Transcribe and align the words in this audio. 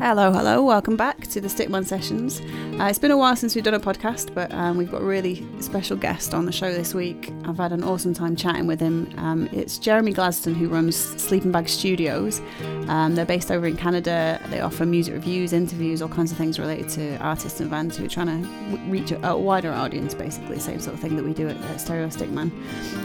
Hello, 0.00 0.32
hello, 0.32 0.62
welcome 0.62 0.96
back 0.96 1.26
to 1.26 1.42
the 1.42 1.48
Stickman 1.48 1.84
Sessions. 1.84 2.40
Uh, 2.80 2.84
it's 2.84 2.98
been 2.98 3.10
a 3.10 3.18
while 3.18 3.36
since 3.36 3.54
we've 3.54 3.62
done 3.62 3.74
a 3.74 3.78
podcast, 3.78 4.32
but 4.32 4.50
um, 4.50 4.78
we've 4.78 4.90
got 4.90 5.02
a 5.02 5.04
really 5.04 5.46
special 5.60 5.94
guest 5.94 6.32
on 6.32 6.46
the 6.46 6.52
show 6.52 6.72
this 6.72 6.94
week. 6.94 7.30
I've 7.44 7.58
had 7.58 7.70
an 7.72 7.84
awesome 7.84 8.14
time 8.14 8.34
chatting 8.34 8.66
with 8.66 8.80
him. 8.80 9.12
Um, 9.18 9.46
it's 9.52 9.76
Jeremy 9.76 10.14
Gladstone 10.14 10.54
who 10.54 10.68
runs 10.68 10.96
Sleeping 10.96 11.52
Bag 11.52 11.68
Studios. 11.68 12.40
Um, 12.88 13.14
they're 13.14 13.26
based 13.26 13.50
over 13.50 13.66
in 13.66 13.76
Canada. 13.76 14.40
They 14.48 14.60
offer 14.60 14.86
music 14.86 15.12
reviews, 15.12 15.52
interviews, 15.52 16.00
all 16.00 16.08
kinds 16.08 16.32
of 16.32 16.38
things 16.38 16.58
related 16.58 16.88
to 16.92 17.18
artists 17.18 17.60
and 17.60 17.70
bands 17.70 17.98
who 17.98 18.06
are 18.06 18.08
trying 18.08 18.42
to 18.42 18.78
reach 18.88 19.10
a, 19.10 19.28
a 19.28 19.36
wider 19.36 19.70
audience, 19.70 20.14
basically, 20.14 20.58
same 20.60 20.80
sort 20.80 20.94
of 20.94 21.00
thing 21.00 21.14
that 21.16 21.26
we 21.26 21.34
do 21.34 21.46
at, 21.46 21.58
at 21.58 21.78
Stereo 21.78 22.06
Stickman. 22.06 22.50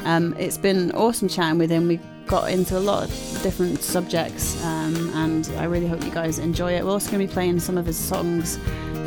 Um, 0.05 0.33
it's 0.39 0.57
been 0.57 0.93
awesome 0.93 1.27
chatting 1.27 1.59
with 1.59 1.69
him. 1.69 1.89
We 1.89 1.99
got 2.27 2.49
into 2.51 2.77
a 2.77 2.79
lot 2.79 3.03
of 3.03 3.09
different 3.43 3.81
subjects, 3.81 4.61
um, 4.63 5.11
and 5.13 5.47
I 5.57 5.65
really 5.65 5.87
hope 5.87 6.03
you 6.03 6.11
guys 6.11 6.39
enjoy 6.39 6.73
it. 6.73 6.83
We're 6.83 6.91
also 6.91 7.11
going 7.11 7.21
to 7.21 7.27
be 7.27 7.33
playing 7.33 7.59
some 7.59 7.77
of 7.77 7.85
his 7.85 7.97
songs 7.97 8.57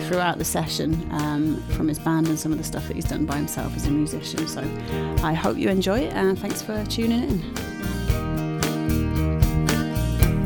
throughout 0.06 0.38
the 0.38 0.44
session 0.44 1.06
um, 1.12 1.62
from 1.70 1.88
his 1.88 1.98
band 1.98 2.28
and 2.28 2.38
some 2.38 2.52
of 2.52 2.58
the 2.58 2.64
stuff 2.64 2.86
that 2.88 2.94
he's 2.94 3.04
done 3.04 3.26
by 3.26 3.36
himself 3.36 3.74
as 3.76 3.86
a 3.86 3.90
musician. 3.90 4.46
So 4.46 4.62
I 5.22 5.34
hope 5.34 5.56
you 5.56 5.68
enjoy 5.68 6.00
it, 6.00 6.12
and 6.14 6.38
thanks 6.38 6.62
for 6.62 6.84
tuning 6.86 7.22
in. 7.22 7.56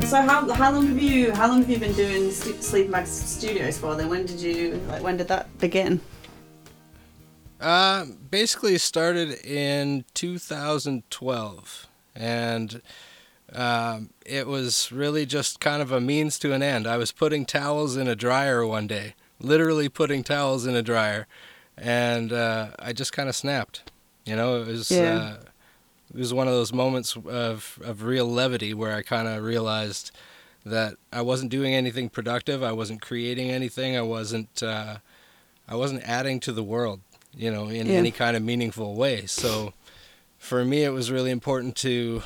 So 0.03 0.21
how, 0.21 0.53
how 0.53 0.73
long 0.73 0.87
have 0.89 1.01
you 1.01 1.33
how 1.33 1.49
long 1.49 1.61
have 1.61 1.71
you 1.71 1.79
been 1.79 1.95
doing 1.95 2.31
Sleep 2.31 2.61
Sleeping 2.61 2.91
Bag 2.91 3.07
Studios 3.07 3.79
for? 3.79 3.95
Then 3.95 4.11
when 4.11 4.27
did 4.27 4.41
you 4.41 4.81
like 4.89 5.03
when 5.03 5.17
did 5.17 5.29
that 5.29 5.59
begin? 5.59 6.01
Uh, 7.59 8.07
basically 8.31 8.77
started 8.77 9.43
in 9.45 10.05
2012 10.15 11.87
and 12.15 12.83
um, 13.55 14.11
it 14.25 14.47
was 14.47 14.91
really 14.91 15.27
just 15.27 15.61
kind 15.61 15.83
of 15.83 15.93
a 15.93 16.01
means 16.01 16.39
to 16.41 16.53
an 16.53 16.63
end. 16.63 16.87
I 16.87 16.97
was 16.97 17.13
putting 17.13 17.45
towels 17.45 17.97
in 17.97 18.09
a 18.09 18.17
dryer 18.17 18.67
one 18.67 18.87
day, 18.87 19.15
literally 19.41 19.89
putting 19.89 20.23
towels 20.23 20.67
in 20.67 20.75
a 20.75 20.83
dryer, 20.83 21.27
and 21.77 22.33
uh, 22.33 22.69
I 22.79 22.93
just 22.93 23.13
kind 23.13 23.29
of 23.29 23.37
snapped. 23.37 23.91
You 24.25 24.37
know, 24.37 24.61
it 24.61 24.67
was 24.67 24.91
yeah. 24.91 25.17
uh, 25.17 25.37
it 26.15 26.19
was 26.19 26.33
one 26.33 26.49
of 26.49 26.55
those 26.55 26.73
moments 26.73 27.17
of 27.17 27.79
of 27.85 28.05
real 28.05 28.27
levity 28.27 28.73
where 28.73 28.95
I 28.95 29.03
kind 29.03 29.29
of 29.29 29.43
realized 29.43 30.13
that 30.65 30.95
I 31.13 31.23
wasn't 31.23 31.51
doing 31.51 31.75
anything 31.75 32.09
productive. 32.09 32.63
I 32.63 32.73
wasn't 32.73 33.03
creating 33.03 33.51
anything. 33.51 33.97
I 33.97 34.03
wasn't 34.03 34.63
uh, 34.63 34.99
I 35.69 35.75
wasn't 35.75 36.03
adding 36.05 36.41
to 36.41 36.53
the 36.53 36.63
world. 36.63 37.01
You 37.35 37.51
know, 37.51 37.69
in 37.69 37.87
yeah. 37.87 37.95
any 37.95 38.11
kind 38.11 38.37
of 38.37 38.43
meaningful 38.43 38.95
way. 38.95 39.25
So 39.25 39.73
for 40.43 40.65
me, 40.65 40.83
it 40.83 40.91
was 40.91 41.09
really 41.09 41.31
important 41.31 41.77
to 41.77 42.21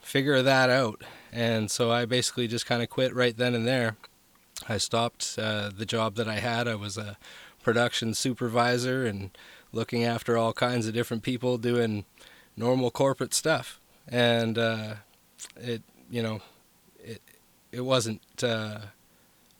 figure 0.00 0.40
that 0.40 0.70
out. 0.70 1.02
And 1.32 1.68
so 1.68 1.90
I 1.90 2.04
basically 2.04 2.46
just 2.46 2.64
kind 2.64 2.80
of 2.80 2.88
quit 2.88 3.12
right 3.12 3.36
then 3.36 3.56
and 3.56 3.66
there. 3.66 3.96
I 4.68 4.78
stopped 4.78 5.36
uh, 5.36 5.70
the 5.76 5.84
job 5.84 6.14
that 6.14 6.28
I 6.28 6.38
had. 6.38 6.68
I 6.68 6.76
was 6.76 6.96
a 6.96 7.18
production 7.64 8.14
supervisor 8.14 9.04
and 9.04 9.36
looking 9.72 10.04
after 10.04 10.38
all 10.38 10.52
kinds 10.52 10.86
of 10.86 10.94
different 10.94 11.24
people 11.24 11.58
doing 11.58 12.04
normal 12.56 12.92
corporate 12.92 13.34
stuff. 13.34 13.80
And 14.06 14.56
uh, 14.56 14.94
it, 15.56 15.82
you 16.08 16.22
know, 16.22 16.42
it 17.02 17.20
it 17.72 17.80
wasn't 17.80 18.22
uh, 18.44 18.78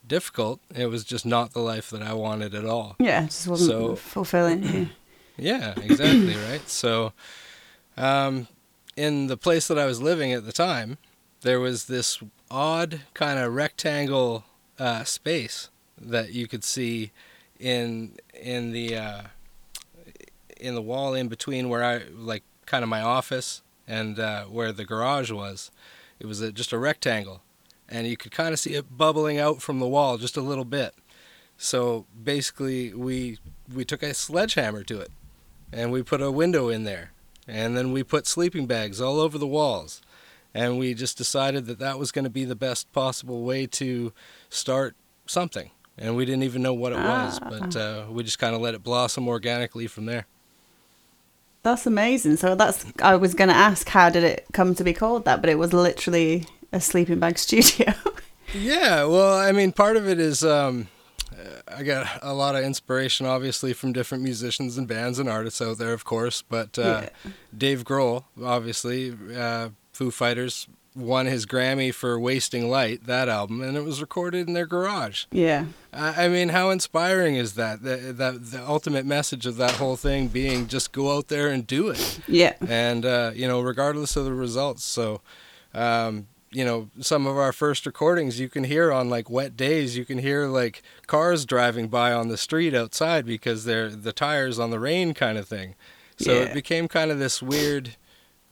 difficult. 0.07 0.61
It 0.73 0.87
was 0.87 1.03
just 1.03 1.27
not 1.27 1.55
the 1.55 1.61
life 1.61 1.91
that 1.91 2.03
I 2.03 2.15
wanted 2.15 2.55
at 2.55 2.65
all. 2.65 2.95
Yeah, 3.01 3.25
it 3.25 3.27
just 3.27 3.49
wasn't 3.49 3.71
so, 3.71 3.97
fulfilling. 3.97 4.91
yeah, 5.37 5.75
exactly 5.83 6.37
right. 6.49 6.67
So 6.69 7.13
um, 7.97 8.49
in 8.97 9.27
the 9.27 9.37
place 9.37 9.69
that 9.69 9.79
I 9.79 9.87
was 9.87 10.01
living 10.01 10.33
at 10.33 10.45
the 10.45 10.53
time, 10.53 10.99
there 11.43 11.61
was 11.61 11.85
this 11.85 12.21
odd 12.51 13.01
kind 13.15 13.39
of 13.39 13.55
rectangle 13.55 14.45
uh, 14.79 15.05
space 15.05 15.71
that 16.01 16.33
you 16.33 16.47
could 16.47 16.65
see 16.65 17.13
in 17.59 18.13
in 18.35 18.73
the 18.73 18.97
uh, 18.97 19.23
in 20.59 20.75
the 20.75 20.83
wall 20.83 21.15
in 21.15 21.29
between 21.29 21.69
where 21.69 21.85
I 21.85 22.03
like 22.15 22.43
kind 22.67 22.83
of 22.83 22.89
my 22.89 23.01
office 23.01 23.63
and 23.87 24.19
uh, 24.19 24.45
where 24.45 24.73
the 24.73 24.85
garage 24.85 25.31
was. 25.31 25.71
It 26.19 26.27
was 26.27 26.41
a, 26.41 26.51
just 26.51 26.73
a 26.73 26.79
rectangle, 26.79 27.43
and 27.89 28.07
you 28.07 28.17
could 28.17 28.33
kind 28.33 28.53
of 28.53 28.59
see 28.59 28.75
it 28.75 28.97
bubbling 28.97 29.39
out 29.39 29.63
from 29.63 29.79
the 29.79 29.87
wall 29.87 30.19
just 30.19 30.37
a 30.37 30.41
little 30.43 30.65
bit. 30.65 30.95
So 31.59 32.07
basically, 32.23 32.93
we 32.95 33.39
we 33.73 33.85
took 33.85 34.03
a 34.03 34.15
sledgehammer 34.15 34.83
to 34.85 35.01
it, 35.01 35.11
and 35.73 35.93
we 35.93 36.03
put 36.03 36.23
a 36.23 36.31
window 36.31 36.69
in 36.69 36.85
there, 36.85 37.13
and 37.47 37.77
then 37.77 37.93
we 37.93 38.03
put 38.03 38.27
sleeping 38.27 38.67
bags 38.67 39.01
all 39.01 39.21
over 39.21 39.39
the 39.39 39.47
walls. 39.47 40.03
And 40.55 40.79
we 40.79 40.95
just 40.95 41.19
decided 41.19 41.67
that 41.67 41.79
that 41.81 41.99
was 41.99 42.11
going 42.11 42.25
to 42.25 42.31
be 42.31 42.47
the 42.47 42.57
best 42.57 42.91
possible 42.93 43.43
way 43.43 43.67
to 43.67 44.13
start 44.49 44.97
something. 45.27 45.71
And 45.99 46.17
we 46.17 46.25
didn't 46.25 46.45
even 46.45 46.63
know 46.63 46.73
what 46.73 46.93
it 46.93 46.99
ah. 46.99 47.25
was, 47.25 47.41
but 47.41 47.77
uh, 47.77 48.07
we 48.09 48.23
just 48.23 48.39
kind 48.39 48.55
of 48.55 48.63
let 48.63 48.75
it 48.75 48.83
blossom 48.83 49.29
organically 49.29 49.87
from 49.87 50.07
there. 50.07 50.27
That's 51.63 51.87
amazing. 51.87 52.37
So 52.37 52.55
that's 52.55 52.87
I 53.03 53.17
was 53.17 53.35
going 53.35 53.49
to 53.49 53.55
ask 53.55 53.89
how 53.89 54.09
did 54.09 54.23
it 54.23 54.47
come 54.53 54.75
to 54.77 54.85
be 54.85 54.93
called 54.93 55.25
that, 55.25 55.41
but 55.41 55.51
it 55.51 55.59
was 55.59 55.73
literally 55.73 56.47
a 56.73 56.81
sleeping 56.81 57.19
bag 57.19 57.39
studio. 57.41 57.93
yeah, 58.55 59.05
well, 59.05 59.39
I 59.39 59.53
mean, 59.53 59.73
part 59.73 59.97
of 59.97 60.09
it 60.09 60.21
is 60.21 60.45
um, 60.45 60.89
I 61.77 61.83
got 61.83 62.21
a 62.23 62.33
lot 62.33 62.57
of 62.57 62.65
inspiration, 62.65 63.27
obviously, 63.27 63.73
from 63.73 63.93
different 63.93 64.25
musicians 64.25 64.79
and 64.79 64.89
bands 64.89 65.19
and 65.19 65.29
artists 65.29 65.61
out 65.61 65.79
there, 65.79 65.93
of 65.93 66.05
course. 66.05 66.43
But 66.43 66.79
uh, 66.79 67.03
yeah. 67.05 67.31
Dave 67.57 67.85
Grohl, 67.85 68.25
obviously, 68.43 69.15
uh, 69.37 69.71
Foo 69.93 70.11
Fighters 70.11 70.69
won 70.95 71.27
his 71.27 71.45
Grammy 71.45 71.93
for 71.93 72.19
"Wasting 72.19 72.71
Light," 72.71 73.05
that 73.05 73.29
album, 73.29 73.61
and 73.61 73.77
it 73.77 73.85
was 73.85 74.01
recorded 74.01 74.49
in 74.49 74.55
their 74.55 74.67
garage. 74.67 75.27
Yeah. 75.31 75.67
I, 75.93 76.25
I 76.25 76.29
mean, 76.29 76.49
how 76.49 76.71
inspiring 76.71 77.37
is 77.37 77.55
that? 77.55 77.83
The, 77.83 77.97
the, 77.97 78.33
the 78.33 78.65
ultimate 78.67 79.05
message 79.05 79.45
of 79.45 79.57
that 79.57 79.73
whole 79.73 79.97
thing 79.97 80.29
being 80.29 80.69
just 80.69 80.93
go 80.93 81.15
out 81.15 81.29
there 81.29 81.49
and 81.49 81.67
do 81.67 81.89
it. 81.89 82.21
Yeah. 82.27 82.55
And 82.67 83.05
uh, 83.05 83.33
you 83.35 83.47
know, 83.47 83.61
regardless 83.61 84.17
of 84.17 84.25
the 84.25 84.33
results. 84.33 84.85
So. 84.85 85.21
Um, 85.75 86.29
you 86.57 86.65
know 86.65 86.89
some 87.01 87.27
of 87.27 87.37
our 87.37 87.53
first 87.53 87.85
recordings 87.85 88.41
you 88.41 88.49
can 88.49 88.65
hear 88.65 88.91
on 88.91 89.11
like 89.11 89.29
wet 89.29 89.59
days 89.59 89.95
you 89.95 90.07
can 90.07 90.17
hear 90.17 90.47
like 90.47 90.83
cars 91.07 91.45
driving 91.45 91.87
by 91.87 92.15
on 92.15 92.29
the 92.29 92.39
street 92.39 92.73
outside 92.73 93.27
because 93.27 93.67
they're 93.67 93.91
the 93.91 94.13
tires 94.13 94.59
on 94.59 94.71
the 94.71 94.81
rain 94.81 95.13
kind 95.13 95.37
of 95.37 95.47
thing. 95.47 95.75
So 96.17 96.33
yeah. 96.33 96.45
it 96.45 96.55
became 96.55 96.89
kind 96.89 97.11
of 97.11 97.19
this 97.19 97.43
weird 97.43 97.97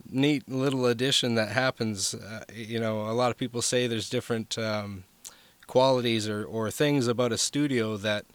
neat 0.06 0.46
little 0.46 0.84
addition 0.84 1.34
that 1.36 1.48
happens 1.52 2.12
uh, 2.12 2.44
you 2.52 2.78
know 2.78 3.08
a 3.08 3.16
lot 3.16 3.30
of 3.30 3.38
people 3.38 3.62
say 3.62 3.86
there's 3.86 4.10
different 4.10 4.58
um, 4.58 5.04
qualities 5.66 6.28
or, 6.28 6.44
or 6.44 6.70
things 6.70 7.06
about 7.06 7.32
a 7.32 7.38
studio 7.38 7.96
that 7.96 8.26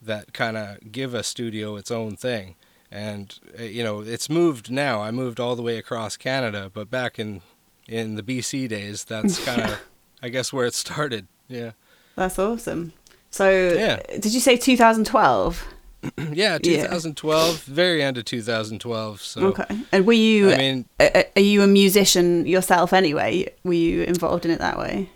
that 0.00 0.34
kind 0.34 0.56
of 0.56 0.92
give 0.92 1.14
a 1.14 1.24
studio 1.24 1.74
its 1.74 1.90
own 1.90 2.14
thing. 2.14 2.54
And 2.92 3.36
uh, 3.58 3.64
you 3.64 3.82
know 3.82 4.02
it's 4.02 4.30
moved 4.30 4.70
now. 4.70 5.02
I 5.02 5.10
moved 5.10 5.40
all 5.40 5.56
the 5.56 5.62
way 5.62 5.78
across 5.78 6.16
canada 6.16 6.70
but 6.72 6.88
back 6.92 7.18
in 7.18 7.42
in 7.88 8.14
the 8.16 8.22
BC 8.22 8.68
days. 8.68 9.04
That's 9.04 9.44
kind 9.44 9.62
of, 9.62 9.80
I 10.22 10.28
guess, 10.28 10.52
where 10.52 10.66
it 10.66 10.74
started. 10.74 11.26
Yeah. 11.48 11.72
That's 12.16 12.38
awesome. 12.38 12.92
So, 13.30 13.50
yeah. 13.50 14.00
did 14.18 14.32
you 14.32 14.40
say 14.40 14.56
2012? 14.56 15.64
yeah, 16.32 16.58
2012, 16.58 17.68
yeah. 17.68 17.74
very 17.74 18.02
end 18.02 18.18
of 18.18 18.24
2012. 18.24 19.20
So 19.20 19.46
okay. 19.48 19.64
And 19.92 20.06
were 20.06 20.12
you? 20.12 20.52
I 20.52 20.56
mean, 20.56 20.84
are 21.00 21.40
you 21.40 21.62
a 21.62 21.66
musician 21.66 22.46
yourself 22.46 22.92
anyway? 22.92 23.52
Were 23.64 23.72
you 23.72 24.02
involved 24.02 24.44
in 24.44 24.50
it 24.50 24.58
that 24.58 24.78
way? 24.78 25.10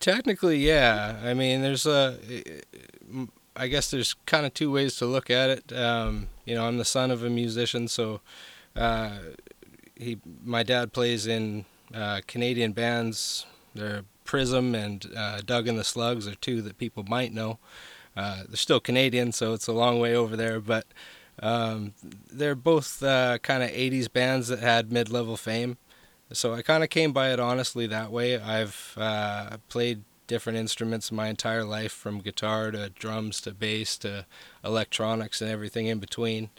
Technically, 0.00 0.58
yeah. 0.58 1.20
I 1.22 1.34
mean, 1.34 1.62
there's 1.62 1.86
a. 1.86 2.18
I 3.56 3.68
guess 3.68 3.90
there's 3.90 4.14
kind 4.26 4.44
of 4.44 4.52
two 4.52 4.70
ways 4.70 4.96
to 4.96 5.06
look 5.06 5.30
at 5.30 5.50
it. 5.50 5.72
Um, 5.72 6.28
you 6.44 6.54
know, 6.56 6.66
I'm 6.66 6.78
the 6.78 6.84
son 6.84 7.10
of 7.10 7.22
a 7.22 7.30
musician, 7.30 7.86
so 7.86 8.20
uh, 8.74 9.18
he, 9.94 10.18
my 10.44 10.64
dad 10.64 10.92
plays 10.92 11.26
in 11.28 11.64
uh, 11.94 12.20
Canadian 12.26 12.72
bands. 12.72 13.46
They're 13.74 14.04
Prism 14.24 14.74
and 14.74 15.06
uh, 15.16 15.40
Doug 15.44 15.68
and 15.68 15.78
the 15.78 15.84
Slugs 15.84 16.26
are 16.26 16.34
two 16.34 16.62
that 16.62 16.78
people 16.78 17.04
might 17.04 17.32
know. 17.32 17.58
Uh, 18.16 18.44
they're 18.48 18.56
still 18.56 18.80
Canadian, 18.80 19.32
so 19.32 19.52
it's 19.52 19.66
a 19.66 19.72
long 19.72 20.00
way 20.00 20.14
over 20.14 20.36
there, 20.36 20.60
but 20.60 20.86
um, 21.42 21.94
they're 22.30 22.54
both 22.54 23.02
uh, 23.02 23.38
kind 23.38 23.62
of 23.62 23.70
80s 23.70 24.12
bands 24.12 24.48
that 24.48 24.60
had 24.60 24.92
mid 24.92 25.10
level 25.10 25.36
fame. 25.36 25.76
So 26.32 26.54
I 26.54 26.62
kind 26.62 26.82
of 26.82 26.90
came 26.90 27.12
by 27.12 27.32
it 27.32 27.40
honestly 27.40 27.86
that 27.88 28.10
way. 28.10 28.38
I've 28.38 28.94
uh, 28.96 29.58
played 29.68 30.02
different 30.26 30.58
instruments 30.58 31.12
my 31.12 31.28
entire 31.28 31.64
life 31.64 31.92
from 31.92 32.20
guitar 32.20 32.70
to 32.70 32.88
drums 32.90 33.40
to 33.42 33.52
bass 33.52 33.98
to 33.98 34.24
electronics 34.64 35.42
and 35.42 35.50
everything 35.50 35.86
in 35.86 35.98
between. 35.98 36.50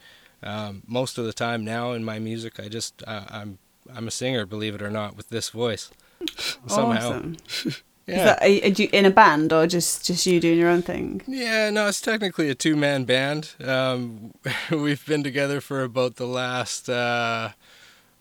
Um, 0.43 0.83
most 0.85 1.17
of 1.17 1.25
the 1.25 1.33
time 1.33 1.65
now 1.65 1.93
in 1.93 2.03
my 2.03 2.19
music, 2.19 2.59
I 2.59 2.67
just 2.67 3.01
uh, 3.07 3.25
I'm 3.29 3.57
I'm 3.93 4.07
a 4.07 4.11
singer, 4.11 4.45
believe 4.45 4.75
it 4.75 4.81
or 4.81 4.89
not, 4.89 5.15
with 5.15 5.29
this 5.29 5.49
voice. 5.49 5.91
Somehow. 6.67 7.09
Awesome. 7.09 7.37
yeah. 8.07 8.25
That, 8.25 8.41
are, 8.41 8.47
you 8.47 8.89
in 8.91 9.05
a 9.05 9.11
band 9.11 9.51
or 9.53 9.67
just 9.67 10.05
just 10.05 10.25
you 10.25 10.39
doing 10.39 10.57
your 10.57 10.69
own 10.69 10.81
thing? 10.81 11.21
Yeah, 11.27 11.69
no, 11.69 11.87
it's 11.87 12.01
technically 12.01 12.49
a 12.49 12.55
two 12.55 12.75
man 12.75 13.05
band. 13.05 13.53
Um, 13.63 14.33
we've 14.71 15.05
been 15.05 15.23
together 15.23 15.61
for 15.61 15.83
about 15.83 16.15
the 16.15 16.27
last, 16.27 16.89
uh, 16.89 17.49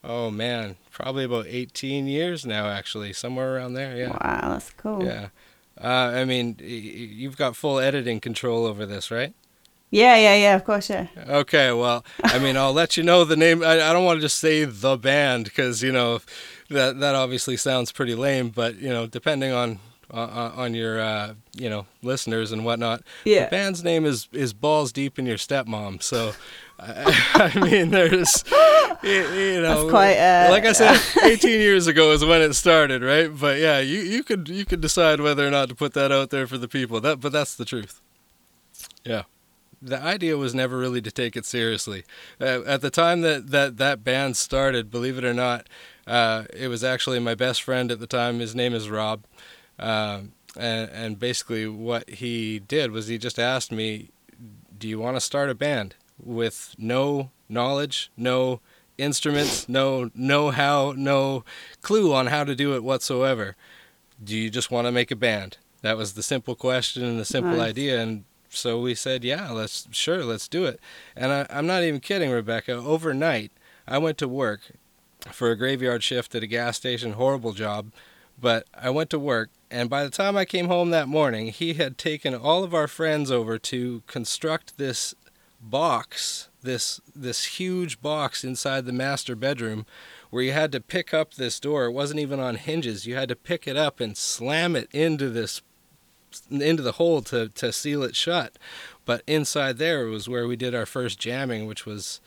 oh 0.02 0.30
man, 0.30 0.76
probably 0.90 1.24
about 1.24 1.46
18 1.48 2.06
years 2.06 2.44
now, 2.44 2.68
actually, 2.68 3.12
somewhere 3.12 3.56
around 3.56 3.74
there. 3.74 3.96
Yeah. 3.96 4.10
Wow, 4.10 4.50
that's 4.52 4.70
cool. 4.70 5.04
Yeah. 5.04 5.28
Uh, 5.80 6.12
I 6.14 6.24
mean, 6.24 6.56
you've 6.60 7.36
got 7.36 7.56
full 7.56 7.80
editing 7.80 8.20
control 8.20 8.64
over 8.64 8.86
this, 8.86 9.10
right? 9.10 9.34
Yeah, 9.94 10.16
yeah, 10.16 10.34
yeah. 10.34 10.56
Of 10.56 10.64
course, 10.64 10.90
yeah. 10.90 11.06
Okay, 11.16 11.70
well, 11.72 12.04
I 12.24 12.40
mean, 12.40 12.56
I'll 12.56 12.72
let 12.72 12.96
you 12.96 13.04
know 13.04 13.22
the 13.24 13.36
name. 13.36 13.62
I, 13.62 13.74
I 13.74 13.92
don't 13.92 14.04
want 14.04 14.16
to 14.16 14.22
just 14.22 14.40
say 14.40 14.64
the 14.64 14.96
band 14.96 15.44
because 15.44 15.84
you 15.84 15.92
know 15.92 16.20
that 16.68 16.98
that 16.98 17.14
obviously 17.14 17.56
sounds 17.56 17.92
pretty 17.92 18.16
lame. 18.16 18.48
But 18.48 18.74
you 18.76 18.88
know, 18.88 19.06
depending 19.06 19.52
on 19.52 19.78
on, 20.10 20.28
on 20.30 20.74
your 20.74 21.00
uh, 21.00 21.34
you 21.56 21.70
know 21.70 21.86
listeners 22.02 22.50
and 22.50 22.64
whatnot, 22.64 23.02
Yeah. 23.24 23.44
the 23.44 23.50
band's 23.50 23.84
name 23.84 24.04
is 24.04 24.26
is 24.32 24.52
Balls 24.52 24.90
Deep 24.90 25.16
in 25.16 25.26
Your 25.26 25.36
Stepmom. 25.36 26.02
So, 26.02 26.32
I, 26.80 27.52
I 27.54 27.60
mean, 27.60 27.90
there's 27.92 28.42
you, 29.04 29.28
you 29.32 29.62
know, 29.62 29.88
quite, 29.88 30.16
uh, 30.18 30.48
like 30.50 30.64
I 30.64 30.72
said, 30.72 30.98
18 31.22 31.60
years 31.60 31.86
ago 31.86 32.10
is 32.10 32.24
when 32.24 32.42
it 32.42 32.54
started, 32.54 33.04
right? 33.04 33.30
But 33.32 33.60
yeah, 33.60 33.78
you 33.78 34.00
you 34.00 34.24
could 34.24 34.48
you 34.48 34.64
could 34.64 34.80
decide 34.80 35.20
whether 35.20 35.46
or 35.46 35.52
not 35.52 35.68
to 35.68 35.76
put 35.76 35.94
that 35.94 36.10
out 36.10 36.30
there 36.30 36.48
for 36.48 36.58
the 36.58 36.66
people. 36.68 37.00
That 37.00 37.20
but 37.20 37.30
that's 37.30 37.54
the 37.54 37.64
truth. 37.64 38.00
Yeah 39.04 39.22
the 39.84 40.00
idea 40.02 40.36
was 40.36 40.54
never 40.54 40.78
really 40.78 41.02
to 41.02 41.10
take 41.10 41.36
it 41.36 41.44
seriously. 41.44 42.04
Uh, 42.40 42.62
at 42.66 42.80
the 42.80 42.90
time 42.90 43.20
that, 43.20 43.50
that 43.50 43.76
that 43.76 44.02
band 44.02 44.36
started, 44.36 44.90
believe 44.90 45.18
it 45.18 45.24
or 45.24 45.34
not, 45.34 45.68
uh, 46.06 46.44
it 46.52 46.68
was 46.68 46.82
actually 46.82 47.18
my 47.18 47.34
best 47.34 47.62
friend 47.62 47.92
at 47.92 48.00
the 48.00 48.06
time. 48.06 48.38
His 48.40 48.54
name 48.54 48.72
is 48.74 48.88
Rob. 48.88 49.24
Um, 49.78 50.32
and, 50.56 50.90
and 50.90 51.18
basically, 51.18 51.66
what 51.68 52.08
he 52.08 52.58
did 52.60 52.92
was 52.92 53.08
he 53.08 53.18
just 53.18 53.38
asked 53.38 53.72
me, 53.72 54.10
Do 54.76 54.88
you 54.88 54.98
want 54.98 55.16
to 55.16 55.20
start 55.20 55.50
a 55.50 55.54
band 55.54 55.96
with 56.18 56.74
no 56.78 57.30
knowledge, 57.48 58.10
no 58.16 58.60
instruments, 58.96 59.68
no 59.68 60.10
know 60.14 60.50
how, 60.50 60.94
no 60.96 61.44
clue 61.82 62.14
on 62.14 62.28
how 62.28 62.44
to 62.44 62.54
do 62.54 62.74
it 62.74 62.84
whatsoever? 62.84 63.56
Do 64.22 64.36
you 64.36 64.48
just 64.48 64.70
want 64.70 64.86
to 64.86 64.92
make 64.92 65.10
a 65.10 65.16
band? 65.16 65.58
That 65.82 65.96
was 65.98 66.14
the 66.14 66.22
simple 66.22 66.54
question 66.54 67.04
and 67.04 67.18
the 67.20 67.24
simple 67.26 67.56
Nice. 67.58 67.70
idea. 67.70 68.00
And 68.00 68.24
so 68.56 68.80
we 68.80 68.94
said, 68.94 69.24
yeah, 69.24 69.50
let's 69.50 69.86
sure, 69.90 70.24
let's 70.24 70.48
do 70.48 70.64
it. 70.64 70.80
And 71.16 71.32
I, 71.32 71.46
I'm 71.50 71.66
not 71.66 71.82
even 71.82 72.00
kidding, 72.00 72.30
Rebecca. 72.30 72.72
Overnight, 72.72 73.52
I 73.86 73.98
went 73.98 74.18
to 74.18 74.28
work 74.28 74.72
for 75.30 75.50
a 75.50 75.56
graveyard 75.56 76.02
shift 76.02 76.34
at 76.34 76.42
a 76.42 76.46
gas 76.46 76.76
station. 76.76 77.12
Horrible 77.12 77.52
job, 77.52 77.92
but 78.40 78.66
I 78.74 78.90
went 78.90 79.10
to 79.10 79.18
work. 79.18 79.50
And 79.70 79.90
by 79.90 80.04
the 80.04 80.10
time 80.10 80.36
I 80.36 80.44
came 80.44 80.68
home 80.68 80.90
that 80.90 81.08
morning, 81.08 81.48
he 81.48 81.74
had 81.74 81.98
taken 81.98 82.34
all 82.34 82.62
of 82.62 82.74
our 82.74 82.86
friends 82.86 83.30
over 83.30 83.58
to 83.58 84.02
construct 84.06 84.78
this 84.78 85.14
box, 85.60 86.48
this 86.62 87.00
this 87.14 87.44
huge 87.44 88.00
box 88.00 88.44
inside 88.44 88.84
the 88.84 88.92
master 88.92 89.34
bedroom, 89.34 89.86
where 90.30 90.42
you 90.42 90.52
had 90.52 90.72
to 90.72 90.80
pick 90.80 91.14
up 91.14 91.34
this 91.34 91.58
door. 91.58 91.86
It 91.86 91.92
wasn't 91.92 92.20
even 92.20 92.40
on 92.40 92.56
hinges. 92.56 93.06
You 93.06 93.14
had 93.16 93.28
to 93.30 93.36
pick 93.36 93.66
it 93.66 93.76
up 93.76 94.00
and 94.00 94.16
slam 94.16 94.76
it 94.76 94.88
into 94.92 95.30
this 95.30 95.62
into 96.50 96.82
the 96.82 96.92
hole 96.92 97.22
to, 97.22 97.48
to 97.50 97.72
seal 97.72 98.02
it 98.02 98.14
shut. 98.16 98.56
But 99.04 99.22
inside 99.26 99.78
there 99.78 100.06
was 100.06 100.28
where 100.28 100.46
we 100.46 100.56
did 100.56 100.74
our 100.74 100.86
first 100.86 101.18
jamming, 101.18 101.66
which 101.66 101.84
was 101.86 102.20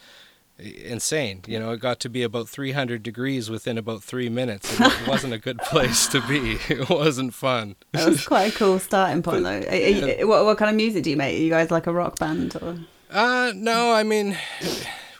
insane. 0.60 1.42
You 1.48 1.60
know, 1.60 1.72
it 1.72 1.80
got 1.80 2.00
to 2.02 2.10
be 2.10 2.24
about 2.24 2.50
300 2.50 3.04
degrees 3.04 3.50
within 3.50 3.78
about 3.78 4.04
three 4.04 4.30
minutes. 4.30 4.80
It 4.80 4.94
wasn't 5.08 5.34
a 5.34 5.38
good 5.40 5.60
place 5.60 6.08
to 6.08 6.22
be. 6.28 6.58
It 6.70 6.90
wasn't 6.90 7.34
fun. 7.34 7.76
That 7.94 8.08
was 8.10 8.26
quite 8.26 8.54
a 8.54 8.58
cool 8.58 8.80
starting 8.80 9.22
point, 9.24 9.44
though. 9.44 9.50
Are- 9.60 9.70
are 9.70 9.76
you- 9.76 10.28
what, 10.28 10.46
what 10.46 10.58
kind 10.58 10.70
of 10.70 10.76
music 10.76 11.04
do 11.04 11.10
you 11.12 11.18
make? 11.18 11.36
Are 11.36 11.42
you 11.44 11.50
guys 11.50 11.70
like 11.72 11.88
a 11.88 11.94
rock 11.94 12.18
band? 12.20 12.56
Or? 12.62 12.78
Uh, 13.12 13.54
no, 13.56 13.94
I 13.94 14.04
mean, 14.04 14.38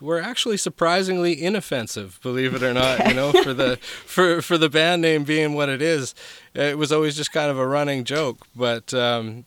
we're 0.02 0.20
actually 0.22 0.58
surprisingly 0.58 1.42
inoffensive, 1.42 2.20
believe 2.22 2.54
it 2.54 2.64
or 2.64 2.74
not. 2.74 3.08
You 3.08 3.14
know, 3.14 3.32
for 3.32 3.54
the 3.54 3.78
for 4.06 4.42
for 4.42 4.58
the 4.58 4.70
band 4.70 5.02
name 5.02 5.24
being 5.24 5.54
what 5.54 5.70
it 5.70 5.82
is, 5.82 6.14
it 6.54 6.78
was 6.78 6.92
always 6.92 7.16
just 7.16 7.32
kind 7.32 7.50
of 7.52 7.58
a 7.58 7.68
running 7.68 8.04
joke. 8.04 8.46
But 8.56 8.94
um, 8.94 9.46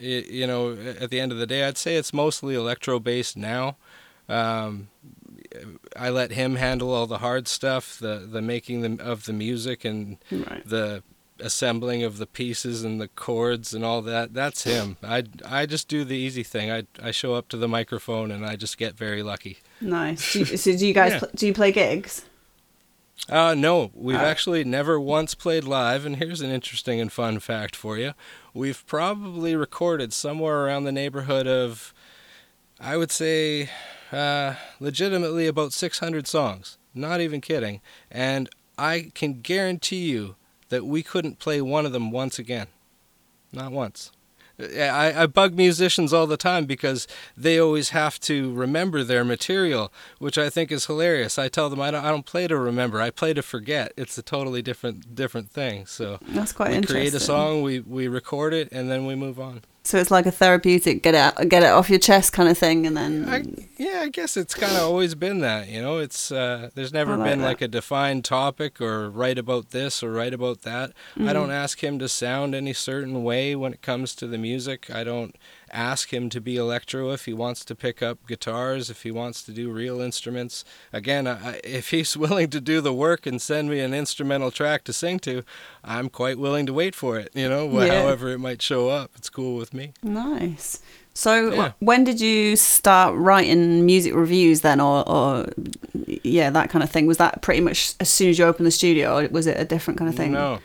y 0.00 0.24
you 0.28 0.46
know, 0.46 0.72
at 1.00 1.10
the 1.10 1.20
end 1.20 1.32
of 1.32 1.38
the 1.38 1.46
day, 1.46 1.64
I'd 1.64 1.78
say 1.78 1.96
it's 1.96 2.12
mostly 2.12 2.54
electro 2.54 2.98
based 2.98 3.36
now. 3.36 3.76
Um, 4.28 4.88
I 5.96 6.08
let 6.08 6.32
him 6.32 6.56
handle 6.56 6.92
all 6.92 7.06
the 7.06 7.18
hard 7.18 7.46
stuff, 7.48 7.98
the 7.98 8.26
the 8.30 8.40
making 8.42 8.80
the, 8.96 9.02
of 9.02 9.24
the 9.26 9.32
music 9.32 9.84
and 9.84 10.18
Right. 10.30 10.66
the 10.66 11.02
assembling 11.40 12.04
of 12.04 12.18
the 12.18 12.26
pieces 12.26 12.84
and 12.84 13.00
the 13.00 13.08
chords 13.08 13.74
and 13.74 13.84
all 13.84 14.00
that 14.02 14.32
that's 14.32 14.62
him 14.62 14.96
i 15.02 15.24
i 15.44 15.66
just 15.66 15.88
do 15.88 16.04
the 16.04 16.14
easy 16.14 16.44
thing 16.44 16.70
i 16.70 16.84
i 17.02 17.10
show 17.10 17.34
up 17.34 17.48
to 17.48 17.56
the 17.56 17.66
microphone 17.66 18.30
and 18.30 18.46
i 18.46 18.54
just 18.54 18.78
get 18.78 18.94
very 18.96 19.24
lucky 19.24 19.58
Nice. 19.82 20.32
Do 20.32 20.38
you, 20.40 20.44
so 20.56 20.76
do 20.76 20.86
you 20.86 20.94
guys 20.94 21.12
Yeah. 21.12 21.18
pl- 21.20 21.30
do 21.34 21.46
you 21.46 21.52
play 21.54 21.72
gigs? 21.72 22.24
uh 23.28 23.54
no 23.54 23.90
we've 23.94 24.16
Ah. 24.16 24.24
actually 24.24 24.64
never 24.64 24.98
once 24.98 25.34
played 25.36 25.62
live 25.62 26.04
and 26.04 26.16
here's 26.16 26.40
an 26.40 26.50
interesting 26.50 27.00
and 27.00 27.12
fun 27.12 27.38
fact 27.38 27.76
for 27.76 27.96
you 27.96 28.14
we've 28.52 28.84
probably 28.86 29.54
recorded 29.54 30.12
somewhere 30.12 30.64
around 30.64 30.84
the 30.84 30.90
neighborhood 30.92 31.46
of 31.46 31.94
i 32.80 32.96
would 32.96 33.12
say 33.12 33.68
uh 34.10 34.54
legitimately 34.80 35.46
about 35.46 35.72
600 35.72 36.26
songs 36.26 36.78
not 36.94 37.20
even 37.20 37.40
kidding 37.40 37.80
and 38.10 38.48
i 38.76 39.12
can 39.14 39.40
guarantee 39.40 40.08
you 40.10 40.34
that 40.70 40.84
we 40.84 41.02
couldn't 41.02 41.38
play 41.38 41.60
one 41.60 41.86
of 41.86 41.92
them 41.92 42.10
once 42.10 42.38
again 42.40 42.66
Not 43.52 43.70
once. 43.70 44.10
I, 44.62 45.22
I 45.22 45.26
bug 45.26 45.54
musicians 45.54 46.12
all 46.12 46.26
the 46.26 46.36
time 46.36 46.66
because 46.66 47.06
they 47.36 47.58
always 47.58 47.90
have 47.90 48.20
to 48.20 48.52
remember 48.54 49.02
their 49.04 49.24
material, 49.24 49.92
which 50.18 50.38
I 50.38 50.50
think 50.50 50.70
is 50.70 50.86
hilarious. 50.86 51.38
I 51.38 51.48
tell 51.48 51.68
them 51.70 51.80
I 51.80 51.90
don't, 51.90 52.04
I 52.04 52.10
don't 52.10 52.26
play 52.26 52.46
to 52.48 52.56
remember. 52.56 53.00
I 53.00 53.10
play 53.10 53.34
to 53.34 53.42
forget. 53.42 53.92
It's 53.96 54.16
a 54.18 54.22
totally 54.22 54.62
different 54.62 55.14
different 55.14 55.50
thing. 55.50 55.86
So 55.86 56.18
That's 56.28 56.52
quite 56.52 56.70
we 56.70 56.76
interesting. 56.76 57.00
create 57.02 57.14
a 57.14 57.20
song, 57.20 57.62
we, 57.62 57.80
we 57.80 58.08
record 58.08 58.54
it, 58.54 58.68
and 58.72 58.90
then 58.90 59.06
we 59.06 59.14
move 59.14 59.38
on. 59.40 59.62
So 59.84 59.98
it's 59.98 60.10
like 60.10 60.26
a 60.26 60.30
therapeutic 60.30 61.02
get 61.02 61.14
it 61.14 61.18
out, 61.18 61.48
get 61.48 61.62
it 61.64 61.66
off 61.66 61.90
your 61.90 61.98
chest 61.98 62.32
kind 62.32 62.48
of 62.48 62.56
thing, 62.56 62.86
and 62.86 62.96
then 62.96 63.28
I, 63.28 63.44
yeah, 63.78 64.02
I 64.02 64.08
guess 64.10 64.36
it's 64.36 64.54
kind 64.54 64.72
of 64.76 64.82
always 64.82 65.14
been 65.16 65.40
that. 65.40 65.68
You 65.68 65.82
know, 65.82 65.98
it's 65.98 66.30
uh, 66.30 66.70
there's 66.74 66.92
never 66.92 67.16
like 67.16 67.30
been 67.30 67.38
that. 67.40 67.44
like 67.44 67.62
a 67.62 67.68
defined 67.68 68.24
topic 68.24 68.80
or 68.80 69.10
write 69.10 69.38
about 69.38 69.70
this 69.70 70.02
or 70.02 70.12
write 70.12 70.34
about 70.34 70.62
that. 70.62 70.92
I 71.18 71.32
don't 71.32 71.50
ask 71.50 71.82
him 71.82 71.98
to 71.98 72.08
sound 72.08 72.54
any 72.54 72.72
certain 72.72 73.24
way 73.24 73.56
when 73.56 73.72
it 73.72 73.82
comes 73.82 74.14
to 74.16 74.26
the 74.26 74.38
music. 74.38 74.88
I 74.88 75.02
don't 75.02 75.36
ask 75.72 76.12
him 76.12 76.28
to 76.30 76.40
be 76.40 76.56
electro 76.56 77.10
if 77.12 77.24
he 77.24 77.32
wants 77.32 77.64
to 77.64 77.74
pick 77.74 78.02
up 78.02 78.26
guitars, 78.26 78.90
if 78.90 79.02
he 79.02 79.10
wants 79.10 79.42
to 79.44 79.52
do 79.52 79.70
real 79.70 80.00
instruments. 80.00 80.64
Again, 80.92 81.26
I, 81.26 81.60
if 81.64 81.90
he's 81.90 82.16
willing 82.24 82.50
to 82.50 82.60
do 82.60 82.80
the 82.80 82.92
work 82.92 83.26
and 83.26 83.40
send 83.40 83.70
me 83.70 83.80
an 83.80 83.94
instrumental 83.94 84.50
track 84.50 84.84
to 84.84 84.92
sing 84.92 85.18
to, 85.20 85.42
I'm 85.82 86.08
quite 86.10 86.38
willing 86.38 86.66
to 86.66 86.72
wait 86.72 86.94
for 86.94 87.18
it. 87.18 87.30
You 87.34 87.48
know, 87.48 87.68
Yeah. 87.82 88.02
however 88.02 88.28
it 88.30 88.38
might 88.38 88.60
show 88.62 88.88
up, 88.88 89.12
it's 89.16 89.30
cool 89.30 89.56
with 89.56 89.72
me. 89.72 89.92
nice. 90.02 90.80
So 91.14 91.52
Yeah. 91.52 91.72
when 91.80 92.04
did 92.04 92.22
you 92.22 92.56
start 92.56 93.14
writing 93.16 93.84
music 93.84 94.14
reviews 94.14 94.62
then, 94.62 94.80
or, 94.80 95.06
or 95.06 95.46
yeah, 96.22 96.48
that 96.48 96.70
kind 96.70 96.82
of 96.82 96.90
thing? 96.90 97.04
Was 97.06 97.18
that 97.18 97.42
pretty 97.42 97.60
much 97.60 97.94
as 98.00 98.08
soon 98.08 98.30
as 98.30 98.38
you 98.38 98.46
opened 98.46 98.66
the 98.66 98.70
studio, 98.70 99.18
or 99.18 99.28
was 99.28 99.46
it 99.46 99.60
a 99.60 99.64
different 99.66 99.98
kind 99.98 100.08
of 100.08 100.14
thing? 100.16 100.32
No. 100.32 100.60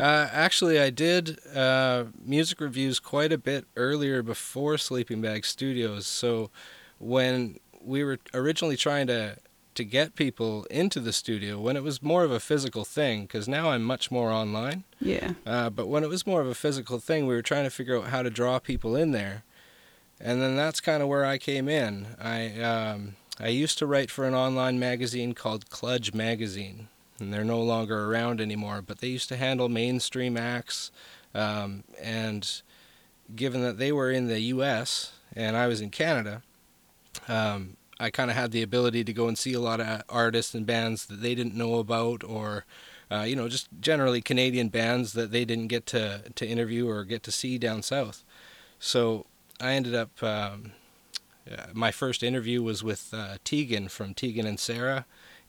Uh, 0.00 0.28
actually, 0.32 0.78
I 0.78 0.90
did 0.90 1.38
uh, 1.54 2.04
music 2.24 2.60
reviews 2.60 3.00
quite 3.00 3.32
a 3.32 3.38
bit 3.38 3.66
earlier 3.76 4.22
before 4.22 4.78
Sleeping 4.78 5.20
Bag 5.20 5.44
Studios. 5.44 6.06
So 6.06 6.50
when 6.98 7.58
we 7.80 8.04
were 8.04 8.18
originally 8.32 8.76
trying 8.76 9.06
to 9.08 9.36
to 9.74 9.84
get 9.84 10.14
people 10.14 10.64
into 10.70 11.00
the 11.00 11.12
studio, 11.12 11.58
when 11.60 11.76
it 11.76 11.82
was 11.82 12.00
more 12.00 12.22
of 12.22 12.30
a 12.30 12.38
physical 12.38 12.84
thing, 12.84 13.22
because 13.22 13.48
now 13.48 13.70
I'm 13.70 13.82
much 13.82 14.08
more 14.10 14.30
online. 14.30 14.84
yeah. 15.00 15.32
Uh, 15.44 15.68
but 15.68 15.88
when 15.88 16.04
it 16.04 16.08
was 16.08 16.26
more 16.26 16.40
of 16.40 16.46
a 16.46 16.54
physical 16.54 17.00
thing, 17.00 17.26
we 17.26 17.34
were 17.34 17.42
trying 17.42 17.64
to 17.64 17.70
figure 17.70 17.98
out 17.98 18.04
how 18.04 18.22
to 18.22 18.30
draw 18.30 18.60
people 18.60 18.94
in 18.94 19.10
there, 19.10 19.42
and 20.20 20.40
then 20.40 20.54
that's 20.56 20.80
kind 20.80 21.02
of 21.02 21.08
where 21.08 21.24
I 21.24 21.38
came 21.38 21.68
in. 21.68 22.06
I 22.20 22.60
um, 22.60 23.16
I 23.40 23.48
used 23.48 23.78
to 23.78 23.86
write 23.86 24.10
for 24.10 24.26
an 24.26 24.34
online 24.34 24.78
magazine 24.78 25.32
called 25.34 25.68
Kludge 25.70 26.14
Magazine, 26.14 26.88
and 27.20 27.32
they're 27.32 27.44
no 27.44 27.62
longer 27.62 28.04
around 28.04 28.40
anymore. 28.40 28.82
But 28.82 28.98
they 28.98 29.08
used 29.08 29.28
to 29.30 29.36
handle 29.36 29.68
mainstream 29.68 30.36
acts, 30.36 30.90
um, 31.34 31.84
and 32.00 32.62
given 33.34 33.62
that 33.62 33.78
they 33.78 33.92
were 33.92 34.10
in 34.10 34.26
the 34.26 34.40
U.S. 34.40 35.12
and 35.34 35.56
I 35.56 35.66
was 35.66 35.80
in 35.80 35.90
Canada, 35.90 36.42
um, 37.28 37.76
I 37.98 38.10
kind 38.10 38.30
of 38.30 38.36
had 38.36 38.50
the 38.50 38.62
ability 38.62 39.04
to 39.04 39.12
go 39.12 39.28
and 39.28 39.38
see 39.38 39.52
a 39.52 39.60
lot 39.60 39.80
of 39.80 40.02
artists 40.08 40.54
and 40.54 40.66
bands 40.66 41.06
that 41.06 41.22
they 41.22 41.34
didn't 41.34 41.54
know 41.54 41.76
about, 41.76 42.24
or 42.24 42.64
uh, 43.10 43.22
you 43.22 43.36
know, 43.36 43.48
just 43.48 43.68
generally 43.80 44.20
Canadian 44.20 44.68
bands 44.68 45.12
that 45.12 45.30
they 45.30 45.44
didn't 45.44 45.68
get 45.68 45.86
to 45.86 46.22
to 46.34 46.46
interview 46.46 46.88
or 46.88 47.04
get 47.04 47.22
to 47.24 47.32
see 47.32 47.58
down 47.58 47.82
south. 47.82 48.24
So 48.78 49.26
I 49.60 49.72
ended 49.72 49.94
up. 49.94 50.22
Um, 50.22 50.72
uh, 51.50 51.66
my 51.74 51.90
first 51.90 52.22
interview 52.22 52.62
was 52.62 52.82
with 52.82 53.12
uh, 53.12 53.36
Tegan 53.44 53.88
from 53.88 54.14
Tegan 54.14 54.46
and 54.46 54.58
Sara. 54.58 55.04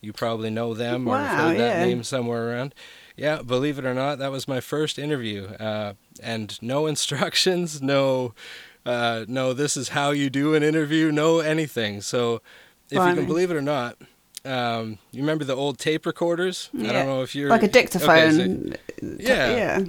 You 0.06 0.12
probably 0.12 0.50
know 0.50 0.72
them 0.72 1.06
or 1.08 1.10
Wow, 1.12 1.36
heard 1.48 1.58
that 1.58 1.78
yeah. 1.80 1.84
name 1.84 2.02
somewhere 2.04 2.48
around. 2.48 2.74
Yeah, 3.16 3.42
believe 3.42 3.78
it 3.78 3.84
or 3.84 3.92
not, 3.92 4.18
that 4.18 4.30
was 4.30 4.46
my 4.46 4.60
first 4.60 4.98
interview, 4.98 5.46
uh, 5.58 5.94
and 6.22 6.56
no 6.62 6.86
instructions, 6.94 7.82
no, 7.82 8.34
uh, 8.84 9.24
no. 9.26 9.52
This 9.52 9.76
is 9.76 9.88
how 9.90 10.10
you 10.10 10.30
do 10.30 10.54
an 10.54 10.62
interview, 10.62 11.10
no 11.10 11.40
anything. 11.40 12.00
So, 12.02 12.40
if 12.90 12.92
you 13.04 13.14
can 13.14 13.26
believe 13.26 13.50
it 13.50 13.56
or 13.56 13.62
not, 13.62 13.96
um, 14.44 14.98
you 15.10 15.22
remember 15.22 15.44
the 15.44 15.56
old 15.56 15.78
tape 15.78 16.06
recorders? 16.06 16.70
I 16.78 16.82
don't 16.92 17.06
know 17.06 17.22
if 17.22 17.34
you're 17.34 17.50
Like 17.50 17.62
a 17.62 17.64
okay, 17.64 17.72
dictaphone. 17.72 18.76
so- 19.02 19.06
yeah. 19.18 19.56
Yeah. 19.56 19.84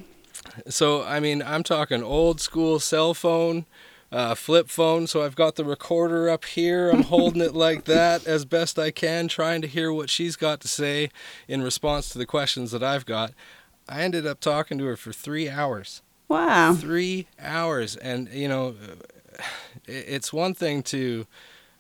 So 0.70 1.04
I 1.04 1.20
mean, 1.20 1.42
I'm 1.44 1.62
talking 1.64 2.02
old 2.02 2.42
school 2.42 2.80
cell 2.80 3.14
phone, 3.14 3.66
uh, 4.12 4.36
flip 4.36 4.70
phone. 4.70 5.08
So 5.08 5.24
I've 5.24 5.36
got 5.36 5.56
the 5.56 5.66
recorder 5.66 6.30
up 6.30 6.46
here. 6.46 6.90
I'm 6.90 7.04
holding 7.04 7.42
it 7.42 7.54
like 7.54 7.86
that 7.86 8.26
as 8.26 8.46
best 8.46 8.80
I 8.80 8.92
can, 8.92 9.28
trying 9.28 9.62
to 9.62 9.68
hear 9.68 9.92
what 9.92 10.10
she's 10.10 10.36
got 10.36 10.62
to 10.62 10.68
say 10.68 11.10
in 11.48 11.62
response 11.62 12.10
to 12.10 12.18
the 12.18 12.26
questions 12.26 12.72
that 12.72 12.84
I've 12.84 13.06
got. 13.06 13.34
I 13.90 14.02
ended 14.02 14.26
up 14.26 14.40
talking 14.40 14.78
to 14.80 14.86
her 14.86 14.98
for 14.98 15.14
three 15.14 15.50
hours. 15.50 16.02
Wow. 16.28 16.74
Three 16.74 17.28
hours, 17.40 17.96
and 17.96 18.28
you 18.30 18.50
know, 18.50 18.76
it's 19.86 20.34
one 20.34 20.54
thing 20.54 20.84
to 20.84 21.26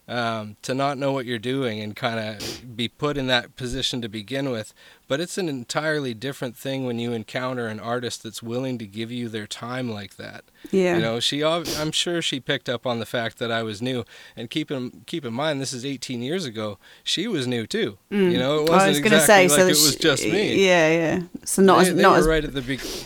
um, 0.07 0.55
to 0.61 0.73
not 0.73 0.97
know 0.97 1.11
what 1.11 1.25
you're 1.25 1.37
doing 1.37 1.81
and 1.81 1.95
kind 1.95 2.19
of 2.19 2.75
be 2.75 2.87
put 2.87 3.17
in 3.17 3.27
that 3.27 3.55
position 3.57 4.01
to 4.01 4.07
begin 4.07 4.49
with. 4.49 4.73
But 5.07 5.19
it's 5.19 5.37
an 5.37 5.49
entirely 5.49 6.13
different 6.13 6.55
thing 6.55 6.85
when 6.85 6.97
you 6.99 7.13
encounter 7.13 7.67
an 7.67 7.79
artist 7.79 8.23
that's 8.23 8.41
willing 8.41 8.77
to 8.77 8.85
give 8.85 9.11
you 9.11 9.27
their 9.27 9.47
time 9.47 9.89
like 9.89 10.15
that. 10.15 10.45
Yeah. 10.71 10.95
You 10.95 11.01
know, 11.01 11.19
she. 11.19 11.43
I'm 11.43 11.91
sure 11.91 12.21
she 12.21 12.39
picked 12.39 12.69
up 12.69 12.85
on 12.85 12.99
the 12.99 13.05
fact 13.05 13.37
that 13.39 13.51
I 13.51 13.63
was 13.63 13.81
new. 13.81 14.05
And 14.35 14.49
keep 14.49 14.71
in 14.71 15.03
keep 15.05 15.25
in 15.25 15.33
mind, 15.33 15.61
this 15.61 15.73
is 15.73 15.85
18 15.85 16.21
years 16.21 16.45
ago. 16.45 16.77
She 17.03 17.27
was 17.27 17.47
new 17.47 17.67
too. 17.67 17.97
Mm. 18.11 18.31
You 18.31 18.37
know, 18.37 18.59
it 18.59 18.69
wasn't 18.69 18.89
was 18.89 18.97
exactly 18.99 19.25
say, 19.25 19.47
like 19.47 19.51
so 19.51 19.65
it 19.65 19.69
was 19.69 19.95
just 19.95 20.23
me. 20.23 20.65
Yeah, 20.65 20.89
yeah. 20.89 21.21
So 21.43 21.61
not 21.61 21.83
they, 21.83 21.89
as 21.89 21.95
they 21.95 22.01
not 22.01 22.19
as 22.19 22.27
right 22.27 22.43
at 22.43 22.53
the 22.53 22.61
beginning. 22.61 23.05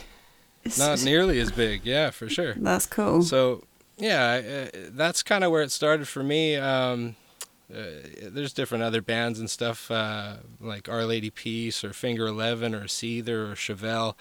Not 0.78 1.02
nearly 1.04 1.40
as 1.40 1.52
big. 1.52 1.86
Yeah, 1.86 2.12
for 2.12 2.30
sure. 2.30 2.54
That's 2.54 2.86
cool. 2.86 3.24
So 3.24 3.64
yeah, 4.02 4.68
uh, 4.74 4.78
that's 4.90 5.22
kind 5.22 5.44
of 5.44 5.52
where 5.52 5.62
it 5.62 5.72
started 5.72 6.08
for 6.08 6.24
me. 6.24 6.56
Um, 6.56 7.16
uh, 7.72 7.84
there's 8.24 8.52
different 8.52 8.84
other 8.84 9.02
bands 9.02 9.40
and 9.40 9.50
stuff 9.50 9.92
uh, 9.92 10.38
like 10.60 10.90
Our 10.90 11.06
Lady 11.06 11.30
Peace 11.30 11.84
or 11.84 11.94
Finger 11.94 12.26
Eleven 12.26 12.74
or 12.74 12.86
Seether 12.86 13.52
or 13.52 13.56
Chevelle, 13.56 14.16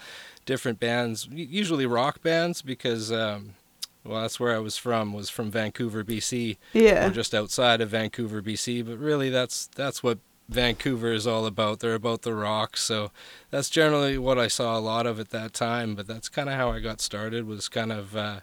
different 0.45 0.79
bands, 0.79 1.27
usually 1.31 1.85
rock 1.85 2.21
bands 2.21 2.61
because. 2.61 3.11
Um, 3.11 3.55
well, 4.03 4.23
that's 4.23 4.39
where 4.39 4.55
I 4.55 4.57
was 4.57 4.77
from. 4.77 5.13
Was 5.13 5.29
from 5.29 5.51
Vancouver, 5.51 6.03
BC, 6.03 6.57
yeah. 6.73 7.05
or 7.05 7.11
just 7.11 7.35
outside 7.35 7.81
of 7.81 7.89
Vancouver, 7.89 8.41
BC. 8.41 8.83
But 8.83 8.97
really, 8.97 9.29
that's 9.29 9.67
that's 9.67 10.01
what 10.01 10.17
Vancouver 10.49 11.13
is 11.13 11.27
all 11.27 11.45
about. 11.45 11.81
They're 11.81 11.93
about 11.93 12.23
the 12.23 12.33
rock, 12.33 12.77
so 12.77 13.11
that's 13.51 13.69
generally 13.69 14.17
what 14.17 14.39
I 14.39 14.47
saw 14.47 14.75
a 14.75 14.81
lot 14.81 15.05
of 15.05 15.19
at 15.19 15.29
that 15.29 15.53
time. 15.53 15.93
But 15.93 16.07
that's 16.07 16.29
kind 16.29 16.49
of 16.49 16.55
how 16.55 16.71
I 16.71 16.79
got 16.79 16.99
started. 16.99 17.45
Was 17.45 17.69
kind 17.69 17.91
of 17.91 18.15
uh, 18.15 18.19
uh, 18.19 18.39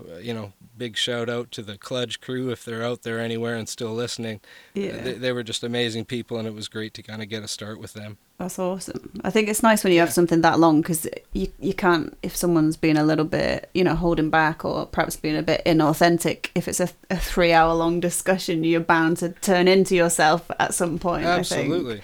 Uh, 0.00 0.16
you 0.16 0.32
know, 0.32 0.52
big 0.76 0.96
shout 0.96 1.28
out 1.28 1.50
to 1.52 1.62
the 1.62 1.76
Kludge 1.76 2.20
crew 2.20 2.50
if 2.50 2.64
they're 2.64 2.82
out 2.82 3.02
there 3.02 3.20
anywhere 3.20 3.56
and 3.56 3.68
still 3.68 3.92
listening. 3.92 4.40
Yeah. 4.74 4.96
They, 4.98 5.12
they 5.12 5.32
were 5.32 5.42
just 5.42 5.62
amazing 5.62 6.06
people, 6.06 6.38
and 6.38 6.48
it 6.48 6.54
was 6.54 6.68
great 6.68 6.94
to 6.94 7.02
kind 7.02 7.22
of 7.22 7.28
get 7.28 7.42
a 7.42 7.48
start 7.48 7.78
with 7.78 7.92
them. 7.92 8.18
That's 8.38 8.58
awesome. 8.58 9.20
I 9.22 9.30
think 9.30 9.48
it's 9.48 9.62
nice 9.62 9.84
when 9.84 9.92
you 9.92 10.00
have 10.00 10.12
something 10.12 10.40
that 10.40 10.58
long 10.58 10.80
because 10.80 11.06
you 11.32 11.52
you 11.60 11.74
can't 11.74 12.18
if 12.24 12.34
someone's 12.34 12.76
being 12.76 12.96
a 12.96 13.04
little 13.04 13.24
bit 13.24 13.70
you 13.72 13.84
know 13.84 13.94
holding 13.94 14.30
back 14.30 14.64
or 14.64 14.86
perhaps 14.86 15.14
being 15.14 15.36
a 15.36 15.42
bit 15.42 15.62
inauthentic. 15.64 16.48
If 16.56 16.66
it's 16.66 16.80
a, 16.80 16.88
a 17.08 17.16
three 17.18 17.52
hour 17.52 17.72
long 17.74 18.00
discussion, 18.00 18.64
you're 18.64 18.80
bound 18.80 19.18
to 19.18 19.28
turn 19.28 19.68
into 19.68 19.94
yourself 19.94 20.50
at 20.58 20.74
some 20.74 20.98
point. 20.98 21.24
Absolutely, 21.24 22.00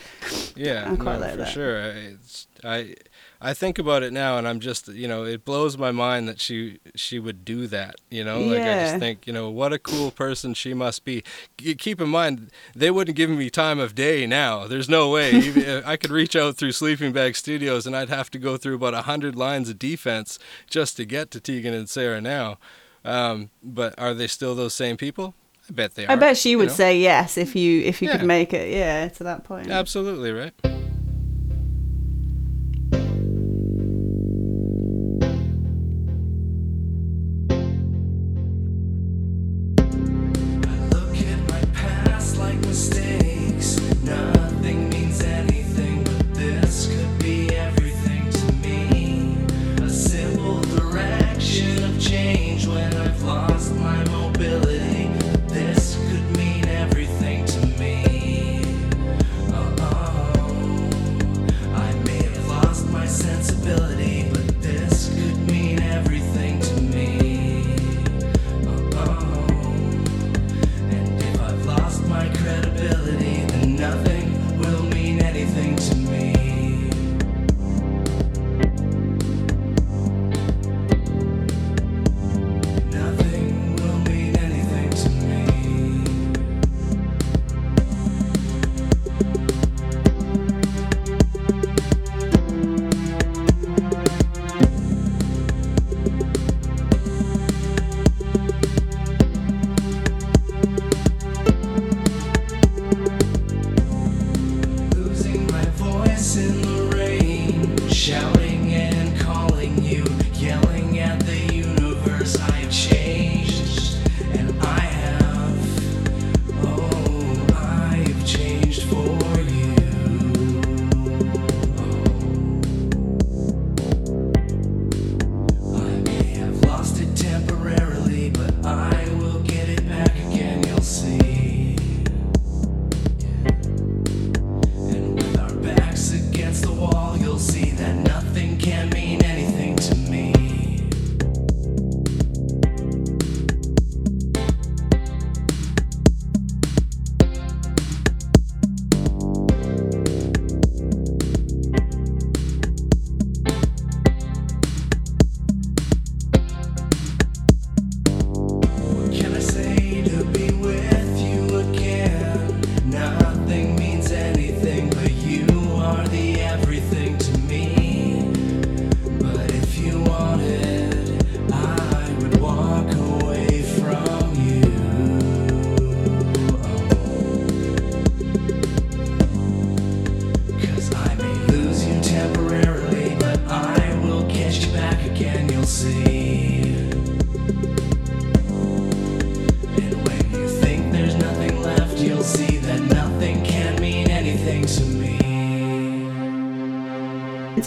yeah, 0.55 0.89
I 0.93 0.95
quite 0.95 1.15
no, 1.15 1.21
like 1.21 1.31
for 1.33 1.37
that. 1.39 1.49
sure. 1.49 1.81
It's, 1.81 2.47
I 2.63 2.95
I 3.41 3.55
think 3.55 3.79
about 3.79 4.03
it 4.03 4.13
now, 4.13 4.37
and 4.37 4.49
I'm 4.49 4.59
just, 4.59 4.89
you 4.89 5.07
know, 5.07 5.25
it 5.25 5.45
blows 5.45 5.79
my 5.79 5.93
mind 5.93 6.29
that 6.29 6.41
she 6.41 6.81
she 6.97 7.21
would 7.21 7.45
do 7.45 7.69
that. 7.69 7.95
You 8.11 8.25
know, 8.25 8.41
like 8.41 8.63
I 8.63 8.81
just 8.81 8.99
think, 8.99 9.29
you 9.29 9.33
know, 9.33 9.49
what 9.49 9.73
a 9.73 9.79
cool 9.79 10.11
person 10.11 10.55
she 10.55 10.75
must 10.75 11.05
be. 11.05 11.23
Keep 11.57 12.01
in 12.01 12.09
mind, 12.09 12.51
they 12.75 12.91
wouldn't 12.91 13.17
give 13.17 13.31
me 13.31 13.49
time 13.49 13.79
of 13.79 13.95
day 13.95 14.27
now. 14.27 14.67
There's 14.67 14.89
no 14.89 15.09
way. 15.11 15.83
I 15.87 15.97
could 15.97 16.11
reach 16.11 16.35
out 16.35 16.57
through 16.57 16.73
Sleeping 16.73 17.13
Bag 17.13 17.37
Studios, 17.37 17.87
and 17.87 17.95
I'd 17.97 18.09
have 18.09 18.29
to 18.33 18.39
go 18.41 18.57
through 18.57 18.75
about 18.75 18.95
a 18.95 19.03
hundred 19.03 19.37
lines 19.37 19.69
of 19.69 19.79
defense 19.79 20.41
just 20.69 20.97
to 20.97 21.05
get 21.05 21.31
to 21.31 21.41
Tegan 21.41 21.75
and 21.75 21.89
Sara 21.89 22.21
now. 22.21 22.59
Um, 23.05 23.51
but 23.63 23.95
are 23.99 24.15
they 24.15 24.27
still 24.27 24.57
those 24.57 24.75
same 24.75 24.97
people? 24.97 25.35
I 25.71 25.73
bet 25.73 25.95
they 25.95 26.07
are. 26.07 26.11
I 26.13 26.17
bet 26.17 26.37
she 26.37 26.51
you 26.51 26.59
would 26.59 26.69
know? 26.69 26.75
say 26.75 26.99
yes 26.99 27.39
if 27.39 27.55
you 27.55 27.83
if 27.83 28.03
you 28.03 28.09
Yeah. 28.09 28.17
could 28.17 28.27
make 28.27 28.53
it. 28.53 28.73
Yeah, 28.73 29.07
to 29.11 29.23
that 29.25 29.45
point. 29.45 29.71
Absolutely 29.71 30.33
right. 30.33 30.53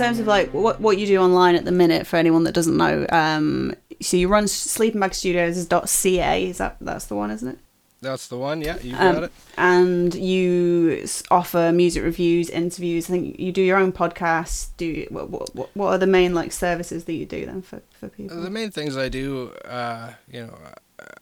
Terms 0.01 0.19
of 0.19 0.27
like 0.27 0.53
what 0.53 0.79
what 0.81 0.97
you 0.97 1.05
do 1.07 1.17
online 1.17 1.55
at 1.55 1.65
the 1.65 1.71
minute, 1.71 2.05
for 2.07 2.17
anyone 2.17 2.43
that 2.45 2.53
doesn't 2.53 2.75
know, 2.77 3.05
um, 3.09 3.73
so 4.01 4.17
you 4.17 4.27
run 4.27 4.45
sleepingbagstudios.ca. 4.45 6.45
Is 6.49 6.57
that 6.57 6.77
that's 6.81 7.05
the 7.05 7.15
one, 7.15 7.31
isn't 7.31 7.47
it? 7.47 7.57
That's 8.01 8.27
the 8.29 8.37
one. 8.37 8.61
Yeah, 8.61 8.77
you 8.81 8.95
Um, 8.97 9.13
got 9.13 9.23
it. 9.25 9.31
and 9.57 10.15
you 10.15 11.05
offer 11.29 11.71
music 11.71 12.03
reviews, 12.03 12.49
interviews. 12.49 13.05
I 13.07 13.11
think 13.13 13.39
you 13.39 13.51
do 13.51 13.61
your 13.61 13.77
own 13.77 13.91
podcast. 13.91 14.69
Do 14.77 14.85
you, 14.85 15.07
what, 15.11 15.29
what 15.29 15.55
what- 15.55 15.69
what 15.75 15.87
are 15.89 15.97
the 15.99 16.07
main 16.07 16.33
like 16.33 16.51
services 16.51 17.03
that 17.05 17.13
you 17.13 17.27
do 17.27 17.45
then 17.45 17.61
for 17.61 17.81
for 17.99 18.07
people? 18.09 18.41
The 18.41 18.49
main 18.49 18.71
things 18.71 18.97
I 18.97 19.07
do, 19.09 19.51
uh, 19.65 20.13
you 20.31 20.47
know, 20.47 20.57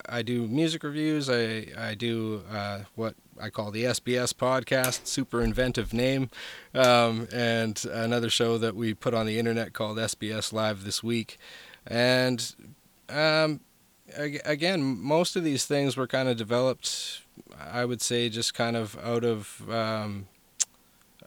I 0.08 0.22
do 0.22 0.48
music 0.48 0.84
reviews. 0.84 1.30
I 1.30 1.68
I 1.78 1.96
do 1.96 2.44
uh, 2.52 2.80
what 2.96 3.16
I 3.40 3.50
call 3.50 3.72
the 3.72 3.84
SBS 3.86 4.34
podcast, 4.34 5.06
super 5.06 5.42
inventive 5.42 5.94
name, 5.94 6.30
um, 6.74 7.28
and 7.34 7.84
another 7.92 8.30
show 8.30 8.58
that 8.58 8.76
we 8.76 8.94
put 8.94 9.14
on 9.14 9.26
the 9.26 9.40
internet 9.40 9.74
called 9.74 9.98
SBS 9.98 10.52
Live 10.52 10.84
this 10.84 11.04
week, 11.04 11.38
and 11.86 12.56
um, 13.10 13.62
ag- 14.18 14.42
again, 14.46 14.84
most 14.84 15.36
of 15.36 15.44
these 15.44 15.66
things 15.66 15.96
were 15.96 16.08
kind 16.08 16.28
of 16.28 16.38
developed. 16.38 17.22
I 17.60 17.86
would 17.86 18.02
say 18.02 18.30
just 18.30 18.54
kind 18.54 18.76
of 18.76 18.98
out 19.04 19.24
of 19.24 19.70
um, 19.70 20.28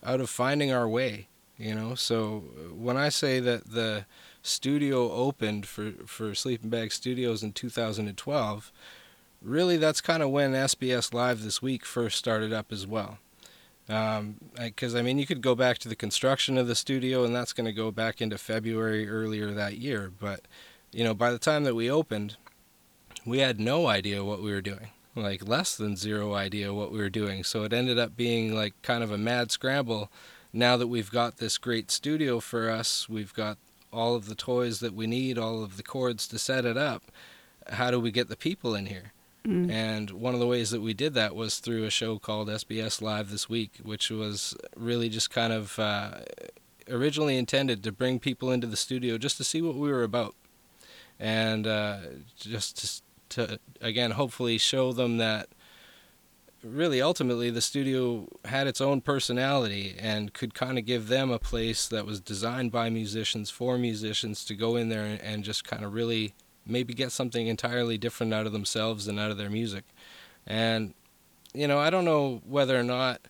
out 0.03 0.21
of 0.21 0.29
finding 0.29 0.73
our 0.73 0.89
way, 0.89 1.29
you 1.57 1.75
know. 1.75 1.95
So 1.95 2.45
when 2.75 2.97
I 2.97 3.09
say 3.09 3.41
that 3.41 3.71
the 3.71 4.05
studio 4.43 5.11
opened 5.13 5.67
for 5.67 5.93
for 6.07 6.35
Sleeping 6.35 6.71
Bag 6.71 6.93
Studios 6.93 7.43
in 7.43 7.53
2012, 7.53 8.73
really 9.41 9.77
that's 9.77 10.01
kind 10.01 10.23
of 10.23 10.31
when 10.31 10.53
SBS 10.53 11.15
Live 11.15 11.43
this 11.43 11.63
week 11.63 11.85
first 11.85 12.19
started 12.19 12.53
up 12.53 12.73
as 12.73 12.87
well. 12.87 13.19
Um, 13.89 14.37
because 14.59 14.95
I 14.95 15.03
mean, 15.03 15.19
you 15.19 15.27
could 15.27 15.43
go 15.43 15.55
back 15.55 15.79
to 15.79 15.89
the 15.89 15.97
construction 15.97 16.57
of 16.57 16.67
the 16.67 16.75
studio, 16.75 17.25
and 17.25 17.35
that's 17.35 17.53
going 17.53 17.67
to 17.67 17.73
go 17.73 17.91
back 17.91 18.21
into 18.21 18.39
February 18.39 19.09
earlier 19.09 19.51
that 19.53 19.79
year. 19.79 20.11
But 20.19 20.43
you 20.93 21.05
know, 21.05 21.15
by 21.15 21.31
the 21.31 21.39
time 21.39 21.65
that 21.65 21.75
we 21.75 21.91
opened, 21.91 22.37
we 23.25 23.39
had 23.39 23.61
no 23.61 23.87
idea 23.87 24.25
what 24.25 24.43
we 24.43 24.51
were 24.51 24.61
doing. 24.61 24.89
Like 25.15 25.47
less 25.47 25.77
than 25.77 25.97
zero 25.97 26.35
idea 26.35 26.73
what 26.73 26.91
we 26.91 26.99
were 26.99 27.11
doing. 27.11 27.45
So 27.45 27.65
it 27.65 27.73
ended 27.73 27.99
up 27.99 28.17
being 28.17 28.55
like 28.55 28.81
kind 28.83 29.03
of 29.05 29.11
a 29.11 29.19
mad 29.19 29.51
scramble. 29.51 30.11
Now 30.55 30.77
that 30.77 30.87
we've 30.87 31.11
got 31.11 31.37
this 31.37 31.59
great 31.59 31.91
studio 31.91 32.41
for 32.41 32.71
us, 32.71 33.09
we've 33.09 33.35
got 33.35 33.59
all 33.93 34.15
of 34.15 34.27
the 34.27 34.35
toys 34.35 34.81
that 34.81 34.95
we 34.95 35.07
need, 35.07 35.39
all 35.39 35.63
of 35.63 35.77
the 35.77 35.83
cords 35.83 36.27
to 36.29 36.39
set 36.39 36.65
it 36.65 36.77
up. 36.77 37.05
How 37.69 37.91
do 37.91 38.01
we 38.01 38.11
get 38.11 38.29
the 38.29 38.37
people 38.37 38.75
in 38.75 38.87
here? 38.87 39.13
Mm. 39.47 39.71
And 39.71 40.11
one 40.11 40.35
of 40.35 40.41
the 40.41 40.47
ways 40.47 40.71
that 40.71 40.81
we 40.81 40.95
did 40.95 41.15
that 41.15 41.35
was 41.35 41.59
through 41.59 41.85
a 41.85 41.91
show 41.91 42.19
called 42.19 42.49
SBS 42.49 43.03
Live 43.03 43.31
this 43.31 43.49
week, 43.49 43.73
which 43.83 44.11
was 44.11 44.57
really 44.77 45.09
just 45.09 45.31
kind 45.31 45.53
of 45.53 45.79
uh, 45.79 46.21
originally 46.89 47.37
intended 47.37 47.83
to 47.83 47.93
bring 47.93 48.21
people 48.21 48.51
into 48.53 48.67
the 48.67 48.77
studio 48.77 49.19
just 49.19 49.37
to 49.39 49.45
see 49.45 49.61
what 49.61 49.75
we 49.75 49.91
were 49.91 50.05
about, 50.05 50.35
and 51.19 51.67
uh, 51.67 51.99
just 52.37 53.03
to, 53.31 53.47
to 53.47 53.61
again 53.81 54.13
hopefully 54.13 54.59
show 54.59 54.93
them 54.93 55.17
that 55.19 55.49
really 56.65 57.03
ultimately 57.03 57.51
the 57.51 57.61
studio 57.61 58.29
had 58.45 58.67
its 58.67 58.81
own 58.81 59.01
personality 59.01 59.97
and 59.99 60.33
could 60.33 60.55
kind 60.55 60.79
of 60.79 60.87
give 60.87 61.09
them 61.09 61.31
a 61.31 61.39
place 61.39 61.89
that 61.89 62.07
was 62.07 62.21
designed 62.21 62.71
by 62.71 62.89
musicians 62.89 63.51
for 63.51 63.77
musicians 63.79 64.45
to 64.45 64.55
go 64.55 64.77
in 64.77 64.89
there 64.89 65.19
and, 65.23 65.43
just 65.43 65.65
kind 65.65 65.85
of 65.85 65.93
really 65.93 66.35
maybe 66.65 66.95
get 66.95 67.11
something 67.11 67.49
entirely 67.49 67.99
different 67.99 68.33
out 68.33 68.47
of 68.47 68.53
themselves 68.53 69.09
and 69.09 69.19
out 69.19 69.31
of 69.31 69.39
their 69.39 69.51
music. 69.51 69.85
And 70.47 70.95
you 71.53 71.67
know, 71.67 71.79
I 71.79 71.91
don't 71.91 72.05
know 72.05 72.41
whether 72.47 72.79
or 72.79 72.85
not 72.85 73.21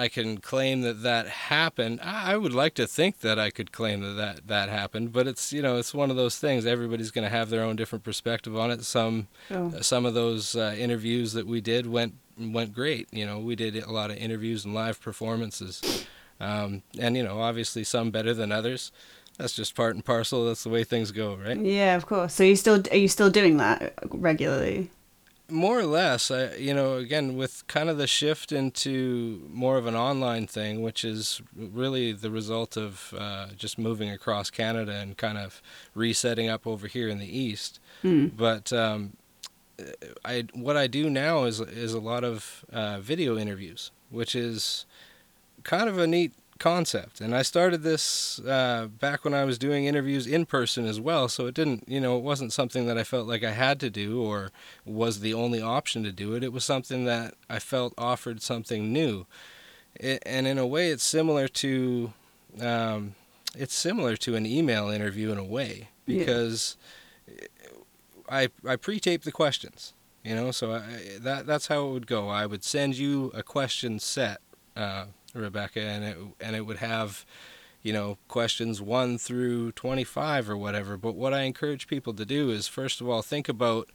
I 0.00 0.08
can 0.08 0.38
claim 0.38 0.80
that 0.80 1.02
that 1.02 1.26
happened. 1.28 2.00
I 2.02 2.36
would 2.36 2.54
like 2.54 2.72
to 2.74 2.86
think 2.86 3.20
that 3.20 3.38
I 3.38 3.50
could 3.50 3.70
claim 3.70 4.00
that 4.00 4.14
that, 4.22 4.46
that 4.46 4.68
happened, 4.70 5.12
but 5.12 5.26
it's 5.26 5.52
you 5.52 5.60
know 5.60 5.76
it's 5.76 5.92
one 5.92 6.10
of 6.10 6.16
those 6.16 6.38
things. 6.38 6.64
Everybody's 6.64 7.10
going 7.10 7.24
to 7.24 7.36
have 7.36 7.50
their 7.50 7.62
own 7.62 7.76
different 7.76 8.02
perspective 8.02 8.56
on 8.56 8.70
it. 8.70 8.82
Some 8.84 9.28
Sure. 9.48 9.70
some 9.82 10.06
of 10.06 10.14
those 10.14 10.56
uh, 10.56 10.74
interviews 10.78 11.34
that 11.34 11.46
we 11.46 11.60
did 11.60 11.86
went 11.86 12.14
went 12.38 12.72
great. 12.74 13.08
You 13.12 13.26
know, 13.26 13.38
we 13.38 13.54
did 13.56 13.76
a 13.76 13.92
lot 13.92 14.10
of 14.10 14.16
interviews 14.16 14.64
and 14.64 14.74
live 14.74 15.00
performances, 15.02 16.06
um, 16.40 16.82
and 16.98 17.16
you 17.16 17.22
know, 17.22 17.40
obviously 17.40 17.84
some 17.84 18.10
better 18.10 18.32
than 18.32 18.50
others. 18.52 18.92
That's 19.36 19.54
just 19.54 19.74
part 19.74 19.94
and 19.94 20.04
parcel. 20.04 20.46
That's 20.46 20.64
the 20.64 20.68
way 20.70 20.84
things 20.84 21.12
go, 21.12 21.34
right? 21.34 21.58
Yeah, 21.58 21.96
of 21.96 22.06
course. 22.06 22.34
So 22.34 22.42
you 22.44 22.56
still 22.56 22.82
are 22.90 22.96
you 22.96 23.08
still 23.08 23.30
doing 23.30 23.58
that 23.58 23.94
regularly? 24.10 24.90
More 25.50 25.78
or 25.78 25.86
less, 25.86 26.30
I, 26.30 26.54
you 26.54 26.74
know, 26.74 26.96
again 26.96 27.36
with 27.36 27.66
kind 27.66 27.88
of 27.88 27.98
the 27.98 28.06
shift 28.06 28.52
into 28.52 29.48
more 29.50 29.76
of 29.76 29.86
an 29.86 29.96
online 29.96 30.46
thing, 30.46 30.82
which 30.82 31.04
is 31.04 31.42
really 31.54 32.12
the 32.12 32.30
result 32.30 32.76
of 32.76 33.14
uh, 33.18 33.48
just 33.56 33.78
moving 33.78 34.10
across 34.10 34.50
Canada 34.50 34.92
and 34.92 35.16
kind 35.16 35.38
of 35.38 35.60
resetting 35.94 36.48
up 36.48 36.66
over 36.66 36.86
here 36.86 37.08
in 37.08 37.18
the 37.18 37.38
east. 37.38 37.80
Mm. 38.02 38.36
But 38.36 38.72
um, 38.72 39.16
I 40.24 40.46
what 40.54 40.76
I 40.76 40.86
do 40.86 41.10
now 41.10 41.44
is 41.44 41.60
is 41.60 41.94
a 41.94 42.00
lot 42.00 42.24
of 42.24 42.64
uh, 42.72 43.00
video 43.00 43.36
interviews, 43.36 43.90
which 44.10 44.34
is 44.34 44.86
kind 45.62 45.88
of 45.88 45.98
a 45.98 46.06
neat 46.06 46.32
concept. 46.60 47.20
And 47.20 47.34
I 47.34 47.42
started 47.42 47.82
this 47.82 48.38
uh, 48.40 48.86
back 48.86 49.24
when 49.24 49.34
I 49.34 49.44
was 49.44 49.58
doing 49.58 49.86
interviews 49.86 50.26
in 50.28 50.46
person 50.46 50.86
as 50.86 51.00
well, 51.00 51.28
so 51.28 51.46
it 51.46 51.54
didn't, 51.54 51.88
you 51.88 52.00
know, 52.00 52.16
it 52.16 52.22
wasn't 52.22 52.52
something 52.52 52.86
that 52.86 52.96
I 52.96 53.02
felt 53.02 53.26
like 53.26 53.42
I 53.42 53.50
had 53.52 53.80
to 53.80 53.90
do 53.90 54.22
or 54.22 54.50
was 54.84 55.18
the 55.20 55.34
only 55.34 55.60
option 55.60 56.04
to 56.04 56.12
do 56.12 56.34
it. 56.34 56.44
It 56.44 56.52
was 56.52 56.64
something 56.64 57.04
that 57.06 57.34
I 57.48 57.58
felt 57.58 57.92
offered 57.98 58.40
something 58.42 58.92
new. 58.92 59.26
It, 59.98 60.22
and 60.24 60.46
in 60.46 60.58
a 60.58 60.66
way, 60.66 60.90
it's 60.90 61.02
similar 61.04 61.48
to 61.48 62.12
um, 62.60 63.14
it's 63.56 63.74
similar 63.74 64.16
to 64.18 64.36
an 64.36 64.46
email 64.46 64.88
interview 64.88 65.32
in 65.32 65.38
a 65.38 65.44
way 65.44 65.88
Yeah. 66.06 66.18
because 66.18 66.76
I 68.28 68.48
I 68.66 68.76
pre-tape 68.76 69.22
the 69.24 69.32
questions, 69.32 69.92
you 70.22 70.34
know, 70.36 70.52
so 70.52 70.72
I, 70.74 70.82
that 71.20 71.46
that's 71.46 71.66
how 71.66 71.88
it 71.88 71.92
would 71.92 72.06
go. 72.06 72.28
I 72.28 72.46
would 72.46 72.62
send 72.64 72.96
you 72.96 73.32
a 73.34 73.42
question 73.42 73.98
set, 73.98 74.40
uh, 74.76 75.06
Rebecca, 75.34 75.80
and 75.80 76.04
it 76.04 76.16
and 76.40 76.56
it 76.56 76.66
would 76.66 76.78
have, 76.78 77.24
you 77.82 77.92
know, 77.92 78.18
questions 78.28 78.80
one 78.80 79.18
through 79.18 79.72
twenty-five 79.72 80.48
or 80.48 80.56
whatever. 80.56 80.96
But 80.96 81.14
what 81.14 81.34
I 81.34 81.42
encourage 81.42 81.86
people 81.86 82.14
to 82.14 82.24
do 82.24 82.50
is 82.50 82.68
first 82.68 83.00
of 83.00 83.08
all 83.08 83.22
think 83.22 83.48
about 83.48 83.88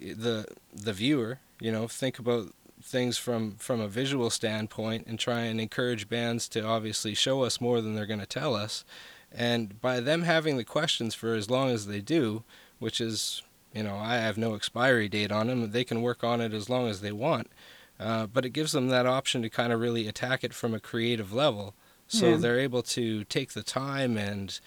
the 0.00 0.46
the 0.72 0.92
viewer, 0.92 1.40
you 1.60 1.72
know, 1.72 1.88
think 1.88 2.18
about 2.18 2.52
things 2.82 3.18
from 3.18 3.56
from 3.56 3.80
a 3.80 3.88
visual 3.88 4.30
standpoint 4.30 5.06
and 5.06 5.18
try 5.18 5.40
and 5.40 5.60
encourage 5.60 6.08
bands 6.08 6.48
to 6.48 6.64
obviously 6.64 7.14
show 7.14 7.42
us 7.42 7.60
more 7.60 7.80
than 7.80 7.94
they're 7.94 8.06
going 8.06 8.20
to 8.20 8.26
tell 8.26 8.54
us 8.54 8.84
and 9.32 9.80
by 9.80 10.00
them 10.00 10.22
having 10.22 10.56
the 10.56 10.64
questions 10.64 11.14
for 11.14 11.34
as 11.34 11.50
long 11.50 11.70
as 11.70 11.86
they 11.86 12.00
do 12.00 12.44
which 12.78 13.00
is 13.00 13.42
you 13.74 13.82
know 13.82 13.96
i 13.96 14.14
have 14.14 14.38
no 14.38 14.54
expiry 14.54 15.08
date 15.08 15.32
on 15.32 15.48
them 15.48 15.70
they 15.70 15.84
can 15.84 16.02
work 16.02 16.22
on 16.22 16.40
it 16.40 16.52
as 16.52 16.70
long 16.70 16.88
as 16.88 17.00
they 17.00 17.12
want 17.12 17.50
uh, 18.00 18.26
but 18.26 18.44
it 18.44 18.50
gives 18.50 18.72
them 18.72 18.88
that 18.88 19.06
option 19.06 19.42
to 19.42 19.48
kind 19.50 19.72
of 19.72 19.80
really 19.80 20.06
attack 20.08 20.44
it 20.44 20.54
from 20.54 20.74
a 20.74 20.80
creative 20.80 21.32
level 21.32 21.74
so 22.06 22.30
Yeah. 22.30 22.36
they're 22.36 22.58
able 22.60 22.82
to 22.82 23.24
take 23.24 23.52
the 23.52 23.62
time 23.62 24.16
and 24.16 24.60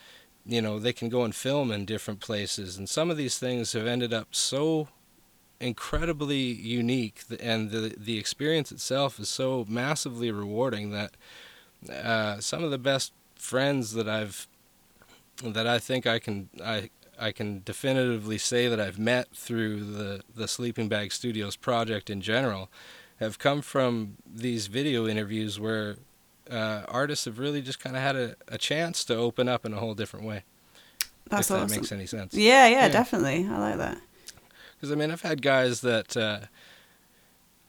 you 0.46 0.62
know 0.62 0.80
they 0.80 0.94
can 0.94 1.10
go 1.10 1.24
and 1.24 1.34
film 1.36 1.72
in 1.72 1.86
different 1.86 2.20
places 2.20 2.78
and 2.78 2.88
some 2.90 3.10
of 3.12 3.18
these 3.18 3.38
things 3.40 3.74
have 3.74 3.88
ended 3.88 4.14
up 4.14 4.28
so 4.36 4.88
incredibly 5.60 6.42
unique 6.42 7.22
and 7.40 7.70
the 7.70 7.94
the 7.98 8.18
experience 8.18 8.72
itself 8.72 9.20
is 9.20 9.30
so 9.30 9.66
massively 9.70 10.32
rewarding 10.32 10.90
that 10.92 11.12
uh, 11.92 12.40
some 12.40 12.64
of 12.64 12.72
the 12.72 12.78
best 12.78 13.14
friends 13.36 13.94
that 13.94 14.10
I've 14.10 14.48
that 15.44 15.68
I 15.68 15.78
think 15.80 16.06
I 16.08 16.20
can 16.20 16.50
I 16.64 16.90
I 17.20 17.32
can 17.32 17.62
definitively 17.64 18.40
say 18.40 18.68
that 18.68 18.80
I've 18.80 18.98
met 19.00 19.36
through 19.36 19.84
the 19.84 20.22
the 20.36 20.48
Sleeping 20.48 20.90
Bag 20.90 21.12
Studios 21.12 21.56
project 21.56 22.10
in 22.10 22.22
general 22.22 22.70
have 23.22 23.40
come 23.40 23.62
from 23.62 24.18
these 24.26 24.68
video 24.68 25.08
interviews 25.08 25.58
where 25.60 25.96
uh, 26.50 26.82
artists 26.90 27.24
have 27.26 27.40
really 27.40 27.62
just 27.62 27.80
kind 27.80 27.96
of 27.96 28.02
had 28.02 28.16
a, 28.18 28.36
a 28.50 28.58
chance 28.58 29.06
to 29.06 29.16
open 29.16 29.48
up 29.48 29.66
in 29.66 29.74
a 29.74 29.78
whole 29.78 29.94
different 29.94 30.26
way. 30.26 30.44
That's 31.30 31.50
if 31.50 31.56
awesome. 31.56 31.68
that 31.70 31.76
makes 31.78 31.92
any 31.94 32.06
sense. 32.08 32.34
yeah, 32.34 32.68
yeah, 32.68 32.80
Yeah. 32.82 32.90
definitely. 32.90 33.48
I 33.50 33.58
like 33.60 33.78
that. 33.78 33.98
Because 34.76 34.92
I 34.92 34.96
mean, 34.96 35.12
I've 35.12 35.22
had 35.22 35.42
guys 35.42 35.80
that 35.82 36.18
uh, 36.18 36.40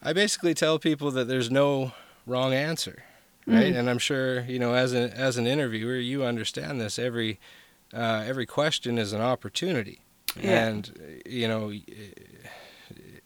I 0.01 0.11
basically 0.11 0.53
tell 0.53 0.79
people 0.79 1.11
that 1.11 1.27
there's 1.29 1.49
no 1.51 1.93
wrong 2.25 2.53
answer, 2.53 3.03
right? 3.47 3.71
Mhm. 3.73 3.77
And 3.79 3.89
I'm 3.89 3.99
sure 3.99 4.41
you 4.41 4.57
know, 4.59 4.73
as 4.73 4.91
an 4.93 5.11
as 5.11 5.37
an 5.37 5.45
interviewer, 5.47 5.95
you 5.95 6.23
understand 6.25 6.81
this. 6.81 6.97
Every 6.99 7.39
uh, 7.93 8.23
every 8.25 8.47
question 8.47 8.97
is 8.97 9.13
an 9.13 9.21
opportunity, 9.21 10.01
Yeah. 10.41 10.65
and 10.67 11.21
you 11.25 11.47
know, 11.47 11.71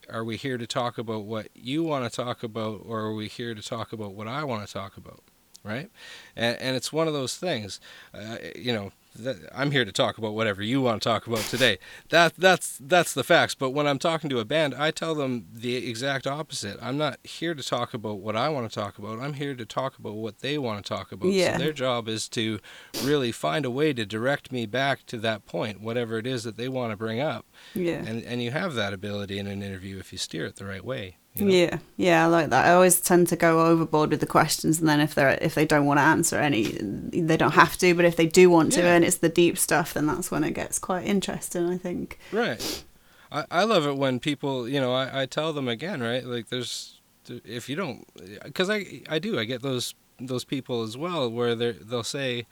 are 0.10 0.24
we 0.24 0.38
here 0.38 0.58
to 0.58 0.68
talk 0.68 0.98
about 0.98 1.26
what 1.26 1.48
you 1.54 1.84
want 1.84 2.10
to 2.10 2.16
talk 2.16 2.44
about, 2.44 2.82
or 2.86 3.00
are 3.02 3.14
we 3.14 3.28
here 3.28 3.54
to 3.54 3.62
talk 3.62 3.94
about 3.94 4.14
what 4.14 4.28
I 4.28 4.44
want 4.44 4.66
to 4.66 4.74
talk 4.74 4.98
about? 4.98 5.22
Right, 5.64 5.90
and, 6.36 6.58
and 6.62 6.76
it's 6.76 6.94
one 6.94 7.08
of 7.08 7.14
those 7.14 7.36
things. 7.36 7.82
Uh, 8.14 8.38
you 8.56 8.72
know, 8.72 8.92
that, 9.18 9.38
I'm 9.54 9.72
here 9.72 9.86
to 9.86 9.92
talk 9.92 10.18
about 10.18 10.34
whatever 10.34 10.62
you 10.62 10.82
want 10.82 11.02
to 11.02 11.10
talk 11.10 11.28
about 11.28 11.40
today. 11.40 11.78
That 12.10 12.36
that's 12.36 12.78
that's 12.82 13.14
the 13.14 13.24
facts. 13.24 13.56
But 13.56 13.72
when 13.72 13.88
I'm 13.88 14.00
talking 14.00 14.30
to 14.30 14.40
a 14.40 14.46
band, 14.46 14.76
I 14.76 14.92
tell 14.92 15.16
them 15.16 15.48
the 15.52 15.90
exact 15.90 16.28
opposite. 16.28 16.78
I'm 16.82 16.98
not 16.98 17.20
here 17.24 17.54
to 17.54 17.64
talk 17.64 17.94
about 17.94 18.20
what 18.20 18.36
I 18.36 18.50
want 18.50 18.70
to 18.70 18.80
talk 18.80 18.98
about. 18.98 19.20
I'm 19.20 19.34
here 19.34 19.56
to 19.56 19.66
talk 19.66 19.98
about 19.98 20.16
what 20.16 20.40
they 20.40 20.58
want 20.58 20.86
to 20.86 20.88
talk 20.88 21.12
about. 21.12 21.32
Yeah. 21.32 21.58
So 21.58 21.64
their 21.64 21.74
job 21.74 22.08
is 22.08 22.28
to 22.30 22.60
really 23.04 23.32
find 23.32 23.66
a 23.66 23.72
way 23.72 23.94
to 23.94 24.06
direct 24.06 24.52
me 24.52 24.66
back 24.66 25.06
to 25.08 25.18
that 25.18 25.46
point, 25.46 25.82
whatever 25.82 26.18
it 26.18 26.28
is 26.28 26.44
that 26.44 26.58
they 26.58 26.70
want 26.70 26.92
to 26.92 26.98
bring 26.98 27.20
up. 27.20 27.46
Yeah. 27.74 28.04
And 28.06 28.24
and 28.24 28.42
you 28.42 28.52
have 28.52 28.76
that 28.76 28.94
ability 28.94 29.40
in 29.40 29.48
an 29.48 29.62
interview 29.62 29.98
if 30.00 30.12
you 30.12 30.18
steer 30.18 30.46
it 30.46 30.56
the 30.56 30.66
right 30.66 30.84
way. 30.84 31.18
You 31.40 31.46
know? 31.46 31.54
Yeah, 31.54 31.78
yeah, 31.98 32.24
I 32.24 32.28
like 32.28 32.50
that. 32.50 32.66
I 32.66 32.74
always 32.74 33.00
tend 33.00 33.28
to 33.30 33.36
go 33.36 33.66
overboard 33.66 34.12
with 34.12 34.20
the 34.20 34.28
questions, 34.28 34.80
and 34.80 34.88
then 34.88 35.00
if 35.00 35.16
they're 35.16 35.38
if 35.42 35.56
they 35.56 35.66
don't 35.66 35.86
want 35.86 36.00
to 36.00 36.04
answer 36.04 36.38
any, 36.38 36.78
they 36.82 37.38
don't 37.38 37.54
have 37.54 37.78
to. 37.78 37.94
But 37.94 38.06
if 38.06 38.16
they 38.16 38.28
do 38.28 38.50
want 38.50 38.74
to, 38.74 38.84
and 38.84 39.04
it's 39.04 39.18
the 39.18 39.30
deep 39.30 39.58
stuff, 39.58 39.94
then 39.94 40.06
that's 40.06 40.32
when 40.32 40.44
it 40.44 40.52
gets 40.52 40.80
quite 40.80 41.06
interesting. 41.06 41.70
I 41.70 41.78
think. 41.78 42.20
Right. 42.32 42.84
I, 43.32 43.46
I 43.52 43.64
love 43.64 43.86
it 43.86 43.98
when 43.98 44.20
people, 44.20 44.68
you 44.68 44.80
know, 44.80 44.94
I, 44.94 45.24
I 45.24 45.26
tell 45.26 45.54
them 45.54 45.68
again, 45.68 46.02
right? 46.02 46.24
Like 46.24 46.50
there's, 46.50 47.02
if 47.28 47.68
you 47.68 47.76
don't, 47.76 48.08
because 48.44 48.70
I, 48.70 49.02
I 49.10 49.20
do, 49.20 49.38
I 49.38 49.44
get 49.44 49.62
those, 49.62 49.96
those 50.20 50.44
people 50.44 50.84
as 50.84 50.98
well 50.98 51.30
where 51.30 51.56
they 51.56 51.74
they'll 51.74 52.04
say, 52.04 52.46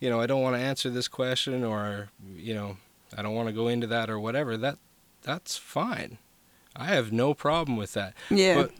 you 0.00 0.10
know, 0.10 0.20
I 0.20 0.26
don't 0.26 0.42
want 0.42 0.56
to 0.56 0.60
answer 0.60 0.90
this 0.90 1.08
question 1.08 1.64
or, 1.64 2.10
you 2.34 2.54
know, 2.54 2.76
I 3.16 3.22
don't 3.22 3.34
want 3.34 3.48
to 3.48 3.54
go 3.54 3.68
into 3.68 3.86
that 3.86 4.10
or 4.10 4.18
whatever. 4.18 4.56
That, 4.56 4.78
that's 5.22 5.56
fine. 5.56 6.18
I 6.76 6.86
have 6.86 7.12
no 7.12 7.34
problem 7.34 7.76
with 7.76 7.94
that. 7.94 8.14
Yeah. 8.30 8.62
But 8.62 8.72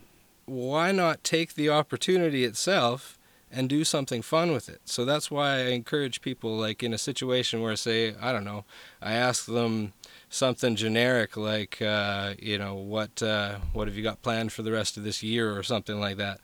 why 0.45 0.93
not 0.93 1.25
take 1.25 1.55
the 1.55 1.71
opportunity 1.71 2.45
itself 2.45 3.19
and 3.51 3.69
do 3.69 3.85
something 3.85 4.23
fun 4.23 4.53
with 4.53 4.69
it? 4.69 4.81
So 4.85 5.05
that's 5.05 5.31
why 5.31 5.57
I 5.57 5.69
encourage 5.69 6.21
people, 6.21 6.57
like 6.57 6.83
in 6.83 6.93
a 6.93 6.99
situation 6.99 7.63
where, 7.63 7.77
say, 7.77 8.15
I 8.21 8.33
don't 8.33 8.45
know, 8.45 8.65
I 9.01 9.15
ask 9.15 9.47
them 9.47 9.93
something 10.29 10.77
generic 10.77 11.37
like, 11.37 11.81
uh, 11.81 12.35
you 12.39 12.59
know, 12.59 12.75
what 12.75 13.23
uh, 13.23 13.59
what 13.73 13.89
have 13.89 13.97
you 13.97 14.03
got 14.03 14.23
planned 14.23 14.53
for 14.53 14.63
the 14.63 14.73
rest 14.73 14.97
of 14.97 15.05
this 15.05 15.23
year 15.23 15.57
or 15.57 15.63
something 15.63 15.99
like 15.99 16.17
that, 16.17 16.41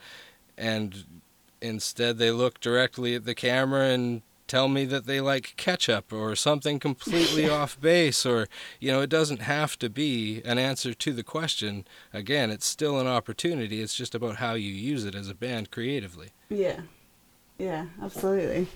and 0.57 1.05
instead 1.61 2.19
they 2.19 2.31
look 2.31 2.61
directly 2.61 3.15
at 3.15 3.25
the 3.25 3.35
camera 3.35 3.89
and 3.89 4.23
tell 4.53 4.69
me 4.69 4.85
that 4.85 5.07
they 5.07 5.19
like 5.19 5.55
ketchup 5.57 6.13
or 6.13 6.37
something 6.37 6.79
completely 6.79 7.49
off 7.59 7.81
base 7.81 8.27
or 8.27 8.47
you 8.81 8.93
know 8.93 9.01
it 9.01 9.09
doesn't 9.09 9.41
have 9.41 9.79
to 9.79 9.89
be 9.89 10.43
an 10.45 10.59
answer 10.59 10.93
to 10.93 11.15
the 11.15 11.23
question 11.23 11.87
again 12.13 12.51
it's 12.51 12.67
still 12.67 13.01
an 13.01 13.07
opportunity 13.07 13.81
it's 13.81 13.95
just 13.95 14.15
about 14.15 14.37
how 14.37 14.53
you 14.53 14.71
use 14.71 15.07
it 15.07 15.15
as 15.15 15.31
a 15.31 15.35
band 15.35 15.71
creatively 15.71 16.33
yeah. 16.51 16.81
Yeah. 17.57 17.87
Absolutely. 18.03 18.67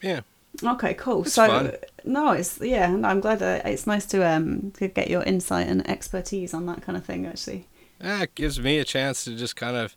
yeah 0.00 0.20
Okay. 0.62 0.94
Cool. 0.94 1.22
It's 1.22 1.32
so 1.32 1.48
fun. 1.48 1.72
no, 2.04 2.30
it's 2.30 2.60
yeah. 2.60 2.88
and 2.88 3.04
I'm 3.04 3.20
glad 3.20 3.40
that 3.40 3.66
it's 3.66 3.88
nice 3.88 4.06
to 4.06 4.24
um 4.24 4.70
to 4.76 4.86
get 4.86 5.10
your 5.10 5.24
insight 5.24 5.66
and 5.66 5.84
expertise 5.90 6.54
on 6.54 6.66
that 6.66 6.80
kind 6.82 6.96
of 6.96 7.04
thing. 7.04 7.26
Actually. 7.26 7.66
Ah, 8.00 8.22
it 8.22 8.36
gives 8.36 8.60
me 8.60 8.78
a 8.78 8.84
chance 8.84 9.24
to 9.24 9.34
just 9.34 9.56
kind 9.56 9.76
of 9.76 9.96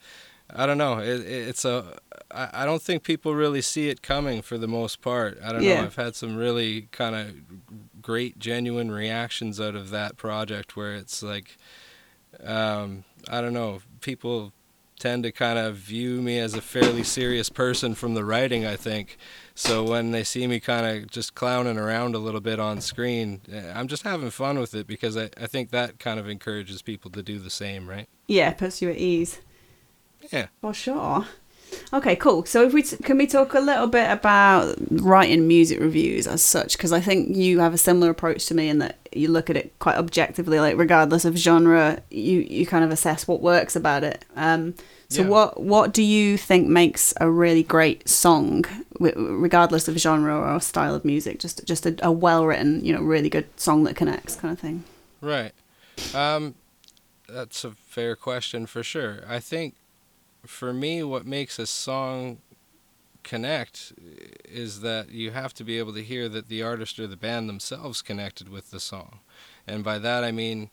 i 0.54 0.66
don't 0.66 0.78
know 0.78 1.00
it, 1.00 1.20
it, 1.22 1.48
it's 1.50 1.66
a 1.66 1.98
I, 2.32 2.50
I 2.64 2.66
don't 2.66 2.82
think 2.82 3.04
people 3.04 3.36
really 3.36 3.62
see 3.62 3.90
it 3.90 4.02
coming 4.02 4.42
for 4.42 4.58
the 4.58 4.68
most 4.68 5.02
part 5.02 5.38
i 5.44 5.52
don't 5.52 5.64
Yeah. 5.64 5.82
know 5.82 5.86
i've 5.88 5.96
had 5.96 6.16
some 6.16 6.36
really 6.38 6.88
kind 6.92 7.16
of 7.16 8.02
great 8.02 8.40
genuine 8.40 8.90
reactions 8.92 9.60
out 9.60 9.76
of 9.76 9.90
that 9.90 10.16
project 10.18 10.76
where 10.78 10.96
it's 10.96 11.22
like 11.22 11.58
um, 12.44 13.04
i 13.30 13.42
don't 13.42 13.54
know 13.54 13.82
people 14.02 14.54
tend 15.00 15.22
to 15.24 15.32
kind 15.32 15.60
of 15.60 15.76
view 15.76 16.22
me 16.24 16.40
as 16.40 16.56
a 16.56 16.62
fairly 16.62 17.04
serious 17.04 17.50
person 17.50 17.94
from 17.94 18.16
the 18.16 18.26
writing 18.26 18.66
i 18.66 18.76
think 18.76 19.18
so 19.54 19.84
when 19.84 20.12
they 20.12 20.24
see 20.24 20.48
me 20.48 20.60
kind 20.60 20.86
of 21.04 21.10
just 21.12 21.36
clowning 21.36 21.78
around 21.78 22.16
a 22.16 22.18
little 22.20 22.42
bit 22.42 22.60
on 22.60 22.82
screen 22.82 23.42
eh, 23.52 23.72
i'm 23.76 23.88
just 23.88 24.04
having 24.04 24.30
fun 24.32 24.58
with 24.58 24.74
it 24.74 24.88
because 24.88 25.16
I, 25.16 25.30
I 25.40 25.46
think 25.48 25.70
that 25.70 26.00
kind 26.00 26.20
of 26.20 26.28
encourages 26.28 26.82
people 26.82 27.12
to 27.12 27.22
do 27.22 27.38
the 27.38 27.50
same 27.52 27.88
right 27.88 28.08
Yeah. 28.28 28.52
Puts 28.54 28.82
you 28.82 28.90
at 28.90 28.98
ease. 28.98 29.40
Yeah. 30.32 30.48
For 30.62 30.74
sure. 30.74 31.26
Okay, 31.94 32.16
cool. 32.16 32.46
So 32.46 32.66
if 32.66 32.74
we 32.74 32.82
t- 32.84 32.98
can 32.98 33.18
we 33.18 33.28
talk 33.28 33.54
a 33.54 33.60
little 33.60 33.88
bit 33.88 34.10
about 34.10 34.76
writing 34.90 35.48
music 35.48 35.80
reviews 35.80 36.26
as 36.26 36.42
such 36.42 36.78
because 36.78 36.94
I 36.94 37.02
think 37.02 37.36
you 37.36 37.60
have 37.60 37.74
a 37.74 37.78
similar 37.78 38.10
approach 38.10 38.46
to 38.48 38.54
me 38.54 38.70
in 38.70 38.80
that 38.80 38.98
you 39.12 39.28
look 39.30 39.50
at 39.50 39.58
it 39.58 39.78
quite 39.80 39.96
objectively 39.98 40.60
like 40.60 40.78
regardless 40.78 41.26
of 41.26 41.36
genre 41.38 42.02
you 42.10 42.40
you 42.42 42.66
kind 42.66 42.84
of 42.86 42.92
assess 42.92 43.28
what 43.28 43.42
works 43.42 43.76
about 43.76 44.04
it. 44.04 44.24
Um 44.38 44.76
so 45.10 45.22
Yeah. 45.24 45.28
what 45.28 45.62
what 45.62 45.94
do 45.94 46.04
you 46.04 46.38
think 46.38 46.68
makes 46.70 47.14
a 47.20 47.30
really 47.30 47.64
great 47.64 48.08
song 48.08 48.66
regardless 49.00 49.88
of 49.90 49.98
genre 49.98 50.36
or 50.54 50.60
style 50.62 50.96
of 50.96 51.04
music 51.06 51.38
just 51.40 51.66
just 51.66 51.86
a, 51.86 51.96
a 52.02 52.12
well-written, 52.12 52.84
you 52.84 52.94
know, 52.94 53.02
really 53.02 53.30
good 53.30 53.48
song 53.60 53.84
that 53.84 53.96
connects 53.96 54.36
kind 54.38 54.54
of 54.54 54.60
thing. 54.60 54.84
Right. 55.22 55.52
Um, 56.14 56.56
that's 57.28 57.64
a 57.66 57.72
fair 57.72 58.16
question 58.16 58.66
for 58.68 58.84
sure. 58.84 59.24
I 59.28 59.40
think 59.40 59.76
for 60.48 60.74
me, 60.74 61.04
what 61.04 61.26
makes 61.26 61.60
a 61.60 61.68
song 61.68 62.40
connect 63.24 63.94
is 64.46 64.82
that 64.82 65.12
you 65.12 65.32
have 65.32 65.54
to 65.56 65.64
be 65.64 65.78
able 65.78 65.94
to 65.94 66.04
hear 66.04 66.30
that 66.30 66.48
the 66.48 66.64
artist 66.64 66.98
or 67.00 67.08
the 67.08 67.18
band 67.18 67.50
themselves 67.50 68.02
connected 68.02 68.48
with 68.48 68.72
the 68.72 68.80
song. 68.80 69.20
And 69.68 69.84
by 69.84 70.00
that, 70.00 70.24
I 70.24 70.32
mean, 70.32 70.70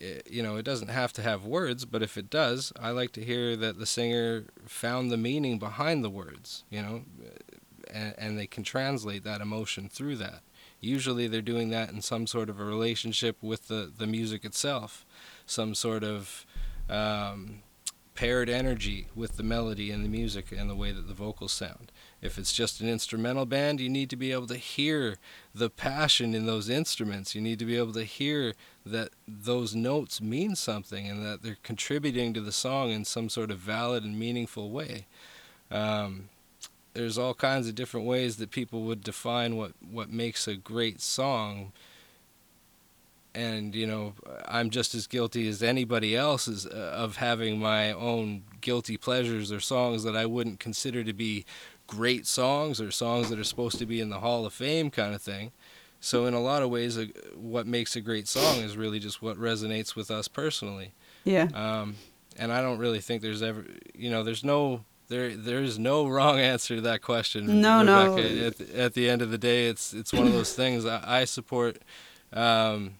i- 0.00 0.20
you 0.28 0.42
know, 0.42 0.56
it 0.56 0.64
doesn't 0.64 0.88
have 0.88 1.12
to 1.14 1.22
have 1.22 1.44
words, 1.44 1.84
but 1.84 2.02
if 2.02 2.16
it 2.18 2.28
does, 2.28 2.72
I 2.78 2.90
like 2.90 3.12
to 3.12 3.24
hear 3.24 3.56
that 3.56 3.78
the 3.78 3.86
singer 3.86 4.46
found 4.66 5.10
the 5.10 5.16
meaning 5.16 5.58
behind 5.60 6.02
the 6.02 6.10
words, 6.10 6.64
you 6.70 6.82
know, 6.82 7.04
and, 7.88 8.14
and 8.18 8.38
they 8.38 8.48
can 8.48 8.64
translate 8.64 9.22
that 9.22 9.40
emotion 9.40 9.88
through 9.88 10.16
that. 10.16 10.42
Usually 10.80 11.28
they're 11.28 11.40
doing 11.40 11.70
that 11.70 11.90
in 11.90 12.02
some 12.02 12.26
sort 12.26 12.50
of 12.50 12.58
a 12.58 12.64
relationship 12.64 13.40
with 13.42 13.68
the, 13.68 13.92
the 13.96 14.08
music 14.08 14.44
itself, 14.44 15.06
some 15.46 15.76
sort 15.76 16.02
of 16.02 16.44
um, 16.90 17.62
paired 18.14 18.48
energy 18.48 19.08
with 19.14 19.36
the 19.36 19.42
melody 19.42 19.90
and 19.90 20.04
the 20.04 20.08
music 20.08 20.52
and 20.52 20.68
the 20.68 20.74
way 20.74 20.92
that 20.92 21.08
the 21.08 21.14
vocals 21.14 21.52
sound. 21.52 21.90
If 22.20 22.38
it's 22.38 22.52
just 22.52 22.80
an 22.80 22.88
instrumental 22.88 23.46
band, 23.46 23.80
you 23.80 23.88
need 23.88 24.10
to 24.10 24.16
be 24.16 24.32
able 24.32 24.46
to 24.48 24.56
hear 24.56 25.16
the 25.54 25.70
passion 25.70 26.34
in 26.34 26.46
those 26.46 26.68
instruments. 26.68 27.34
You 27.34 27.40
need 27.40 27.58
to 27.58 27.64
be 27.64 27.76
able 27.76 27.92
to 27.94 28.04
hear 28.04 28.54
that 28.84 29.10
those 29.26 29.74
notes 29.74 30.20
mean 30.20 30.54
something 30.54 31.08
and 31.08 31.24
that 31.24 31.42
they're 31.42 31.56
contributing 31.62 32.32
to 32.34 32.40
the 32.40 32.52
song 32.52 32.90
in 32.90 33.04
some 33.04 33.28
sort 33.28 33.50
of 33.50 33.58
valid 33.58 34.04
and 34.04 34.18
meaningful 34.18 34.70
way. 34.70 35.06
Um, 35.70 36.28
there's 36.94 37.16
all 37.16 37.34
kinds 37.34 37.68
of 37.68 37.74
different 37.74 38.06
ways 38.06 38.36
that 38.36 38.50
people 38.50 38.82
would 38.82 39.02
define 39.02 39.56
what, 39.56 39.72
what 39.80 40.10
makes 40.10 40.46
a 40.46 40.54
great 40.54 41.00
song 41.00 41.72
and 43.34 43.74
you 43.74 43.86
know 43.86 44.12
i'm 44.46 44.68
just 44.70 44.94
as 44.94 45.06
guilty 45.06 45.48
as 45.48 45.62
anybody 45.62 46.14
else 46.16 46.46
is, 46.48 46.66
uh, 46.66 46.92
of 46.94 47.16
having 47.16 47.58
my 47.58 47.90
own 47.92 48.42
guilty 48.60 48.96
pleasures 48.96 49.50
or 49.50 49.58
songs 49.60 50.02
that 50.04 50.14
i 50.16 50.26
wouldn't 50.26 50.60
consider 50.60 51.02
to 51.02 51.12
be 51.12 51.44
great 51.86 52.26
songs 52.26 52.80
or 52.80 52.90
songs 52.90 53.30
that 53.30 53.38
are 53.38 53.44
supposed 53.44 53.78
to 53.78 53.86
be 53.86 54.00
in 54.00 54.10
the 54.10 54.20
hall 54.20 54.44
of 54.46 54.52
fame 54.52 54.90
kind 54.90 55.14
of 55.14 55.22
thing 55.22 55.50
so 56.00 56.26
in 56.26 56.34
a 56.34 56.40
lot 56.40 56.62
of 56.62 56.70
ways 56.70 56.98
uh, 56.98 57.06
what 57.34 57.66
makes 57.66 57.96
a 57.96 58.00
great 58.00 58.26
song 58.28 58.58
is 58.58 58.76
really 58.76 58.98
just 58.98 59.22
what 59.22 59.36
resonates 59.38 59.94
with 59.96 60.10
us 60.10 60.28
personally 60.28 60.92
Yeah. 61.24 61.48
um, 61.54 61.96
and 62.38 62.50
I 62.50 62.62
don't 62.62 62.78
really 62.78 63.00
think 63.00 63.20
there's 63.20 63.42
ever, 63.42 63.62
you 63.94 64.08
know, 64.10 64.22
there's 64.22 64.42
no 64.42 64.84
there 65.08 65.36
there's 65.36 65.78
no 65.78 66.06
wrong 66.14 66.40
answer 66.40 66.76
to 66.76 66.80
that 66.80 67.02
question. 67.02 67.60
No, 67.60 67.82
no. 67.82 68.16
At, 68.16 68.56
the- 68.56 68.80
at 68.80 68.94
the 68.94 69.10
end 69.10 69.20
of 69.20 69.30
the 69.30 69.36
day, 69.36 69.66
it's 69.68 69.92
it's 69.92 70.14
one 70.14 70.26
of 70.26 70.32
those 70.32 70.54
things. 70.54 70.86
I, 70.86 71.20
I 71.20 71.24
support. 71.26 71.76
Um, 72.32 72.94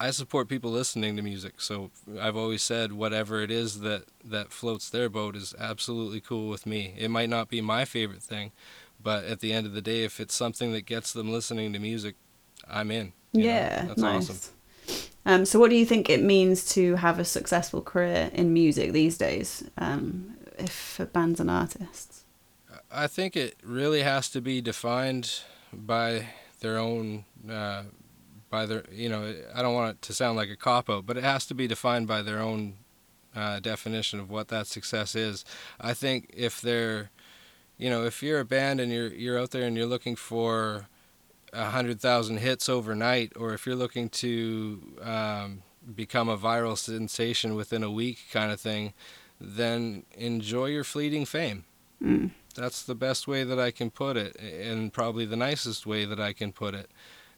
I 0.00 0.10
support 0.12 0.48
people 0.48 0.70
listening 0.70 1.16
to 1.16 1.22
music, 1.22 1.60
so 1.60 1.90
I've 2.20 2.36
always 2.36 2.62
said 2.62 2.92
whatever 2.92 3.42
it 3.42 3.50
is 3.50 3.80
that, 3.80 4.04
that 4.24 4.52
floats 4.52 4.88
their 4.88 5.08
boat 5.08 5.34
is 5.34 5.54
absolutely 5.58 6.20
cool 6.20 6.48
with 6.48 6.66
me. 6.66 6.94
It 6.96 7.10
might 7.10 7.28
not 7.28 7.48
be 7.48 7.60
my 7.60 7.84
favorite 7.84 8.22
thing, 8.22 8.52
but 9.02 9.24
at 9.24 9.40
the 9.40 9.52
end 9.52 9.66
of 9.66 9.72
the 9.72 9.82
day, 9.82 10.04
if 10.04 10.20
it's 10.20 10.34
something 10.34 10.72
that 10.72 10.82
gets 10.86 11.12
them 11.12 11.32
listening 11.32 11.72
to 11.72 11.78
music, 11.78 12.14
I'm 12.68 12.90
in. 12.90 13.12
you 13.32 13.42
know? 13.42 13.48
yeah, 13.48 13.84
that's 13.86 14.00
nice. 14.00 14.30
awesome. 14.30 14.54
Um, 15.26 15.44
so, 15.44 15.58
what 15.58 15.68
do 15.68 15.76
you 15.76 15.84
think 15.84 16.08
it 16.08 16.22
means 16.22 16.66
to 16.70 16.94
have 16.96 17.18
a 17.18 17.24
successful 17.24 17.82
career 17.82 18.30
in 18.32 18.52
music 18.52 18.92
these 18.92 19.18
days, 19.18 19.68
um, 19.76 20.36
if 20.58 20.72
for 20.72 21.06
bands 21.06 21.40
and 21.40 21.50
artists? 21.50 22.24
I 22.90 23.06
think 23.06 23.36
it 23.36 23.56
really 23.62 24.02
has 24.02 24.30
to 24.30 24.40
be 24.40 24.60
defined 24.60 25.40
by 25.72 26.28
their 26.60 26.78
own, 26.78 27.24
uh, 27.50 27.82
by 28.50 28.66
their, 28.66 28.84
you 28.90 29.08
know, 29.08 29.34
I 29.54 29.62
don't 29.62 29.74
want 29.74 29.96
it 29.96 30.02
to 30.02 30.12
sound 30.12 30.36
like 30.36 30.50
a 30.50 30.56
cop 30.56 30.88
out, 30.88 31.06
but 31.06 31.16
it 31.16 31.24
has 31.24 31.46
to 31.46 31.54
be 31.54 31.66
defined 31.66 32.06
by 32.06 32.22
their 32.22 32.40
own 32.40 32.74
uh, 33.34 33.60
definition 33.60 34.20
of 34.20 34.30
what 34.30 34.48
that 34.48 34.66
success 34.66 35.14
is. 35.14 35.44
I 35.80 35.94
think 35.94 36.30
if 36.34 36.60
they're, 36.60 37.10
you 37.76 37.90
know, 37.90 38.04
if 38.04 38.22
you're 38.22 38.40
a 38.40 38.44
band 38.44 38.80
and 38.80 38.90
you're 38.90 39.08
you're 39.08 39.38
out 39.38 39.50
there 39.50 39.62
and 39.62 39.76
you're 39.76 39.86
looking 39.86 40.16
for 40.16 40.88
a 41.52 41.66
hundred 41.66 42.00
thousand 42.00 42.38
hits 42.38 42.68
overnight, 42.68 43.32
or 43.36 43.54
if 43.54 43.66
you're 43.66 43.76
looking 43.76 44.08
to 44.08 44.82
um, 45.02 45.62
become 45.94 46.28
a 46.28 46.36
viral 46.36 46.76
sensation 46.76 47.54
within 47.54 47.82
a 47.82 47.90
week, 47.90 48.18
kind 48.32 48.50
of 48.50 48.60
thing, 48.60 48.94
then 49.40 50.04
enjoy 50.16 50.66
your 50.66 50.84
fleeting 50.84 51.24
fame 51.24 51.64
Mm. 52.02 52.30
That's 52.54 52.82
the 52.82 52.94
best 52.94 53.28
way 53.28 53.44
that 53.44 53.58
I 53.58 53.70
can 53.70 53.90
put 53.90 54.16
it, 54.16 54.36
and 54.36 54.92
probably 54.92 55.24
the 55.24 55.36
nicest 55.36 55.86
way 55.86 56.04
that 56.04 56.20
I 56.20 56.32
can 56.32 56.52
put 56.52 56.74
it. 56.74 56.90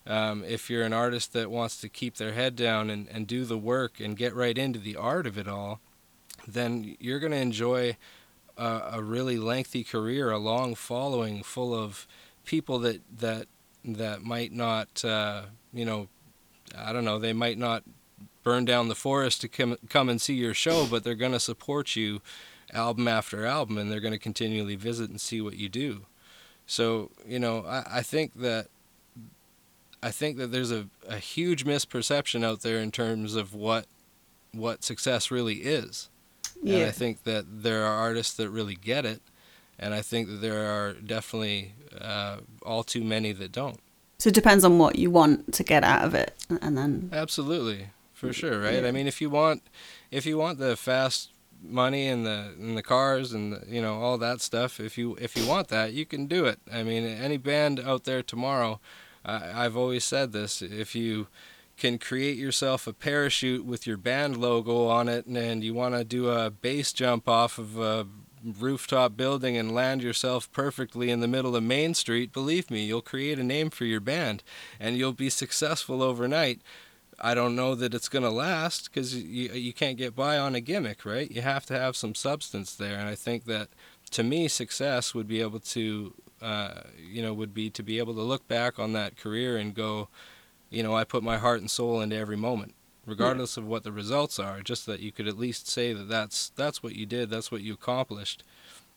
Um, 0.07 0.45
if 0.45 0.71
you're 0.71 0.83
an 0.83 0.93
artist 0.93 1.33
that 1.35 1.51
wants 1.51 1.81
to 1.81 1.89
keep 1.89 2.17
their 2.17 2.33
head 2.33 2.57
down 2.57 2.89
and, 2.91 3.07
and 3.09 3.27
do 3.27 3.45
the 3.45 3.59
work 3.59 4.01
and 4.01 4.17
get 4.17 4.35
right 4.35 4.57
into 4.57 4.79
the 4.79 4.97
art 4.97 5.27
of 5.27 5.37
it 5.37 5.47
all, 5.47 5.81
then 6.49 6.97
you're 6.99 7.21
going 7.21 7.33
to 7.33 7.39
enjoy 7.39 7.97
a, 8.57 8.83
a 8.95 9.03
really 9.03 9.37
lengthy 9.37 9.85
career, 9.85 10.31
a 10.31 10.39
long 10.39 10.75
following 10.75 11.43
full 11.43 11.75
of 11.75 12.07
people 12.45 12.79
that 12.81 13.03
that 13.19 13.47
that 13.85 14.23
might 14.23 14.53
not, 14.53 15.05
uh, 15.05 15.43
you 15.73 15.85
know, 15.85 16.09
I 16.77 16.93
don't 16.93 17.05
know, 17.05 17.19
they 17.19 17.33
might 17.33 17.59
not 17.59 17.83
burn 18.43 18.65
down 18.65 18.89
the 18.89 18.95
forest 18.95 19.41
to 19.43 19.49
come 19.49 19.77
come 19.89 20.09
and 20.09 20.21
see 20.21 20.35
your 20.35 20.55
show, 20.55 20.87
but 20.87 21.05
they're 21.05 21.15
going 21.15 21.33
to 21.33 21.41
support 21.41 21.97
you 21.97 22.21
album 22.73 23.09
after 23.09 23.47
album, 23.47 23.79
and 23.79 23.91
they're 23.91 24.01
going 24.01 24.13
to 24.13 24.19
continually 24.19 24.77
visit 24.77 25.11
and 25.11 25.21
see 25.21 25.41
what 25.41 25.57
you 25.57 25.69
do. 25.69 26.07
So 26.67 27.11
you 27.27 27.39
know, 27.39 27.65
I, 27.67 27.85
I 27.99 28.03
think 28.03 28.35
that 28.35 28.69
I 30.03 30.11
think 30.11 30.39
that 30.39 30.51
there's 30.51 30.71
a, 30.71 30.87
a 31.09 31.19
huge 31.19 31.65
misperception 31.65 32.45
out 32.45 32.63
there 32.63 32.79
in 32.79 32.91
terms 32.91 33.35
of 33.35 33.55
what 33.55 33.87
what 34.53 34.83
success 34.83 35.31
really 35.31 35.57
is. 35.57 36.09
And 36.63 36.85
I 36.85 36.91
think 36.91 37.25
that 37.25 37.63
there 37.63 37.85
are 37.85 37.95
artists 37.95 38.35
that 38.35 38.51
really 38.51 38.75
get 38.75 39.07
it, 39.07 39.23
and 39.79 39.95
I 39.95 40.03
think 40.03 40.29
that 40.29 40.43
there 40.43 40.67
are 40.67 40.93
definitely 40.93 41.73
uh, 41.99 42.39
all 42.63 42.83
too 42.83 43.03
many 43.03 43.33
that 43.33 43.51
don't. 43.51 43.81
So 44.19 44.29
it 44.29 44.35
depends 44.35 44.63
on 44.63 44.77
what 44.77 44.97
you 44.97 45.11
want 45.11 45.55
to 45.55 45.63
get 45.63 45.85
out 45.85 46.05
of 46.05 46.15
it, 46.15 46.35
and 46.61 46.77
then 46.77 47.09
Absolutely, 47.13 47.89
for 48.13 48.33
sure, 48.35 48.61
right? 48.61 48.83
Yeah. 48.83 48.89
I 48.89 48.93
mean, 48.93 49.07
if 49.07 49.23
you 49.23 49.31
want, 49.31 49.63
if 50.11 50.27
you 50.27 50.37
want 50.37 50.59
the 50.59 50.77
fast 50.77 51.31
money 51.63 52.09
and 52.09 52.27
the 52.27 52.53
and 52.59 52.77
the 52.77 52.83
cars 52.83 53.33
and 53.33 53.55
the, 53.55 53.63
you 53.67 53.81
know 53.81 53.95
all 53.95 54.19
that 54.19 54.43
stuff, 54.43 54.81
if 54.81 54.99
you 54.99 55.17
if 55.19 55.37
you 55.37 55.47
want 55.47 55.69
that, 55.69 55.95
you 55.95 56.05
can 56.05 56.27
do 56.27 56.45
it. 56.45 56.59
I 56.71 56.83
mean, 56.83 57.05
any 57.05 57.39
band 57.39 57.81
out 57.81 58.05
there 58.05 58.23
tomorrow, 58.23 58.81
I've 59.25 59.77
always 59.77 60.05
said 60.05 60.33
this: 60.33 60.63
if 60.63 60.95
you 60.95 61.29
can 61.77 61.99
create 61.99 62.37
yourself 62.37 62.87
a 62.87 62.93
parachute 62.93 63.65
with 63.65 63.87
your 63.87 63.97
band 63.97 64.37
logo 64.37 64.87
on 64.87 65.09
it, 65.09 65.27
and, 65.27 65.37
and 65.37 65.65
you 65.65 65.75
want 65.75 65.95
to 65.95 66.05
do 66.05 66.29
a 66.29 66.51
base 66.51 66.93
jump 66.93 67.29
off 67.29 67.59
of 67.59 67.79
a 67.79 68.07
rooftop 68.45 69.17
building 69.17 69.57
and 69.57 69.75
land 69.75 70.03
yourself 70.03 70.51
perfectly 70.53 71.11
in 71.11 71.21
the 71.21 71.29
middle 71.29 71.55
of 71.55 71.63
Main 71.63 71.95
Street, 71.95 72.33
believe 72.33 72.71
me, 72.71 72.85
you'll 72.85 73.03
create 73.03 73.39
a 73.39 73.45
name 73.45 73.71
for 73.71 73.85
your 73.85 74.01
band, 74.01 74.43
and 74.79 74.97
you'll 74.97 75.13
be 75.13 75.31
successful 75.31 76.03
overnight. 76.03 76.61
I 77.21 77.35
don't 77.35 77.55
know 77.55 77.75
that 77.75 77.93
it's 77.93 78.09
going 78.09 78.23
to 78.23 78.31
last 78.31 78.85
because 78.85 79.15
you 79.15 79.51
you 79.53 79.75
can't 79.75 79.99
get 79.99 80.17
by 80.17 80.39
on 80.39 80.55
a 80.55 80.61
gimmick, 80.61 81.05
right? 81.05 81.31
You 81.31 81.43
have 81.43 81.67
to 81.67 81.79
have 81.79 81.97
some 81.97 82.15
substance 82.15 82.75
there, 82.75 82.99
and 82.99 83.09
I 83.09 83.15
think 83.15 83.45
that 83.45 83.69
to 84.13 84.23
me, 84.23 84.49
success 84.49 85.15
would 85.15 85.29
be 85.29 85.41
able 85.41 85.61
to, 85.61 86.15
uh, 86.43 86.83
you 86.99 87.23
know, 87.23 87.35
would 87.35 87.55
be 87.55 87.71
to 87.71 87.83
be 87.83 87.99
able 87.99 88.15
to 88.15 88.23
look 88.23 88.47
back 88.49 88.79
on 88.79 88.93
that 88.95 89.17
career 89.17 89.57
and 89.57 89.75
go, 89.75 90.09
you 90.71 90.83
know, 90.83 90.95
I 90.95 91.05
put 91.05 91.23
my 91.23 91.39
heart 91.39 91.61
and 91.61 91.71
soul 91.71 92.01
into 92.01 92.17
every 92.17 92.37
moment, 92.37 92.75
regardless 93.07 93.57
of 93.57 93.67
what 93.67 93.83
the 93.83 93.93
results 93.93 94.39
are. 94.39 94.61
Just 94.61 94.87
that 94.87 95.01
you 95.01 95.13
could 95.13 95.29
at 95.29 95.39
least 95.39 95.69
say 95.69 95.93
that 95.93 96.09
that's 96.09 96.51
that's 96.51 96.83
what 96.83 96.95
you 96.95 97.07
did, 97.07 97.31
that's 97.31 97.51
what 97.51 97.63
you 97.63 97.75
accomplished, 97.75 98.45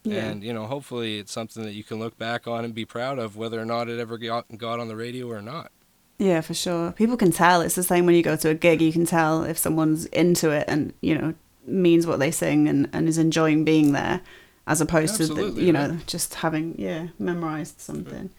yeah, 0.03 0.25
and 0.25 0.43
you 0.43 0.53
know, 0.53 0.65
hopefully, 0.67 1.17
it's 1.19 1.31
something 1.31 1.63
that 1.63 1.73
you 1.73 1.83
can 1.83 1.99
look 1.99 2.17
back 2.17 2.47
on 2.47 2.65
and 2.65 2.73
be 2.75 2.85
proud 2.85 3.19
of, 3.19 3.35
whether 3.37 3.59
or 3.59 3.65
not 3.65 3.89
it 3.89 3.99
ever 3.99 4.17
got 4.17 4.45
got 4.57 4.79
on 4.79 4.87
the 4.87 4.95
radio 4.95 5.29
or 5.29 5.41
not. 5.41 5.71
yeah, 6.19 6.41
for 6.41 6.53
sure. 6.53 6.91
People 6.91 7.17
can 7.17 7.31
tell. 7.31 7.61
It's 7.61 7.75
the 7.75 7.83
same 7.83 8.05
when 8.05 8.15
you 8.15 8.23
go 8.23 8.35
to 8.35 8.49
a 8.49 8.53
gig. 8.53 8.81
You 8.81 8.93
can 8.93 9.05
tell 9.05 9.43
if 9.43 9.57
someone's 9.57 10.05
into 10.07 10.51
it 10.51 10.65
and 10.67 10.93
you 11.01 11.17
know 11.17 11.33
means 11.65 12.05
what 12.05 12.19
they 12.19 12.31
sing 12.31 12.67
and, 12.67 12.89
and 12.93 13.07
is 13.07 13.17
enjoying 13.17 13.63
being 13.63 13.93
there, 13.93 14.21
as 14.67 14.81
opposed 14.81 15.17
to 15.17 15.27
the, 15.27 15.61
you 15.61 15.73
know 15.73 15.89
right. 15.89 16.07
just 16.07 16.35
having 16.35 16.75
yeah 16.77 17.07
memorized 17.19 17.79
something. 17.79 18.29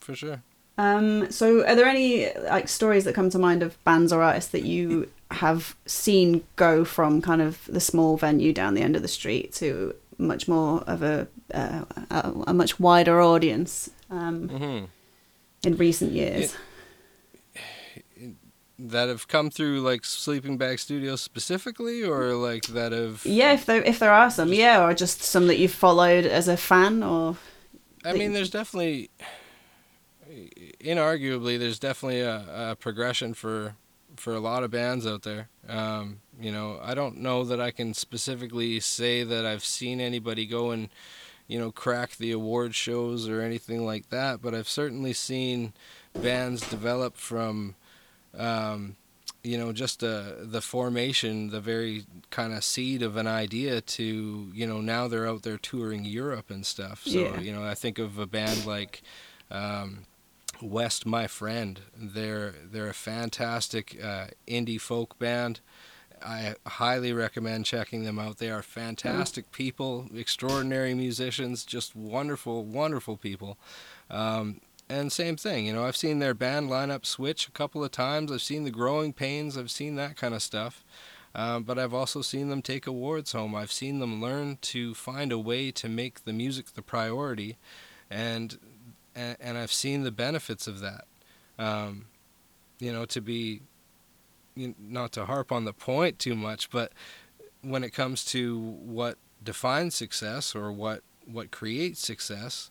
For 0.00 0.14
sure. 0.14 0.42
Um, 0.78 1.30
so, 1.30 1.66
are 1.66 1.74
there 1.74 1.86
any 1.86 2.30
like 2.40 2.68
stories 2.68 3.04
that 3.04 3.14
come 3.14 3.30
to 3.30 3.38
mind 3.38 3.62
of 3.62 3.82
bands 3.84 4.12
or 4.12 4.22
artists 4.22 4.50
that 4.50 4.64
you 4.64 5.10
have 5.30 5.74
seen 5.86 6.44
go 6.56 6.84
from 6.84 7.22
kind 7.22 7.40
of 7.40 7.64
the 7.66 7.80
small 7.80 8.16
venue 8.16 8.52
down 8.52 8.74
the 8.74 8.82
end 8.82 8.94
of 8.94 9.02
the 9.02 9.08
street 9.08 9.52
to 9.54 9.94
much 10.18 10.48
more 10.48 10.82
of 10.82 11.02
a 11.02 11.26
uh, 11.54 11.84
a, 12.10 12.32
a 12.48 12.54
much 12.54 12.78
wider 12.78 13.20
audience 13.20 13.90
um, 14.10 14.48
hmm 14.48 14.84
in 15.66 15.76
recent 15.76 16.12
years? 16.12 16.56
That 18.78 19.08
have 19.08 19.28
come 19.28 19.50
through 19.50 19.80
like 19.80 20.04
Sleeping 20.04 20.58
Bag 20.58 20.78
Studios 20.78 21.22
specifically, 21.22 22.02
or 22.02 22.34
like 22.34 22.66
that 22.66 22.92
have. 22.92 23.24
Yeah, 23.24 23.52
if 23.52 23.66
there 23.66 23.82
if 23.82 23.98
there 23.98 24.12
are 24.12 24.30
some, 24.30 24.52
yeah, 24.52 24.84
or 24.84 24.94
just 24.94 25.22
some 25.22 25.46
that 25.46 25.58
you've 25.58 25.72
followed 25.72 26.26
as 26.26 26.48
a 26.48 26.56
fan, 26.56 27.02
or 27.02 27.36
I 28.04 28.12
mean, 28.12 28.32
there's 28.32 28.50
definitely, 28.50 29.10
inarguably, 30.80 31.58
there's 31.58 31.78
definitely 31.78 32.20
a, 32.20 32.70
a 32.72 32.76
progression 32.76 33.34
for 33.34 33.74
for 34.16 34.34
a 34.34 34.40
lot 34.40 34.62
of 34.62 34.70
bands 34.70 35.06
out 35.06 35.22
there. 35.22 35.48
Um, 35.68 36.20
you 36.40 36.52
know, 36.52 36.78
I 36.82 36.94
don't 36.94 37.18
know 37.18 37.44
that 37.44 37.60
I 37.60 37.70
can 37.70 37.94
specifically 37.94 38.80
say 38.80 39.22
that 39.22 39.44
I've 39.44 39.64
seen 39.64 40.00
anybody 40.00 40.46
go 40.46 40.70
and, 40.70 40.88
you 41.46 41.58
know, 41.58 41.70
crack 41.70 42.16
the 42.16 42.32
award 42.32 42.74
shows 42.74 43.28
or 43.28 43.40
anything 43.40 43.84
like 43.84 44.08
that, 44.10 44.40
but 44.40 44.54
I've 44.54 44.68
certainly 44.68 45.12
seen 45.12 45.72
bands 46.14 46.68
develop 46.68 47.16
from, 47.16 47.74
um, 48.36 48.96
you 49.42 49.56
know, 49.56 49.72
just 49.72 50.02
uh, 50.02 50.32
the 50.40 50.60
formation, 50.60 51.50
the 51.50 51.60
very 51.60 52.04
kind 52.30 52.52
of 52.52 52.64
seed 52.64 53.02
of 53.02 53.16
an 53.16 53.26
idea 53.28 53.80
to, 53.80 54.50
you 54.52 54.66
know, 54.66 54.80
now 54.80 55.06
they're 55.06 55.28
out 55.28 55.42
there 55.44 55.56
touring 55.58 56.04
Europe 56.04 56.50
and 56.50 56.66
stuff. 56.66 57.02
So, 57.04 57.20
Yeah. 57.20 57.38
you 57.40 57.52
know, 57.52 57.62
I 57.64 57.74
think 57.74 57.98
of 57.98 58.18
a 58.18 58.26
band 58.26 58.66
like 58.66 59.02
um, 59.50 60.06
West 60.60 61.06
My 61.06 61.26
Friend. 61.28 61.80
They're 61.96 62.54
they're 62.72 62.88
a 62.88 62.94
fantastic 62.94 63.96
uh, 64.02 64.28
indie 64.48 64.80
folk 64.80 65.18
band. 65.18 65.60
I 66.24 66.54
highly 66.66 67.12
recommend 67.12 67.66
checking 67.66 68.04
them 68.04 68.18
out. 68.18 68.38
They 68.38 68.50
are 68.50 68.62
fantastic 68.62 69.52
people, 69.52 70.06
extraordinary 70.16 70.94
musicians, 70.94 71.64
just 71.64 71.94
wonderful, 71.94 72.64
wonderful 72.64 73.16
people. 73.18 73.58
Um, 74.10 74.60
and 74.88 75.10
same 75.10 75.36
thing, 75.36 75.66
you 75.66 75.72
know, 75.72 75.84
I've 75.84 75.96
seen 75.96 76.20
their 76.20 76.34
band 76.34 76.70
lineup 76.70 77.04
switch 77.04 77.48
a 77.48 77.50
couple 77.50 77.82
of 77.82 77.90
times. 77.90 78.30
I've 78.30 78.42
seen 78.42 78.64
the 78.64 78.70
growing 78.70 79.12
pains. 79.12 79.58
I've 79.58 79.70
seen 79.70 79.96
that 79.96 80.16
kind 80.16 80.34
of 80.34 80.42
stuff. 80.42 80.84
Um, 81.34 81.64
but 81.64 81.78
I've 81.78 81.92
also 81.92 82.22
seen 82.22 82.48
them 82.48 82.62
take 82.62 82.86
awards 82.86 83.32
home. 83.32 83.54
I've 83.54 83.72
seen 83.72 83.98
them 83.98 84.22
learn 84.22 84.58
to 84.62 84.94
find 84.94 85.32
a 85.32 85.38
way 85.38 85.70
to 85.72 85.88
make 85.88 86.24
the 86.24 86.32
music 86.32 86.72
the 86.72 86.82
priority, 86.82 87.58
and 88.10 88.58
and, 89.14 89.36
and 89.38 89.58
I've 89.58 89.72
seen 89.72 90.02
the 90.02 90.10
benefits 90.10 90.66
of 90.66 90.80
that. 90.80 91.04
Um, 91.58 92.06
you 92.78 92.90
know, 92.90 93.04
to 93.04 93.20
be 93.20 93.60
you 94.54 94.74
not 94.78 95.12
to 95.12 95.26
harp 95.26 95.52
on 95.52 95.66
the 95.66 95.74
point 95.74 96.18
too 96.18 96.34
much, 96.34 96.70
but 96.70 96.92
when 97.60 97.84
it 97.84 97.92
comes 97.92 98.24
to 98.26 98.58
what 98.58 99.18
defines 99.42 99.94
success 99.94 100.54
or 100.54 100.72
what 100.72 101.02
what 101.26 101.50
creates 101.50 102.00
success, 102.00 102.70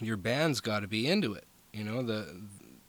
your 0.00 0.16
band's 0.16 0.60
got 0.60 0.80
to 0.80 0.88
be 0.88 1.06
into 1.08 1.32
it. 1.34 1.44
You 1.72 1.84
know, 1.84 2.02
the 2.02 2.40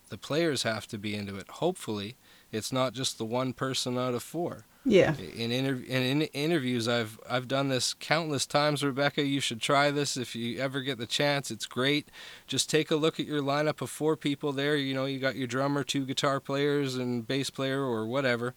the 0.09 0.17
players 0.17 0.63
have 0.63 0.87
to 0.87 0.97
be 0.97 1.13
into 1.15 1.35
it. 1.37 1.47
Hopefully, 1.49 2.15
it's 2.51 2.71
not 2.73 2.93
just 2.93 3.17
the 3.17 3.25
one 3.25 3.53
person 3.53 3.95
out 3.97 4.15
of 4.15 4.23
four. 4.23 4.65
yeah, 4.83 5.13
In, 5.35 5.51
inter- 5.51 5.83
in, 5.87 6.01
in 6.01 6.21
interviews, 6.23 6.87
I've 6.87 7.19
I've 7.29 7.47
done 7.47 7.69
this 7.69 7.93
countless 7.93 8.47
times, 8.47 8.83
Rebecca. 8.83 9.23
You 9.23 9.39
should 9.39 9.61
try 9.61 9.91
this 9.91 10.17
if 10.17 10.35
you 10.35 10.59
ever 10.59 10.81
get 10.81 10.97
the 10.97 11.05
chance. 11.05 11.51
It's 11.51 11.67
great. 11.67 12.09
Just 12.47 12.69
take 12.71 12.89
a 12.89 12.95
look 12.95 13.19
at 13.19 13.27
your 13.27 13.41
lineup 13.43 13.81
of 13.81 13.89
four 13.91 14.15
people 14.17 14.51
there. 14.51 14.75
You 14.75 14.95
know, 14.95 15.05
you 15.05 15.19
got 15.19 15.35
your 15.35 15.47
drummer, 15.47 15.83
two 15.83 16.05
guitar 16.05 16.39
players, 16.39 16.95
and 16.95 17.27
bass 17.27 17.49
player, 17.51 17.83
or 17.83 18.07
whatever. 18.07 18.55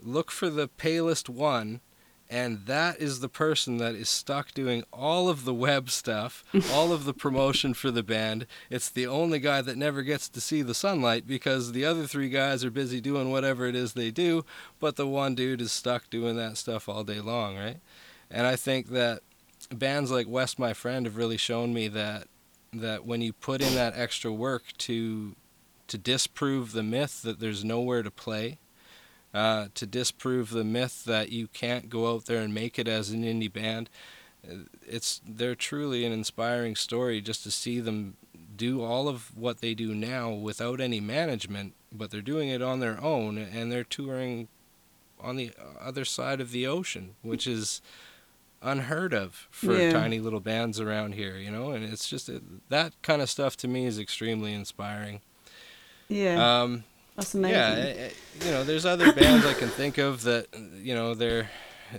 Look 0.00 0.30
for 0.30 0.50
the 0.50 0.68
palest 0.68 1.28
one, 1.28 1.80
and 2.32 2.64
that 2.64 2.98
is 2.98 3.20
the 3.20 3.28
person 3.28 3.76
that 3.76 3.94
is 3.94 4.08
stuck 4.08 4.52
doing 4.52 4.84
all 4.90 5.28
of 5.28 5.44
the 5.44 5.52
web 5.52 5.90
stuff, 5.90 6.42
all 6.72 6.90
of 6.90 7.04
the 7.04 7.12
promotion 7.12 7.74
for 7.74 7.90
the 7.90 8.02
band. 8.02 8.46
It's 8.70 8.88
the 8.88 9.06
only 9.06 9.38
guy 9.38 9.60
that 9.60 9.76
never 9.76 10.02
gets 10.02 10.30
to 10.30 10.40
see 10.40 10.62
the 10.62 10.74
sunlight 10.74 11.26
because 11.26 11.72
the 11.72 11.84
other 11.84 12.06
three 12.06 12.30
guys 12.30 12.64
are 12.64 12.70
busy 12.70 13.02
doing 13.02 13.30
whatever 13.30 13.66
it 13.66 13.76
is 13.76 13.92
they 13.92 14.10
do, 14.10 14.46
but 14.80 14.96
the 14.96 15.06
one 15.06 15.34
dude 15.34 15.60
is 15.60 15.72
stuck 15.72 16.08
doing 16.08 16.36
that 16.36 16.56
stuff 16.56 16.88
all 16.88 17.04
day 17.04 17.20
long, 17.20 17.58
right? 17.58 17.80
And 18.30 18.46
I 18.46 18.56
think 18.56 18.88
that 18.88 19.20
bands 19.70 20.10
like 20.10 20.26
West 20.26 20.58
My 20.58 20.72
Friend 20.72 21.04
have 21.04 21.18
really 21.18 21.36
shown 21.36 21.74
me 21.74 21.86
that 21.88 22.28
that 22.72 23.04
when 23.04 23.20
you 23.20 23.34
put 23.34 23.60
in 23.60 23.74
that 23.74 23.92
extra 23.94 24.32
work 24.32 24.62
to 24.78 25.36
to 25.88 25.98
disprove 25.98 26.72
the 26.72 26.82
myth 26.82 27.20
that 27.20 27.40
there's 27.40 27.62
nowhere 27.62 28.02
to 28.02 28.10
play, 28.10 28.56
uh, 29.34 29.68
to 29.74 29.86
disprove 29.86 30.50
the 30.50 30.64
myth 30.64 31.04
that 31.04 31.30
you 31.30 31.48
can't 31.48 31.88
go 31.88 32.12
out 32.14 32.26
there 32.26 32.42
and 32.42 32.52
make 32.54 32.78
it 32.78 32.88
as 32.88 33.10
an 33.10 33.22
indie 33.24 33.52
band. 33.52 33.88
uh, 34.48 34.54
It's 34.86 35.20
they're 35.26 35.54
truly 35.54 36.04
an 36.04 36.12
inspiring 36.12 36.76
story 36.76 37.20
just 37.20 37.42
to 37.44 37.50
see 37.50 37.80
them 37.80 38.16
do 38.56 38.82
all 38.82 39.08
of 39.08 39.36
what 39.36 39.60
they 39.60 39.74
do 39.74 39.94
now 39.94 40.30
without 40.30 40.80
any 40.80 41.00
management, 41.00 41.72
but 41.90 42.10
they're 42.10 42.20
doing 42.20 42.48
it 42.50 42.60
on 42.62 42.80
their 42.80 43.02
own 43.02 43.38
and 43.38 43.72
they're 43.72 43.84
touring 43.84 44.48
on 45.18 45.36
the 45.36 45.52
other 45.80 46.04
side 46.04 46.40
of 46.40 46.50
the 46.50 46.66
ocean, 46.66 47.14
which 47.22 47.46
is 47.46 47.80
unheard 48.60 49.14
of 49.14 49.48
for 49.50 49.76
Yeah. 49.76 49.92
tiny 49.92 50.18
little 50.20 50.40
bands 50.40 50.78
around 50.80 51.14
here, 51.14 51.36
you 51.38 51.50
know. 51.50 51.70
And 51.70 51.84
it's 51.84 52.08
just 52.08 52.28
that 52.68 52.92
kind 53.02 53.22
of 53.22 53.30
stuff 53.30 53.56
to 53.58 53.68
me 53.68 53.86
is 53.86 53.98
extremely 53.98 54.52
inspiring. 54.52 55.20
Yeah, 56.08 56.62
Um, 56.62 56.84
that's 57.16 57.34
amazing. 57.34 57.56
yeah, 57.96 58.08
you 58.44 58.50
know, 58.50 58.64
there's 58.64 58.86
other 58.86 59.12
bands 59.12 59.44
I 59.46 59.54
can 59.54 59.68
think 59.68 59.98
of 59.98 60.22
that, 60.22 60.46
you 60.80 60.94
know, 60.94 61.14
they're 61.14 61.50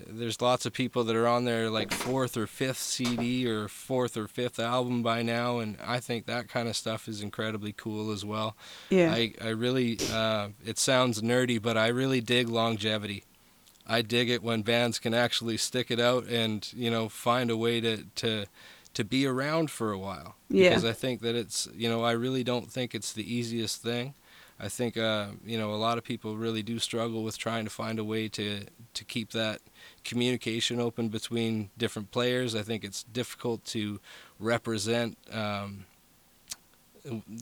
there's 0.07 0.41
lots 0.41 0.65
of 0.65 0.73
people 0.73 1.03
that 1.03 1.15
are 1.15 1.27
on 1.27 1.45
their 1.45 1.69
like 1.69 1.91
fourth 1.91 2.35
or 2.35 2.47
fifth 2.47 2.79
CD 2.79 3.47
or 3.47 3.67
fourth 3.67 4.17
or 4.17 4.27
fifth 4.27 4.59
album 4.59 5.03
by 5.03 5.21
now, 5.21 5.59
and 5.59 5.77
I 5.85 5.99
think 5.99 6.25
that 6.25 6.49
kind 6.49 6.67
of 6.67 6.75
stuff 6.75 7.07
is 7.07 7.21
incredibly 7.21 7.73
cool 7.73 8.11
as 8.11 8.25
well. 8.25 8.55
yeah. 8.89 9.13
I 9.13 9.33
I 9.41 9.49
really 9.49 9.99
uh, 10.11 10.49
it 10.65 10.79
sounds 10.79 11.21
nerdy, 11.21 11.61
but 11.61 11.77
I 11.77 11.87
really 11.87 12.21
dig 12.21 12.49
longevity. 12.49 13.23
I 13.85 14.01
dig 14.01 14.29
it 14.29 14.41
when 14.41 14.61
bands 14.61 14.97
can 14.97 15.13
actually 15.13 15.57
stick 15.57 15.91
it 15.91 15.99
out 15.99 16.25
and 16.25 16.67
you 16.73 16.89
know 16.89 17.09
find 17.09 17.49
a 17.49 17.57
way 17.57 17.81
to 17.81 18.03
to 18.15 18.45
to 18.93 19.03
be 19.03 19.25
around 19.25 19.71
for 19.71 19.91
a 19.91 19.97
while. 19.97 20.35
Yeah. 20.49 20.69
Because 20.69 20.85
I 20.85 20.93
think 20.93 21.21
that 21.21 21.35
it's 21.35 21.67
you 21.75 21.89
know 21.89 22.03
I 22.03 22.11
really 22.11 22.43
don't 22.43 22.71
think 22.71 22.95
it's 22.95 23.13
the 23.13 23.31
easiest 23.31 23.81
thing. 23.81 24.13
I 24.59 24.69
think 24.69 24.97
uh, 24.97 25.27
you 25.45 25.57
know 25.57 25.71
a 25.73 25.75
lot 25.87 25.97
of 25.97 26.03
people 26.03 26.37
really 26.37 26.63
do 26.63 26.79
struggle 26.79 27.23
with 27.23 27.37
trying 27.37 27.63
to 27.65 27.69
find 27.71 27.99
a 27.99 28.03
way 28.03 28.29
to 28.29 28.61
to 28.93 29.03
keep 29.03 29.31
that 29.31 29.59
communication 30.03 30.79
open 30.79 31.09
between 31.09 31.69
different 31.77 32.11
players. 32.11 32.55
I 32.55 32.61
think 32.61 32.83
it's 32.83 33.03
difficult 33.03 33.65
to 33.65 33.99
represent 34.39 35.17
um, 35.31 35.85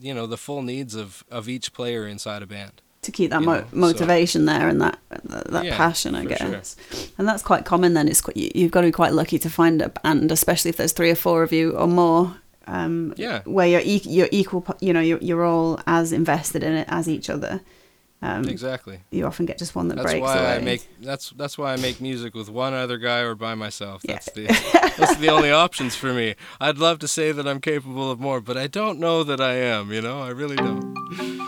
you 0.00 0.12
know 0.14 0.26
the 0.26 0.36
full 0.36 0.62
needs 0.62 0.94
of 0.94 1.24
of 1.30 1.48
each 1.48 1.72
player 1.72 2.06
inside 2.06 2.42
a 2.42 2.46
band. 2.46 2.72
to 3.02 3.12
keep 3.12 3.30
that 3.30 3.42
mo- 3.42 3.60
know, 3.60 3.66
so- 3.70 3.76
motivation 3.76 4.44
there 4.46 4.68
and 4.68 4.80
that 4.80 4.98
that, 5.24 5.50
that 5.50 5.64
Yeah, 5.64 5.76
passion, 5.76 6.14
I 6.14 6.24
for 6.24 6.36
sure. 6.36 6.50
guess. 6.50 6.76
And 7.18 7.28
that's 7.28 7.42
quite 7.42 7.64
common. 7.64 7.94
Then 7.94 8.08
it's 8.08 8.20
quite, 8.20 8.36
you've 8.36 8.70
got 8.72 8.80
to 8.82 8.88
be 8.88 8.92
quite 8.92 9.12
lucky 9.12 9.38
to 9.38 9.50
find 9.50 9.80
a 9.82 9.90
band, 9.90 10.32
especially 10.32 10.70
if 10.70 10.76
there's 10.76 10.92
three 10.92 11.10
or 11.10 11.14
four 11.16 11.42
of 11.42 11.52
you 11.52 11.72
or 11.72 11.86
more. 11.86 12.36
Um, 12.66 13.14
Yeah. 13.16 13.42
where 13.44 13.66
you're 13.66 13.80
e- 13.84 14.02
you're 14.04 14.28
equal, 14.30 14.64
you 14.80 14.92
know, 14.92 15.00
you're 15.00 15.18
you're 15.20 15.44
all 15.44 15.80
as 15.86 16.12
invested 16.12 16.62
in 16.62 16.72
it 16.72 16.86
as 16.90 17.08
each 17.08 17.28
other. 17.30 17.60
Um, 18.24 18.44
Exactly. 18.44 19.00
You 19.10 19.26
often 19.26 19.46
get 19.46 19.58
just 19.58 19.74
one 19.74 19.88
that 19.88 19.96
That's 19.96 20.04
breaks 20.12 20.22
why 20.22 20.36
away. 20.38 20.56
I 20.56 20.58
make 20.60 20.86
that's 21.00 21.30
that's 21.30 21.58
why 21.58 21.72
I 21.72 21.76
make 21.76 22.00
music 22.00 22.34
with 22.34 22.48
one 22.48 22.72
other 22.72 22.96
guy 22.96 23.18
or 23.20 23.34
by 23.34 23.56
myself. 23.56 24.02
Yeah. 24.04 24.12
That's 24.14 24.30
the 24.32 24.44
that's 24.96 25.16
the 25.16 25.28
only 25.28 25.50
options 25.50 25.96
for 25.96 26.12
me. 26.14 26.36
I'd 26.60 26.78
love 26.78 27.00
to 27.00 27.08
say 27.08 27.32
that 27.32 27.48
I'm 27.48 27.60
capable 27.60 28.12
of 28.12 28.20
more, 28.20 28.40
but 28.40 28.56
I 28.56 28.68
don't 28.68 29.00
know 29.00 29.24
that 29.24 29.40
I 29.40 29.54
am, 29.54 29.92
you 29.92 30.00
know? 30.00 30.22
I 30.22 30.28
really 30.30 30.54
don't. 30.56 31.41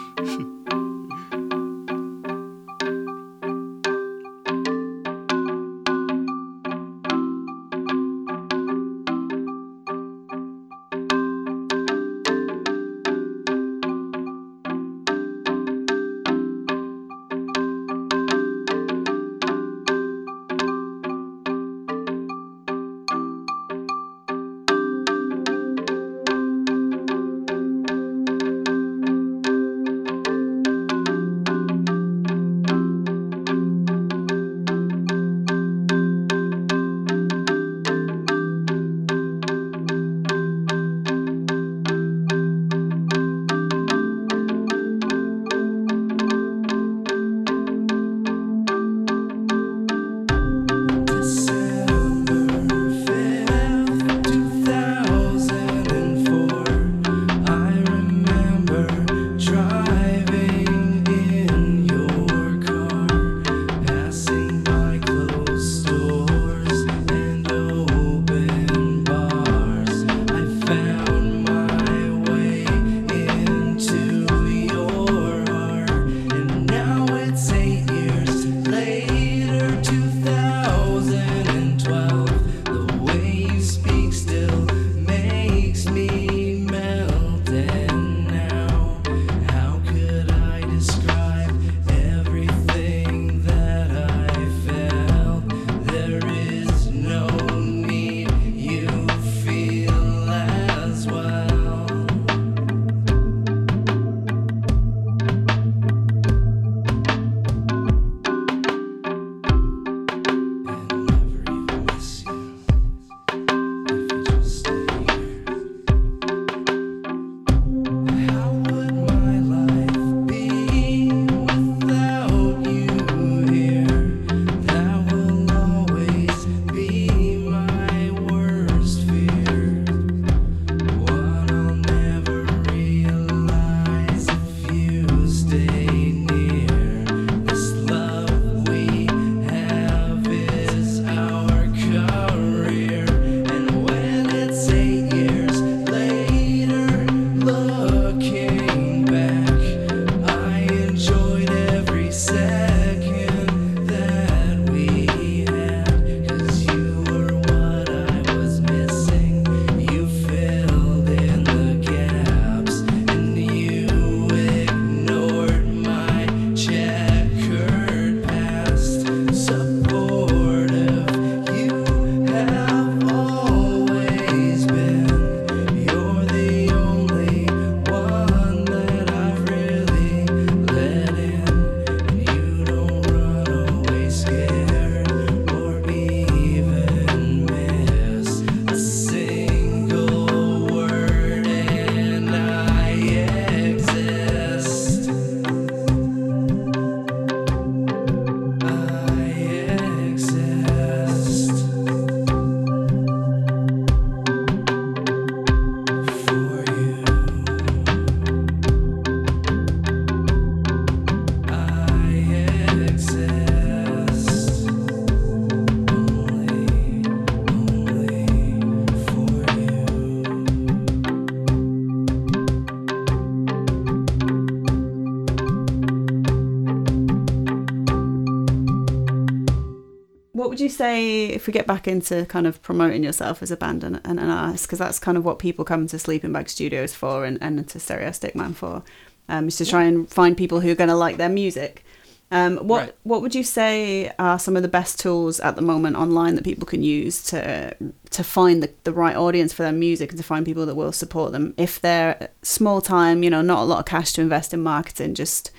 Would 230.54 230.60
you 230.60 230.68
say 230.68 231.26
if 231.26 231.48
we 231.48 231.52
get 231.52 231.66
back 231.66 231.88
into 231.88 232.24
kind 232.26 232.46
of 232.46 232.62
promoting 232.62 233.02
yourself 233.02 233.42
as 233.42 233.50
a 233.50 233.56
band 233.56 233.82
and, 233.82 234.00
and 234.04 234.20
an 234.20 234.30
artist? 234.30 234.66
Because 234.66 234.78
that's 234.78 235.00
kind 235.00 235.18
of 235.18 235.24
what 235.24 235.40
people 235.40 235.64
come 235.64 235.88
to 235.88 235.98
Sleeping 235.98 236.32
Bag 236.32 236.48
Studios 236.48 236.94
for 236.94 237.24
and, 237.24 237.38
and 237.42 237.66
to 237.68 237.80
Stereo 237.80 238.10
Stickman 238.10 238.54
for, 238.54 238.84
um, 239.28 239.48
is 239.48 239.56
to 239.56 239.66
try 239.66 239.82
and 239.82 240.08
find 240.08 240.36
people 240.36 240.60
who 240.60 240.70
are 240.70 240.76
going 240.76 240.90
to 240.90 240.94
like 240.94 241.16
their 241.16 241.28
music. 241.28 241.84
Um, 242.30 242.58
what 242.58 242.80
Right. 242.82 242.94
what 243.02 243.20
would 243.20 243.34
you 243.34 243.42
say 243.42 244.12
are 244.18 244.38
some 244.38 244.56
of 244.56 244.62
the 244.62 244.68
best 244.68 245.00
tools 245.00 245.40
at 245.40 245.56
the 245.56 245.62
moment 245.62 245.96
online 245.96 246.36
that 246.36 246.44
people 246.44 246.66
can 246.66 246.82
use 246.84 247.22
to 247.24 247.74
to 248.10 248.22
find 248.24 248.62
the, 248.62 248.70
the 248.84 248.92
right 248.92 249.16
audience 249.16 249.52
for 249.52 249.64
their 249.64 249.72
music 249.72 250.10
and 250.10 250.18
to 250.18 250.24
find 250.24 250.46
people 250.46 250.66
that 250.66 250.76
will 250.76 250.92
support 250.92 251.32
them 251.32 251.52
if 251.56 251.80
they're 251.80 252.28
small 252.42 252.80
time, 252.80 253.24
you 253.24 253.30
know, 253.30 253.42
not 253.42 253.58
a 253.62 253.64
lot 253.64 253.80
of 253.80 253.86
cash 253.86 254.12
to 254.14 254.20
invest 254.22 254.54
in 254.54 254.62
marketing, 254.62 255.14
just 255.14 255.50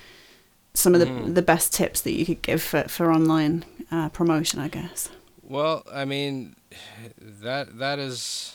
some 0.74 0.94
of 0.94 1.00
the 1.00 1.06
Mhm. 1.06 1.34
the 1.34 1.42
best 1.42 1.72
tips 1.74 2.00
that 2.00 2.12
you 2.12 2.24
could 2.26 2.42
give 2.42 2.62
for, 2.62 2.82
for 2.88 3.12
online 3.12 3.64
uh, 3.90 4.08
promotion, 4.08 4.60
I 4.60 4.68
guess. 4.68 5.10
Well, 5.42 5.84
I 5.92 6.04
mean, 6.04 6.56
that 7.18 7.78
that 7.78 7.98
is. 7.98 8.54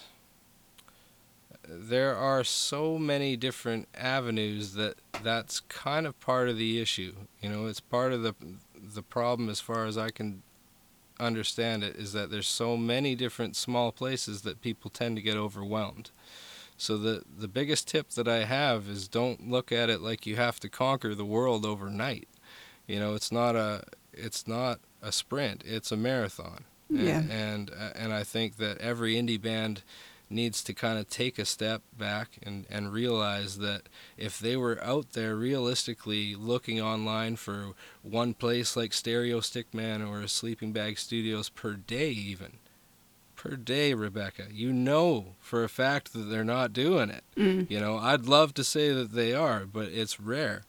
There 1.68 2.16
are 2.18 2.44
so 2.44 2.98
many 2.98 3.38
different 3.38 3.88
avenues 3.96 4.74
that 4.74 4.96
that's 5.24 5.62
kind 5.62 6.06
of 6.06 6.20
part 6.20 6.50
of 6.50 6.58
the 6.58 6.82
issue. 6.82 7.16
You 7.42 7.50
know, 7.50 7.68
it's 7.68 7.80
part 7.80 8.12
of 8.12 8.24
the 8.24 8.36
the 8.76 9.02
problem 9.04 9.48
as 9.50 9.60
far 9.60 9.86
as 9.86 9.98
I 9.98 10.10
can 10.10 10.44
understand 11.20 11.84
it 11.84 11.96
is 11.96 12.14
that 12.14 12.32
there's 12.32 12.48
so 12.48 12.76
many 12.76 13.16
different 13.16 13.56
small 13.56 13.92
places 13.92 14.42
that 14.42 14.60
people 14.60 14.90
tend 14.90 15.16
to 15.16 15.22
get 15.22 15.38
overwhelmed. 15.38 16.10
So 16.78 16.98
the 16.98 17.24
the 17.38 17.48
biggest 17.48 17.88
tip 17.88 18.10
that 18.12 18.28
I 18.28 18.46
have 18.46 18.90
is 18.90 19.08
don't 19.08 19.50
look 19.50 19.72
at 19.72 19.90
it 19.90 20.02
like 20.02 20.26
you 20.26 20.36
have 20.36 20.60
to 20.62 20.70
conquer 20.70 21.14
the 21.14 21.26
world 21.26 21.66
overnight. 21.66 22.28
You 22.88 23.00
know, 23.00 23.14
it's 23.14 23.32
not 23.32 23.56
a 23.56 23.84
it's 24.14 24.48
not 24.48 24.80
a 25.02 25.12
sprint, 25.12 25.64
it's 25.66 25.92
a 25.92 25.98
marathon. 25.98 26.64
And- 26.90 27.00
Yeah. 27.00 27.22
And 27.30 27.70
uh, 27.72 27.92
and 27.96 28.14
I 28.14 28.24
think 28.24 28.58
that 28.58 28.78
every 28.80 29.16
indie 29.16 29.42
band 29.42 29.84
needs 30.30 30.64
to 30.64 30.74
kind 30.74 30.98
of 30.98 31.10
take 31.10 31.38
a 31.38 31.44
step 31.46 31.82
back 31.98 32.38
and, 32.44 32.66
and 32.70 32.94
realize 32.94 33.58
that 33.58 33.82
if 34.18 34.40
they 34.40 34.56
were 34.56 34.82
out 34.82 35.12
there 35.12 35.36
realistically 35.36 36.36
looking 36.36 36.80
online 36.82 37.36
for 37.36 37.74
one 38.02 38.34
place 38.34 38.78
like 38.78 38.94
Stereo 38.94 39.42
Stickman 39.42 40.08
or 40.10 40.26
Sleeping 40.28 40.72
Bag 40.72 40.98
Studios 40.98 41.50
per 41.50 41.74
day 41.74 42.12
even 42.12 42.54
per 43.36 43.56
day 43.58 43.94
Rebecca 43.94 44.44
you 44.52 44.72
know 44.72 45.36
for 45.42 45.64
a 45.66 45.70
fact 45.70 46.14
that 46.14 46.30
they're 46.30 46.44
not 46.46 46.72
doing 46.74 47.10
it 47.10 47.24
Mm. 47.36 47.70
you 47.70 47.80
know 47.80 47.98
I'd 47.98 48.26
love 48.28 48.54
to 48.54 48.64
say 48.64 48.94
that 48.94 49.12
they 49.14 49.34
are 49.34 49.66
but 49.66 49.88
it's 49.90 50.20
rare 50.20 50.64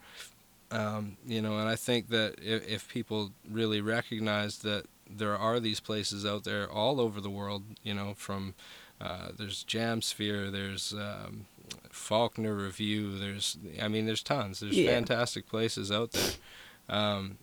um, 0.72 1.16
you 1.26 1.40
know 1.40 1.58
and 1.58 1.68
I 1.68 1.76
think 1.76 2.08
that 2.08 2.34
if, 2.42 2.66
if 2.68 2.88
people 2.88 3.30
really 3.50 3.80
recognize 3.80 4.58
that 4.58 4.86
there 5.08 5.36
are 5.36 5.60
these 5.60 5.80
places 5.80 6.24
out 6.24 6.44
there 6.44 6.70
all 6.70 7.00
over 7.00 7.20
the 7.20 7.30
world 7.30 7.62
you 7.82 7.94
know 7.94 8.14
from 8.16 8.54
uh, 9.00 9.28
there's 9.36 9.64
Jamsphere, 9.64 10.52
there's 10.52 10.92
um, 10.92 11.46
Faulkner 11.90 12.54
Review, 12.54 13.18
there's 13.18 13.58
I 13.80 13.88
mean 13.88 14.06
there's 14.06 14.22
tons. 14.22 14.60
There's 14.60 14.76
Yeah. 14.78 14.90
fantastic 14.94 15.48
places 15.48 15.90
out 15.90 16.12
there, 16.12 16.30
um, 16.88 17.38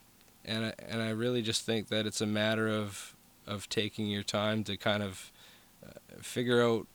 and 0.45 0.67
I, 0.67 0.73
and 0.87 1.01
I 1.01 1.09
really 1.09 1.41
just 1.41 1.65
think 1.65 1.89
that 1.89 2.05
it's 2.05 2.21
a 2.21 2.25
matter 2.25 2.67
of 2.69 3.15
of 3.45 3.67
taking 3.67 4.07
your 4.07 4.23
time 4.23 4.63
to 4.65 4.77
kind 4.77 5.03
of 5.03 5.31
uh, 5.85 5.89
figure 6.21 6.61
out 6.63 6.87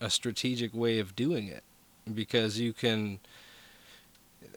a 0.00 0.10
strategic 0.10 0.74
way 0.74 0.98
of 0.98 1.16
doing 1.16 1.48
it, 1.48 1.62
because 2.12 2.60
you 2.60 2.72
can. 2.74 3.20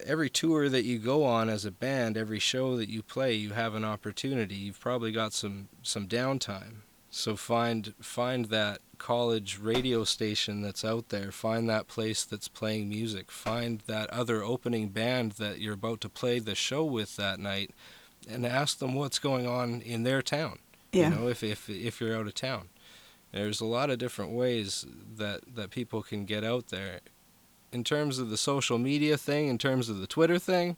Every 0.06 0.30
tour 0.30 0.70
that 0.70 0.86
you 0.86 1.00
go 1.00 1.24
on 1.24 1.50
as 1.50 1.66
a 1.66 1.72
band, 1.72 2.18
every 2.18 2.40
show 2.40 2.78
that 2.78 2.90
you 2.90 3.02
play, 3.02 3.34
you 3.34 3.52
have 3.52 3.76
an 3.76 3.84
opportunity. 3.84 4.56
You've 4.56 4.80
probably 4.80 5.12
got 5.12 5.34
some 5.34 5.70
some 5.82 6.08
downtime. 6.08 6.82
So 7.10 7.36
find 7.36 7.94
find 8.02 8.46
that 8.46 8.80
college 8.98 9.58
radio 9.60 10.04
station 10.04 10.62
that's 10.62 10.84
out 10.84 11.10
there. 11.10 11.32
Find 11.32 11.70
that 11.70 11.88
place 11.88 12.24
that's 12.24 12.48
playing 12.48 12.90
music. 12.90 13.32
Find 13.32 13.82
that 13.88 14.10
other 14.10 14.44
opening 14.44 14.90
band 14.90 15.34
that 15.34 15.60
you're 15.60 15.74
about 15.74 16.02
to 16.02 16.10
play 16.10 16.40
the 16.40 16.56
show 16.56 16.84
with 16.84 17.16
that 17.16 17.40
night, 17.40 17.72
and 18.30 18.46
ask 18.46 18.80
them 18.80 18.94
what's 18.94 19.20
going 19.20 19.48
on 19.48 19.82
in 19.82 20.04
their 20.04 20.22
town. 20.22 20.60
Yeah. 20.92 21.10
You 21.10 21.16
know, 21.16 21.28
if 21.28 21.44
if 21.44 21.70
if 21.70 22.02
you're 22.02 22.16
out 22.16 22.28
of 22.28 22.34
town, 22.34 22.70
there's 23.32 23.62
a 23.62 23.66
lot 23.66 23.90
of 23.90 24.00
different 24.00 24.32
ways 24.32 24.86
that 25.16 25.56
that 25.56 25.72
people 25.72 26.02
can 26.04 26.26
get 26.26 26.44
out 26.44 26.68
there. 26.68 27.00
In 27.72 27.84
terms 27.84 28.18
of 28.20 28.30
the 28.30 28.38
social 28.38 28.78
media 28.78 29.18
thing, 29.18 29.48
in 29.48 29.58
terms 29.58 29.90
of 29.90 30.00
the 30.00 30.08
Twitter 30.08 30.40
thing, 30.40 30.78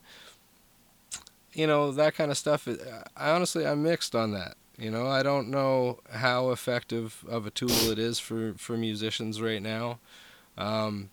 you 1.53 1.67
know 1.67 1.91
that 1.91 2.15
kind 2.15 2.31
of 2.31 2.37
stuff. 2.37 2.67
I 3.15 3.31
honestly 3.31 3.65
I'm 3.65 3.83
mixed 3.83 4.15
on 4.15 4.31
that. 4.31 4.55
You 4.77 4.91
know, 4.91 5.07
I 5.07 5.23
don't 5.23 5.49
know 5.49 5.99
how 6.09 6.51
effective 6.51 7.25
of 7.27 7.45
a 7.45 7.51
tool 7.51 7.91
it 7.91 7.99
is 7.99 8.17
for, 8.17 8.53
for 8.53 8.77
musicians 8.77 9.41
right 9.41 9.61
now. 9.61 9.99
Um, 10.57 11.09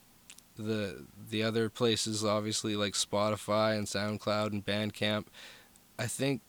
the 0.57 1.05
the 1.31 1.43
other 1.43 1.69
places, 1.69 2.25
obviously, 2.25 2.77
like 2.77 2.93
Spotify 2.93 3.77
and 3.77 3.87
SoundCloud 3.87 4.53
and 4.53 4.65
Bandcamp, 4.65 5.25
I 5.99 6.07
think 6.07 6.43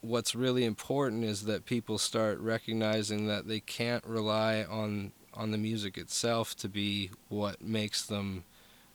what's 0.00 0.34
really 0.34 0.64
important 0.64 1.24
is 1.24 1.44
that 1.44 1.66
people 1.66 1.98
start 1.98 2.38
recognizing 2.40 3.26
that 3.28 3.46
they 3.46 3.60
can't 3.60 4.04
rely 4.06 4.64
on 4.64 5.12
on 5.34 5.50
the 5.50 5.58
music 5.58 5.96
itself 5.96 6.56
to 6.56 6.68
be 6.68 7.10
what 7.28 7.62
makes 7.62 8.04
them 8.04 8.44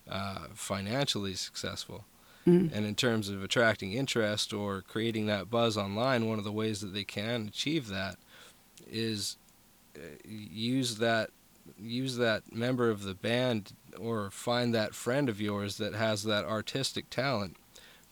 uh, 0.09 0.47
financially 0.53 1.33
successful. 1.35 2.05
Mm. 2.47 2.71
And 2.73 2.85
in 2.85 2.95
terms 2.95 3.27
of 3.29 3.43
attracting 3.43 3.91
interest 3.93 4.53
or 4.53 4.81
creating 4.81 5.25
that 5.25 5.49
buzz 5.49 5.77
online, 5.77 6.27
one 6.27 6.37
of 6.37 6.45
the 6.45 6.51
ways 6.51 6.79
that 6.81 6.93
they 6.93 7.03
can 7.03 7.47
achieve 7.47 7.87
that 7.89 8.15
is 8.89 9.35
uh, 9.97 9.99
use 10.25 10.97
that 10.97 11.29
use 11.77 12.15
that 12.15 12.53
member 12.53 12.89
of 12.89 13.03
the 13.03 13.13
band 13.13 13.73
or 13.99 14.31
find 14.31 14.73
that 14.73 14.95
friend 14.95 15.27
of 15.27 15.41
yours 15.41 15.77
that 15.77 15.93
has 15.93 16.23
that 16.23 16.45
artistic 16.45 17.09
talent 17.09 17.57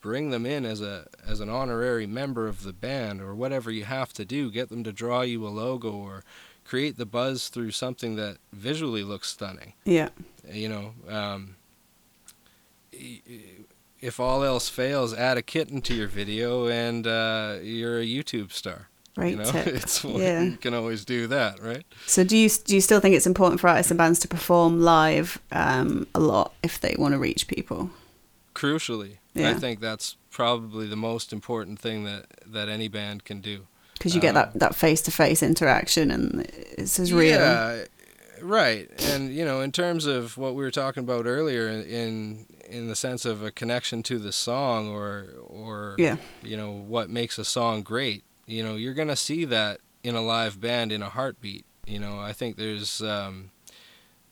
bring 0.02 0.30
them 0.30 0.46
in 0.46 0.66
as 0.66 0.82
a 0.82 1.08
as 1.26 1.40
an 1.40 1.50
honorary 1.50 2.06
member 2.06 2.48
of 2.48 2.64
the 2.64 2.74
band 2.74 3.22
or 3.22 3.34
whatever 3.34 3.72
you 3.72 3.86
have 3.86 4.12
to 4.12 4.26
do 4.26 4.52
get 4.52 4.68
them 4.68 4.84
to 4.84 4.92
draw 4.92 5.22
you 5.22 5.48
a 5.48 5.50
logo 5.50 5.92
or 5.92 6.22
create 6.66 6.98
the 6.98 7.06
buzz 7.06 7.48
through 7.48 7.72
something 7.72 8.18
that 8.18 8.38
visually 8.52 9.04
looks 9.04 9.30
stunning 9.30 9.72
Yeah. 9.86 10.10
you 10.52 10.68
know, 10.68 10.94
um, 11.08 11.56
if 14.00 14.20
all 14.20 14.44
else 14.44 14.70
fails, 14.70 15.14
add 15.14 15.38
a 15.38 15.42
kitten 15.42 15.82
to 15.84 15.94
your 15.94 16.08
video 16.08 16.68
and 16.68 17.08
uh, 17.08 17.58
you're 17.62 18.00
a 18.00 18.06
YouTube 18.06 18.52
star. 18.52 18.90
Right. 19.18 19.32
you 19.32 19.38
know, 19.38 19.46
tip. 19.46 19.68
it's 19.82 20.04
Yeah. 20.04 20.42
you 20.44 20.58
can 20.58 20.74
always 20.74 21.06
do 21.06 21.28
that, 21.28 21.62
right? 21.62 21.86
So 22.06 22.24
do 22.26 22.36
you 22.38 22.50
do 22.50 22.76
you 22.76 22.82
still 22.82 23.00
think 23.00 23.16
it's 23.16 23.26
important 23.28 23.62
for 23.62 23.70
artists 23.70 23.90
and 23.92 23.98
bands 23.98 24.20
to 24.20 24.28
perform 24.28 24.82
live 24.82 25.40
um, 25.54 26.06
a 26.14 26.20
lot 26.20 26.54
if 26.64 26.82
they 26.82 26.96
want 26.98 27.14
to 27.14 27.18
reach 27.18 27.48
people? 27.48 27.92
Crucially, 28.54 29.18
I 29.36 29.54
think 29.54 29.80
that's 29.80 30.18
probably 30.32 30.88
the 30.88 30.96
most 30.98 31.32
important 31.34 31.80
thing 31.80 32.04
that 32.04 32.26
that 32.46 32.68
any 32.70 32.90
band 32.90 33.24
can 33.24 33.40
do. 33.42 33.68
Because 33.94 34.14
you 34.16 34.20
get 34.22 34.36
Um, 34.36 34.36
that 34.36 34.60
that 34.60 34.76
face 34.76 35.02
to 35.04 35.12
face 35.12 35.42
interaction 35.42 36.12
and 36.12 36.42
it's 36.78 37.00
as 37.00 37.14
real. 37.14 37.40
Yeah, 37.40 37.86
right. 38.42 38.90
And 39.12 39.34
you 39.34 39.46
know, 39.46 39.62
in 39.62 39.72
terms 39.72 40.06
of 40.06 40.38
what 40.38 40.56
we 40.56 40.64
were 40.64 40.72
talking 40.72 41.04
about 41.04 41.26
earlier, 41.26 41.70
in 41.70 42.46
in 42.70 42.88
the 42.88 42.96
sense 42.96 43.26
of 43.26 43.44
a 43.44 43.52
connection 43.52 44.04
to 44.04 44.18
the 44.20 44.32
song, 44.32 44.90
or 44.90 45.28
or 45.48 45.96
Yeah. 45.98 46.18
you 46.44 46.58
know 46.58 46.72
what 46.72 47.10
makes 47.10 47.38
a 47.38 47.46
song 47.46 47.82
great, 47.84 48.24
you 48.48 48.64
know, 48.64 48.76
you're 48.76 48.94
gonna 48.94 49.16
see 49.16 49.46
that 49.46 49.80
in 50.04 50.16
a 50.16 50.22
live 50.22 50.60
band 50.62 50.92
in 50.92 51.02
a 51.02 51.10
heartbeat. 51.10 51.66
You 51.88 52.00
know, 52.00 52.20
I 52.20 52.34
think 52.34 52.58
there's 52.58 53.02
um, 53.02 53.52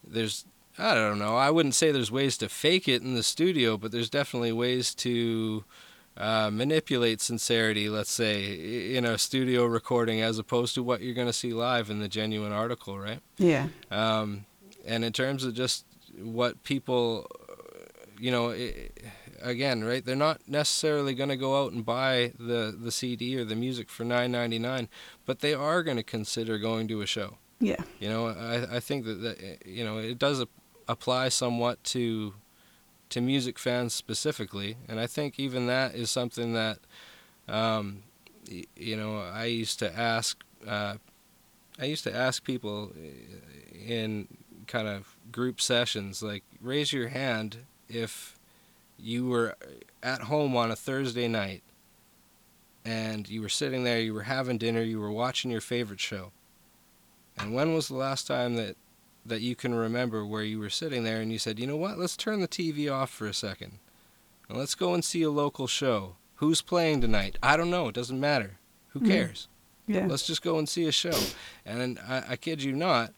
there's 0.05 0.45
I 0.77 0.95
don't 0.95 1.19
know. 1.19 1.35
I 1.35 1.51
wouldn't 1.51 1.75
say 1.75 1.91
there's 1.91 2.11
ways 2.11 2.37
to 2.39 2.49
fake 2.49 2.87
it 2.87 3.03
in 3.03 3.13
the 3.13 3.21
studio, 3.23 3.77
but 3.77 3.91
there's 3.91 4.09
definitely 4.09 4.51
ways 4.51 4.95
to 4.95 5.63
uh, 6.17 6.49
manipulate 6.51 7.21
sincerity, 7.21 7.89
let's 7.89 8.11
say, 8.11 8.95
in 8.95 9.05
a 9.05 9.17
studio 9.19 9.65
recording 9.65 10.21
as 10.21 10.39
opposed 10.39 10.73
to 10.75 10.81
what 10.83 11.01
you're 11.01 11.13
going 11.13 11.27
to 11.27 11.33
see 11.33 11.53
live 11.53 11.89
in 11.91 11.99
the 11.99 12.07
genuine 12.07 12.51
article, 12.51 12.97
right? 12.97 13.19
Yeah. 13.37 13.67
Um, 13.91 14.45
and 14.85 15.03
in 15.05 15.13
terms 15.13 15.43
of 15.43 15.53
just 15.53 15.85
what 16.19 16.63
people, 16.63 17.27
you 18.19 18.31
know, 18.31 18.51
i 18.51 18.89
again, 19.41 19.83
right? 19.83 20.03
They're 20.05 20.15
not 20.15 20.41
necessarily 20.47 21.13
going 21.13 21.29
to 21.29 21.35
go 21.35 21.61
out 21.63 21.73
and 21.73 21.85
buy 21.85 22.31
the, 22.39 22.75
the 22.77 22.91
CD 22.91 23.37
or 23.37 23.43
the 23.43 23.55
music 23.55 23.89
for 23.89 24.03
nine 24.05 24.31
ninety 24.31 24.59
nine, 24.59 24.87
but 25.25 25.39
they 25.39 25.53
are 25.53 25.83
going 25.83 25.97
to 25.97 26.03
consider 26.03 26.57
going 26.57 26.87
to 26.87 27.01
a 27.01 27.05
show. 27.05 27.37
Yeah. 27.59 27.83
You 27.99 28.09
know, 28.09 28.27
I, 28.27 28.77
I 28.77 28.79
think 28.79 29.05
that, 29.05 29.21
that 29.21 29.65
you 29.65 29.83
know 29.83 29.97
it 29.97 30.17
does 30.17 30.41
ap- 30.41 30.49
apply 30.87 31.29
somewhat 31.29 31.83
to 31.85 32.33
to 33.09 33.21
music 33.21 33.59
fans 33.59 33.93
specifically, 33.93 34.77
and 34.87 34.99
I 34.99 35.07
think 35.07 35.39
even 35.39 35.67
that 35.67 35.93
is 35.93 36.09
something 36.09 36.53
that 36.53 36.79
um, 37.47 38.03
y- 38.49 38.65
you 38.75 38.95
know 38.95 39.19
I 39.19 39.45
used 39.45 39.79
to 39.79 39.97
ask 39.97 40.43
uh, 40.67 40.95
I 41.79 41.85
used 41.85 42.03
to 42.05 42.15
ask 42.15 42.43
people 42.43 42.91
uh, 42.95 43.85
in 43.85 44.27
kind 44.67 44.87
of 44.87 45.15
group 45.31 45.59
sessions 45.59 46.23
like 46.23 46.43
raise 46.61 46.93
your 46.93 47.09
hand 47.09 47.57
if 47.93 48.37
you 48.97 49.27
were 49.27 49.55
at 50.01 50.21
home 50.21 50.55
on 50.55 50.71
a 50.71 50.75
Thursday 50.75 51.27
night 51.27 51.61
and 52.85 53.29
you 53.29 53.41
were 53.41 53.49
sitting 53.49 53.83
there, 53.83 53.99
you 53.99 54.13
were 54.13 54.23
having 54.23 54.57
dinner, 54.57 54.81
you 54.81 54.99
were 54.99 55.11
watching 55.11 55.51
your 55.51 55.61
favorite 55.61 55.99
show. 55.99 56.31
And 57.37 57.53
when 57.53 57.73
was 57.73 57.87
the 57.87 57.95
last 57.95 58.27
time 58.27 58.55
that 58.55 58.75
that 59.25 59.39
you 59.41 59.55
can 59.55 59.73
remember 59.73 60.25
where 60.25 60.43
you 60.43 60.59
were 60.59 60.69
sitting 60.69 61.05
there 61.05 61.21
and 61.21 61.31
you 61.31 61.39
said, 61.39 61.57
"You 61.57 61.65
know 61.65 61.77
what? 61.77 61.97
Let's 61.97 62.17
turn 62.17 62.41
the 62.41 62.47
TV 62.47 62.89
off 62.91 63.09
for 63.09 63.25
a 63.25 63.33
second. 63.33 63.79
And 64.49 64.57
let's 64.57 64.75
go 64.75 64.93
and 64.93 65.03
see 65.03 65.21
a 65.23 65.29
local 65.31 65.65
show. 65.65 66.17
Who's 66.35 66.61
playing 66.61 66.99
tonight? 66.99 67.37
I 67.41 67.55
don't 67.55 67.69
know. 67.71 67.87
It 67.87 67.95
doesn't 67.95 68.19
matter. 68.19 68.59
Who 68.89 68.99
Mm. 68.99 69.07
cares? 69.07 69.47
Yeah. 69.87 70.07
Let's 70.07 70.27
just 70.27 70.41
go 70.41 70.59
and 70.59 70.67
see 70.67 70.85
a 70.87 70.91
show." 70.91 71.17
And 71.65 71.99
I, 71.99 72.23
I 72.31 72.35
kid 72.35 72.61
you 72.63 72.73
not, 72.73 73.13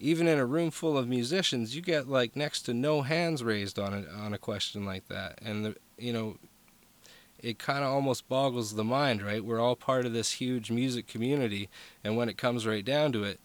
even 0.00 0.26
in 0.26 0.38
a 0.38 0.46
room 0.46 0.70
full 0.70 0.96
of 0.96 1.06
musicians, 1.08 1.76
you 1.76 1.82
get 1.82 2.08
like 2.08 2.34
next 2.34 2.62
to 2.62 2.74
no 2.74 3.02
hands 3.02 3.44
raised 3.44 3.78
on 3.78 3.92
a 3.92 4.10
on 4.12 4.32
a 4.32 4.38
question 4.38 4.84
like 4.84 5.06
that. 5.08 5.38
And 5.42 5.64
the, 5.64 5.76
you 5.98 6.12
know, 6.12 6.36
it 7.38 7.58
kind 7.58 7.84
of 7.84 7.90
almost 7.90 8.28
boggles 8.28 8.74
the 8.74 8.84
mind, 8.84 9.22
right? 9.22 9.44
We're 9.44 9.60
all 9.60 9.76
part 9.76 10.06
of 10.06 10.12
this 10.12 10.32
huge 10.32 10.70
music 10.70 11.06
community, 11.06 11.68
and 12.02 12.16
when 12.16 12.28
it 12.28 12.38
comes 12.38 12.66
right 12.66 12.84
down 12.84 13.12
to 13.12 13.24
it, 13.24 13.40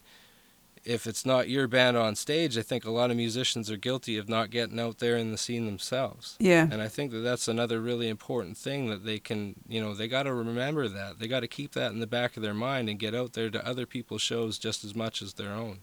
if 0.86 1.08
it's 1.08 1.26
not 1.26 1.50
your 1.50 1.68
band 1.68 1.98
on 1.98 2.16
stage, 2.16 2.58
I 2.58 2.62
think 2.62 2.86
a 2.86 2.92
lot 2.92 3.10
of 3.10 3.18
musicians 3.18 3.72
are 3.72 3.78
guilty 3.78 4.18
of 4.18 4.30
not 4.30 4.52
getting 4.52 4.80
out 4.80 5.00
there 5.00 5.18
in 5.18 5.32
the 5.32 5.38
scene 5.38 5.66
themselves. 5.66 6.38
Yeah. 6.40 6.68
And 6.70 6.82
I 6.82 6.88
think 6.88 7.12
that 7.12 7.20
that's 7.20 7.48
another 7.48 7.82
really 7.82 8.08
important 8.08 8.56
thing 8.56 8.90
that 8.90 9.04
they 9.04 9.18
can, 9.18 9.56
you 9.68 9.82
know, 9.82 9.96
they 9.96 10.08
got 10.08 10.24
to 10.24 10.34
remember 10.34 10.88
that. 10.88 11.18
They 11.18 11.28
got 11.28 11.40
to 11.40 11.48
keep 11.48 11.72
that 11.72 11.92
in 11.92 12.00
the 12.00 12.08
back 12.08 12.38
of 12.38 12.44
their 12.44 12.54
mind 12.54 12.88
and 12.88 13.00
get 13.00 13.16
out 13.16 13.34
there 13.34 13.50
to 13.50 13.68
other 13.68 13.88
people's 13.88 14.22
shows 14.22 14.60
just 14.60 14.84
as 14.86 14.96
much 14.96 15.24
as 15.24 15.34
their 15.34 15.52
own. 15.52 15.80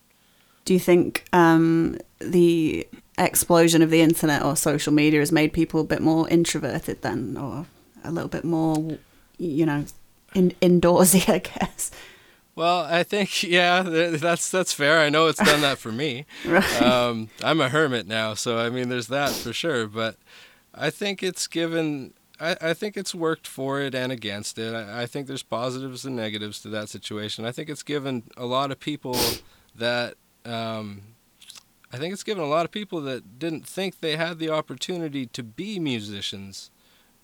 Do 0.64 0.74
you 0.74 0.80
think 0.80 1.24
um, 1.32 1.98
the 2.20 2.86
explosion 3.18 3.82
of 3.82 3.90
the 3.90 4.00
internet 4.00 4.42
or 4.42 4.56
social 4.56 4.92
media 4.92 5.20
has 5.20 5.32
made 5.32 5.52
people 5.52 5.80
a 5.80 5.84
bit 5.84 6.00
more 6.00 6.28
introverted 6.28 7.02
then, 7.02 7.36
or 7.36 7.66
a 8.04 8.10
little 8.10 8.28
bit 8.28 8.44
more, 8.44 8.98
you 9.38 9.66
know, 9.66 9.84
in, 10.34 10.52
indoorsy, 10.62 11.28
I 11.32 11.38
guess? 11.38 11.90
Well, 12.54 12.80
I 12.84 13.02
think 13.02 13.42
yeah, 13.44 13.82
that's 13.82 14.50
that's 14.50 14.72
fair. 14.72 15.00
I 15.00 15.08
know 15.08 15.26
it's 15.26 15.42
done 15.42 15.62
that 15.62 15.78
for 15.78 15.92
me. 15.92 16.26
Right. 16.44 16.82
um, 16.82 17.30
I'm 17.42 17.60
a 17.60 17.68
hermit 17.68 18.06
now, 18.06 18.34
so 18.34 18.58
I 18.58 18.68
mean, 18.70 18.88
there's 18.88 19.08
that 19.08 19.30
for 19.30 19.52
sure. 19.52 19.86
But 19.86 20.16
I 20.74 20.90
think 20.90 21.22
it's 21.22 21.46
given. 21.46 22.14
I, 22.40 22.56
I 22.60 22.74
think 22.74 22.96
it's 22.96 23.14
worked 23.14 23.46
for 23.46 23.80
it 23.80 23.94
and 23.94 24.10
against 24.10 24.58
it. 24.58 24.74
I, 24.74 25.02
I 25.02 25.06
think 25.06 25.28
there's 25.28 25.42
positives 25.42 26.04
and 26.04 26.16
negatives 26.16 26.60
to 26.62 26.68
that 26.70 26.88
situation. 26.88 27.44
I 27.44 27.52
think 27.52 27.68
it's 27.68 27.82
given 27.82 28.24
a 28.36 28.46
lot 28.46 28.70
of 28.70 28.80
people 28.80 29.16
that. 29.74 30.14
Um, 30.44 31.02
I 31.92 31.98
think 31.98 32.12
it's 32.12 32.22
given 32.22 32.42
a 32.42 32.46
lot 32.46 32.64
of 32.64 32.70
people 32.70 33.00
that 33.02 33.38
didn't 33.38 33.66
think 33.66 34.00
they 34.00 34.16
had 34.16 34.38
the 34.38 34.48
opportunity 34.50 35.26
to 35.26 35.42
be 35.42 35.78
musicians, 35.78 36.70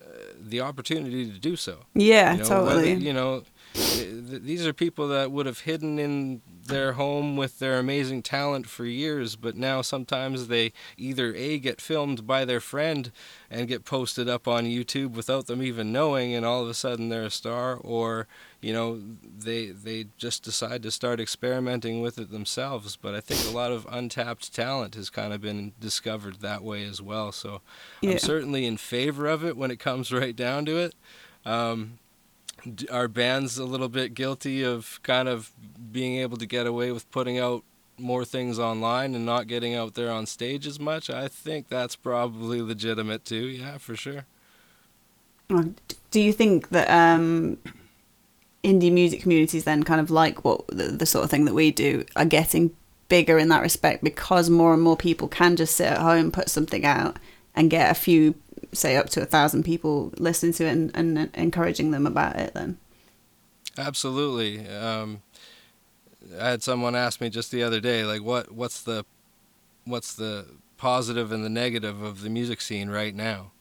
uh, 0.01 0.05
the 0.39 0.61
opportunity 0.61 1.25
to 1.31 1.39
do 1.39 1.55
so. 1.55 1.85
yeah, 1.95 2.33
You 2.35 2.43
know, 2.43 2.63
whether- 2.63 2.81
totally. 2.85 2.93
you 3.05 3.13
know, 3.13 3.43
these 3.79 4.65
are 4.65 4.73
people 4.73 5.07
that 5.07 5.31
would 5.31 5.45
have 5.45 5.61
hidden 5.61 5.99
in 5.99 6.41
their 6.65 6.93
home 6.93 7.35
with 7.35 7.59
their 7.59 7.79
amazing 7.79 8.21
talent 8.21 8.67
for 8.67 8.85
years, 8.85 9.35
but 9.35 9.55
now 9.55 9.81
sometimes 9.81 10.47
they 10.47 10.71
either 10.97 11.33
A, 11.33 11.59
get 11.59 11.81
filmed 11.81 12.25
by 12.25 12.45
their 12.45 12.59
friend 12.59 13.11
and 13.49 13.67
get 13.67 13.85
posted 13.85 14.29
up 14.29 14.47
on 14.47 14.65
YouTube 14.65 15.11
without 15.11 15.47
them 15.47 15.61
even 15.61 15.91
knowing, 15.91 16.33
and 16.33 16.45
all 16.45 16.61
of 16.61 16.69
a 16.69 16.73
sudden 16.73 17.09
they're 17.09 17.23
a 17.23 17.31
star, 17.31 17.75
or, 17.75 18.27
you 18.61 18.71
know, 18.71 19.01
they, 19.23 19.67
they 19.67 20.05
just 20.17 20.43
decide 20.43 20.83
to 20.83 20.91
start 20.91 21.19
experimenting 21.19 22.01
with 22.01 22.17
it 22.17 22.31
themselves. 22.31 22.95
But 22.95 23.15
I 23.15 23.21
think 23.21 23.45
a 23.45 23.55
lot 23.55 23.71
of 23.71 23.87
untapped 23.89 24.53
talent 24.53 24.95
has 24.95 25.09
kind 25.09 25.33
of 25.33 25.41
been 25.41 25.73
discovered 25.79 26.41
that 26.41 26.63
way 26.63 26.85
as 26.85 27.01
well. 27.01 27.31
So 27.31 27.61
yeah. 28.01 28.11
I'm 28.11 28.19
certainly 28.19 28.65
in 28.65 28.77
favor 28.77 29.27
of 29.27 29.43
it 29.43 29.57
when 29.57 29.71
it 29.71 29.79
comes 29.79 30.13
right 30.13 30.35
down 30.35 30.65
to 30.65 30.77
it. 30.77 30.95
Um, 31.45 31.98
are 32.91 33.07
bands 33.07 33.57
a 33.57 33.65
little 33.65 33.89
bit 33.89 34.13
guilty 34.13 34.63
of 34.63 34.99
kind 35.03 35.27
of 35.27 35.51
being 35.91 36.17
able 36.17 36.37
to 36.37 36.45
get 36.45 36.67
away 36.67 36.91
with 36.91 37.09
putting 37.11 37.39
out 37.39 37.63
more 37.97 38.23
things 38.23 38.57
online 38.57 39.13
and 39.13 39.25
not 39.25 39.47
getting 39.47 39.75
out 39.75 39.95
there 39.95 40.11
on 40.11 40.25
stage 40.25 40.65
as 40.65 40.79
much? 40.79 41.09
I 41.09 41.27
think 41.27 41.69
that's 41.69 41.95
probably 41.95 42.61
legitimate 42.61 43.25
too. 43.25 43.47
Yeah, 43.47 43.77
for 43.77 43.95
sure. 43.95 44.25
Do 46.11 46.19
you 46.19 46.31
think 46.31 46.69
that 46.69 46.89
um, 46.89 47.57
indie 48.63 48.91
music 48.91 49.21
communities 49.21 49.63
then 49.63 49.83
kind 49.83 49.99
of 50.01 50.11
like 50.11 50.43
what 50.43 50.67
the, 50.67 50.85
the 50.85 51.05
sort 51.05 51.23
of 51.23 51.31
thing 51.31 51.45
that 51.45 51.55
we 51.55 51.71
do 51.71 52.05
are 52.15 52.25
getting 52.25 52.75
bigger 53.07 53.39
in 53.39 53.49
that 53.49 53.61
respect 53.61 54.03
because 54.03 54.49
more 54.49 54.73
and 54.73 54.83
more 54.83 54.95
people 54.95 55.27
can 55.27 55.55
just 55.55 55.75
sit 55.75 55.87
at 55.87 55.97
home, 55.97 56.31
put 56.31 56.49
something 56.49 56.85
out, 56.85 57.17
and 57.55 57.69
get 57.69 57.89
a 57.89 57.95
few, 57.95 58.35
say 58.71 58.95
up 58.97 59.09
to 59.09 59.21
a 59.21 59.25
thousand 59.25 59.63
people 59.63 60.13
listening 60.17 60.53
to 60.53 60.65
it 60.65 60.71
and, 60.71 60.91
and 60.95 61.29
encouraging 61.33 61.91
them 61.91 62.05
about 62.05 62.35
it? 62.35 62.53
Then, 62.53 62.77
Absolutely. 63.77 64.67
Um, 64.67 65.21
I 66.39 66.49
had 66.49 66.63
someone 66.63 66.95
ask 66.95 67.21
me 67.21 67.29
just 67.29 67.51
the 67.51 67.63
other 67.63 67.79
day, 67.79 68.03
like, 68.03 68.21
what 68.21 68.51
what's 68.51 68.81
the 68.81 69.05
what's 69.85 70.13
the 70.13 70.45
positive 70.77 71.31
and 71.31 71.43
the 71.43 71.49
negative 71.49 72.01
of 72.01 72.21
the 72.21 72.29
music 72.29 72.61
scene 72.61 72.89
right 72.89 73.15
now? 73.15 73.51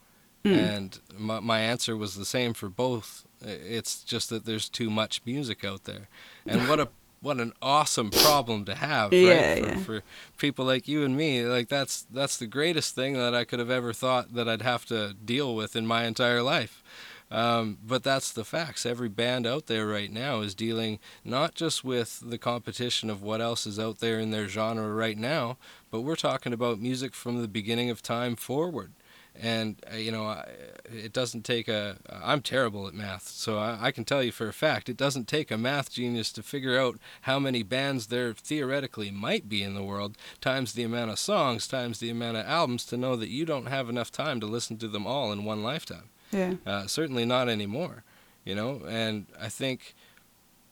Mm. 0.44 0.56
And 0.56 1.00
my, 1.16 1.40
my 1.40 1.60
answer 1.60 1.96
was 1.96 2.14
the 2.14 2.24
same 2.24 2.54
for 2.54 2.68
both. 2.68 3.26
It's 3.40 4.02
just 4.02 4.30
that 4.30 4.44
there's 4.44 4.68
too 4.68 4.90
much 4.90 5.22
music 5.24 5.64
out 5.64 5.84
there, 5.84 6.08
and 6.46 6.68
what 6.68 6.80
a 6.80 6.88
what 7.20 7.38
an 7.38 7.52
awesome 7.60 8.10
problem 8.10 8.64
to 8.66 8.74
have, 8.74 9.10
right? 9.10 9.18
Yeah, 9.18 9.54
for, 9.54 9.66
yeah. 9.66 9.78
for 9.78 10.02
people 10.36 10.64
like 10.64 10.86
you 10.88 11.04
and 11.04 11.16
me, 11.16 11.44
like 11.44 11.68
that's 11.68 12.06
that's 12.12 12.36
the 12.36 12.46
greatest 12.46 12.94
thing 12.94 13.14
that 13.14 13.34
I 13.34 13.44
could 13.44 13.58
have 13.58 13.70
ever 13.70 13.92
thought 13.92 14.34
that 14.34 14.48
I'd 14.48 14.62
have 14.62 14.86
to 14.86 15.14
deal 15.14 15.54
with 15.54 15.74
in 15.76 15.86
my 15.86 16.04
entire 16.04 16.42
life. 16.42 16.82
Um, 17.30 17.78
but 17.86 18.02
that's 18.02 18.32
the 18.32 18.44
facts. 18.44 18.86
Every 18.86 19.08
band 19.08 19.46
out 19.46 19.66
there 19.66 19.86
right 19.86 20.10
now 20.10 20.40
is 20.40 20.54
dealing 20.54 20.98
not 21.24 21.54
just 21.54 21.84
with 21.84 22.22
the 22.24 22.38
competition 22.38 23.10
of 23.10 23.22
what 23.22 23.42
else 23.42 23.66
is 23.66 23.78
out 23.78 23.98
there 23.98 24.18
in 24.18 24.30
their 24.30 24.48
genre 24.48 24.88
right 24.94 25.18
now, 25.18 25.58
but 25.90 26.00
we're 26.00 26.16
talking 26.16 26.52
about 26.54 26.80
music 26.80 27.14
from 27.14 27.42
the 27.42 27.48
beginning 27.48 27.90
of 27.90 28.02
time 28.02 28.34
forward. 28.34 28.92
And 29.40 29.76
uh, 29.92 29.96
you 29.96 30.10
know, 30.10 30.24
I, 30.24 30.48
it 30.92 31.12
doesn't 31.12 31.44
take 31.44 31.68
a. 31.68 31.96
I'm 32.10 32.42
terrible 32.42 32.88
at 32.88 32.94
math, 32.94 33.28
so 33.28 33.58
I, 33.58 33.78
I 33.80 33.90
can 33.92 34.04
tell 34.04 34.22
you 34.22 34.32
for 34.32 34.48
a 34.48 34.52
fact 34.52 34.88
it 34.88 34.96
doesn't 34.96 35.28
take 35.28 35.52
a 35.52 35.56
math 35.56 35.92
genius 35.92 36.32
to 36.32 36.42
figure 36.42 36.76
out 36.76 36.98
how 37.22 37.38
many 37.38 37.62
bands 37.62 38.08
there 38.08 38.32
theoretically 38.34 39.12
might 39.12 39.48
be 39.48 39.62
in 39.62 39.74
the 39.74 39.82
world, 39.84 40.16
times 40.40 40.72
the 40.72 40.82
amount 40.82 41.12
of 41.12 41.18
songs, 41.20 41.68
times 41.68 42.00
the 42.00 42.10
amount 42.10 42.36
of 42.36 42.46
albums, 42.46 42.84
to 42.86 42.96
know 42.96 43.14
that 43.14 43.28
you 43.28 43.44
don't 43.44 43.66
have 43.66 43.88
enough 43.88 44.10
time 44.10 44.40
to 44.40 44.46
listen 44.46 44.76
to 44.78 44.88
them 44.88 45.06
all 45.06 45.30
in 45.30 45.44
one 45.44 45.62
lifetime. 45.62 46.08
yeah, 46.32 46.54
Uh, 46.66 46.86
certainly 46.88 47.24
not 47.24 47.48
anymore, 47.48 48.02
you 48.44 48.56
know. 48.56 48.82
And 48.88 49.26
I 49.40 49.48
think 49.48 49.94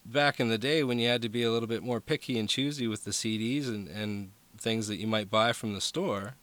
back 0.05 0.41
in 0.41 0.49
the 0.49 0.59
day 0.59 0.83
when 0.83 0.99
you 0.99 1.09
had 1.09 1.23
to 1.23 1.29
be 1.29 1.45
a 1.45 1.53
little 1.53 1.69
bit 1.69 1.83
more 1.85 2.01
picky 2.01 2.37
and 2.37 2.49
choosy 2.49 2.89
with 2.89 3.05
the 3.05 3.13
CDs 3.13 3.69
and, 3.69 3.87
and 3.89 4.31
things 4.59 4.89
that 4.89 4.97
you 4.97 5.07
might 5.07 5.31
buy 5.31 5.53
from 5.53 5.73
the 5.75 5.81
store, 5.81 6.35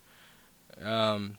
um, 0.82 1.38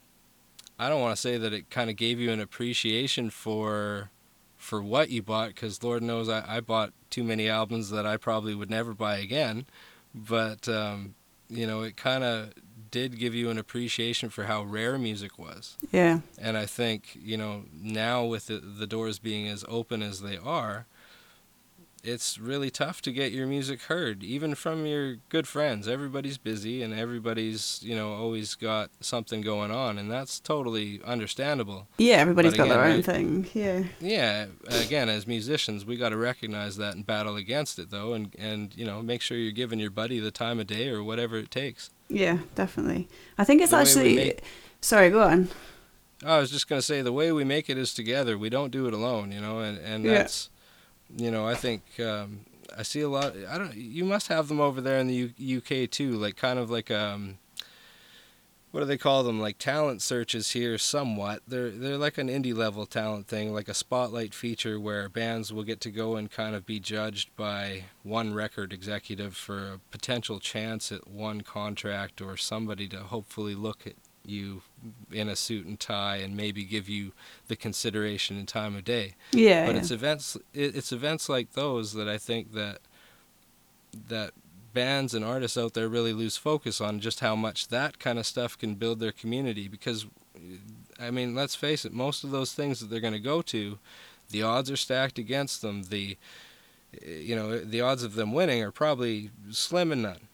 I 0.79 0.89
don't 0.89 1.01
want 1.01 1.15
to 1.15 1.21
say 1.21 1.39
that 1.39 1.53
it 1.53 1.71
kind 1.71 1.91
of 1.91 1.97
gave 1.97 2.19
you 2.19 2.31
an 2.31 2.41
appreciation 2.41 3.31
for 3.31 4.11
for 4.57 4.83
what 4.83 5.11
you 5.11 5.23
bought 5.23 5.49
because 5.49 5.83
Lord 5.83 6.03
knows 6.03 6.29
I, 6.29 6.57
I 6.57 6.61
bought 6.61 6.93
too 7.11 7.23
many 7.23 7.49
albums 7.49 7.91
that 7.91 8.07
I 8.07 8.17
probably 8.17 8.55
would 8.55 8.71
never 8.71 8.95
buy 8.95 9.19
again, 9.19 9.67
but 10.15 10.69
um, 10.69 11.15
you 11.49 11.67
know 11.67 11.83
it 11.83 11.97
kind 11.97 12.25
of 12.25 12.55
did 12.95 13.19
give 13.19 13.35
you 13.35 13.51
an 13.51 13.59
appreciation 13.59 14.29
for 14.29 14.45
how 14.45 14.63
rare 14.63 14.97
music 14.99 15.37
was. 15.37 15.77
yeah, 15.91 16.21
And 16.41 16.57
I 16.57 16.65
think, 16.65 17.19
you 17.21 17.37
know, 17.37 17.65
now 17.73 18.25
with 18.25 18.47
the, 18.47 18.59
the 18.59 18.87
doors 18.87 19.19
being 19.19 19.49
as 19.49 19.65
open 19.67 20.01
as 20.01 20.21
they 20.21 20.37
are, 20.37 20.87
it's 22.05 22.39
really 22.39 22.71
tough 22.71 23.01
to 23.03 23.11
get 23.13 23.33
your 23.33 23.47
music 23.47 23.83
heard, 23.83 24.23
even 24.23 24.55
from 24.55 24.87
your 24.87 25.17
good 25.31 25.49
friends. 25.49 25.89
Everybody's 25.89 26.39
busy 26.39 26.83
and 26.83 26.93
everybody's, 26.95 27.81
you 27.83 27.97
know, 27.97 28.13
always 28.13 28.55
got 28.55 28.91
something 29.01 29.41
going 29.41 29.71
on, 29.71 29.99
and 29.99 30.11
that's 30.11 30.39
totally 30.39 31.01
understandable. 31.05 31.89
yeah. 31.99 32.17
Everybody's 32.17 32.53
But 32.53 32.59
got 32.59 32.69
their 32.69 32.85
own 32.85 32.95
right- 32.97 33.05
thing. 33.05 33.47
Yeah, 33.55 33.85
Yeah, 34.01 34.47
again, 34.67 35.09
as 35.09 35.27
musicians, 35.27 35.85
we 35.85 35.97
got 35.97 36.11
to 36.11 36.17
recognize 36.17 36.77
that 36.77 36.95
and 36.95 37.07
battle 37.07 37.37
against 37.37 37.79
it, 37.79 37.91
though, 37.91 38.13
and, 38.15 38.35
and, 38.39 38.75
you 38.77 38.85
know, 38.85 39.03
make 39.03 39.23
sure 39.23 39.37
you're 39.37 39.53
giving 39.53 39.79
your 39.81 39.91
buddy 39.91 40.21
the 40.21 40.31
time 40.31 40.61
of 40.61 40.67
day 40.67 40.89
or 40.91 41.03
whatever 41.03 41.37
it 41.39 41.51
takes. 41.51 41.91
yeah, 42.09 42.39
definitely. 42.55 43.09
I 43.39 43.45
think 43.45 43.63
it's 43.63 43.71
The 43.71 43.79
actually. 43.79 44.17
make- 44.17 44.41
Sorry, 44.81 45.09
go 45.11 45.23
on. 45.23 45.49
I 46.25 46.39
was 46.39 46.51
just 46.51 46.69
gonna 46.69 46.81
say 46.83 47.03
the 47.03 47.13
way 47.13 47.33
we 47.33 47.45
make 47.45 47.69
it 47.69 47.77
is 47.79 47.93
together. 47.93 48.39
We 48.39 48.49
don't 48.51 48.71
do 48.71 48.87
it 48.87 48.95
alone, 48.95 49.33
you 49.33 49.41
know, 49.41 49.59
and 49.61 49.79
and 49.79 50.05
Yeah. 50.05 50.13
that's, 50.19 50.49
you 51.17 51.31
know, 51.31 51.47
I 51.47 51.55
think 51.55 51.83
um, 52.01 52.41
I 52.77 52.83
see 52.83 53.01
a 53.01 53.09
lot. 53.09 53.35
I 53.49 53.59
don't. 53.59 53.75
You 53.75 54.05
must 54.05 54.29
have 54.29 54.49
them 54.49 54.61
over 54.61 54.81
there 54.81 54.99
in 54.99 55.07
the 55.07 55.33
U- 55.37 55.59
UK 55.59 55.91
too, 55.91 56.13
like 56.13 56.37
kind 56.37 56.59
of 56.59 56.71
like 56.71 56.91
um, 56.91 57.39
what 58.75 58.81
do 58.81 58.87
they 58.87 58.99
call 58.99 59.23
them? 59.23 59.41
Like 59.41 59.59
talent 59.59 60.03
searches 60.03 60.51
here, 60.51 60.79
somewhat. 60.79 61.43
They're 61.47 61.71
they're 61.71 61.97
like 61.97 62.19
an 62.19 62.29
indie 62.29 62.57
level 62.57 62.87
talent 62.87 63.29
thing, 63.29 63.55
like 63.55 63.69
a 63.69 63.75
spotlight 63.75 64.35
feature 64.35 64.81
where 64.81 65.09
bands 65.09 65.53
will 65.53 65.63
get 65.63 65.81
to 65.83 65.93
go 65.93 66.17
and 66.17 66.29
kind 66.29 66.57
of 66.57 66.67
be 66.67 66.81
judged 66.81 67.35
by 67.37 67.85
one 68.03 68.35
record 68.35 68.73
executive 68.73 69.37
for 69.37 69.75
a 69.75 69.81
potential 69.93 70.41
chance 70.41 70.91
at 70.91 71.07
one 71.07 71.43
contract 71.43 72.21
or 72.21 72.37
somebody 72.37 72.89
to 72.89 72.99
hopefully 72.99 73.55
look 73.55 73.87
at 73.87 73.95
you 74.25 74.63
in 75.13 75.29
a 75.29 75.37
suit 75.37 75.67
and 75.67 75.79
tie 75.79 76.17
and 76.17 76.37
maybe 76.37 76.65
give 76.65 76.89
you 76.89 77.13
the 77.49 77.57
consideration 77.57 78.37
and 78.39 78.49
time 78.49 78.77
of 78.77 78.85
day. 78.85 79.15
Yeah. 79.33 79.67
but 79.67 79.75
yeah. 79.75 79.81
it's 79.81 79.91
events 79.91 80.37
it's 80.53 80.93
events 80.93 81.29
like 81.29 81.53
those 81.53 81.93
that 81.95 82.09
I 82.09 82.19
think 82.19 82.53
that 82.53 82.79
that 84.09 84.33
bands 84.73 85.15
and 85.15 85.25
artists 85.25 85.57
out 85.57 85.75
there 85.75 85.89
really 85.89 86.13
lose 86.13 86.37
focus 86.37 86.81
on 86.81 87.01
just 87.01 87.21
how 87.21 87.37
much 87.37 87.69
that 87.69 87.99
kind 87.99 88.19
of 88.19 88.27
stuff 88.27 88.59
can 88.59 88.75
build 88.75 88.99
their 88.99 89.13
community 89.13 89.69
because 89.69 90.07
I 90.99 91.11
mean 91.11 91.35
let's 91.35 91.55
face 91.55 91.85
it 91.85 91.93
most 91.93 92.25
of 92.25 92.31
those 92.31 92.53
things 92.53 92.81
that 92.81 92.91
they're 92.91 93.01
going 93.01 93.13
to 93.15 93.21
go 93.21 93.41
to 93.43 93.79
the 94.31 94.43
odds 94.43 94.71
are 94.71 94.77
stacked 94.77 95.19
against 95.19 95.63
them 95.63 95.85
the 95.85 96.17
you 97.07 97.37
know 97.37 97.61
the 97.61 97.81
odds 97.81 98.03
of 98.03 98.15
them 98.15 98.33
winning 98.33 98.63
are 98.63 98.73
probably 98.73 99.31
slim 99.51 99.93
and 99.93 100.03
none 100.03 100.29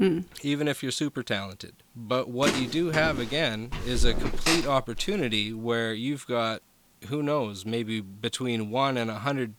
Mm. 0.00 0.24
even 0.42 0.66
if 0.66 0.82
you're 0.82 0.90
super 0.92 1.22
talented. 1.22 1.74
But 1.94 2.28
what 2.30 2.58
you 2.58 2.66
do 2.66 2.90
have 2.90 3.18
again 3.18 3.70
is 3.86 4.04
a 4.04 4.14
complete 4.14 4.66
opportunity 4.66 5.52
where 5.52 5.92
you've 5.92 6.26
got 6.26 6.62
who 7.08 7.22
knows, 7.22 7.66
maybe 7.66 8.00
between 8.00 8.70
1 8.70 8.96
and 8.96 9.10
a 9.10 9.14
100 9.14 9.54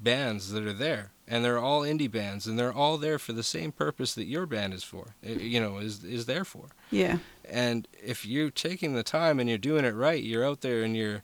bands 0.00 0.50
that 0.52 0.66
are 0.66 0.72
there 0.74 1.12
and 1.26 1.42
they're 1.44 1.58
all 1.58 1.80
indie 1.80 2.10
bands 2.10 2.46
and 2.46 2.58
they're 2.58 2.72
all 2.72 2.98
there 2.98 3.18
for 3.18 3.32
the 3.32 3.42
same 3.42 3.72
purpose 3.72 4.14
that 4.14 4.26
your 4.26 4.44
band 4.46 4.74
is 4.74 4.84
for. 4.84 5.14
uh, 5.26 5.30
You 5.32 5.60
know, 5.60 5.78
is 5.78 6.04
is 6.04 6.26
there 6.26 6.44
for. 6.44 6.66
yeah. 6.90 7.18
And 7.48 7.88
if 8.02 8.26
you're 8.26 8.50
taking 8.50 8.94
the 8.94 9.02
time 9.02 9.40
and 9.40 9.48
you're 9.48 9.56
doing 9.58 9.84
it 9.86 9.94
right, 9.94 10.22
you're 10.22 10.44
out 10.44 10.60
there 10.60 10.82
and 10.82 10.94
you're, 10.96 11.22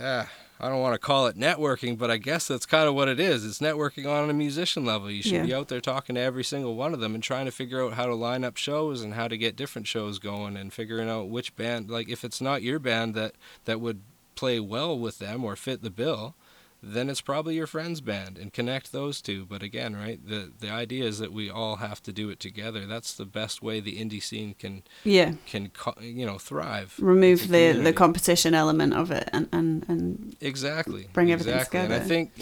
uh, 0.00 0.24
I 0.60 0.68
don't 0.68 0.80
want 0.80 0.94
to 0.94 0.98
call 0.98 1.26
it 1.28 1.36
networking, 1.38 1.96
but 1.96 2.10
I 2.10 2.16
guess 2.16 2.48
that's 2.48 2.66
kind 2.66 2.88
of 2.88 2.94
what 2.94 3.08
it 3.08 3.20
is. 3.20 3.44
It's 3.44 3.60
networking 3.60 4.06
on 4.10 4.28
a 4.28 4.32
musician 4.32 4.84
level. 4.84 5.10
You 5.10 5.22
should 5.22 5.32
Yeah. 5.32 5.46
be 5.46 5.54
out 5.54 5.68
there 5.68 5.80
talking 5.80 6.16
to 6.16 6.20
every 6.20 6.42
single 6.44 6.74
one 6.74 6.94
of 6.94 7.00
them 7.00 7.14
and 7.14 7.22
trying 7.22 7.44
to 7.46 7.52
figure 7.52 7.82
out 7.84 7.92
how 7.92 8.06
to 8.06 8.14
line 8.14 8.42
up 8.44 8.56
shows 8.56 9.02
and 9.02 9.14
how 9.14 9.28
to 9.28 9.38
get 9.38 9.54
different 9.56 9.86
shows 9.86 10.18
going 10.18 10.56
and 10.56 10.72
figuring 10.72 11.08
out 11.08 11.28
which 11.28 11.54
band, 11.54 11.90
like 11.90 12.08
if 12.08 12.24
it's 12.24 12.40
not 12.40 12.62
your 12.62 12.78
band 12.80 13.14
that, 13.14 13.34
that 13.66 13.80
would 13.80 14.00
play 14.34 14.58
well 14.60 14.98
with 14.98 15.18
them 15.18 15.44
or 15.44 15.54
fit 15.56 15.82
the 15.82 15.90
bill, 15.90 16.34
then 16.82 17.10
it's 17.10 17.20
probably 17.20 17.56
your 17.56 17.66
friend's 17.66 18.00
band 18.00 18.38
and 18.38 18.52
connect 18.52 18.92
those 18.92 19.20
two. 19.20 19.44
But 19.44 19.62
again, 19.62 19.96
right, 19.96 20.24
the 20.24 20.52
the 20.58 20.70
idea 20.70 21.04
is 21.04 21.18
that 21.18 21.32
we 21.32 21.50
all 21.50 21.76
have 21.76 22.02
to 22.04 22.12
do 22.12 22.30
it 22.30 22.38
together. 22.38 22.86
That's 22.86 23.12
the 23.14 23.24
best 23.24 23.62
way 23.62 23.80
the 23.80 23.98
indie 23.98 24.22
scene 24.22 24.54
can 24.54 24.82
Yeah. 25.04 25.32
can 25.46 25.70
co- 25.70 26.00
you 26.00 26.24
know 26.24 26.38
thrive. 26.38 26.94
Remove 26.98 27.42
It's 27.42 27.52
a 27.52 27.72
the, 27.72 27.82
the 27.82 27.92
competition 27.92 28.54
element 28.54 28.94
of 28.94 29.10
it 29.10 29.28
and, 29.32 29.48
and, 29.52 29.84
and 29.88 30.36
exactly 30.40 31.08
bring 31.12 31.32
everything 31.32 31.54
exactly. 31.54 31.80
And 31.80 31.92
I 31.92 32.00
think, 32.00 32.32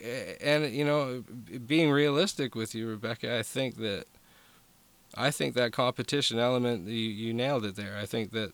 eh, 0.00 0.34
and 0.40 0.72
you 0.74 0.84
know, 0.84 1.24
being 1.66 1.90
realistic 1.90 2.54
with 2.54 2.74
you, 2.74 2.88
Rebecca, 2.88 3.38
I 3.38 3.42
think 3.42 3.76
that 3.76 4.06
I 5.14 5.30
think 5.30 5.54
that 5.54 5.72
competition 5.72 6.38
element 6.38 6.88
you 6.88 6.94
you 6.94 7.34
nailed 7.34 7.64
it 7.64 7.76
there. 7.76 7.96
I 7.96 8.06
think 8.06 8.32
that 8.32 8.52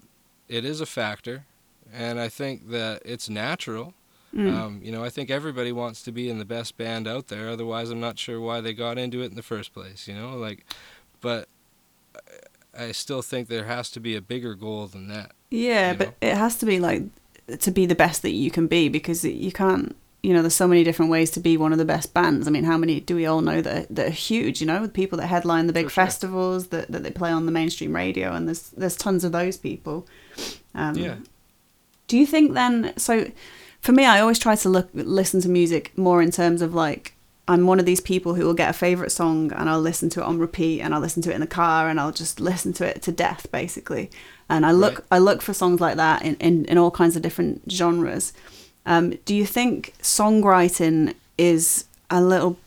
it 0.48 0.64
is 0.64 0.80
a 0.80 0.86
factor, 0.86 1.44
and 1.92 2.18
I 2.18 2.28
think 2.28 2.70
that 2.70 3.02
it's 3.04 3.28
natural. 3.28 3.94
Mm, 4.36 4.54
Um, 4.54 4.80
you 4.82 4.92
know, 4.92 5.02
I 5.02 5.08
think 5.10 5.30
everybody 5.30 5.72
wants 5.72 6.02
to 6.02 6.12
be 6.12 6.28
in 6.28 6.38
the 6.38 6.44
best 6.44 6.76
band 6.76 7.08
out 7.08 7.28
there. 7.28 7.48
Otherwise, 7.48 7.90
I'm 7.90 8.00
not 8.00 8.18
sure 8.18 8.40
why 8.40 8.60
they 8.60 8.72
got 8.74 8.98
into 8.98 9.22
it 9.22 9.26
in 9.26 9.34
the 9.34 9.42
first 9.42 9.72
place. 9.72 10.06
You 10.06 10.14
know, 10.14 10.36
like, 10.36 10.64
but 11.20 11.48
I 12.78 12.92
still 12.92 13.22
think 13.22 13.48
there 13.48 13.64
has 13.64 13.90
to 13.92 14.00
be 14.00 14.16
a 14.16 14.20
bigger 14.20 14.54
goal 14.54 14.86
than 14.86 15.08
that. 15.08 15.32
Yeah, 15.50 15.92
you 15.92 15.98
but 15.98 16.14
it 16.20 16.34
has 16.36 16.56
to 16.58 16.66
be 16.66 16.78
like 16.78 17.04
to 17.60 17.70
be 17.70 17.86
the 17.86 17.94
best 17.94 18.22
that 18.22 18.32
you 18.32 18.50
can 18.50 18.66
be 18.66 18.88
because 18.88 19.24
you 19.24 19.52
can't. 19.52 19.96
You 20.22 20.34
know, 20.34 20.42
there's 20.42 20.56
so 20.56 20.66
many 20.66 20.82
different 20.82 21.12
ways 21.12 21.30
to 21.32 21.40
be 21.40 21.56
one 21.56 21.70
of 21.70 21.78
the 21.78 21.84
best 21.84 22.12
bands. 22.12 22.48
I 22.48 22.50
mean, 22.50 22.64
how 22.64 22.76
many 22.76 22.98
do 22.98 23.14
we 23.14 23.26
all 23.26 23.42
know 23.42 23.60
that 23.62 23.94
that 23.94 24.06
are 24.06 24.10
huge? 24.10 24.60
You 24.60 24.66
know, 24.66 24.80
with 24.80 24.92
people 24.92 25.18
that 25.18 25.28
headline 25.28 25.68
the 25.68 25.72
big 25.72 25.84
sure. 25.84 26.04
festivals 26.04 26.68
that, 26.68 26.90
that 26.90 27.04
they 27.04 27.12
play 27.12 27.30
on 27.30 27.46
the 27.46 27.52
mainstream 27.52 27.94
radio, 27.94 28.32
and 28.32 28.48
there's 28.48 28.70
there's 28.70 28.96
tons 28.96 29.22
of 29.24 29.32
those 29.32 29.56
people. 29.56 30.06
Um, 30.74 30.96
Yeah. 30.96 31.16
Do 32.08 32.16
you 32.18 32.26
think 32.26 32.54
then? 32.54 32.92
So, 32.96 33.30
for 33.86 33.92
me, 33.92 34.04
I 34.04 34.18
always 34.18 34.40
try 34.40 34.56
to 34.56 34.68
look 34.68 34.88
listen 34.94 35.40
to 35.42 35.48
music 35.48 35.96
more 35.96 36.20
in 36.20 36.32
terms 36.32 36.60
of 36.60 36.74
like 36.74 37.14
I'm 37.46 37.68
one 37.68 37.78
of 37.78 37.86
these 37.86 38.00
people 38.00 38.34
who 38.34 38.44
will 38.44 38.52
get 38.52 38.68
a 38.68 38.72
favorite 38.72 39.12
song 39.12 39.52
and 39.52 39.70
I'll 39.70 39.80
listen 39.80 40.10
to 40.10 40.20
it 40.20 40.24
on 40.24 40.40
repeat 40.40 40.80
and 40.80 40.92
I'll 40.92 41.00
listen 41.00 41.22
to 41.22 41.30
it 41.30 41.36
in 41.36 41.40
the 41.40 41.46
car 41.46 41.88
and 41.88 42.00
I'll 42.00 42.10
just 42.10 42.40
listen 42.40 42.72
to 42.74 42.84
it 42.84 43.00
to 43.02 43.12
death 43.12 43.46
basically. 43.52 44.10
And 44.48 44.66
I 44.66 44.72
look 44.72 44.94
Right. 44.94 45.04
I 45.12 45.18
look 45.18 45.40
for 45.40 45.54
songs 45.54 45.80
like 45.80 45.94
that 45.98 46.22
in, 46.22 46.34
in, 46.36 46.64
in 46.64 46.78
all 46.78 46.90
kinds 46.90 47.14
of 47.14 47.22
different 47.22 47.70
genres. 47.70 48.32
Um, 48.86 49.10
do 49.24 49.36
you 49.36 49.46
think 49.46 49.94
songwriting 50.02 51.14
is 51.38 51.84
a 52.10 52.20
little 52.20 52.58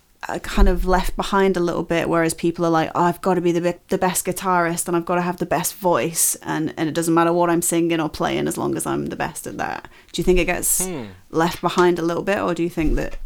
kind 0.43 0.67
of 0.67 0.86
left 0.86 1.15
behind 1.15 1.55
a 1.55 1.59
little 1.59 1.84
bit, 1.84 2.09
whereas 2.09 2.34
people 2.34 2.65
are 2.65 2.70
like, 2.70 2.91
oh, 2.93 3.03
I've 3.03 3.22
got 3.22 3.36
to 3.36 3.41
be 3.41 3.51
the 3.51 3.78
the 3.88 3.97
best 3.97 4.26
guitarist 4.26 4.88
and 4.88 4.97
I've 4.97 5.05
got 5.05 5.15
to 5.15 5.22
have 5.22 5.38
the 5.38 5.45
best 5.45 5.76
voice, 5.76 6.36
and 6.43 6.74
and 6.78 6.89
it 6.89 6.93
doesn't 6.95 7.13
matter 7.13 7.32
what 7.34 7.49
I'm 7.49 7.61
singing 7.61 7.99
or 8.01 8.09
playing 8.09 8.47
as 8.47 8.57
long 8.57 8.76
as 8.76 8.86
I'm 8.86 9.07
the 9.07 9.15
best 9.15 9.47
at 9.47 9.57
that. 9.57 9.88
Do 10.11 10.20
you 10.20 10.24
think 10.24 10.39
it 10.39 10.45
gets 10.45 10.86
Hmm. 10.86 11.05
left 11.30 11.61
behind 11.61 11.99
a 11.99 12.01
little 12.03 12.24
bit, 12.24 12.39
or 12.39 12.53
do 12.53 12.63
you 12.63 12.70
think 12.70 12.95
that? 12.95 13.17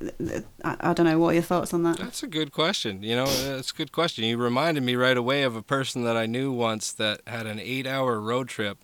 that- 0.00 0.44
I, 0.64 0.76
I 0.80 0.92
don't 0.94 1.06
know. 1.06 1.18
What 1.18 1.28
are 1.30 1.34
your 1.34 1.42
thoughts 1.42 1.72
on 1.72 1.82
that? 1.84 1.98
That's 1.98 2.22
a 2.22 2.26
good 2.26 2.50
question. 2.50 3.02
You 3.02 3.14
know, 3.16 3.26
it's 3.28 3.70
a 3.70 3.74
good 3.74 3.92
question. 3.92 4.24
You 4.24 4.36
reminded 4.36 4.82
me 4.82 4.96
right 4.96 5.16
away 5.16 5.42
of 5.44 5.54
a 5.54 5.62
person 5.62 6.02
that 6.04 6.16
I 6.16 6.26
knew 6.26 6.50
once 6.50 6.92
that 6.94 7.20
had 7.26 7.46
an 7.46 7.60
eight-hour 7.60 8.20
road 8.20 8.48
trip, 8.48 8.78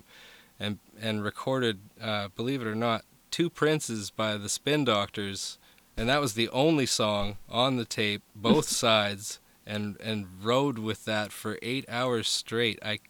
and 0.61 0.79
and 1.01 1.25
recorded, 1.25 1.81
uh, 2.01 2.29
believe 2.37 2.61
it 2.63 2.67
or 2.69 2.75
not, 2.77 3.05
two 3.31 3.51
Princes 3.51 4.11
by 4.11 4.37
the 4.37 4.49
Spin 4.49 4.85
Doctors, 4.85 5.59
and 5.97 6.09
that 6.09 6.21
was 6.21 6.35
the 6.35 6.49
only 6.51 6.87
song 6.87 7.37
on 7.49 7.77
the 7.77 7.85
tape, 7.85 8.23
both 8.35 8.69
sides, 8.85 9.41
and 9.67 10.01
and 10.01 10.27
rode 10.43 10.79
with 10.79 11.05
that 11.05 11.33
for 11.33 11.59
eight 11.63 11.85
hours 11.89 12.29
straight. 12.29 12.79
I. 12.83 13.01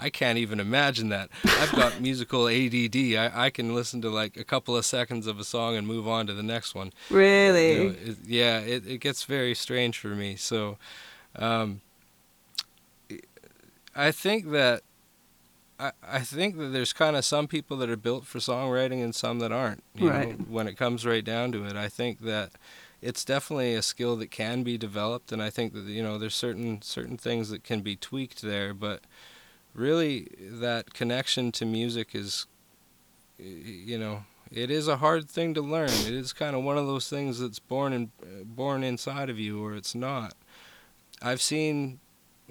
I 0.00 0.10
can't 0.10 0.38
even 0.38 0.60
imagine 0.60 1.08
that. 1.08 1.28
I've 1.44 1.72
got 1.72 2.00
musical 2.00 2.46
ADD. 2.46 2.94
I, 2.94 3.32
I 3.34 3.50
can 3.50 3.74
listen 3.74 4.00
to 4.02 4.10
like 4.10 4.36
a 4.36 4.44
couple 4.44 4.76
of 4.76 4.86
seconds 4.86 5.26
of 5.26 5.40
a 5.40 5.44
song 5.44 5.74
and 5.74 5.88
move 5.88 6.06
on 6.06 6.28
to 6.28 6.34
the 6.34 6.42
next 6.44 6.72
one. 6.72 6.92
Really? 7.10 7.72
You 7.72 7.82
know, 7.82 7.96
it, 8.04 8.16
yeah, 8.24 8.58
it, 8.60 8.86
it 8.86 8.98
gets 8.98 9.24
very 9.24 9.56
strange 9.56 9.98
for 9.98 10.14
me. 10.14 10.36
So, 10.36 10.78
um, 11.34 11.80
I 13.96 14.12
think 14.12 14.52
that 14.52 14.82
I, 15.78 15.92
I 16.02 16.20
think 16.20 16.56
that 16.58 16.68
there's 16.68 16.92
kind 16.92 17.16
of 17.16 17.24
some 17.24 17.46
people 17.46 17.76
that 17.78 17.90
are 17.90 17.96
built 17.96 18.26
for 18.26 18.38
songwriting 18.38 19.02
and 19.02 19.14
some 19.14 19.38
that 19.40 19.52
aren't. 19.52 19.84
You 19.94 20.10
Right. 20.10 20.38
Know, 20.38 20.44
when 20.48 20.66
it 20.66 20.76
comes 20.76 21.06
right 21.06 21.24
down 21.24 21.52
to 21.52 21.64
it, 21.64 21.76
I 21.76 21.88
think 21.88 22.20
that 22.22 22.52
it's 23.00 23.24
definitely 23.24 23.74
a 23.74 23.82
skill 23.82 24.16
that 24.16 24.30
can 24.30 24.64
be 24.64 24.76
developed, 24.76 25.30
and 25.30 25.40
I 25.42 25.50
think 25.50 25.72
that 25.74 25.84
you 25.84 26.02
know 26.02 26.18
there's 26.18 26.34
certain 26.34 26.82
certain 26.82 27.16
things 27.16 27.48
that 27.50 27.62
can 27.62 27.80
be 27.80 27.94
tweaked 27.96 28.42
there, 28.42 28.74
but 28.74 29.02
really 29.74 30.28
that 30.40 30.92
connection 30.94 31.52
to 31.52 31.64
music 31.64 32.14
is 32.14 32.46
you 33.38 33.98
know 33.98 34.24
it 34.50 34.70
is 34.70 34.88
a 34.88 34.96
hard 34.96 35.28
thing 35.28 35.54
to 35.54 35.60
learn 35.60 35.90
it 35.90 36.12
is 36.14 36.32
kind 36.32 36.56
of 36.56 36.64
one 36.64 36.76
of 36.78 36.86
those 36.86 37.08
things 37.08 37.38
that's 37.38 37.58
born 37.60 37.92
in 37.92 38.10
born 38.44 38.82
inside 38.82 39.30
of 39.30 39.38
you 39.38 39.62
or 39.64 39.74
it's 39.76 39.94
not 39.94 40.34
i've 41.22 41.40
seen 41.40 42.00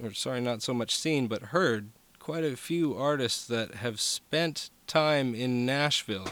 or 0.01 0.13
sorry 0.13 0.39
not 0.39 0.61
so 0.61 0.73
much 0.73 0.95
seen 0.95 1.27
but 1.27 1.41
heard 1.41 1.89
quite 2.27 2.43
a 2.43 2.57
few 2.57 2.93
artists 2.93 3.47
that 3.47 3.75
have 3.75 4.01
spent 4.01 4.69
time 4.85 5.33
in 5.33 5.65
nashville 5.65 6.27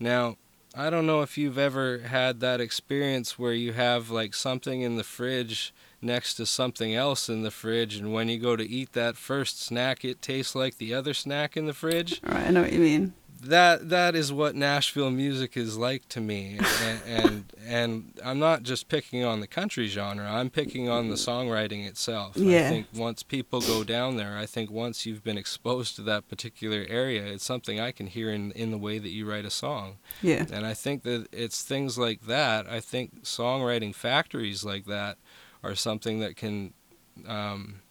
now 0.00 0.36
i 0.74 0.90
don't 0.90 1.06
know 1.06 1.22
if 1.22 1.38
you've 1.38 1.56
ever 1.56 1.98
had 1.98 2.40
that 2.40 2.60
experience 2.60 3.38
where 3.38 3.52
you 3.52 3.72
have 3.72 4.10
like 4.10 4.34
something 4.34 4.80
in 4.80 4.96
the 4.96 5.04
fridge 5.04 5.72
next 6.02 6.34
to 6.34 6.44
something 6.44 6.96
else 6.96 7.28
in 7.28 7.42
the 7.42 7.50
fridge 7.52 7.94
and 7.94 8.12
when 8.12 8.28
you 8.28 8.40
go 8.40 8.56
to 8.56 8.68
eat 8.68 8.92
that 8.92 9.16
first 9.16 9.62
snack 9.62 10.04
it 10.04 10.20
tastes 10.20 10.56
like 10.56 10.78
the 10.78 10.92
other 10.92 11.14
snack 11.14 11.56
in 11.56 11.66
the 11.66 11.72
fridge 11.72 12.20
All 12.26 12.34
right, 12.34 12.48
I 12.48 12.50
know 12.50 12.62
what 12.62 12.72
you 12.72 12.80
mean. 12.80 13.14
That 13.42 13.88
that 13.88 14.14
is 14.14 14.32
what 14.32 14.54
Nashville 14.54 15.10
music 15.10 15.56
is 15.56 15.76
like 15.78 16.08
to 16.10 16.20
me 16.20 16.58
and, 16.82 17.00
and 17.06 17.52
and 17.66 18.12
I'm 18.24 18.38
not 18.38 18.62
just 18.62 18.88
picking 18.88 19.24
on 19.24 19.40
the 19.40 19.46
country 19.46 19.86
genre 19.88 20.30
I'm 20.30 20.50
picking 20.50 20.88
on 20.88 21.08
the 21.08 21.14
songwriting 21.16 21.86
itself 21.86 22.36
Yeah. 22.36 22.66
I 22.66 22.68
think 22.70 22.86
once 22.94 23.22
people 23.22 23.60
go 23.60 23.82
down 23.84 24.16
there 24.16 24.36
I 24.36 24.46
think 24.46 24.70
once 24.70 25.06
you've 25.06 25.24
been 25.24 25.38
exposed 25.38 25.96
to 25.96 26.02
that 26.02 26.28
particular 26.28 26.84
area 26.88 27.24
it's 27.24 27.44
something 27.44 27.80
I 27.80 27.92
can 27.92 28.06
hear 28.08 28.30
in 28.30 28.52
in 28.52 28.70
the 28.70 28.78
way 28.78 28.98
that 28.98 29.08
you 29.10 29.28
write 29.30 29.44
a 29.44 29.50
song 29.50 29.96
Yeah. 30.22 30.44
and 30.52 30.66
I 30.66 30.74
think 30.74 31.02
that 31.04 31.28
it's 31.32 31.62
things 31.62 31.96
like 31.98 32.22
that. 32.26 32.66
I 32.68 32.80
think 32.80 33.24
songwriting 33.24 33.94
factories 33.94 34.64
like 34.64 34.84
that 34.86 35.16
are 35.62 35.74
something 35.74 36.20
that 36.20 36.36
can. 36.36 36.72
Um, 37.26 37.82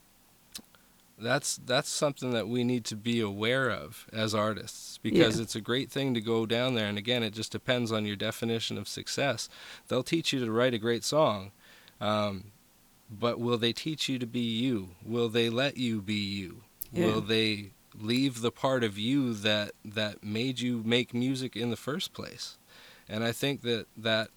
that's 1.21 1.57
that's 1.65 1.89
something 1.89 2.31
that 2.31 2.47
we 2.47 2.63
need 2.63 2.85
to 2.85 2.95
be 2.95 3.19
aware 3.19 3.69
of 3.69 4.07
as 4.13 4.33
artists 4.33 4.97
because 4.99 5.37
Yeah. 5.37 5.43
it's 5.43 5.55
a 5.55 5.61
great 5.61 5.91
thing 5.91 6.13
to 6.13 6.21
go 6.21 6.45
down 6.45 6.75
there 6.75 6.87
and 6.87 6.97
again 6.97 7.23
it 7.23 7.33
just 7.33 7.51
depends 7.51 7.91
on 7.91 8.05
your 8.05 8.15
definition 8.15 8.77
of 8.77 8.87
success 8.87 9.49
they'll 9.87 10.03
teach 10.03 10.31
you 10.33 10.39
to 10.43 10.51
write 10.51 10.73
a 10.73 10.77
great 10.77 11.03
song 11.03 11.51
um, 12.01 12.45
but 13.09 13.39
will 13.39 13.57
they 13.57 13.73
teach 13.73 14.07
you 14.07 14.17
to 14.19 14.25
be 14.25 14.39
you 14.39 14.89
will 15.05 15.29
they 15.29 15.49
let 15.49 15.77
you 15.77 16.01
be 16.01 16.13
you 16.13 16.61
Yeah. 16.93 17.05
will 17.07 17.21
they 17.21 17.71
leave 17.99 18.41
the 18.41 18.51
part 18.51 18.83
of 18.83 18.97
you 18.97 19.33
that 19.33 19.71
that 19.83 20.23
made 20.23 20.59
you 20.59 20.81
make 20.85 21.13
music 21.13 21.55
in 21.55 21.69
the 21.69 21.75
first 21.77 22.13
place 22.13 22.57
and 23.09 23.23
i 23.23 23.31
think 23.31 23.61
that 23.63 23.87
that 23.97 24.29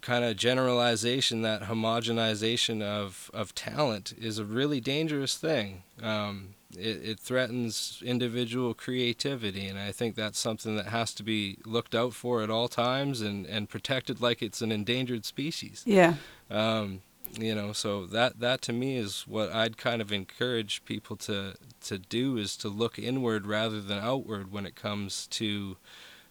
kind 0.00 0.24
of 0.24 0.36
generalization 0.36 1.42
that 1.42 1.62
homogenization 1.62 2.82
of 2.82 3.30
of 3.34 3.54
talent 3.54 4.12
is 4.18 4.38
a 4.38 4.44
really 4.44 4.80
dangerous 4.80 5.36
thing 5.36 5.82
um, 6.02 6.54
it, 6.76 7.04
it 7.04 7.20
threatens 7.20 8.02
individual 8.04 8.74
creativity, 8.74 9.66
and 9.66 9.78
I 9.78 9.92
think 9.92 10.14
that's 10.14 10.38
something 10.38 10.76
that 10.76 10.86
has 10.86 11.12
to 11.14 11.22
be 11.22 11.58
looked 11.64 11.94
out 11.94 12.14
for 12.14 12.42
at 12.42 12.50
all 12.50 12.68
times 12.68 13.20
and, 13.20 13.46
and 13.46 13.68
protected 13.68 14.20
like 14.20 14.42
it's 14.42 14.62
an 14.62 14.72
endangered 14.72 15.24
species. 15.24 15.82
Yeah. 15.86 16.14
Um, 16.50 17.02
you 17.38 17.54
know, 17.54 17.72
so 17.72 18.06
that 18.06 18.40
that 18.40 18.60
to 18.62 18.72
me 18.72 18.96
is 18.96 19.24
what 19.26 19.50
I'd 19.52 19.78
kind 19.78 20.02
of 20.02 20.12
encourage 20.12 20.84
people 20.84 21.16
to 21.16 21.54
to 21.84 21.98
do 21.98 22.36
is 22.36 22.56
to 22.58 22.68
look 22.68 22.98
inward 22.98 23.46
rather 23.46 23.80
than 23.80 23.98
outward 23.98 24.52
when 24.52 24.66
it 24.66 24.74
comes 24.74 25.26
to 25.28 25.76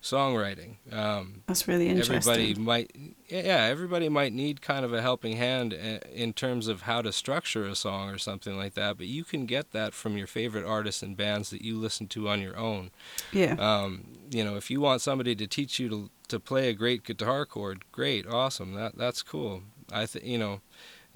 songwriting. 0.02 0.76
Um, 0.92 1.44
That's 1.48 1.68
really 1.68 1.88
interesting. 1.88 2.16
everybody 2.18 2.56
might 2.56 2.92
yeah 3.30 3.66
everybody 3.70 4.10
might 4.10 4.34
need 4.34 4.60
kind 4.62 4.84
of 4.84 4.92
a 4.94 5.02
helping 5.02 5.38
hand 5.38 5.74
uh, 5.74 6.00
in 6.12 6.34
terms 6.34 6.68
of 6.68 6.82
how 6.82 7.02
to 7.04 7.12
structure 7.14 7.66
a 7.66 7.76
song 7.76 8.10
or 8.10 8.18
something 8.18 8.58
like 8.58 8.74
that 8.74 8.98
but 8.98 9.06
you 9.06 9.24
can 9.24 9.46
get 9.46 9.72
that 9.72 9.94
from 9.94 10.18
your 10.18 10.26
favorite 10.28 10.66
artists 10.66 11.04
and 11.04 11.16
bands 11.16 11.50
that 11.52 11.62
you 11.62 11.78
listen 11.78 12.08
to 12.08 12.28
on 12.28 12.42
your 12.42 12.58
own 12.58 12.90
Yeah. 13.32 13.54
um, 13.60 14.06
you 14.32 14.44
know 14.44 14.56
if 14.56 14.72
you 14.72 14.82
want 14.82 15.02
somebody 15.02 15.36
to 15.36 15.46
teach 15.48 15.80
you 15.80 15.88
to 15.90 16.10
to 16.30 16.40
play 16.40 16.70
a 16.70 16.74
great 16.74 17.04
guitar 17.04 17.46
chord 17.46 17.84
great 17.92 18.26
awesome 18.26 18.74
that 18.74 18.98
that's 18.98 19.22
cool 19.22 19.62
i 19.94 20.06
think 20.08 20.26
you 20.26 20.38
know 20.40 20.62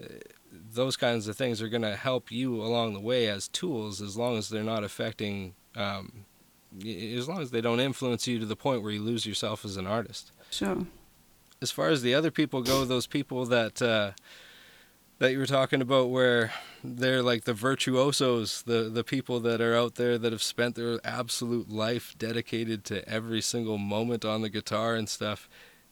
uh, 0.01 0.05
those 0.51 0.95
kinds 0.95 1.27
of 1.27 1.35
things 1.35 1.61
are 1.61 1.69
going 1.69 1.81
to 1.81 1.95
help 1.95 2.31
you 2.31 2.61
along 2.61 2.93
the 2.93 2.99
way 2.99 3.27
as 3.27 3.47
tools 3.47 3.99
as 3.99 4.15
long 4.15 4.37
as 4.37 4.49
they're 4.49 4.63
not 4.63 4.83
affecting 4.83 5.53
um, 5.75 6.25
as 6.85 7.27
long 7.27 7.41
as 7.41 7.51
they 7.51 7.61
don't 7.61 7.79
influence 7.79 8.27
you 8.27 8.39
to 8.39 8.45
the 8.45 8.55
point 8.55 8.81
where 8.83 8.91
you 8.91 9.01
lose 9.01 9.25
yourself 9.25 9.63
as 9.65 9.77
an 9.77 9.87
artist 9.87 10.31
Sure. 10.51 10.85
as 11.61 11.71
far 11.71 11.89
as 11.89 12.01
the 12.01 12.13
other 12.13 12.31
people 12.31 12.61
go, 12.61 12.85
those 12.85 13.07
people 13.07 13.45
that 13.45 13.81
uh, 13.81 14.11
that 15.19 15.31
you 15.31 15.39
were 15.39 15.45
talking 15.45 15.81
about, 15.81 16.09
where 16.09 16.51
they're 16.83 17.23
like 17.23 17.45
the 17.45 17.53
virtuosos, 17.53 18.63
the 18.63 18.89
the 18.89 19.03
people 19.03 19.39
that 19.41 19.61
are 19.61 19.75
out 19.75 19.95
there 19.95 20.17
that 20.17 20.31
have 20.33 20.43
spent 20.43 20.75
their 20.75 20.99
absolute 21.05 21.69
life 21.69 22.13
dedicated 22.17 22.83
to 22.85 23.07
every 23.07 23.41
single 23.41 23.77
moment 23.77 24.25
on 24.25 24.41
the 24.41 24.49
guitar 24.49 24.95
and 24.95 25.07
stuff. 25.07 25.47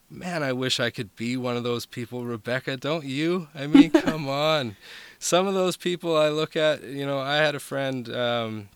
Man, 0.10 0.44
I 0.44 0.52
wish 0.54 0.80
I 0.80 0.90
could 0.92 1.16
be 1.16 1.38
one 1.38 1.56
of 1.58 1.64
those 1.64 1.86
people, 1.86 2.26
Rebecca. 2.26 2.76
Don't 2.78 3.06
you? 3.06 3.48
I 3.56 3.66
mean, 3.68 3.90
come 4.10 4.28
on. 4.28 4.76
Some 5.20 5.48
of 5.48 5.54
those 5.54 5.78
people 5.78 6.16
I 6.18 6.28
look 6.30 6.56
at, 6.58 6.84
you 6.84 7.06
know, 7.06 7.18
I 7.20 7.38
had 7.38 7.56
a 7.56 7.60
friend. 7.60 8.10
Um, 8.14 8.70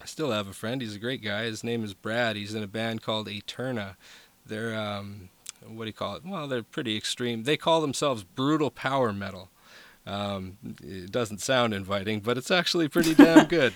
I 0.00 0.06
still 0.06 0.30
have 0.30 0.46
a 0.48 0.52
friend. 0.52 0.80
He's 0.80 0.94
a 0.94 0.98
great 1.00 1.22
guy. 1.22 1.44
His 1.44 1.64
name 1.64 1.82
is 1.84 1.92
Brad. 1.94 2.36
He's 2.36 2.54
in 2.54 2.62
a 2.62 2.66
band 2.68 3.02
called 3.02 3.28
Eterna. 3.28 3.96
They're 4.46 4.74
um, 4.78 5.28
what 5.66 5.84
do 5.84 5.88
you 5.88 5.92
call 5.92 6.14
it? 6.16 6.22
Well, 6.24 6.46
they're 6.46 6.62
pretty 6.62 6.96
extreme. 6.96 7.42
They 7.44 7.56
call 7.56 7.80
themselves 7.80 8.22
brutal 8.24 8.70
power 8.70 9.12
metal. 9.12 9.50
Um, 10.06 10.56
it 10.82 11.10
doesn't 11.12 11.40
sound 11.42 11.74
inviting, 11.74 12.20
but 12.20 12.38
it's 12.38 12.50
actually 12.50 12.88
pretty 12.88 13.14
damn 13.16 13.46
good. 13.46 13.74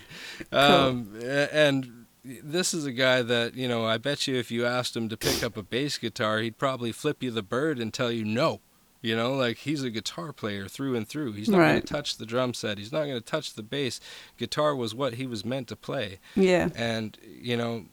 um, 0.50 1.12
a- 1.20 1.54
And 1.54 2.06
this 2.24 2.72
is 2.72 2.86
a 2.86 2.92
guy 2.92 3.22
that 3.22 3.54
you 3.54 3.66
know. 3.68 3.84
I 3.84 3.98
bet 3.98 4.26
you 4.28 4.36
if 4.36 4.50
you 4.50 4.64
asked 4.64 4.96
him 4.96 5.08
to 5.08 5.16
pick 5.16 5.42
up 5.42 5.56
a 5.56 5.62
bass 5.62 5.98
guitar, 5.98 6.38
he'd 6.38 6.56
probably 6.56 6.92
flip 6.92 7.22
you 7.22 7.30
the 7.32 7.42
bird 7.42 7.78
and 7.80 7.92
tell 7.92 8.10
you 8.12 8.24
no. 8.24 8.60
You 9.03 9.16
know, 9.16 9.34
like 9.34 9.59
he's 9.59 9.82
a 9.82 9.90
guitar 9.90 10.32
player 10.32 10.68
through 10.68 10.94
and 10.94 11.07
through. 11.07 11.32
He's 11.32 11.48
not 11.48 11.59
going 11.59 11.80
to 11.80 11.86
touch 11.86 12.16
the 12.18 12.24
drum 12.24 12.55
set. 12.55 12.78
He's 12.78 12.92
not 12.92 13.00
going 13.05 13.14
to 13.14 13.20
touch 13.20 13.55
the 13.55 13.62
bass. 13.64 14.00
Guitar 14.38 14.74
was 14.76 14.94
what 14.94 15.14
he 15.14 15.26
was 15.26 15.44
meant 15.44 15.66
to 15.68 15.76
play 15.76 16.20
Yeah. 16.36 16.68
and 16.76 17.18
you 17.22 17.57
know 17.57 17.86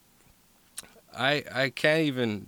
i 1.17 1.43
i 1.53 1.69
can't 1.71 2.03
even 2.03 2.47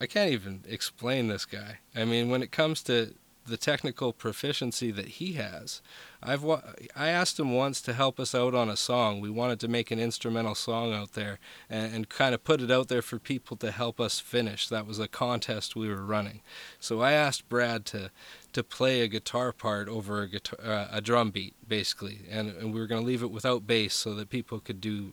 i 0.00 0.06
can't 0.06 0.30
even 0.30 0.62
explain 0.66 1.28
this 1.28 1.44
guy 1.44 1.78
i 1.94 2.04
mean 2.06 2.30
when 2.30 2.42
it 2.42 2.50
comes 2.50 2.82
to 2.84 3.14
the 3.46 3.56
technical 3.56 4.12
proficiency 4.12 4.90
that 4.90 5.06
he 5.06 5.34
has. 5.34 5.82
I've 6.22 6.42
wa- 6.42 6.62
i 6.96 7.08
asked 7.08 7.38
him 7.38 7.52
once 7.52 7.82
to 7.82 7.92
help 7.92 8.18
us 8.18 8.34
out 8.34 8.54
on 8.54 8.68
a 8.68 8.76
song. 8.76 9.20
We 9.20 9.30
wanted 9.30 9.60
to 9.60 9.68
make 9.68 9.90
an 9.90 9.98
instrumental 9.98 10.54
song 10.54 10.92
out 10.92 11.12
there 11.12 11.38
and, 11.68 11.94
and 11.94 12.08
kind 12.08 12.34
of 12.34 12.44
put 12.44 12.60
it 12.60 12.70
out 12.70 12.88
there 12.88 13.02
for 13.02 13.18
people 13.18 13.56
to 13.58 13.70
help 13.70 14.00
us 14.00 14.20
finish. 14.20 14.68
That 14.68 14.86
was 14.86 14.98
a 14.98 15.08
contest 15.08 15.76
we 15.76 15.88
were 15.88 16.04
running. 16.04 16.40
So 16.80 17.00
i 17.00 17.12
asked 17.12 17.48
brad 17.48 17.84
to 17.86 18.10
to 18.52 18.62
play 18.62 19.00
a 19.00 19.08
guitar 19.08 19.52
part 19.52 19.88
over 19.88 20.22
a 20.22 20.28
guitar, 20.28 20.58
uh, 20.64 20.88
a 20.90 21.00
drum 21.00 21.30
beat, 21.30 21.54
basically, 21.66 22.20
and, 22.30 22.50
and 22.50 22.72
we 22.72 22.80
were 22.80 22.86
going 22.86 23.00
to 23.00 23.06
leave 23.06 23.22
it 23.22 23.30
without 23.32 23.66
bass 23.66 23.94
so 23.94 24.14
that 24.14 24.30
people 24.30 24.60
could 24.60 24.80
do 24.80 25.12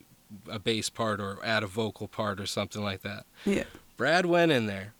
a 0.49 0.59
bass 0.59 0.89
part 0.89 1.19
or 1.19 1.39
add 1.43 1.63
a 1.63 1.67
vocal 1.67 2.07
part 2.07 2.39
or 2.39 2.45
something 2.45 2.83
like 2.83 3.01
that. 3.01 3.25
Yeah. 3.45 3.63
Brad 3.97 4.25
went 4.27 4.51
in 4.51 4.67
there, 4.67 4.93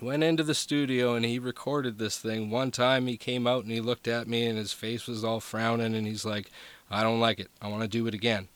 went 0.00 0.22
into 0.22 0.42
the 0.42 0.54
studio, 0.54 1.14
and 1.14 1.24
he 1.24 1.38
recorded 1.38 1.98
this 1.98 2.18
thing. 2.18 2.50
One 2.50 2.70
time 2.70 3.06
he 3.06 3.16
came 3.16 3.46
out 3.46 3.64
and 3.64 3.72
he 3.72 3.80
looked 3.80 4.08
at 4.08 4.28
me, 4.28 4.46
and 4.46 4.58
his 4.58 4.72
face 4.72 5.06
was 5.06 5.24
all 5.24 5.40
frowning, 5.40 5.94
and 5.94 6.06
he's 6.06 6.24
like, 6.24 6.50
"I 6.90 7.02
don't 7.02 7.20
like 7.20 7.38
it. 7.38 7.50
I 7.60 7.68
want 7.68 7.82
to 7.82 7.88
do 7.88 8.06
it 8.06 8.14
again." 8.14 8.48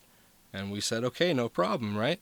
And 0.53 0.71
we 0.71 0.81
said, 0.81 1.05
"Okay, 1.05 1.33
no 1.33 1.49
problem, 1.49 1.97
right?" 1.97 2.21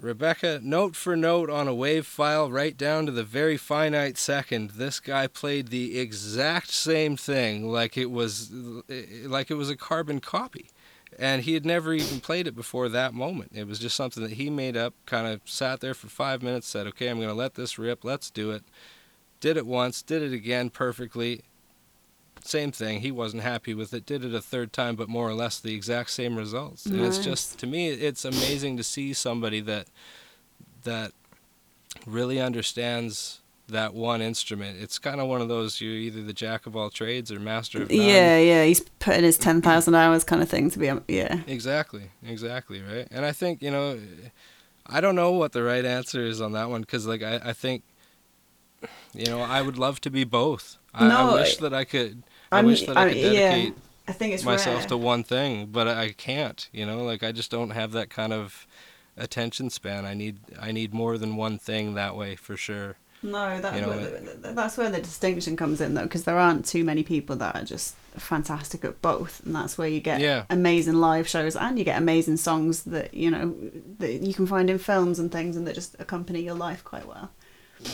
Rebecca, 0.00 0.58
note 0.60 0.96
for 0.96 1.16
note 1.16 1.48
on 1.48 1.68
a 1.68 1.74
wave 1.74 2.06
file, 2.06 2.50
right 2.50 2.76
down 2.76 3.06
to 3.06 3.12
the 3.12 3.22
very 3.22 3.56
finite 3.56 4.18
second, 4.18 4.70
this 4.70 4.98
guy 4.98 5.28
played 5.28 5.68
the 5.68 5.96
exact 6.00 6.72
same 6.72 7.16
thing, 7.16 7.70
like 7.70 7.96
it 7.96 8.10
was, 8.10 8.50
like 8.50 9.48
it 9.48 9.54
was 9.54 9.70
a 9.70 9.76
carbon 9.76 10.18
copy, 10.18 10.70
and 11.18 11.42
he 11.42 11.54
had 11.54 11.66
never 11.66 11.92
even 11.92 12.20
played 12.20 12.46
it 12.46 12.54
before 12.54 12.88
that 12.88 13.14
moment. 13.14 13.52
It 13.54 13.66
was 13.66 13.78
just 13.78 13.96
something 13.96 14.22
that 14.22 14.32
he 14.32 14.50
made 14.50 14.76
up. 14.76 14.94
Kind 15.06 15.26
of 15.26 15.40
sat 15.44 15.80
there 15.80 15.94
for 15.94 16.08
five 16.08 16.42
minutes, 16.42 16.66
said, 16.66 16.86
"Okay, 16.86 17.08
I'm 17.08 17.18
going 17.18 17.28
to 17.28 17.34
let 17.34 17.54
this 17.54 17.78
rip. 17.78 18.04
Let's 18.04 18.30
do 18.30 18.50
it." 18.50 18.62
Did 19.40 19.56
it 19.56 19.66
once, 19.66 20.02
did 20.02 20.22
it 20.22 20.32
again 20.32 20.70
perfectly. 20.70 21.42
Same 22.44 22.72
thing. 22.72 23.00
He 23.00 23.10
wasn't 23.10 23.42
happy 23.42 23.74
with 23.74 23.92
it. 23.92 24.06
Did 24.06 24.24
it 24.24 24.34
a 24.34 24.40
third 24.40 24.72
time, 24.72 24.96
but 24.96 25.08
more 25.08 25.28
or 25.28 25.34
less 25.34 25.58
the 25.58 25.74
exact 25.74 26.10
same 26.10 26.36
results. 26.36 26.86
And 26.86 27.00
it's 27.00 27.18
just 27.18 27.58
to 27.58 27.66
me, 27.66 27.90
it's 27.90 28.24
amazing 28.24 28.76
to 28.76 28.82
see 28.82 29.12
somebody 29.12 29.60
that 29.60 29.88
that 30.84 31.12
really 32.06 32.40
understands 32.40 33.41
that 33.72 33.92
one 33.94 34.22
instrument. 34.22 34.78
It's 34.80 34.98
kind 34.98 35.20
of 35.20 35.26
one 35.28 35.40
of 35.40 35.48
those 35.48 35.80
you're 35.80 35.92
either 35.92 36.22
the 36.22 36.32
jack 36.32 36.66
of 36.66 36.76
all 36.76 36.88
trades 36.90 37.30
or 37.32 37.38
master 37.40 37.82
of 37.82 37.90
none. 37.90 37.98
Yeah, 38.00 38.38
yeah. 38.38 38.64
He's 38.64 38.80
putting 38.80 39.24
his 39.24 39.36
10,000 39.38 39.94
hours 39.94 40.24
kind 40.24 40.40
of 40.42 40.48
thing 40.48 40.70
to 40.70 40.78
be, 40.78 40.90
yeah. 41.08 41.40
Exactly, 41.46 42.10
exactly, 42.24 42.80
right. 42.82 43.06
And 43.10 43.24
I 43.24 43.32
think 43.32 43.60
you 43.62 43.70
know, 43.70 43.98
I 44.86 45.00
don't 45.00 45.14
know 45.16 45.32
what 45.32 45.52
the 45.52 45.62
right 45.62 45.84
answer 45.84 46.22
is 46.24 46.40
on 46.40 46.52
that 46.52 46.70
one 46.70 46.80
because 46.82 47.06
like 47.06 47.22
I, 47.22 47.40
I 47.44 47.52
think, 47.52 47.82
you 49.14 49.26
know, 49.26 49.40
I 49.40 49.62
would 49.62 49.78
love 49.78 50.00
to 50.02 50.10
be 50.10 50.24
both. 50.24 50.78
I, 50.94 51.08
No, 51.08 51.30
I 51.30 51.34
wish 51.34 51.56
that 51.58 51.74
I 51.74 51.84
could. 51.84 52.22
I 52.50 52.56
I'm- 52.56 52.66
wish 52.66 52.86
that 52.86 52.96
I 52.96 53.04
I- 53.06 53.08
could 53.08 53.16
yeah, 53.18 53.30
dedicate 53.50 53.74
I 54.08 54.12
think 54.12 54.34
it's 54.34 54.44
myself 54.44 54.80
rare. 54.80 54.88
to 54.88 54.96
one 54.96 55.22
thing, 55.22 55.66
but 55.66 55.86
I 55.88 56.12
can't. 56.12 56.68
You 56.72 56.84
know, 56.86 57.04
like 57.04 57.22
I 57.22 57.32
just 57.32 57.50
don't 57.50 57.70
have 57.70 57.92
that 57.92 58.10
kind 58.10 58.32
of 58.32 58.66
attention 59.16 59.70
span. 59.70 60.04
I 60.04 60.14
need 60.14 60.38
I 60.60 60.72
need 60.72 60.92
more 60.92 61.16
than 61.18 61.36
one 61.36 61.58
thing 61.58 61.94
that 61.94 62.16
way 62.16 62.34
for 62.36 62.56
sure. 62.56 62.96
No, 63.22 63.60
that, 63.60 63.74
You 63.76 63.82
know, 63.82 63.88
where 63.88 64.52
that's 64.52 64.76
where 64.76 64.90
the 64.90 65.00
distinction 65.00 65.56
comes 65.56 65.80
in, 65.80 65.94
though, 65.94 66.02
because 66.02 66.24
there 66.24 66.38
aren't 66.38 66.66
too 66.66 66.82
many 66.82 67.02
people 67.04 67.36
that 67.36 67.54
are 67.54 67.64
just 67.64 67.94
fantastic 68.16 68.84
at 68.84 69.00
both, 69.00 69.40
and 69.46 69.54
that's 69.54 69.78
where 69.78 69.88
you 69.88 70.00
get 70.00 70.20
Yeah. 70.20 70.44
amazing 70.50 70.94
live 70.96 71.28
shows 71.28 71.54
and 71.56 71.78
you 71.78 71.84
get 71.84 71.96
amazing 71.98 72.36
songs 72.36 72.82
that 72.82 73.14
you 73.14 73.30
know 73.30 73.54
that 74.00 74.22
you 74.22 74.34
can 74.34 74.46
find 74.46 74.68
in 74.68 74.78
films 74.78 75.18
and 75.20 75.30
things, 75.30 75.56
and 75.56 75.66
that 75.66 75.74
just 75.76 75.94
accompany 75.98 76.42
your 76.42 76.54
life 76.54 76.82
quite 76.84 77.06
well. 77.06 77.30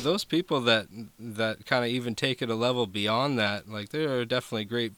those 0.02 0.22
people 0.24 0.60
that 0.62 0.86
that 1.18 1.64
kind 1.64 1.82
of 1.84 1.90
even 1.90 2.14
take 2.14 2.42
it 2.42 2.50
a 2.50 2.54
level 2.54 2.86
beyond 2.86 3.38
that, 3.38 3.68
like 3.68 3.88
there 3.90 4.18
are 4.18 4.24
definitely 4.24 4.64
great, 4.64 4.92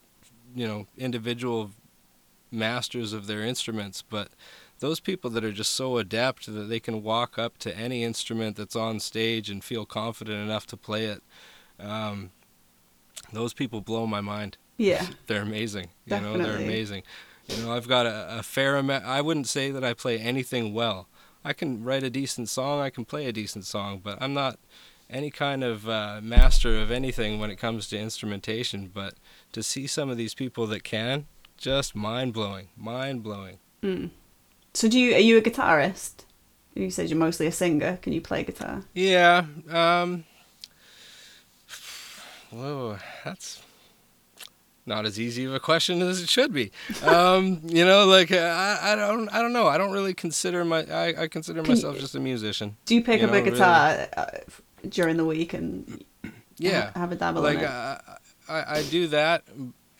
you 0.54 0.66
know, 0.66 0.86
individual 0.96 1.70
masters 2.50 3.12
of 3.12 3.26
their 3.26 3.42
instruments, 3.42 4.02
but 4.02 4.28
those 4.80 4.98
people 4.98 5.30
that 5.30 5.44
are 5.44 5.52
just 5.52 5.72
so 5.72 5.98
adept 5.98 6.46
that 6.46 6.68
they 6.68 6.80
can 6.80 7.02
walk 7.02 7.38
up 7.38 7.58
to 7.58 7.76
any 7.76 8.02
instrument 8.02 8.56
that's 8.56 8.76
on 8.76 8.98
stage 8.98 9.48
and 9.48 9.62
feel 9.62 9.86
confident 9.86 10.42
enough 10.42 10.66
to 10.66 10.76
play 10.76 11.04
it, 11.04 11.22
um, 11.78 12.30
those 13.32 13.52
people 13.52 13.80
blow 13.80 14.06
my 14.06 14.20
mind. 14.20 14.56
Yeah, 14.76 15.06
They're 15.26 15.42
amazing. 15.42 15.90
You 16.06 16.20
know, 16.20 16.38
they're 16.38 16.56
amazing. 16.56 17.02
You 17.48 17.64
know, 17.64 17.72
I've 17.72 17.88
got 17.88 18.06
a, 18.06 18.38
a 18.38 18.42
fair 18.42 18.76
amount. 18.76 19.04
I 19.04 19.20
wouldn't 19.20 19.46
say 19.46 19.70
that 19.70 19.84
I 19.84 19.92
play 19.92 20.18
anything 20.18 20.72
well. 20.72 21.06
I 21.44 21.52
can 21.52 21.84
write 21.84 22.02
a 22.02 22.10
decent 22.10 22.48
song. 22.48 22.80
I 22.80 22.90
can 22.90 23.04
play 23.04 23.26
a 23.26 23.32
decent 23.32 23.66
song, 23.66 24.00
but 24.02 24.18
I'm 24.20 24.34
not 24.34 24.58
any 25.08 25.30
kind 25.30 25.64
of 25.64 25.88
uh, 25.88 26.20
master 26.22 26.78
of 26.78 26.90
anything 26.90 27.40
when 27.40 27.50
it 27.50 27.56
comes 27.56 27.88
to 27.88 27.98
instrumentation. 27.98 28.90
But 28.92 29.14
to 29.52 29.62
see 29.62 29.86
some 29.86 30.08
of 30.08 30.16
these 30.16 30.34
people 30.34 30.66
that 30.68 30.84
can, 30.84 31.26
just 31.56 31.94
mind 31.94 32.32
blowing, 32.32 32.68
mind 32.76 33.22
blowing. 33.22 33.58
Mm. 33.82 34.10
So, 34.74 34.88
do 34.88 34.98
you 34.98 35.14
are 35.14 35.18
you 35.20 35.36
a 35.38 35.40
guitarist? 35.42 36.24
You 36.74 36.90
said 36.90 37.08
you're 37.10 37.18
mostly 37.18 37.46
a 37.46 37.52
singer. 37.52 37.98
Can 38.02 38.12
you 38.12 38.20
play 38.20 38.44
guitar? 38.44 38.82
Yeah. 38.94 39.44
Um. 39.68 40.24
Whoa, 42.50 42.98
that's 43.24 43.62
not 44.86 45.06
as 45.06 45.20
easy 45.20 45.44
of 45.44 45.54
a 45.54 45.60
question 45.60 46.02
as 46.02 46.20
it 46.20 46.28
should 46.28 46.52
be. 46.52 46.72
Um, 47.04 47.60
you 47.64 47.84
know, 47.84 48.06
like 48.06 48.32
uh, 48.32 48.36
I, 48.82 48.92
I 48.92 48.96
don't, 48.96 49.28
I 49.32 49.40
don't 49.40 49.52
know. 49.52 49.68
I 49.68 49.78
don't 49.78 49.92
really 49.92 50.14
consider 50.14 50.64
my, 50.64 50.80
I, 50.84 51.22
I 51.22 51.28
consider 51.28 51.62
Can- 51.62 51.70
myself 51.74 51.98
just 51.98 52.14
a 52.16 52.20
musician. 52.20 52.76
Do 52.86 52.96
you 52.96 53.04
pick 53.04 53.20
You 53.20 53.26
up 53.26 53.32
know, 53.32 53.38
a 53.38 53.42
guitar 53.42 54.08
uh, 54.16 54.26
during 54.88 55.16
the 55.16 55.24
week 55.24 55.54
and 55.54 56.04
Yeah. 56.58 56.90
ha- 56.92 57.00
have 57.00 57.12
a 57.12 57.16
dabble 57.16 57.42
Like 57.42 57.58
in 57.58 57.64
it? 57.64 57.70
uh, 57.70 57.98
I, 58.48 58.78
I 58.78 58.82
do 58.90 59.06
that, 59.08 59.44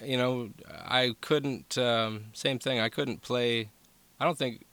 you 0.05 0.17
know, 0.17 0.51
I 0.69 1.15
couldn't. 1.21 1.79
Um, 1.79 2.25
same 2.33 2.59
thing. 2.59 2.81
I 2.81 2.89
couldn't 2.89 3.23
play. 3.23 3.71
I 4.21 4.25
don't 4.25 4.39
think. 4.39 4.67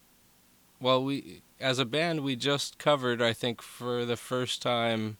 Well, 0.79 1.03
we 1.03 1.41
as 1.59 1.79
a 1.79 1.85
band 1.85 2.21
we 2.21 2.35
just 2.35 2.77
covered. 2.77 3.21
I 3.21 3.33
think 3.33 3.61
for 3.61 4.05
the 4.05 4.17
first 4.17 4.61
time 4.61 5.17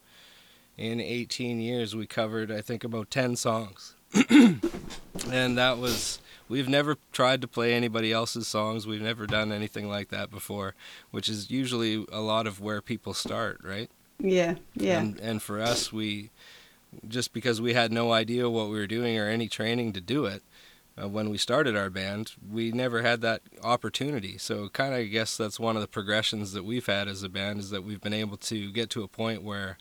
in 0.78 1.00
18 1.00 1.60
years, 1.60 1.96
we 1.96 2.06
covered 2.06 2.52
I 2.52 2.62
think 2.62 2.84
about 2.84 3.10
10 3.10 3.38
songs, 3.38 3.96
and 4.30 5.58
that 5.58 5.78
was. 5.78 6.20
We've 6.50 6.70
never 6.70 6.96
tried 7.12 7.42
to 7.42 7.48
play 7.48 7.74
anybody 7.74 8.14
else's 8.14 8.48
songs. 8.48 8.88
We've 8.88 9.02
never 9.02 9.28
done 9.28 9.52
anything 9.52 9.90
like 9.90 10.08
that 10.10 10.32
before, 10.32 10.76
which 11.12 11.28
is 11.28 11.52
usually 11.52 12.06
a 12.10 12.22
lot 12.22 12.48
of 12.48 12.62
where 12.62 12.82
people 12.82 13.14
start, 13.14 13.60
right? 13.66 13.90
Yeah, 14.18 14.56
yeah, 14.74 15.02
And, 15.02 15.20
and 15.20 15.42
for 15.42 15.60
us, 15.62 15.92
we 15.92 16.30
just 17.06 17.34
because 17.34 17.60
we 17.60 17.74
had 17.74 17.92
no 17.92 18.14
idea 18.14 18.50
what 18.50 18.70
we 18.70 18.76
were 18.76 18.88
doing 18.88 19.18
or 19.18 19.28
any 19.28 19.50
training 19.50 19.92
to 19.92 20.00
do 20.00 20.24
it 20.24 20.42
uh, 21.02 21.08
when 21.08 21.30
we 21.30 21.38
started 21.38 21.76
our 21.76 21.90
band, 21.90 22.34
we 22.50 22.72
never 22.72 23.02
had 23.02 23.22
that 23.22 23.42
opportunity. 23.64 24.38
So, 24.38 24.70
kind 24.70 24.94
of, 24.94 25.02
I 25.02 25.04
guess 25.06 25.38
that's 25.38 25.60
one 25.60 25.76
of 25.76 25.82
the 25.82 25.88
progressions 25.88 26.54
that 26.54 26.66
we've 26.66 26.86
had 26.86 27.08
as 27.08 27.24
a 27.24 27.30
band 27.30 27.60
is 27.60 27.70
that 27.70 27.84
we've 27.84 28.02
been 28.02 28.14
able 28.14 28.38
to 28.38 28.72
get 28.72 28.90
to 28.92 29.04
a 29.04 29.08
point 29.08 29.44
where 29.44 29.78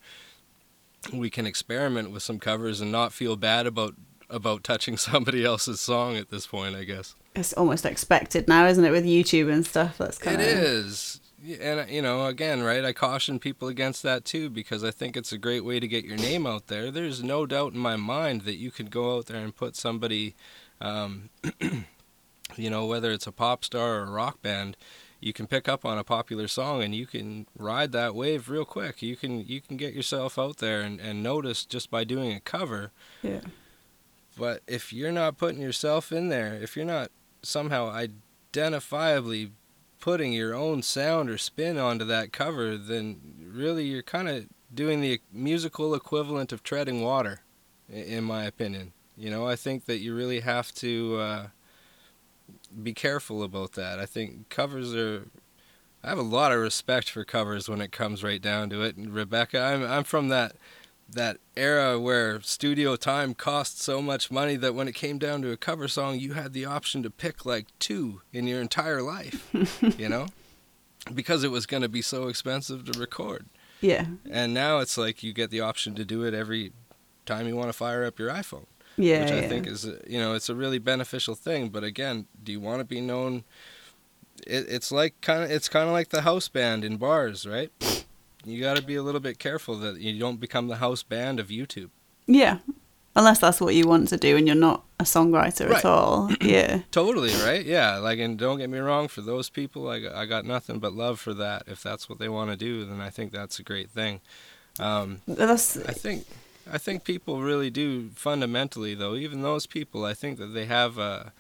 we 1.12 1.30
can 1.30 1.46
experiment 1.46 2.10
with 2.10 2.22
some 2.22 2.38
covers 2.38 2.80
and 2.80 2.90
not 2.90 3.12
feel 3.12 3.36
bad 3.36 3.66
about 3.66 3.94
about 4.28 4.64
touching 4.64 4.96
somebody 4.96 5.44
else's 5.44 5.80
song 5.80 6.16
at 6.16 6.30
this 6.30 6.46
point. 6.46 6.74
I 6.74 6.84
guess 6.84 7.14
it's 7.34 7.52
almost 7.52 7.86
expected 7.86 8.48
now, 8.48 8.66
isn't 8.66 8.84
it, 8.84 8.90
with 8.90 9.04
YouTube 9.04 9.52
and 9.52 9.64
stuff? 9.66 9.98
That's 9.98 10.18
kind 10.18 10.40
it 10.40 10.52
of 10.52 10.62
is. 10.62 11.20
Yeah, 11.42 11.80
And 11.80 11.90
you 11.90 12.02
know, 12.02 12.26
again, 12.26 12.62
right? 12.62 12.84
I 12.84 12.92
caution 12.92 13.38
people 13.38 13.68
against 13.68 14.02
that 14.02 14.24
too 14.24 14.48
because 14.50 14.82
I 14.82 14.90
think 14.90 15.16
it's 15.16 15.32
a 15.32 15.38
great 15.38 15.64
way 15.64 15.78
to 15.78 15.86
get 15.86 16.04
your 16.04 16.16
name 16.16 16.46
out 16.46 16.66
there. 16.68 16.90
There's 16.90 17.22
no 17.22 17.46
doubt 17.46 17.74
in 17.74 17.78
my 17.78 17.96
mind 17.96 18.42
that 18.42 18.56
you 18.56 18.70
could 18.70 18.90
go 18.90 19.16
out 19.16 19.26
there 19.26 19.36
and 19.36 19.54
put 19.54 19.76
somebody, 19.76 20.34
um, 20.81 21.31
you 22.57 22.70
know, 22.70 22.87
whether 22.87 23.11
it's 23.11 23.27
a 23.27 23.33
pop 23.33 23.64
star 23.64 23.97
or 23.97 24.03
a 24.05 24.11
rock 24.11 24.43
band, 24.43 24.77
you 25.20 25.33
can 25.33 25.47
pick 25.47 25.68
up 25.68 25.85
on 25.85 25.99
a 25.99 26.05
popular 26.05 26.47
song 26.47 26.83
and 26.83 26.95
you 26.95 27.07
can 27.07 27.47
ride 27.59 27.93
that 27.93 28.14
wave 28.14 28.49
real 28.49 28.64
quick. 28.64 29.03
You 29.03 29.16
can 29.16 29.47
you 29.47 29.61
can 29.61 29.77
get 29.77 29.95
yourself 29.95 30.39
out 30.39 30.59
there 30.59 30.81
and, 30.81 31.01
and 31.01 31.22
notice 31.22 31.64
just 31.64 31.91
by 31.91 32.05
doing 32.05 32.33
a 32.33 32.41
cover. 32.41 32.93
Yeah. 33.22 33.41
But 34.39 34.62
if 34.66 34.93
you're 34.93 35.12
not 35.12 35.39
putting 35.39 35.61
yourself 35.61 36.12
in 36.12 36.29
there, 36.29 36.55
if 36.55 36.77
you're 36.77 36.85
not 36.85 37.11
somehow 37.43 37.97
identifiably 38.53 39.51
putting 39.99 40.33
your 40.33 40.55
own 40.55 40.83
sound 40.83 41.31
or 41.31 41.39
spin 41.39 41.79
onto 41.79 42.05
that 42.05 42.33
cover, 42.33 42.77
then 42.77 43.20
really 43.41 43.87
you're 43.87 44.03
kind 44.03 44.29
of 44.29 44.47
doing 44.72 45.01
the 45.01 45.20
musical 45.33 45.95
equivalent 45.95 46.53
of 46.53 46.62
treading 46.62 47.03
water, 47.03 47.41
in 47.89 48.24
my 48.24 48.45
opinion. 48.45 48.93
You 49.16 49.30
know, 49.30 49.46
I 49.46 49.56
think 49.56 49.86
that 49.86 49.98
you 49.98 50.14
really 50.14 50.40
have 50.40 50.72
to 50.74 51.16
uh, 51.16 51.46
be 52.82 52.92
careful 52.92 53.42
about 53.42 53.72
that. 53.72 53.98
I 53.98 54.06
think 54.06 54.48
covers 54.48 54.94
are. 54.94 55.28
I 56.04 56.10
have 56.10 56.18
a 56.18 56.22
lot 56.22 56.52
of 56.52 56.60
respect 56.60 57.10
for 57.10 57.24
covers 57.24 57.68
when 57.68 57.80
it 57.80 57.90
comes 57.90 58.22
right 58.22 58.40
down 58.40 58.70
to 58.70 58.82
it. 58.82 58.96
And 58.96 59.12
Rebecca, 59.12 59.60
I'm 59.60 59.82
I'm 59.82 60.04
from 60.04 60.28
that 60.28 60.56
that 61.08 61.38
era 61.56 61.98
where 61.98 62.40
studio 62.40 62.96
time 62.96 63.34
cost 63.34 63.80
so 63.80 64.02
much 64.02 64.30
money 64.30 64.56
that 64.56 64.74
when 64.74 64.88
it 64.88 64.94
came 64.94 65.18
down 65.18 65.42
to 65.42 65.52
a 65.52 65.56
cover 65.56 65.88
song, 65.88 66.18
you 66.18 66.32
had 66.32 66.52
the 66.52 66.64
option 66.64 67.02
to 67.02 67.10
pick 67.10 67.46
like 67.46 67.66
two 67.78 68.22
in 68.32 68.46
your 68.46 68.60
entire 68.60 69.02
life, 69.02 69.48
you 69.98 70.08
know, 70.08 70.26
because 71.14 71.44
it 71.44 71.50
was 71.50 71.66
going 71.66 71.82
to 71.82 71.88
be 71.88 72.02
so 72.02 72.28
expensive 72.28 72.90
to 72.90 72.98
record. 72.98 73.46
Yeah. 73.80 74.06
And 74.28 74.52
now 74.52 74.78
it's 74.78 74.98
like 74.98 75.22
you 75.22 75.32
get 75.32 75.50
the 75.50 75.60
option 75.60 75.94
to 75.94 76.04
do 76.04 76.24
it 76.24 76.34
every 76.34 76.72
time 77.24 77.46
you 77.46 77.56
want 77.56 77.68
to 77.68 77.72
fire 77.72 78.04
up 78.04 78.18
your 78.18 78.30
iPhone, 78.30 78.66
Yeah. 78.97 79.22
which 79.24 79.32
I 79.32 79.40
yeah. 79.40 79.49
think 79.49 79.66
is, 79.66 79.84
you 80.07 80.18
know, 80.18 80.34
it's 80.34 80.49
a 80.49 80.55
really 80.55 80.78
beneficial 80.78 81.34
thing. 81.34 81.68
But 81.68 81.84
again, 81.84 82.26
do 82.42 82.53
you 82.53 82.61
want 82.61 82.80
to 82.80 82.84
be 82.84 83.01
known? 83.01 83.44
It, 84.47 84.66
it's 84.68 84.92
like 84.92 85.20
kind 85.20 85.42
of, 85.44 85.51
it's 85.51 85.68
kind 85.68 85.86
of 85.86 85.92
like 85.92 86.09
the 86.11 86.22
house 86.22 86.49
band 86.49 86.84
in 86.84 86.97
bars, 86.97 87.47
right? 87.47 87.70
You 88.44 88.61
got 88.61 88.76
to 88.76 88.82
be 88.82 88.94
a 88.94 89.03
little 89.03 89.20
bit 89.20 89.38
careful 89.38 89.76
that 89.80 89.99
you 90.01 90.18
don't 90.18 90.38
become 90.40 90.68
the 90.68 90.76
house 90.76 91.03
band 91.03 91.40
of 91.40 91.49
YouTube. 91.49 91.90
Yeah. 92.26 92.59
Unless 93.16 93.38
that's 93.40 93.61
what 93.62 93.74
you 93.74 93.88
want 93.88 94.09
to 94.09 94.18
do 94.18 94.36
and 94.36 94.47
you're 94.47 94.55
not 94.55 94.84
a 95.01 95.05
songwriter 95.05 95.68
Right. 95.70 95.78
at 95.78 95.84
all. 95.86 96.30
Yeah. 96.42 96.80
Totally, 96.90 97.32
right? 97.44 97.64
Yeah, 97.64 97.97
like, 97.97 98.18
and 98.18 98.38
don't 98.38 98.59
get 98.59 98.68
me 98.68 98.78
wrong, 98.78 99.09
for 99.09 99.22
those 99.22 99.49
people, 99.49 99.88
I 99.88 100.01
got, 100.01 100.14
I 100.14 100.26
got 100.26 100.44
nothing 100.44 100.78
but 100.78 100.92
love 100.92 101.18
for 101.18 101.32
that. 101.34 101.62
If 101.66 101.82
that's 101.82 102.09
what 102.11 102.18
they 102.18 102.28
want 102.28 102.51
to 102.51 102.57
do, 102.57 102.84
then 102.84 103.01
I 103.01 103.09
think 103.11 103.32
that's 103.32 103.59
a 103.59 103.62
great 103.62 103.90
thing. 103.90 104.20
Um, 104.78 105.22
That's 105.26 105.78
I 105.78 105.92
think, 105.92 106.26
I 106.70 106.78
think 106.78 107.04
people 107.04 107.42
really 107.42 107.70
do 107.70 108.10
fundamentally, 108.14 108.94
though. 108.94 109.14
Even 109.14 109.42
those 109.42 109.66
people, 109.66 110.04
I 110.04 110.14
think 110.14 110.38
that 110.38 110.48
they 110.48 110.66
have 110.66 110.98
a 110.98 111.32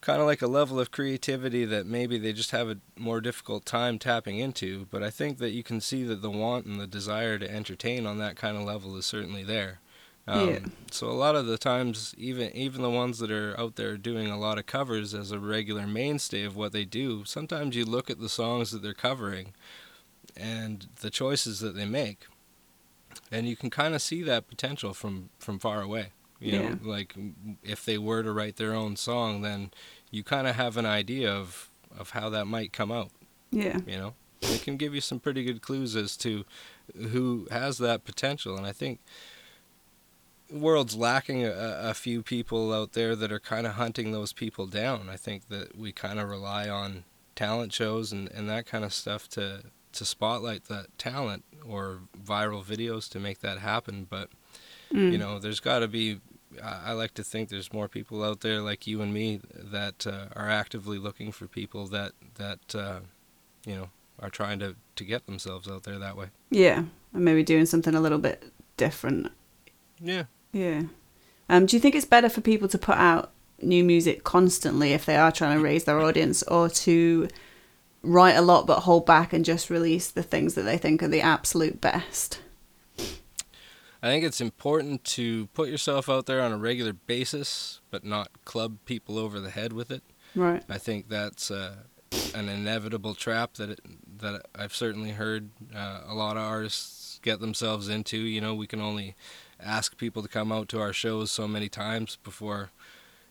kind 0.00 0.20
of 0.20 0.26
like 0.26 0.40
a 0.40 0.46
level 0.46 0.80
of 0.80 0.90
creativity 0.90 1.64
that 1.66 1.86
maybe 1.86 2.16
they 2.16 2.32
just 2.32 2.52
have 2.52 2.68
a 2.70 2.78
more 2.96 3.20
difficult 3.20 3.66
time 3.66 3.98
tapping 3.98 4.38
into. 4.38 4.86
But 4.90 5.02
I 5.02 5.10
think 5.10 5.38
that 5.38 5.50
you 5.50 5.62
can 5.62 5.80
see 5.80 6.04
that 6.04 6.22
the 6.22 6.30
want 6.30 6.64
and 6.64 6.80
the 6.80 6.86
desire 6.86 7.38
to 7.38 7.50
entertain 7.50 8.06
on 8.06 8.18
that 8.18 8.36
kind 8.36 8.56
of 8.56 8.62
level 8.62 8.96
is 8.96 9.04
certainly 9.04 9.42
there. 9.44 9.80
Um, 10.26 10.48
Yeah. 10.48 10.58
So 10.90 11.08
a 11.08 11.12
lot 11.12 11.34
of 11.34 11.46
the 11.46 11.58
times, 11.58 12.14
even 12.16 12.54
even 12.56 12.82
the 12.82 12.90
ones 12.90 13.18
that 13.18 13.30
are 13.30 13.58
out 13.58 13.76
there 13.76 13.96
doing 13.96 14.28
a 14.28 14.38
lot 14.38 14.58
of 14.58 14.66
covers 14.66 15.12
as 15.12 15.32
a 15.32 15.38
regular 15.38 15.86
mainstay 15.86 16.44
of 16.44 16.56
what 16.56 16.72
they 16.72 16.84
do, 16.84 17.24
sometimes 17.24 17.76
you 17.76 17.84
look 17.84 18.10
at 18.10 18.20
the 18.20 18.28
songs 18.28 18.70
that 18.70 18.82
they're 18.82 18.94
covering, 18.94 19.54
and 20.36 20.88
the 21.00 21.10
choices 21.10 21.60
that 21.60 21.74
they 21.74 21.86
make, 21.86 22.26
and 23.30 23.48
you 23.48 23.56
can 23.56 23.70
kind 23.70 23.94
of 23.94 24.02
see 24.02 24.22
that 24.22 24.48
potential 24.48 24.94
from 24.94 25.30
from 25.38 25.58
far 25.58 25.82
away. 25.82 26.12
You 26.40 26.52
know, 26.52 26.78
like 26.82 27.14
if 27.62 27.84
they 27.84 27.98
were 27.98 28.22
to 28.22 28.32
write 28.32 28.56
their 28.56 28.72
own 28.72 28.96
song, 28.96 29.42
then 29.42 29.70
you 30.10 30.24
kind 30.24 30.46
of 30.46 30.56
have 30.56 30.78
an 30.78 30.86
idea 30.86 31.30
of 31.30 31.68
of 31.98 32.10
how 32.10 32.30
that 32.30 32.46
might 32.46 32.72
come 32.72 32.90
out. 32.90 33.10
yeah. 33.50 33.78
You 33.86 33.98
know, 33.98 34.14
it 34.40 34.62
can 34.62 34.76
give 34.76 34.94
you 34.94 35.00
some 35.02 35.20
pretty 35.20 35.44
good 35.44 35.60
clues 35.60 35.96
as 35.96 36.16
to 36.18 36.44
who 36.96 37.46
has 37.50 37.78
that 37.78 38.04
potential, 38.04 38.56
and 38.56 38.66
I 38.66 38.72
think 38.72 39.00
the 40.48 40.58
world's 40.58 40.96
lacking 40.96 41.44
a, 41.44 41.52
a 41.52 41.94
few 41.94 42.22
people 42.22 42.72
out 42.72 42.92
there 42.92 43.14
that 43.16 43.30
are 43.30 43.40
kind 43.40 43.66
of 43.66 43.74
hunting 43.74 44.12
those 44.12 44.32
people 44.32 44.66
down. 44.66 45.08
I 45.08 45.16
think 45.16 45.48
that 45.48 45.76
we 45.76 45.92
kind 45.92 46.18
of 46.18 46.28
rely 46.28 46.68
on 46.68 47.04
talent 47.36 47.72
shows 47.72 48.12
and, 48.12 48.30
and 48.32 48.48
that 48.48 48.66
kind 48.66 48.84
of 48.84 48.92
stuff 48.92 49.28
to 49.30 49.64
to 49.92 50.04
spotlight 50.04 50.66
that 50.66 50.86
talent 50.98 51.44
or 51.66 52.00
viral 52.22 52.64
videos 52.64 53.08
to 53.10 53.20
make 53.20 53.40
that 53.40 53.58
happen. 53.58 54.06
But 54.08 54.28
Mm. 54.92 55.12
you 55.12 55.18
know, 55.18 55.38
there's 55.38 55.60
got 55.60 55.78
to 55.80 55.88
be. 55.88 56.20
I 56.60 56.92
like 56.92 57.14
to 57.14 57.22
think 57.22 57.48
there's 57.48 57.72
more 57.72 57.86
people 57.86 58.24
out 58.24 58.40
there 58.40 58.60
like 58.60 58.88
you 58.88 59.00
and 59.02 59.14
me 59.14 59.40
that 59.54 60.04
uh, 60.04 60.26
are 60.34 60.50
actively 60.50 60.98
looking 60.98 61.30
for 61.30 61.46
people 61.46 61.86
that 61.88 62.10
that 62.34 62.74
uh, 62.74 63.00
you 63.64 63.76
know 63.76 63.90
are 64.18 64.30
trying 64.30 64.58
to 64.58 64.74
to 64.96 65.04
get 65.04 65.26
themselves 65.26 65.68
out 65.68 65.84
there 65.84 65.98
that 66.00 66.16
way. 66.16 66.26
Yeah. 66.50 66.82
And 67.14 67.24
maybe 67.24 67.44
doing 67.44 67.66
something 67.66 67.94
a 67.94 68.00
little 68.00 68.18
bit 68.18 68.52
different. 68.76 69.30
Yeah. 70.00 70.24
Yeah. 70.52 70.82
Um, 71.48 71.66
do 71.66 71.76
you 71.76 71.80
think 71.80 71.94
it's 71.94 72.04
better 72.04 72.28
for 72.28 72.40
people 72.40 72.66
to 72.68 72.78
put 72.78 72.96
out 72.96 73.30
new 73.62 73.84
music 73.84 74.24
constantly 74.24 74.92
if 74.92 75.04
they 75.06 75.16
are 75.16 75.30
trying 75.30 75.56
to 75.58 75.62
raise 75.62 75.84
their 75.84 76.00
audience 76.00 76.42
or 76.44 76.68
to 76.68 77.28
write 78.02 78.36
a 78.36 78.42
lot 78.42 78.66
but 78.66 78.80
hold 78.80 79.06
back 79.06 79.32
and 79.32 79.44
just 79.44 79.70
release 79.70 80.10
the 80.10 80.22
things 80.22 80.54
that 80.54 80.62
they 80.62 80.78
think 80.78 81.02
are 81.02 81.08
the 81.08 81.20
absolute 81.20 81.80
best? 81.80 82.40
I 84.02 84.08
think 84.08 84.24
it's 84.24 84.40
important 84.40 85.04
to 85.04 85.46
put 85.48 85.68
yourself 85.68 86.08
out 86.08 86.24
there 86.26 86.40
on 86.40 86.52
a 86.52 86.58
regular 86.58 86.94
basis, 86.94 87.80
but 87.90 88.02
not 88.02 88.30
club 88.44 88.78
people 88.86 89.18
over 89.18 89.40
the 89.40 89.50
head 89.50 89.74
with 89.74 89.90
it. 89.90 90.02
Right. 90.34 90.62
I 90.68 90.78
think 90.78 91.08
that's 91.08 91.50
uh, 91.50 91.74
an 92.34 92.48
inevitable 92.48 93.14
trap 93.14 93.54
that 93.54 93.70
it, 93.70 93.80
that 94.18 94.46
I've 94.54 94.74
certainly 94.74 95.10
heard 95.10 95.50
uh, 95.74 96.00
a 96.06 96.14
lot 96.14 96.36
of 96.38 96.42
artists 96.42 97.20
get 97.22 97.40
themselves 97.40 97.88
into. 97.88 98.16
You 98.16 98.40
know, 98.40 98.54
we 98.54 98.66
can 98.66 98.80
only 98.80 99.16
ask 99.62 99.98
people 99.98 100.22
to 100.22 100.28
come 100.28 100.50
out 100.50 100.68
to 100.70 100.80
our 100.80 100.94
shows 100.94 101.30
so 101.30 101.46
many 101.46 101.68
times 101.68 102.16
before, 102.24 102.70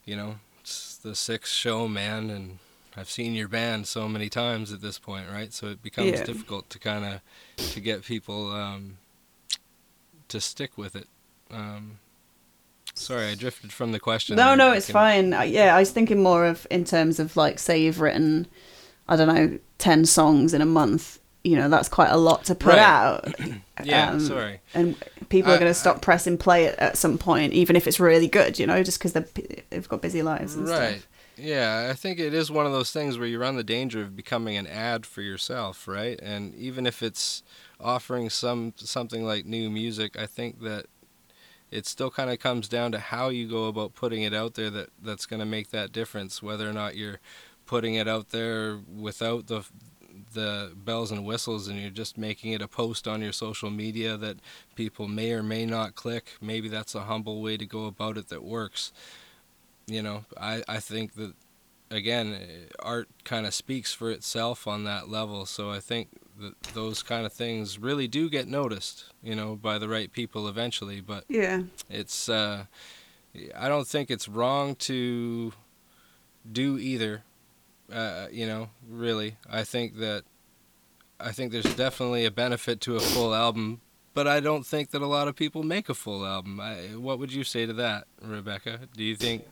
you 0.06 0.16
know, 0.16 0.36
it's 0.62 0.98
the 0.98 1.16
sixth 1.16 1.54
show, 1.54 1.88
man, 1.88 2.30
and 2.30 2.60
I've 2.98 3.10
seen 3.10 3.34
your 3.34 3.48
band 3.48 3.88
so 3.88 4.08
many 4.10 4.30
times 4.30 4.72
at 4.74 4.82
this 4.82 4.98
point, 5.00 5.28
right? 5.32 5.54
So 5.54 5.68
it 5.68 5.82
becomes 5.84 6.12
Yeah. 6.12 6.24
difficult 6.24 6.70
to 6.72 6.80
kind 6.80 7.06
of 7.06 7.22
to 7.72 7.80
get 7.80 8.04
people 8.04 8.52
um, 8.52 8.98
to 10.28 10.42
stick 10.42 10.78
with 10.78 10.96
it. 10.96 11.08
Um, 11.52 12.00
sorry, 12.94 13.28
I 13.28 13.36
drifted 13.36 13.72
from 13.72 13.92
the 13.92 14.00
question. 14.00 14.36
No, 14.36 14.48
there. 14.50 14.56
no, 14.58 14.72
it's 14.74 14.88
can- 14.88 14.94
fine. 14.94 15.32
Yeah, 15.52 15.76
I 15.76 15.80
was 15.80 15.92
thinking 15.92 16.22
more 16.22 16.46
of 16.46 16.66
in 16.70 16.84
terms 16.84 17.20
of 17.20 17.38
like, 17.38 17.60
say 17.60 17.80
you've 17.82 18.02
written, 18.02 18.48
I 19.08 19.16
don't 19.16 19.28
know, 19.34 19.60
10 19.78 20.06
songs 20.06 20.54
in 20.54 20.62
a 20.62 20.66
month. 20.66 21.20
You 21.44 21.56
know, 21.56 21.70
that's 21.70 21.88
quite 21.88 22.10
a 22.10 22.18
lot 22.18 22.44
to 22.46 22.56
put 22.56 22.70
Right. 22.76 22.80
out. 22.80 23.34
Yeah, 23.86 24.10
Um, 24.12 24.20
sorry. 24.20 24.60
And 24.74 24.98
people 25.30 25.54
are 25.54 25.58
going 25.58 25.72
to 25.72 25.74
stop 25.74 26.02
pressing 26.02 26.38
play 26.38 26.66
at, 26.68 26.78
at 26.80 26.98
some 26.98 27.18
point, 27.18 27.54
even 27.54 27.78
if 27.78 27.88
it's 27.88 27.98
really 27.98 28.28
good, 28.28 28.60
you 28.60 28.68
know, 28.68 28.84
just 28.84 29.00
because 29.00 29.14
they've 29.14 29.88
got 29.88 30.02
busy 30.02 30.22
lives 30.22 30.54
and 30.56 30.68
Right. 30.68 30.96
stuff. 31.00 31.08
Yeah, 31.40 31.88
I 31.90 31.94
think 31.94 32.20
it 32.20 32.34
is 32.34 32.52
one 32.52 32.66
of 32.66 32.74
those 32.74 32.92
things 32.92 33.18
where 33.18 33.28
you 33.28 33.40
run 33.40 33.56
the 33.56 33.64
danger 33.64 34.02
of 34.02 34.16
becoming 34.16 34.58
an 34.58 34.68
ad 34.68 35.06
for 35.06 35.22
yourself, 35.22 35.88
right? 35.88 36.20
And 36.22 36.54
even 36.56 36.86
if 36.86 37.02
it's 37.02 37.44
offering 37.80 38.30
some 38.30 38.74
something 38.76 39.24
like 39.24 39.46
new 39.46 39.70
music, 39.70 40.20
I 40.20 40.26
think 40.26 40.62
that 40.62 40.88
it 41.72 41.88
still 41.88 42.12
kind 42.12 42.30
of 42.32 42.40
comes 42.40 42.70
down 42.70 42.92
to 42.94 43.00
how 43.00 43.30
you 43.30 43.48
go 43.50 43.68
about 43.68 43.96
putting 43.96 44.24
it 44.24 44.34
out 44.34 44.56
there 44.56 44.70
that 44.72 44.90
that's 45.04 45.26
going 45.26 45.42
to 45.42 45.46
make 45.46 45.72
that 45.72 45.92
difference 45.92 46.44
whether 46.44 46.70
or 46.70 46.74
not 46.74 46.96
you're 46.98 47.20
putting 47.66 47.96
it 47.96 48.08
out 48.08 48.30
there 48.30 48.80
without 48.98 49.48
the 49.48 49.64
the 50.34 50.72
bells 50.76 51.12
and 51.12 51.26
whistles 51.26 51.68
and 51.68 51.80
you're 51.80 51.90
just 51.90 52.18
making 52.18 52.52
it 52.54 52.62
a 52.62 52.68
post 52.68 53.08
on 53.08 53.22
your 53.22 53.32
social 53.32 53.70
media 53.72 54.18
that 54.18 54.38
people 54.76 55.08
may 55.08 55.32
or 55.34 55.44
may 55.44 55.66
not 55.66 55.96
click 55.96 56.34
maybe 56.42 56.70
that's 56.70 56.96
a 56.96 57.02
humble 57.02 57.42
way 57.42 57.58
to 57.58 57.66
go 57.66 57.86
about 57.86 58.18
it 58.18 58.30
that 58.30 58.44
works 58.44 58.92
you 59.90 60.02
know 60.02 60.24
i 60.40 60.62
i 60.68 60.80
think 60.80 61.14
that 61.16 61.34
again 61.92 62.34
eh, 62.34 62.66
art 62.80 63.08
kind 63.24 63.46
of 63.48 63.54
speaks 63.54 63.92
for 63.94 64.12
itself 64.12 64.68
on 64.68 64.84
that 64.84 65.10
level. 65.10 65.46
So 65.46 65.72
i 65.72 65.80
think 65.80 66.10
that 66.40 66.54
those 66.74 67.04
kind 67.04 67.26
of 67.26 67.34
things 67.34 67.78
really 67.80 68.08
do 68.08 68.30
get 68.30 68.48
noticed 68.48 69.06
you 69.24 69.36
know 69.36 69.56
by 69.56 69.78
the 69.80 69.90
right 69.90 70.12
people 70.12 70.48
eventually. 70.48 71.02
But 71.02 71.24
Yeah. 71.28 71.64
it's 71.90 72.30
uh 72.30 72.66
i 73.58 73.68
don't 73.68 73.88
think 73.88 74.10
it's 74.12 74.28
wrong 74.28 74.76
to 74.76 75.54
do 76.50 76.78
either 76.78 77.24
uh 77.92 78.28
you 78.32 78.46
know 78.48 78.70
really. 78.88 79.38
I 79.50 79.64
think 79.64 79.98
that 79.98 80.24
i 81.20 81.32
think 81.32 81.52
there's 81.52 81.76
definitely 81.76 82.26
a 82.26 82.32
benefit 82.32 82.80
to 82.82 82.96
a 82.96 83.00
full 83.00 83.34
album 83.36 83.82
but 84.14 84.26
i 84.28 84.40
don't 84.40 84.66
think 84.66 84.92
that 84.92 85.02
a 85.02 85.08
lot 85.08 85.28
of 85.28 85.36
people 85.36 85.64
make 85.64 85.90
a 85.90 85.94
full 85.94 86.26
album. 86.26 86.60
I, 86.60 86.76
what 86.96 87.20
would 87.20 87.34
you 87.34 87.44
say 87.44 87.66
to 87.66 87.74
that 87.74 88.06
rebecca? 88.22 88.80
Do 88.96 89.04
you 89.04 89.16
think 89.16 89.44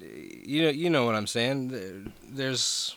you 0.00 0.62
know 0.62 0.68
you 0.70 0.90
know 0.90 1.04
what 1.04 1.14
i'm 1.14 1.26
saying 1.26 2.12
there's 2.28 2.96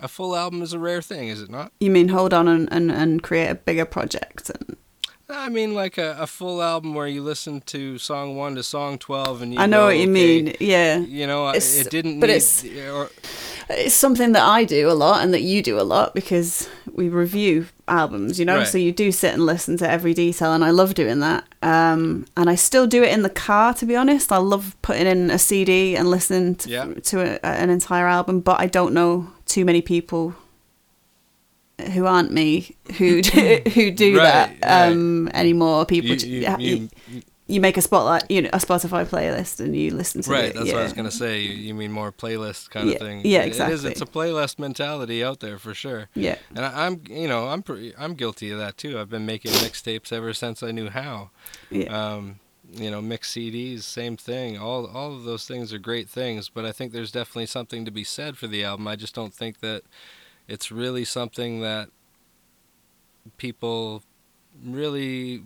a 0.00 0.08
full 0.08 0.36
album 0.36 0.60
is 0.62 0.72
a 0.72 0.78
rare 0.78 1.00
thing 1.02 1.28
is 1.28 1.40
it 1.40 1.50
not 1.50 1.72
You 1.80 1.90
mean 1.90 2.08
hold 2.08 2.34
on 2.34 2.48
and, 2.48 2.68
and, 2.72 2.90
and 2.90 3.22
create 3.22 3.48
a 3.48 3.54
bigger 3.54 3.84
project? 3.86 4.50
And 4.50 4.76
I 5.28 5.48
mean, 5.48 5.74
like 5.74 5.98
a, 5.98 6.16
a 6.20 6.26
full 6.26 6.62
album 6.62 6.94
where 6.94 7.08
you 7.08 7.20
listen 7.22 7.60
to 7.62 7.98
song 7.98 8.36
one 8.36 8.54
to 8.54 8.62
song 8.62 8.96
twelve, 8.98 9.42
and 9.42 9.52
you. 9.52 9.58
I 9.58 9.66
know 9.66 9.80
go, 9.80 9.86
what 9.86 9.96
you 9.96 10.02
okay, 10.02 10.10
mean. 10.42 10.54
Yeah. 10.60 10.98
You 10.98 11.26
know, 11.26 11.48
It's- 11.48 11.80
it 11.80 11.90
didn't. 11.90 12.20
but 12.20 12.28
need, 12.28 12.36
it's- 12.36 12.64
Or, 12.64 13.10
It's 13.70 13.94
something 13.94 14.30
that 14.32 14.42
I 14.44 14.62
do 14.64 14.88
a 14.88 14.94
lot 14.94 15.22
and 15.24 15.34
that 15.34 15.42
you 15.42 15.62
do 15.62 15.80
a 15.80 15.82
lot 15.82 16.14
because 16.14 16.68
we 16.92 17.08
review 17.08 17.66
albums, 17.88 18.38
you 18.38 18.44
know? 18.44 18.58
Right. 18.58 18.68
So 18.68 18.78
you 18.78 18.92
do 18.92 19.10
sit 19.10 19.34
and 19.34 19.44
listen 19.44 19.76
to 19.78 19.90
every 19.90 20.14
detail, 20.14 20.52
and 20.52 20.62
I 20.64 20.70
love 20.70 20.94
doing 20.94 21.18
that. 21.20 21.42
Um, 21.66 22.26
and 22.36 22.48
I 22.48 22.54
still 22.54 22.86
do 22.86 23.02
it 23.02 23.12
in 23.12 23.22
the 23.22 23.30
car, 23.30 23.74
to 23.74 23.86
be 23.86 23.96
honest. 23.96 24.30
I 24.30 24.36
love 24.38 24.76
putting 24.82 25.06
in 25.06 25.30
a 25.30 25.38
CD 25.38 25.96
and 25.96 26.08
listening 26.08 26.54
to, 26.56 26.68
Yeah. 26.70 26.84
to 27.10 27.20
a, 27.20 27.46
an 27.46 27.70
entire 27.70 28.06
album, 28.06 28.40
but 28.40 28.60
I 28.60 28.66
don't 28.66 28.94
know 28.94 29.28
too 29.46 29.64
many 29.64 29.82
people 29.82 30.34
who 31.92 32.06
aren't 32.06 32.30
me 32.30 32.76
who 32.98 33.20
do, 33.34 33.62
who 33.74 33.90
do 33.90 34.16
Right, 34.18 34.58
that 34.60 34.90
um, 34.92 35.28
anymore. 35.34 35.84
People, 35.86 36.14
you, 36.16 36.40
you, 36.40 36.56
you- 36.58 36.88
you 37.48 37.60
make 37.60 37.76
a 37.76 37.80
spotlight, 37.82 38.28
you 38.30 38.42
know, 38.42 38.50
a 38.52 38.58
Spotify 38.58 39.06
playlist, 39.06 39.60
and 39.60 39.76
you 39.76 39.92
listen 39.92 40.20
to 40.22 40.30
right. 40.30 40.38
it. 40.40 40.46
Right, 40.46 40.54
that's 40.54 40.66
yeah. 40.66 40.72
what 40.74 40.80
I 40.80 40.84
was 40.84 40.92
gonna 40.92 41.10
say. 41.12 41.40
You, 41.42 41.52
you 41.54 41.74
mean 41.74 41.92
more 41.92 42.10
playlist 42.10 42.70
kind 42.70 42.88
Yeah, 42.88 42.94
of 42.94 43.00
thing? 43.00 43.20
yeah, 43.24 43.42
exactly. 43.42 43.72
It 43.72 43.76
is. 43.76 43.84
It's 43.84 44.00
a 44.00 44.06
playlist 44.06 44.58
mentality 44.58 45.22
out 45.22 45.40
there 45.40 45.58
for 45.58 45.72
sure. 45.74 46.08
Yeah, 46.14 46.38
And 46.54 46.64
I, 46.64 46.86
I'm, 46.86 47.02
you 47.08 47.28
know, 47.28 47.48
I'm 47.48 47.62
pretty, 47.62 47.94
I'm 47.96 48.14
guilty 48.14 48.50
of 48.50 48.58
that 48.58 48.76
too. 48.76 48.98
I've 48.98 49.08
been 49.10 49.26
making 49.26 49.52
mixtapes 49.52 50.12
ever 50.12 50.32
since 50.34 50.62
I 50.62 50.72
knew 50.72 50.90
how. 50.90 51.30
yeah, 51.70 51.86
Um, 52.14 52.40
you 52.72 52.90
know, 52.90 53.00
mix 53.00 53.32
CDs, 53.32 53.82
same 53.82 54.16
thing. 54.16 54.58
All 54.58 54.86
all 54.86 55.14
of 55.14 55.22
those 55.22 55.46
things 55.46 55.72
are 55.72 55.78
great 55.78 56.08
things, 56.08 56.48
but 56.48 56.64
I 56.64 56.72
think 56.72 56.92
there's 56.92 57.12
definitely 57.12 57.46
something 57.46 57.84
to 57.84 57.92
be 57.92 58.02
said 58.02 58.36
for 58.36 58.48
the 58.48 58.64
album. 58.64 58.88
I 58.88 58.96
just 58.96 59.14
don't 59.14 59.32
think 59.32 59.60
that 59.60 59.82
it's 60.48 60.72
really 60.72 61.04
something 61.04 61.60
that 61.60 61.90
people 63.36 64.02
really 64.64 65.44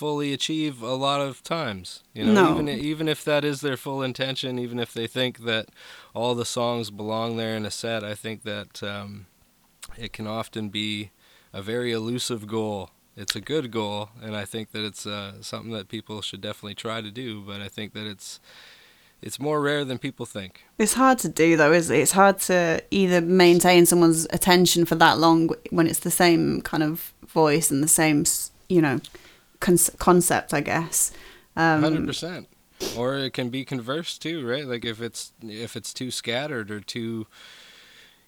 fully 0.00 0.32
achieve 0.32 0.82
a 0.82 0.94
lot 1.08 1.20
of 1.28 1.42
times. 1.42 2.02
You 2.14 2.24
know, 2.24 2.32
No. 2.40 2.52
even 2.54 2.68
even 2.92 3.06
if 3.14 3.20
that 3.24 3.44
is 3.44 3.60
their 3.60 3.76
full 3.76 4.02
intention, 4.10 4.58
even 4.58 4.78
if 4.78 4.90
they 4.92 5.06
think 5.06 5.32
that 5.50 5.66
all 6.14 6.34
the 6.34 6.44
songs 6.58 6.90
belong 6.90 7.36
there 7.36 7.54
in 7.58 7.64
a 7.66 7.70
set, 7.70 8.02
I 8.12 8.14
think 8.22 8.42
that 8.52 8.82
um, 8.82 9.26
it 10.04 10.10
can 10.16 10.26
often 10.26 10.70
be 10.70 11.10
a 11.52 11.62
very 11.62 11.92
elusive 11.92 12.42
goal. 12.46 12.90
It's 13.16 13.36
a 13.36 13.40
good 13.52 13.70
goal, 13.70 14.08
and 14.24 14.34
I 14.42 14.46
think 14.52 14.70
that 14.72 14.84
it's 14.90 15.04
uh, 15.06 15.42
something 15.42 15.72
that 15.78 15.88
people 15.88 16.22
should 16.22 16.40
definitely 16.40 16.76
try 16.86 16.98
to 17.02 17.10
do. 17.10 17.28
But 17.48 17.60
I 17.66 17.68
think 17.76 17.92
that 17.92 18.06
it's 18.06 18.40
it's 19.26 19.38
more 19.38 19.60
rare 19.60 19.84
than 19.84 19.98
people 19.98 20.24
think. 20.26 20.52
It's 20.78 20.94
hard 20.94 21.18
to 21.18 21.28
do 21.28 21.56
though, 21.56 21.74
is 21.80 21.90
it? 21.90 21.98
It's 22.04 22.12
hard 22.22 22.36
to 22.48 22.58
either 22.90 23.20
maintain 23.20 23.84
someone's 23.86 24.26
attention 24.38 24.86
for 24.86 24.96
that 24.96 25.18
long 25.18 25.50
when 25.76 25.86
it's 25.90 26.00
the 26.00 26.10
same 26.24 26.62
kind 26.62 26.82
of 26.82 27.12
voice 27.42 27.70
and 27.72 27.82
the 27.82 27.88
same, 28.02 28.24
you 28.68 28.80
know, 28.80 28.98
con- 29.60 29.78
concept, 29.98 30.52
I 30.54 30.60
guess. 30.60 31.12
Hundred 31.56 31.98
Um, 31.98 32.06
percent. 32.06 32.48
Or 32.96 33.16
it 33.18 33.32
can 33.34 33.50
be 33.50 33.64
conversed 33.64 34.22
too, 34.22 34.46
right? 34.46 34.66
Like 34.66 34.84
if 34.86 35.00
it's 35.02 35.32
if 35.42 35.76
it's 35.76 35.92
too 35.92 36.10
scattered 36.10 36.70
or 36.70 36.80
too, 36.80 37.26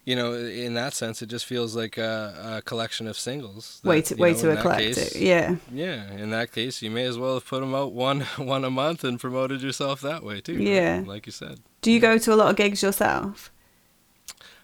you 0.05 0.15
know, 0.17 0.35
in 0.35 0.75
that 0.75 0.93
sense, 0.95 1.23
it 1.23 1.27
just 1.31 1.47
feels 1.47 1.75
like 1.77 1.97
a, 1.97 2.57
a 2.59 2.63
collection 2.63 3.07
of 3.07 3.17
singles. 3.17 3.81
that, 3.83 3.89
way 3.89 4.03
to 4.03 4.15
you 4.17 4.21
way 4.23 4.33
know, 4.33 4.39
to 4.41 4.51
eclectic. 4.51 4.95
case- 4.97 5.17
Yeah, 5.17 5.57
Yeah, 5.73 6.11
in 6.13 6.31
that 6.31 6.53
case, 6.53 6.83
you 6.83 6.91
may 6.91 7.05
as 7.05 7.17
well 7.17 7.35
have 7.35 7.47
put 7.47 7.61
them 7.61 7.75
out 7.75 7.93
one 7.93 8.21
one 8.37 8.65
a 8.65 8.71
month 8.71 9.05
and 9.05 9.19
promoted 9.21 9.63
yourself 9.63 10.01
that 10.03 10.23
way 10.25 10.41
too. 10.41 10.57
right? 10.57 10.63
Yeah. 10.67 11.03
like 11.07 11.25
you 11.27 11.33
said. 11.33 11.61
Do 11.81 11.91
you 11.93 12.01
go 12.01 12.19
to 12.19 12.35
a 12.35 12.37
lot 12.37 12.51
of 12.51 12.57
gigs 12.57 12.83
yourself? 12.83 13.52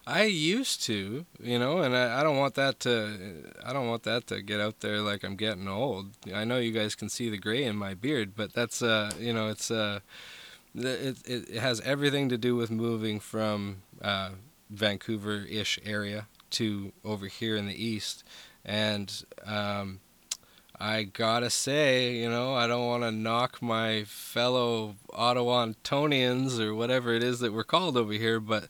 I 0.09 0.23
used 0.23 0.83
to, 0.85 1.27
you 1.39 1.59
know, 1.59 1.81
and 1.81 1.95
I, 1.95 2.21
I 2.21 2.23
don't 2.23 2.39
want 2.39 2.55
that 2.55 2.81
to 2.81 3.53
I 3.63 3.75
don't 3.75 3.89
want 3.89 4.05
that 4.05 4.27
to 4.29 4.41
get 4.41 4.59
out 4.59 4.81
there 4.81 5.03
like 5.03 5.23
I'm 5.23 5.37
getting 5.37 5.69
old. 5.69 6.13
I 6.35 6.45
know 6.45 6.57
you 6.57 6.73
guys 6.73 6.95
can 6.95 7.11
see 7.11 7.29
the 7.29 7.37
gray 7.37 7.63
in 7.63 7.77
my 7.77 7.93
beard, 7.93 8.33
but 8.35 8.55
that's 8.55 8.81
uh, 8.81 9.11
you 9.21 9.35
know, 9.35 9.49
it's 9.49 9.71
uh 9.71 10.01
it 10.75 11.19
it, 11.27 11.55
has 11.57 11.83
everything 11.83 12.31
to 12.31 12.39
do 12.39 12.57
with 12.57 12.71
moving 12.71 13.21
from 13.21 13.83
uh, 14.01 14.31
Vancouver-ish 14.71 15.79
area 15.85 16.27
to 16.53 16.93
over 17.05 17.27
here 17.27 17.57
in 17.57 17.67
the 17.67 17.85
east, 17.85 18.25
and 18.65 19.25
um, 19.45 20.01
I 20.81 21.03
gotta 21.03 21.51
say, 21.51 22.15
you 22.15 22.31
know, 22.31 22.55
I 22.55 22.67
don't 22.67 22.87
want 22.87 23.03
to 23.03 23.13
knock 23.13 23.61
my 23.61 24.05
fellow 24.05 24.95
Ottawantonians 25.13 26.59
or 26.61 26.75
whatever 26.75 27.13
it 27.13 27.23
is 27.23 27.41
that 27.41 27.53
we're 27.53 27.65
called 27.65 27.99
over 27.99 28.15
here, 28.15 28.41
but 28.41 28.69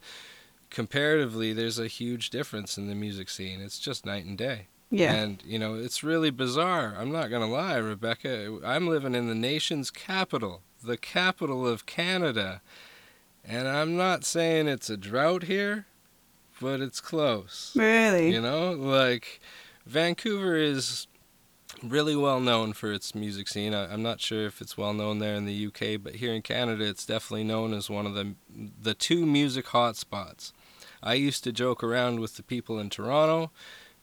comparatively, 0.70 1.52
there's 1.52 1.78
a 1.78 1.86
huge 1.88 2.30
difference 2.30 2.76
in 2.78 2.88
the 2.88 2.94
music 2.94 3.28
scene. 3.28 3.60
It's 3.60 3.78
just 3.78 4.06
night 4.06 4.24
and 4.24 4.36
day. 4.36 4.68
Yeah, 4.90 5.12
And, 5.12 5.42
you 5.44 5.58
know, 5.58 5.74
it's 5.74 6.02
really 6.02 6.30
bizarre. 6.30 6.96
I'm 6.98 7.12
not 7.12 7.28
going 7.28 7.42
to 7.42 7.48
lie, 7.52 7.76
Rebecca. 7.76 8.58
I'm 8.64 8.86
living 8.88 9.14
in 9.14 9.28
the 9.28 9.34
nation's 9.34 9.90
capital, 9.90 10.62
the 10.82 10.96
capital 10.96 11.66
of 11.68 11.84
Canada. 11.84 12.62
And 13.44 13.68
I'm 13.68 13.96
not 13.98 14.24
saying 14.24 14.66
it's 14.66 14.88
a 14.88 14.96
drought 14.96 15.42
here, 15.42 15.86
but 16.60 16.80
it's 16.80 17.00
close. 17.02 17.72
really. 17.76 18.32
You 18.32 18.40
know, 18.40 18.72
like 18.72 19.40
Vancouver 19.84 20.56
is 20.56 21.06
really 21.82 22.16
well 22.16 22.40
known 22.40 22.72
for 22.72 22.90
its 22.92 23.14
music 23.14 23.48
scene. 23.48 23.74
I, 23.74 23.92
I'm 23.92 24.02
not 24.02 24.20
sure 24.20 24.46
if 24.46 24.60
it's 24.60 24.76
well 24.76 24.92
known 24.94 25.18
there 25.18 25.34
in 25.34 25.44
the 25.44 25.66
UK, 25.66 26.02
but 26.02 26.16
here 26.16 26.32
in 26.32 26.42
Canada, 26.42 26.84
it's 26.84 27.06
definitely 27.06 27.44
known 27.44 27.72
as 27.74 27.90
one 27.90 28.06
of 28.06 28.14
the 28.14 28.34
the 28.82 28.94
two 28.94 29.26
music 29.26 29.66
hotspots. 29.66 30.52
I 31.02 31.14
used 31.14 31.44
to 31.44 31.52
joke 31.52 31.82
around 31.82 32.20
with 32.20 32.36
the 32.36 32.42
people 32.42 32.78
in 32.78 32.90
Toronto 32.90 33.50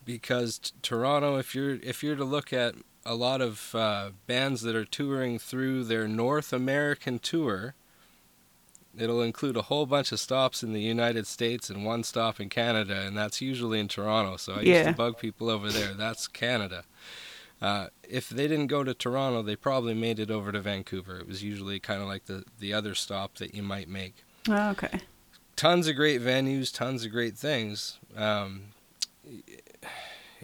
because 0.03 0.59
t- 0.59 0.71
Toronto, 0.81 1.37
if 1.37 1.53
you're 1.55 1.75
if 1.75 2.03
you're 2.03 2.15
to 2.15 2.23
look 2.23 2.53
at 2.53 2.75
a 3.05 3.15
lot 3.15 3.41
of 3.41 3.75
uh, 3.75 4.11
bands 4.27 4.61
that 4.61 4.75
are 4.75 4.85
touring 4.85 5.37
through 5.39 5.83
their 5.83 6.07
North 6.07 6.51
American 6.53 7.19
tour, 7.19 7.75
it'll 8.97 9.21
include 9.21 9.57
a 9.57 9.63
whole 9.63 9.85
bunch 9.85 10.11
of 10.11 10.19
stops 10.19 10.63
in 10.63 10.73
the 10.73 10.81
United 10.81 11.27
States 11.27 11.69
and 11.69 11.85
one 11.85 12.03
stop 12.03 12.39
in 12.39 12.49
Canada, 12.49 13.01
and 13.01 13.15
that's 13.17 13.41
usually 13.41 13.79
in 13.79 13.87
Toronto. 13.87 14.37
So 14.37 14.53
I 14.53 14.61
used 14.61 14.67
to 14.85 14.93
bug 14.93 15.19
people 15.19 15.49
over 15.49 15.69
there. 15.69 15.93
That's 15.93 16.27
Canada. 16.27 16.83
Uh, 17.61 17.87
if 18.07 18.27
they 18.29 18.47
didn't 18.47 18.67
go 18.67 18.83
to 18.83 18.93
Toronto, 18.93 19.41
they 19.41 19.55
probably 19.55 19.93
made 19.93 20.19
it 20.19 20.29
over 20.29 20.51
to 20.51 20.59
Vancouver. 20.59 21.19
It 21.19 21.27
was 21.27 21.41
usually 21.41 21.79
kind 21.79 22.01
of 22.01 22.07
like 22.07 22.25
the, 22.25 22.43
the 22.59 22.73
other 22.73 22.95
stop 22.95 23.35
that 23.35 23.55
you 23.55 23.63
might 23.63 23.87
make 23.87 24.23
Oh, 24.47 24.69
okay. 24.71 24.99
Tons 25.55 25.87
of 25.87 25.95
great 25.95 26.21
venues, 26.21 26.73
tons 26.73 27.05
of 27.05 27.11
great 27.11 27.37
things. 27.37 27.99
Um, 28.15 28.73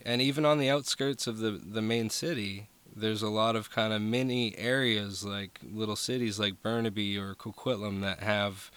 and 0.06 0.22
even 0.22 0.46
on 0.46 0.58
the 0.58 0.70
outskirts 0.70 1.28
of 1.28 1.40
the, 1.40 1.52
the 1.52 1.82
main 1.82 2.10
city, 2.10 2.68
there's 2.96 3.22
a 3.22 3.30
lot 3.30 3.56
of 3.56 3.70
kind 3.72 3.94
of 3.94 4.02
mini 4.02 4.58
areas 4.58 5.24
like 5.24 5.60
little 5.64 5.96
cities 5.96 6.40
like 6.40 6.62
Burnaby 6.62 7.18
or 7.18 7.36
Coquitlam 7.36 8.02
that 8.02 8.20
have 8.20 8.72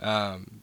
um, 0.00 0.62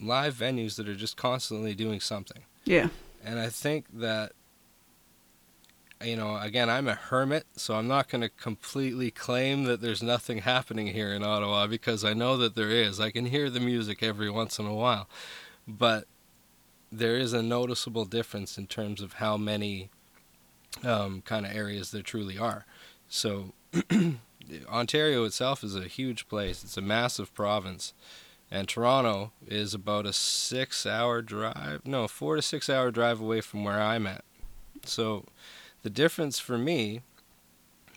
live 0.00 0.34
venues 0.34 0.76
that 0.76 0.88
are 0.88 0.94
just 0.94 1.16
constantly 1.16 1.74
doing 1.74 2.00
something. 2.00 2.42
Yeah, 2.64 2.88
And 3.24 3.38
I 3.38 3.48
think 3.48 3.86
that, 3.94 4.32
you 6.02 6.16
know, 6.16 6.36
again, 6.36 6.68
I'm 6.68 6.88
a 6.88 6.94
hermit, 6.94 7.46
so 7.56 7.74
I'm 7.74 7.88
not 7.88 8.08
going 8.08 8.20
to 8.20 8.28
completely 8.28 9.10
claim 9.10 9.64
that 9.64 9.80
there's 9.80 10.02
nothing 10.02 10.38
happening 10.38 10.88
here 10.88 11.12
in 11.12 11.22
Ottawa 11.22 11.66
because 11.66 12.04
I 12.04 12.12
know 12.12 12.36
that 12.36 12.54
there 12.54 12.70
is. 12.70 13.00
I 13.00 13.10
can 13.10 13.26
hear 13.26 13.48
the 13.48 13.60
music 13.60 14.02
every 14.02 14.30
once 14.30 14.58
in 14.58 14.66
a 14.66 14.74
while. 14.74 15.08
But 15.66 16.06
there 16.92 17.16
is 17.16 17.32
a 17.32 17.42
noticeable 17.42 18.04
difference 18.04 18.58
in 18.58 18.66
terms 18.66 19.00
of 19.00 19.14
how 19.14 19.36
many 19.36 19.90
um, 20.84 21.22
kind 21.22 21.46
of 21.46 21.54
areas 21.54 21.90
there 21.90 22.02
truly 22.02 22.38
are. 22.38 22.66
So, 23.08 23.52
Ontario 24.68 25.24
itself 25.24 25.64
is 25.64 25.74
a 25.74 25.84
huge 25.84 26.28
place. 26.28 26.62
It's 26.62 26.76
a 26.76 26.82
massive 26.82 27.34
province, 27.34 27.92
and 28.50 28.68
Toronto 28.68 29.32
is 29.46 29.74
about 29.74 30.06
a 30.06 30.12
six-hour 30.12 31.22
drive, 31.22 31.80
no, 31.84 32.06
four 32.06 32.36
to 32.36 32.42
six-hour 32.42 32.90
drive 32.90 33.20
away 33.20 33.40
from 33.40 33.64
where 33.64 33.80
I'm 33.80 34.06
at. 34.06 34.24
So, 34.84 35.24
the 35.86 35.90
difference 35.90 36.40
for 36.40 36.58
me 36.58 37.00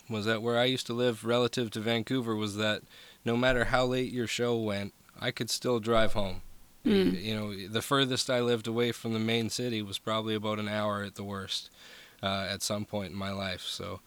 was 0.08 0.26
that 0.26 0.44
where 0.44 0.60
I 0.60 0.66
used 0.66 0.86
to 0.86 0.94
live 0.94 1.26
relative 1.26 1.72
to 1.72 1.80
Vancouver 1.80 2.36
was 2.36 2.56
that 2.58 2.84
no 3.26 3.36
matter 3.36 3.66
how 3.66 3.84
late 3.84 4.12
your 4.12 4.28
show 4.28 4.56
went, 4.56 4.94
I 5.20 5.32
could 5.32 5.50
still 5.50 5.80
drive 5.80 6.14
home. 6.14 6.44
Mm. 6.86 7.20
You 7.20 7.36
know, 7.36 7.68
the 7.68 7.82
furthest 7.82 8.30
I 8.30 8.42
lived 8.42 8.68
away 8.68 8.92
from 8.92 9.14
the 9.14 9.20
main 9.20 9.50
city 9.50 9.82
was 9.82 9.98
probably 9.98 10.36
about 10.36 10.60
an 10.60 10.68
hour 10.68 11.02
at 11.02 11.16
the 11.16 11.24
worst 11.24 11.72
uh, 12.22 12.46
at 12.48 12.62
some 12.62 12.86
point 12.86 13.12
in 13.12 13.18
my 13.18 13.32
life. 13.32 13.64
So, 13.64 14.02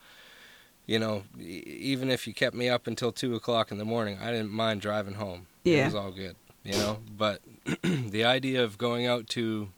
you 0.87 1.01
know, 1.01 1.25
even 1.41 2.09
if 2.09 2.29
you 2.29 2.35
kept 2.35 2.55
me 2.55 2.69
up 2.69 2.87
until 2.87 3.11
two 3.11 3.35
o'clock 3.35 3.73
in 3.73 3.79
the 3.79 3.85
morning, 3.85 4.17
I 4.23 4.31
didn't 4.31 4.53
mind 4.53 4.81
driving 4.81 5.15
home. 5.15 5.49
It 5.81 5.87
was 5.87 5.97
all 5.97 6.13
good, 6.13 6.37
you 6.63 6.75
know. 6.75 6.99
But 7.19 7.41
the 7.83 8.23
idea 8.23 8.63
of 8.63 8.79
going 8.79 9.07
out 9.07 9.27
to 9.31 9.71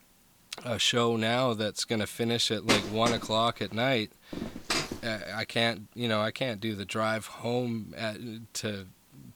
a 0.64 0.78
show 0.78 1.16
now 1.16 1.54
that's 1.54 1.84
going 1.84 2.00
to 2.00 2.06
finish 2.06 2.50
at 2.50 2.66
like 2.66 2.82
one 2.82 3.12
o'clock 3.12 3.60
at 3.60 3.72
night, 3.72 4.12
uh, 5.02 5.18
I 5.34 5.44
can't, 5.44 5.88
you 5.94 6.08
know, 6.08 6.20
I 6.20 6.30
can't 6.30 6.60
do 6.60 6.74
the 6.74 6.84
drive 6.84 7.26
home 7.26 7.94
at, 7.96 8.16
to 8.54 8.86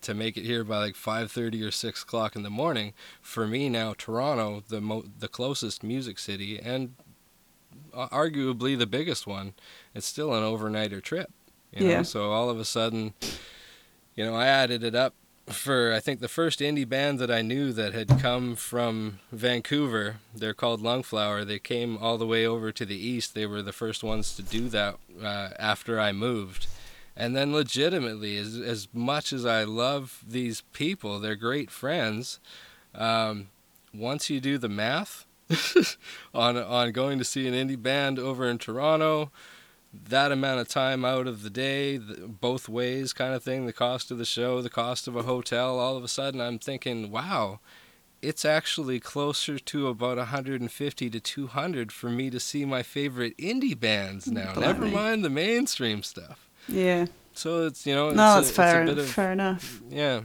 to 0.01 0.15
make 0.15 0.37
it 0.37 0.45
here 0.45 0.63
by 0.63 0.79
like 0.79 0.95
5:30 0.95 1.67
or 1.67 1.71
6 1.73 2.03
o'clock 2.03 2.37
in 2.37 2.43
the 2.43 2.51
morning. 2.51 2.93
For 3.21 3.47
me 3.47 3.69
now, 3.69 3.95
Toronto, 3.97 4.63
the 4.69 4.81
mo- 4.81 5.05
the 5.19 5.29
closest 5.29 5.83
music 5.83 6.19
city 6.19 6.59
and 6.59 6.95
uh, 7.93 8.09
arguably 8.09 8.79
the 8.79 8.87
biggest 8.87 9.27
one, 9.27 9.55
it's 9.95 10.07
still 10.07 10.33
an 10.35 10.43
overnighter 10.43 11.03
trip. 11.03 11.33
You 11.73 11.85
know? 11.85 11.91
Yeah. 11.91 12.03
So 12.03 12.31
all 12.31 12.49
of 12.49 12.61
a 12.61 12.65
sudden, 12.65 13.15
you 14.15 14.25
know, 14.25 14.35
I 14.35 14.47
added 14.47 14.85
it 14.85 14.95
up 14.95 15.15
for 15.51 15.93
I 15.93 16.01
think 16.01 16.21
the 16.21 16.29
first 16.29 16.61
indie 16.61 16.89
band 16.89 17.19
that 17.19 17.31
I 17.31 17.43
knew 17.43 17.73
that 17.73 17.95
had 17.95 18.21
come 18.21 18.57
from 18.57 19.21
Vancouver. 19.33 20.17
They're 20.35 20.55
called 20.55 20.81
Lungflower. 20.81 21.45
They 21.45 21.59
came 21.59 21.99
all 21.99 22.19
the 22.19 22.27
way 22.27 22.47
over 22.47 22.73
to 22.73 22.85
the 22.85 22.97
east. 22.97 23.35
They 23.35 23.47
were 23.47 23.63
the 23.63 23.73
first 23.73 24.03
ones 24.03 24.35
to 24.37 24.43
do 24.43 24.69
that 24.69 24.97
uh, 25.23 25.51
after 25.59 25.99
I 25.99 26.13
moved. 26.13 26.67
And 27.17 27.35
then, 27.35 27.53
legitimately, 27.53 28.37
as 28.37 28.57
as 28.57 28.89
much 28.93 29.33
as 29.33 29.45
I 29.45 29.65
love 29.65 30.23
these 30.27 30.61
people, 30.73 31.19
they're 31.19 31.35
great 31.35 31.71
friends. 31.71 32.39
Um, 32.95 33.49
once 33.93 34.31
you 34.31 34.41
do 34.41 34.57
the 34.57 34.69
math 34.69 35.27
on 36.35 36.57
on 36.57 36.93
going 36.93 37.19
to 37.19 37.25
see 37.25 37.49
an 37.49 37.55
indie 37.55 37.81
band 37.81 38.19
over 38.19 38.49
in 38.49 38.59
Toronto, 38.59 39.33
that 40.07 40.33
amount 40.33 40.61
of 40.61 40.69
time 40.69 41.05
out 41.05 41.27
of 41.27 41.43
the 41.43 41.51
day, 41.51 41.97
the, 41.97 42.27
both 42.29 42.69
ways, 42.69 43.13
kind 43.13 43.35
of 43.35 43.43
thing, 43.43 43.67
the 43.67 43.73
cost 43.73 44.11
of 44.11 44.19
the 44.19 44.25
show, 44.25 44.61
the 44.63 44.71
cost 44.71 45.07
of 45.09 45.17
a 45.17 45.23
hotel, 45.23 45.79
all 45.79 45.97
of 45.97 46.05
a 46.05 46.09
sudden, 46.09 46.41
I'm 46.41 46.59
thinking, 46.59 47.11
wow, 47.11 47.61
it's 48.23 48.45
actually 48.45 49.01
closer 49.01 49.59
to 49.59 49.89
about 49.89 50.17
150 50.19 51.11
to 51.11 51.21
200 51.21 51.93
for 51.93 52.11
me 52.11 52.31
to 52.31 52.41
see 52.41 52.65
my 52.65 52.83
favorite 52.83 53.37
indie 53.39 53.79
bands 53.79 54.27
now. 54.27 54.55
Never 54.55 54.87
mind 54.87 55.25
the 55.25 55.31
mainstream 55.31 56.03
stuff. 56.03 56.49
Yeah. 56.67 57.07
So 57.33 57.67
it's 57.67 57.87
you 57.87 57.95
know 57.95 58.09
it's 58.09 58.17
No, 58.17 58.35
a, 58.35 58.39
it's 58.41 58.51
fair. 58.51 58.83
a 58.83 58.87
bit 58.87 58.99
of 58.99 59.09
fair 59.09 59.31
enough. 59.33 59.81
yeah. 59.89 60.23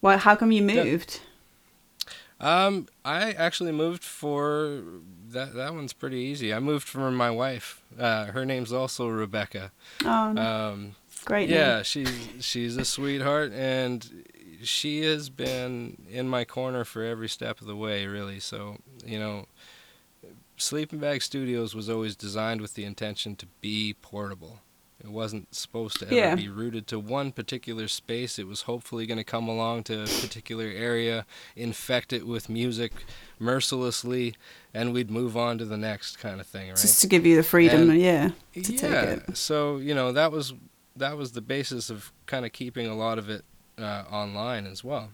Well, 0.00 0.18
how 0.18 0.36
come 0.36 0.52
you 0.52 0.64
Yeah. 0.64 0.84
moved? 0.84 1.20
Um, 2.40 2.88
I 3.04 3.32
actually 3.32 3.72
moved 3.72 4.04
for 4.04 4.82
that. 5.34 5.54
That 5.54 5.74
one's 5.74 5.92
pretty 5.92 6.16
easy. 6.18 6.52
I 6.52 6.60
moved 6.60 6.88
from 6.88 7.14
my 7.16 7.30
wife. 7.30 7.82
Uh, 7.98 8.26
her 8.26 8.44
name's 8.44 8.72
also 8.72 9.08
Rebecca. 9.08 9.70
Oh, 10.04 10.32
no. 10.32 10.42
Um, 10.42 10.94
great. 11.26 11.48
yeah, 11.48 11.82
she's 11.82 12.28
she's 12.40 12.76
a 12.76 12.84
sweetheart, 12.84 13.52
and 13.52 14.24
she 14.62 15.02
has 15.02 15.28
been 15.28 16.06
in 16.10 16.28
my 16.28 16.44
corner 16.44 16.84
for 16.84 17.02
every 17.04 17.28
step 17.28 17.60
of 17.60 17.66
the 17.66 17.76
way. 17.76 18.06
Really, 18.06 18.40
so 18.40 18.78
you 19.04 19.18
know, 19.18 19.46
Sleeping 20.56 20.98
Bag 20.98 21.22
Studios 21.22 21.74
was 21.74 21.90
always 21.90 22.16
designed 22.16 22.60
with 22.60 22.74
the 22.74 22.84
intention 22.84 23.36
to 23.36 23.46
be 23.60 23.94
portable. 24.00 24.60
It 25.04 25.10
wasn't 25.10 25.54
supposed 25.54 25.98
to 26.00 26.06
ever 26.06 26.14
Yeah. 26.14 26.34
be 26.34 26.48
rooted 26.48 26.86
to 26.86 26.98
one 26.98 27.30
particular 27.30 27.88
space. 27.88 28.38
It 28.38 28.46
was 28.46 28.62
hopefully 28.62 29.04
going 29.04 29.18
to 29.18 29.24
come 29.24 29.48
along 29.48 29.82
to 29.84 30.04
a 30.04 30.06
particular 30.06 30.64
area, 30.64 31.26
infect 31.54 32.10
it 32.14 32.26
with 32.26 32.48
music 32.48 32.92
mercilessly, 33.38 34.34
and 34.72 34.94
we'd 34.94 35.10
move 35.10 35.36
on 35.36 35.58
to 35.58 35.66
the 35.66 35.76
next 35.76 36.18
kind 36.18 36.40
of 36.40 36.46
thing, 36.46 36.68
right? 36.68 36.78
Just 36.78 37.02
to 37.02 37.06
give 37.06 37.26
you 37.26 37.36
the 37.36 37.42
freedom, 37.42 37.90
And- 37.90 38.00
yeah, 38.00 38.30
to 38.54 38.62
take 38.62 38.80
yeah. 38.82 39.02
it. 39.04 39.36
So 39.36 39.76
you 39.76 39.94
know 39.94 40.10
that 40.12 40.32
was 40.32 40.54
that 40.96 41.16
was 41.18 41.32
the 41.32 41.40
basis 41.42 41.90
of 41.90 42.12
kind 42.26 42.46
of 42.46 42.52
keeping 42.52 42.86
a 42.86 42.96
lot 42.96 43.18
of 43.18 43.28
it 43.28 43.44
uh, 43.76 44.04
online 44.10 44.64
as 44.66 44.82
well. 44.82 45.10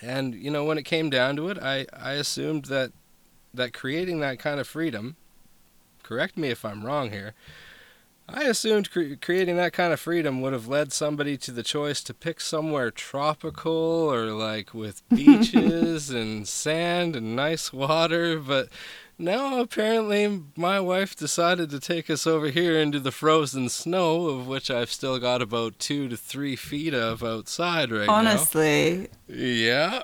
And 0.00 0.34
you 0.34 0.50
know 0.50 0.64
when 0.64 0.78
it 0.78 0.84
came 0.84 1.10
down 1.10 1.34
to 1.36 1.48
it, 1.48 1.58
I 1.60 1.86
I 1.92 2.12
assumed 2.12 2.66
that 2.66 2.92
that 3.52 3.72
creating 3.72 4.20
that 4.20 4.38
kind 4.38 4.60
of 4.60 4.68
freedom. 4.68 5.16
Correct 6.04 6.36
me 6.38 6.48
if 6.50 6.64
I'm 6.64 6.86
wrong 6.86 7.10
here. 7.10 7.34
I 8.30 8.42
assumed 8.42 8.90
cre- 8.90 9.14
creating 9.20 9.56
that 9.56 9.72
kind 9.72 9.92
of 9.92 10.00
freedom 10.00 10.42
would 10.42 10.52
have 10.52 10.68
led 10.68 10.92
somebody 10.92 11.38
to 11.38 11.50
the 11.50 11.62
choice 11.62 12.02
to 12.04 12.12
pick 12.12 12.40
somewhere 12.40 12.90
tropical 12.90 13.72
or 13.72 14.26
like 14.26 14.74
with 14.74 15.02
beaches 15.08 16.10
and 16.10 16.46
sand 16.46 17.16
and 17.16 17.34
nice 17.34 17.72
water, 17.72 18.38
but 18.38 18.68
now 19.18 19.60
apparently 19.60 20.42
my 20.56 20.80
wife 20.80 21.16
decided 21.16 21.70
to 21.70 21.80
take 21.80 22.08
us 22.08 22.26
over 22.26 22.48
here 22.48 22.78
into 22.78 23.00
the 23.00 23.10
frozen 23.10 23.68
snow, 23.68 24.26
of 24.26 24.46
which 24.46 24.70
I've 24.70 24.90
still 24.90 25.18
got 25.18 25.42
about 25.42 25.78
two 25.78 26.08
to 26.08 26.16
three 26.16 26.56
feet 26.56 26.94
of 26.94 27.22
outside 27.22 27.90
right 27.90 28.08
Honestly, 28.08 28.92
now. 28.92 28.96
Honestly. 28.96 29.10
Yeah, 29.28 30.02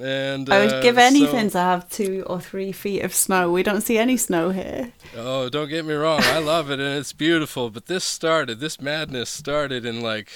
and 0.00 0.50
I 0.50 0.58
would 0.60 0.72
uh, 0.72 0.80
give 0.80 0.96
so- 0.96 1.02
anything 1.02 1.50
to 1.50 1.58
have 1.58 1.88
two 1.90 2.24
or 2.26 2.40
three 2.40 2.72
feet 2.72 3.02
of 3.02 3.14
snow. 3.14 3.52
We 3.52 3.62
don't 3.62 3.82
see 3.82 3.98
any 3.98 4.16
snow 4.16 4.50
here. 4.50 4.92
Oh, 5.16 5.48
don't 5.48 5.68
get 5.68 5.84
me 5.84 5.94
wrong. 5.94 6.20
I 6.22 6.38
love 6.38 6.70
it 6.70 6.80
and 6.80 6.98
it's 6.98 7.12
beautiful, 7.12 7.70
but 7.70 7.86
this 7.86 8.04
started, 8.04 8.60
this 8.60 8.80
madness 8.80 9.30
started 9.30 9.84
in 9.84 10.00
like 10.00 10.30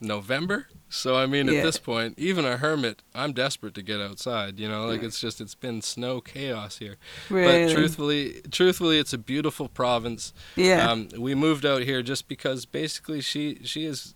November. 0.00 0.68
So 0.88 1.16
I 1.16 1.26
mean, 1.26 1.48
Yeah. 1.48 1.54
at 1.60 1.64
this 1.64 1.78
point, 1.78 2.14
even 2.18 2.44
a 2.44 2.56
hermit, 2.58 3.02
I'm 3.14 3.32
desperate 3.32 3.74
to 3.74 3.82
get 3.82 4.00
outside. 4.00 4.60
You 4.60 4.68
know, 4.68 4.86
like 4.86 5.02
it's 5.02 5.20
just 5.20 5.40
it's 5.40 5.54
been 5.56 5.82
snow 5.82 6.20
chaos 6.20 6.78
here. 6.78 6.96
Really, 7.28 7.66
But 7.66 7.74
truthfully, 7.74 8.40
truthfully, 8.52 8.98
it's 8.98 9.12
a 9.12 9.18
beautiful 9.18 9.68
province. 9.68 10.32
yeah, 10.54 10.88
Um, 10.90 11.08
we 11.18 11.34
moved 11.34 11.66
out 11.66 11.82
here 11.82 12.02
just 12.02 12.28
because 12.28 12.66
basically 12.66 13.20
she 13.20 13.60
she 13.64 13.84
has 13.86 14.14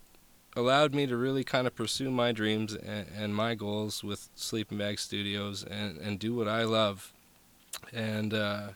allowed 0.55 0.93
me 0.93 1.07
to 1.07 1.15
really 1.15 1.43
kind 1.43 1.65
of 1.67 1.75
pursue 1.75 2.09
my 2.11 2.31
dreams 2.31 2.73
and, 2.73 3.07
and 3.17 3.35
my 3.35 3.55
goals 3.55 4.03
with 4.03 4.29
Sleeping 4.35 4.77
Bag 4.77 4.99
Studios 4.99 5.63
and, 5.63 5.97
and 5.97 6.19
do 6.19 6.33
what 6.35 6.47
I 6.47 6.63
love. 6.63 7.13
And 7.93 8.33
uh, 8.33 8.69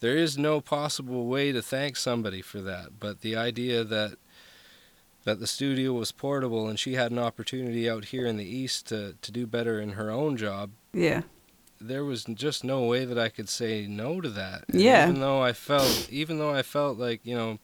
there 0.00 0.16
is 0.16 0.36
no 0.38 0.60
possible 0.60 1.26
way 1.26 1.52
to 1.52 1.62
thank 1.62 1.96
somebody 1.96 2.42
for 2.42 2.60
that. 2.62 2.98
But 3.00 3.22
the 3.22 3.34
idea 3.36 3.82
that 3.84 4.16
that 5.24 5.40
the 5.40 5.46
studio 5.46 5.92
was 5.92 6.12
portable 6.12 6.68
and 6.68 6.78
she 6.78 6.94
had 6.94 7.12
an 7.12 7.18
opportunity 7.18 7.88
out 7.88 8.06
here 8.06 8.26
in 8.26 8.36
the 8.36 8.44
east 8.44 8.86
to, 8.88 9.16
to 9.20 9.30
do 9.30 9.46
better 9.46 9.80
in 9.80 9.90
her 9.90 10.10
own 10.10 10.36
job 10.36 10.70
yeah, 10.92 11.22
there 11.80 12.04
was 12.04 12.24
just 12.24 12.62
no 12.62 12.84
way 12.84 13.04
that 13.04 13.18
I 13.18 13.28
could 13.28 13.48
say 13.48 13.86
no 13.86 14.20
to 14.20 14.28
that. 14.30 14.64
And 14.68 14.80
Yeah. 14.80 15.08
Even 15.08 15.20
though 15.20 15.42
I 15.42 15.52
felt, 15.52 16.08
even 16.10 16.38
though 16.38 16.52
I 16.52 16.62
felt 16.62 16.98
like 16.98 17.20
you 17.24 17.34
know, 17.34 17.58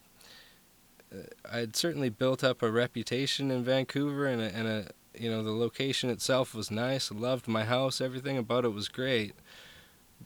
uh, 1.12 1.24
I'd 1.52 1.76
certainly 1.76 2.08
built 2.08 2.42
up 2.42 2.62
a 2.62 2.70
reputation 2.70 3.50
in 3.50 3.62
Vancouver, 3.62 4.26
and 4.26 4.40
a, 4.40 4.54
and 4.54 4.66
a 4.66 4.86
you 5.14 5.30
know 5.30 5.42
the 5.42 5.52
location 5.52 6.08
itself 6.10 6.54
was 6.54 6.70
nice. 6.70 7.10
Loved 7.10 7.46
my 7.46 7.64
house. 7.64 8.00
Everything 8.00 8.38
about 8.38 8.64
it 8.64 8.72
was 8.72 8.88
great. 8.88 9.34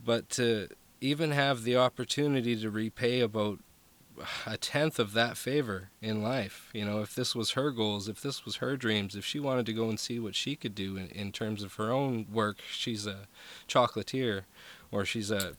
But 0.05 0.28
to 0.31 0.69
even 1.01 1.32
have 1.32 1.65
the 1.65 1.77
opportunity 1.77 2.57
to 2.61 2.70
repay 2.70 3.20
about 3.20 3.59
a 4.47 4.57
tenth 4.57 4.99
of 4.99 5.12
that 5.12 5.37
favor 5.37 5.91
in 6.03 6.23
life, 6.23 6.70
you 6.73 6.85
know, 6.85 7.01
if 7.01 7.15
this 7.15 7.35
was 7.35 7.53
her 7.53 7.70
goals, 7.70 8.09
if 8.09 8.20
this 8.20 8.45
was 8.45 8.57
her 8.57 8.77
dreams, 8.77 9.16
if 9.16 9.24
she 9.24 9.41
wanted 9.41 9.66
to 9.66 9.73
go 9.73 9.89
and 9.89 9.99
see 9.99 10.19
what 10.19 10.35
she 10.35 10.57
could 10.57 10.74
do 10.74 10.97
in, 10.97 11.09
in 11.09 11.32
terms 11.32 11.62
of 11.62 11.74
her 11.74 11.91
own 11.91 12.27
work, 12.32 12.59
she's 12.70 13.07
a 13.07 13.28
chocolatier 13.69 14.43
or 14.91 15.05
she's 15.05 15.31
a 15.31 15.55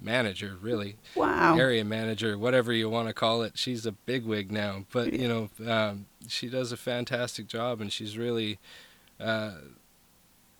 manager, 0.00 0.56
really, 0.60 0.96
wow, 1.14 1.56
area 1.56 1.84
manager, 1.84 2.36
whatever 2.38 2.72
you 2.72 2.88
want 2.88 3.08
to 3.08 3.14
call 3.14 3.42
it. 3.42 3.56
She's 3.56 3.86
a 3.86 3.92
bigwig 3.92 4.50
now, 4.52 4.84
but 4.92 5.12
you 5.12 5.28
know, 5.28 5.50
um, 5.70 6.06
she 6.28 6.48
does 6.48 6.72
a 6.72 6.76
fantastic 6.76 7.46
job, 7.46 7.80
and 7.80 7.92
she's 7.92 8.18
really 8.18 8.58
uh, 9.20 9.52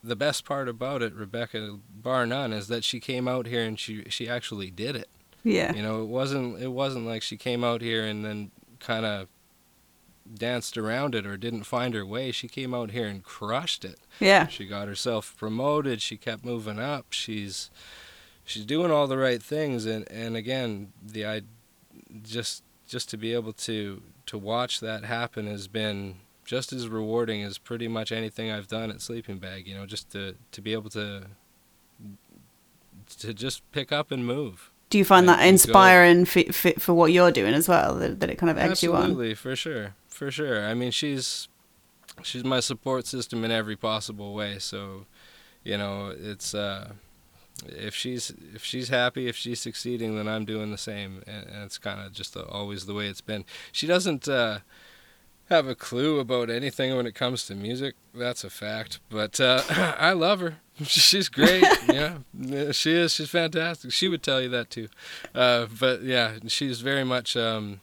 the 0.02 0.16
best 0.16 0.44
part 0.44 0.68
about 0.68 1.02
it, 1.02 1.14
Rebecca, 1.14 1.78
bar 1.94 2.26
none, 2.26 2.52
is 2.52 2.68
that 2.68 2.84
she 2.84 3.00
came 3.00 3.26
out 3.26 3.46
here 3.46 3.64
and 3.64 3.78
she 3.78 4.04
she 4.08 4.28
actually 4.28 4.70
did 4.70 4.96
it. 4.96 5.08
Yeah, 5.44 5.72
You 5.74 5.82
know, 5.82 6.02
it 6.02 6.08
wasn't 6.08 6.60
it 6.60 6.72
wasn't 6.72 7.06
like 7.06 7.22
she 7.22 7.36
came 7.36 7.62
out 7.62 7.80
here 7.82 8.04
and 8.04 8.24
then 8.24 8.50
kind 8.80 9.04
of 9.06 9.28
danced 10.34 10.78
around 10.78 11.14
it 11.14 11.26
or 11.26 11.36
didn't 11.36 11.64
find 11.64 11.92
her 11.94 12.04
way. 12.04 12.32
She 12.32 12.48
came 12.48 12.72
out 12.74 12.90
here 12.90 13.06
and 13.06 13.22
crushed 13.22 13.84
it. 13.84 13.98
yeah, 14.20 14.46
She 14.46 14.66
got 14.66 14.88
herself 14.88 15.34
promoted. 15.36 16.00
She 16.00 16.16
kept 16.16 16.44
moving 16.44 16.78
up. 16.78 17.06
She's 17.10 17.70
she's 18.44 18.64
doing 18.64 18.90
all 18.90 19.06
the 19.06 19.18
right 19.18 19.42
things. 19.42 19.84
And 19.86 20.10
and 20.10 20.34
again, 20.36 20.92
the 21.06 21.26
I 21.26 21.42
just 22.22 22.62
just 22.88 23.08
to 23.10 23.16
be 23.16 23.34
able 23.34 23.52
to 23.52 24.02
to 24.26 24.38
watch 24.38 24.80
that 24.80 25.04
happen 25.04 25.46
has 25.46 25.68
been 25.68 26.16
just 26.46 26.72
as 26.72 26.88
rewarding 26.88 27.42
as 27.42 27.56
pretty 27.58 27.88
much 27.88 28.10
anything 28.12 28.50
I've 28.50 28.68
done 28.68 28.90
at 28.90 29.00
Sleeping 29.02 29.38
Bag. 29.38 29.66
You 29.66 29.74
know, 29.76 29.84
just 29.86 30.10
to 30.12 30.36
to 30.52 30.60
be 30.62 30.72
able 30.72 30.90
to 30.90 31.24
to 33.18 33.34
just 33.34 33.70
pick 33.72 33.92
up 33.92 34.10
and 34.10 34.26
move. 34.26 34.70
Do 34.94 34.98
you 34.98 35.04
find 35.04 35.28
that 35.28 35.44
inspiring 35.44 36.24
for, 36.24 36.44
for, 36.52 36.70
for 36.78 36.94
what 36.94 37.10
you're 37.10 37.32
doing 37.32 37.52
as 37.52 37.66
well? 37.66 37.96
That, 37.96 38.20
that 38.20 38.30
it 38.30 38.38
kind 38.38 38.48
of 38.48 38.56
eggs 38.56 38.80
you 38.80 38.94
on? 38.94 39.00
Absolutely, 39.00 39.34
for 39.34 39.56
sure, 39.56 39.94
for 40.06 40.30
sure. 40.30 40.64
I 40.64 40.74
mean, 40.74 40.92
she's 40.92 41.48
she's 42.22 42.44
my 42.44 42.60
support 42.60 43.04
system 43.04 43.44
in 43.44 43.50
every 43.50 43.74
possible 43.74 44.34
way. 44.34 44.60
So, 44.60 45.06
you 45.64 45.76
know, 45.76 46.14
it's 46.16 46.54
uh, 46.54 46.92
if 47.66 47.92
she's 47.92 48.32
if 48.54 48.62
she's 48.62 48.88
happy, 48.88 49.26
if 49.26 49.34
she's 49.34 49.60
succeeding, 49.60 50.16
then 50.16 50.28
I'm 50.28 50.44
doing 50.44 50.70
the 50.70 50.78
same, 50.78 51.24
and, 51.26 51.44
and 51.48 51.64
it's 51.64 51.76
kind 51.76 52.00
of 52.00 52.12
just 52.12 52.36
uh 52.36 52.44
always 52.48 52.86
the 52.86 52.94
way 52.94 53.08
it's 53.08 53.20
been. 53.20 53.44
She 53.72 53.88
doesn't 53.88 54.28
uh, 54.28 54.60
have 55.50 55.66
a 55.66 55.74
clue 55.74 56.18
about 56.20 56.48
anything 56.50 56.96
when 56.96 57.06
it 57.06 57.14
comes 57.14 57.46
to 57.46 57.54
music. 57.54 57.94
That's 58.14 58.44
a 58.44 58.50
fact. 58.50 59.00
But 59.10 59.38
uh, 59.40 59.62
I 59.98 60.12
love 60.12 60.40
her. 60.40 60.56
She's 60.84 61.28
great. 61.28 61.62
yeah, 61.88 62.18
she 62.72 62.92
is. 62.92 63.12
She's 63.14 63.30
fantastic. 63.30 63.92
She 63.92 64.08
would 64.08 64.22
tell 64.22 64.40
you 64.40 64.48
that 64.48 64.70
too. 64.70 64.88
Uh, 65.34 65.66
but 65.78 66.02
yeah, 66.02 66.34
she's 66.48 66.80
very 66.80 67.04
much 67.04 67.36
um, 67.36 67.80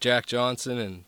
Jack 0.00 0.24
Johnson 0.26 0.78
and 0.78 1.04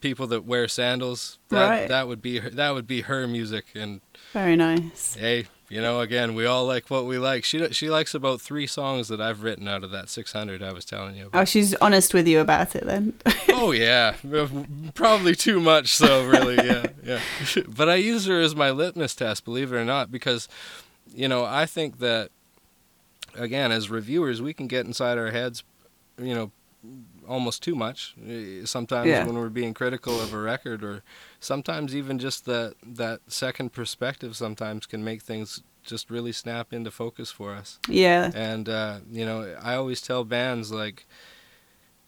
people 0.00 0.26
that 0.28 0.44
wear 0.46 0.66
sandals. 0.68 1.38
That, 1.50 1.68
Right. 1.68 1.88
that 1.88 2.08
would 2.08 2.22
be 2.22 2.38
her, 2.38 2.48
that 2.50 2.70
would 2.70 2.86
be 2.86 3.02
her 3.02 3.26
music. 3.26 3.66
And 3.74 4.00
Very 4.32 4.56
nice. 4.56 5.14
hey, 5.16 5.46
you 5.74 5.80
know, 5.82 5.98
again, 6.00 6.36
we 6.36 6.46
all 6.46 6.64
like 6.66 6.88
what 6.88 7.04
we 7.04 7.18
like. 7.18 7.42
She 7.44 7.58
she 7.72 7.90
likes 7.90 8.14
about 8.14 8.40
three 8.40 8.66
songs 8.68 9.08
that 9.08 9.20
I've 9.20 9.42
written 9.42 9.66
out 9.66 9.82
of 9.82 9.90
that 9.90 10.08
600 10.08 10.62
I 10.62 10.72
was 10.72 10.84
telling 10.84 11.16
you 11.16 11.26
about. 11.26 11.40
Oh, 11.40 11.44
she's 11.44 11.74
honest 11.76 12.14
with 12.14 12.28
you 12.28 12.38
about 12.38 12.76
it 12.76 12.84
then. 12.86 13.14
oh 13.48 13.72
yeah, 13.72 14.14
probably 14.94 15.34
too 15.34 15.58
much. 15.58 15.88
So 15.92 16.24
really, 16.26 16.56
yeah, 16.64 16.86
yeah. 17.02 17.20
but 17.68 17.88
I 17.88 17.96
use 17.96 18.26
her 18.26 18.40
as 18.40 18.54
my 18.54 18.70
litmus 18.70 19.16
test, 19.16 19.44
believe 19.44 19.72
it 19.72 19.76
or 19.76 19.84
not, 19.84 20.12
because 20.12 20.48
you 21.12 21.26
know 21.26 21.44
I 21.44 21.66
think 21.66 21.98
that 21.98 22.30
again, 23.34 23.72
as 23.72 23.90
reviewers, 23.90 24.40
we 24.40 24.54
can 24.54 24.68
get 24.68 24.86
inside 24.86 25.18
our 25.18 25.32
heads, 25.32 25.64
you 26.18 26.34
know, 26.36 26.52
almost 27.28 27.62
too 27.64 27.74
much. 27.74 28.14
eh, 28.28 28.60
Sometimes 28.64 29.08
Yeah. 29.08 29.26
when 29.26 29.34
we're 29.36 29.48
being 29.48 29.74
critical 29.74 30.20
of 30.20 30.32
a 30.32 30.38
record, 30.38 30.84
or 30.84 31.02
sometimes 31.44 31.94
even 31.94 32.18
just 32.18 32.44
that 32.46 32.74
that 32.82 33.20
second 33.28 33.72
perspective, 33.72 34.36
sometimes 34.36 34.86
can 34.86 35.04
make 35.04 35.22
things 35.22 35.62
just 35.82 36.10
really 36.10 36.32
snap 36.32 36.72
into 36.72 36.90
focus 36.90 37.30
for 37.30 37.54
us. 37.54 37.78
yeah. 37.88 38.30
And 38.34 38.68
uh, 38.68 39.00
you 39.10 39.24
know, 39.24 39.56
I 39.62 39.74
always 39.74 40.00
tell 40.00 40.24
bands 40.24 40.72
like, 40.72 41.06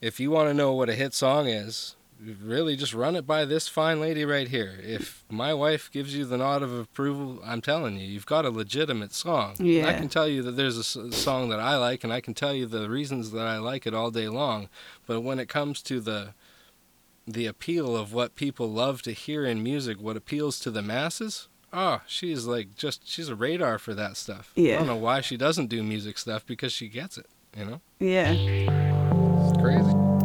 if 0.01 0.19
you 0.19 0.31
want 0.31 0.49
to 0.49 0.55
know 0.55 0.73
what 0.73 0.89
a 0.89 0.95
hit 0.95 1.15
song 1.15 1.47
is, 1.49 1.97
really 2.43 2.77
just 2.77 2.95
run 2.95 3.17
it 3.17 3.27
by 3.27 3.45
this 3.45 3.69
fine 3.69 4.01
lady 4.01 4.25
right 4.25 4.49
here. 4.49 4.79
If 4.83 5.25
my 5.29 5.53
wife 5.53 5.91
gives 5.93 6.17
you 6.17 6.25
the 6.25 6.39
nod 6.39 6.63
of 6.63 6.73
approval, 6.73 7.41
I'm 7.45 7.61
telling 7.61 7.99
you, 7.99 8.07
you've 8.07 8.27
got 8.27 8.47
a 8.47 8.51
legitimate 8.51 9.13
song. 9.13 9.57
Yeah. 9.59 9.87
I 9.87 9.93
can 9.93 10.09
tell 10.09 10.27
you 10.27 10.43
that 10.43 10.53
there's 10.53 10.79
a 10.79 11.13
song 11.13 11.51
that 11.51 11.61
I 11.61 11.77
like, 11.77 12.05
and 12.05 12.13
I 12.13 12.21
can 12.21 12.35
tell 12.35 12.55
you 12.55 12.67
the 12.67 12.89
reasons 12.89 13.33
that 13.33 13.47
I 13.47 13.59
like 13.59 13.87
it 13.87 13.95
all 13.95 14.11
day 14.11 14.29
long. 14.29 14.69
But 15.07 15.21
when 15.21 15.39
it 15.39 15.49
comes 15.49 15.83
to 15.83 16.01
the 16.01 16.35
the 17.27 17.47
appeal 17.47 17.97
of 17.97 18.13
what 18.13 18.35
people 18.37 18.71
love 18.71 19.03
to 19.03 19.13
hear 19.13 19.45
in 19.45 19.63
music, 19.63 20.01
what 20.01 20.17
appeals 20.17 20.59
to 20.61 20.71
the 20.71 20.83
masses, 20.83 21.49
ah, 21.73 22.01
oh, 22.01 22.05
she's 22.07 22.47
like 22.47 22.75
just 22.77 23.07
she's 23.09 23.29
a 23.29 23.35
radar 23.35 23.79
for 23.79 23.95
that 23.95 24.17
stuff. 24.17 24.53
Yeah. 24.55 24.75
I 24.75 24.79
don't 24.79 24.87
know 24.87 24.97
why 24.97 25.21
she 25.21 25.37
doesn't 25.37 25.67
do 25.67 25.83
music 25.83 26.19
stuff 26.19 26.47
because 26.47 26.73
she 26.73 26.89
gets 26.89 27.19
it. 27.19 27.27
You 27.57 27.65
know, 27.65 27.81
Yeah. 27.99 28.33
it's 28.33 29.61
crazy. 29.61 30.16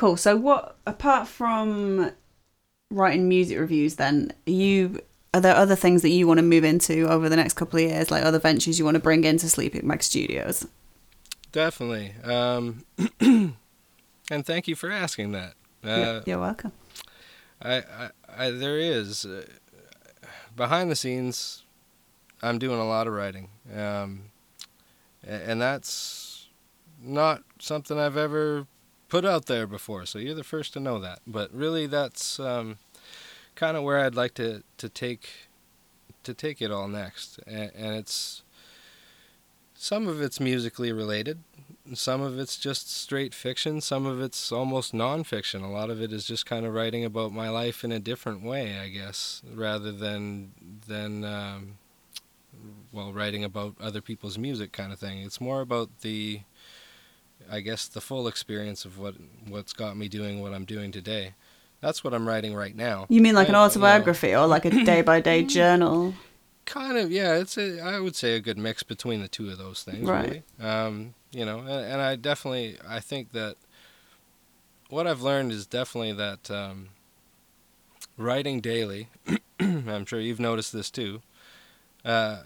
Cool. 0.00 0.16
So, 0.16 0.34
what 0.34 0.76
apart 0.86 1.28
from 1.28 2.12
writing 2.90 3.28
music 3.28 3.58
reviews, 3.58 3.96
then 3.96 4.32
are 4.48 4.50
you 4.50 5.00
are 5.34 5.42
there 5.42 5.54
other 5.54 5.76
things 5.76 6.00
that 6.02 6.08
you 6.08 6.26
want 6.26 6.38
to 6.38 6.42
move 6.42 6.64
into 6.64 7.06
over 7.06 7.28
the 7.28 7.36
next 7.36 7.52
couple 7.52 7.78
of 7.78 7.84
years, 7.84 8.10
like 8.10 8.24
other 8.24 8.38
ventures 8.38 8.78
you 8.78 8.84
want 8.86 8.94
to 8.94 9.02
bring 9.02 9.24
into 9.24 9.48
Sleeping 9.48 9.86
Bag 9.86 10.02
Studios? 10.02 10.66
Definitely. 11.52 12.14
Um, 12.24 12.84
and 13.20 14.46
thank 14.46 14.66
you 14.66 14.74
for 14.74 14.90
asking 14.90 15.32
that. 15.32 15.52
Uh, 15.84 16.22
You're 16.24 16.40
welcome. 16.40 16.72
I, 17.60 17.76
I, 17.76 18.10
I, 18.38 18.50
there 18.50 18.78
is 18.78 19.26
uh, 19.26 19.44
behind 20.56 20.90
the 20.90 20.96
scenes. 20.96 21.64
I'm 22.42 22.58
doing 22.58 22.80
a 22.80 22.88
lot 22.88 23.06
of 23.06 23.12
writing, 23.12 23.50
um, 23.76 24.22
and 25.22 25.60
that's 25.60 26.48
not 27.02 27.42
something 27.58 27.98
I've 27.98 28.16
ever 28.16 28.66
put 29.10 29.24
out 29.26 29.46
there 29.46 29.66
before. 29.66 30.06
So 30.06 30.18
you're 30.18 30.34
the 30.34 30.44
first 30.44 30.72
to 30.72 30.80
know 30.80 30.98
that. 31.00 31.20
But 31.26 31.52
really, 31.52 31.86
that's 31.86 32.40
um, 32.40 32.78
kind 33.54 33.76
of 33.76 33.82
where 33.82 33.98
I'd 33.98 34.14
like 34.14 34.34
to, 34.34 34.62
to 34.78 34.88
take 34.88 35.28
to 36.22 36.34
take 36.34 36.60
it 36.60 36.70
all 36.70 36.86
next, 36.86 37.40
and, 37.46 37.70
and 37.74 37.94
it's 37.96 38.42
some 39.74 40.06
of 40.06 40.20
it's 40.20 40.38
musically 40.38 40.92
related, 40.92 41.38
some 41.94 42.20
of 42.20 42.38
it's 42.38 42.56
just 42.56 42.90
straight 42.90 43.34
fiction 43.34 43.80
some 43.80 44.06
of 44.06 44.20
it's 44.20 44.52
almost 44.52 44.92
nonfiction 44.92 45.62
a 45.64 45.66
lot 45.66 45.90
of 45.90 46.00
it 46.00 46.12
is 46.12 46.24
just 46.24 46.46
kind 46.46 46.64
of 46.64 46.72
writing 46.72 47.04
about 47.04 47.32
my 47.32 47.48
life 47.48 47.82
in 47.82 47.90
a 47.90 47.98
different 47.98 48.42
way 48.42 48.78
i 48.78 48.88
guess 48.88 49.42
rather 49.54 49.90
than 49.90 50.52
than 50.86 51.24
um, 51.24 51.78
well 52.92 53.12
writing 53.12 53.42
about 53.42 53.74
other 53.80 54.00
people's 54.00 54.38
music 54.38 54.72
kind 54.72 54.92
of 54.92 54.98
thing 54.98 55.18
it's 55.18 55.40
more 55.40 55.60
about 55.60 55.88
the 56.02 56.40
i 57.50 57.60
guess 57.60 57.88
the 57.88 58.00
full 58.00 58.28
experience 58.28 58.84
of 58.84 58.98
what 58.98 59.14
what's 59.48 59.72
got 59.72 59.96
me 59.96 60.08
doing 60.08 60.40
what 60.40 60.52
i'm 60.54 60.64
doing 60.64 60.92
today. 60.92 61.34
That's 61.80 62.04
what 62.04 62.12
i'm 62.14 62.28
writing 62.28 62.54
right 62.54 62.76
now. 62.76 63.06
You 63.08 63.20
mean 63.22 63.34
like 63.34 63.48
an 63.48 63.54
I- 63.54 63.58
you 63.58 63.62
know, 63.62 63.66
autobiography 63.66 64.34
or 64.34 64.46
like 64.46 64.64
a 64.66 64.70
day 64.84 65.02
by 65.02 65.20
day 65.20 65.42
journal? 65.56 66.14
kind 66.66 66.96
of 66.98 67.10
yeah 67.10 67.34
it's 67.34 67.58
a 67.58 67.80
i 67.80 67.98
would 67.98 68.14
say 68.14 68.34
a 68.34 68.40
good 68.40 68.56
mix 68.58 68.82
between 68.84 69.20
the 69.20 69.26
two 69.28 69.50
of 69.50 69.58
those 69.58 69.82
things 69.82 70.06
Right. 70.08 70.42
really. 70.60 70.70
Um 70.70 71.14
you 71.32 71.44
know 71.44 71.58
and, 71.60 71.68
and 71.92 72.00
i 72.02 72.14
definitely 72.16 72.76
i 72.86 73.00
think 73.00 73.32
that 73.32 73.56
what 74.88 75.06
i've 75.08 75.22
learned 75.22 75.50
is 75.52 75.66
definitely 75.66 76.12
that 76.12 76.48
um 76.50 76.88
writing 78.16 78.60
daily 78.60 79.08
i'm 79.60 80.04
sure 80.06 80.20
you've 80.20 80.40
noticed 80.40 80.72
this 80.72 80.90
too 80.90 81.22
uh 82.04 82.42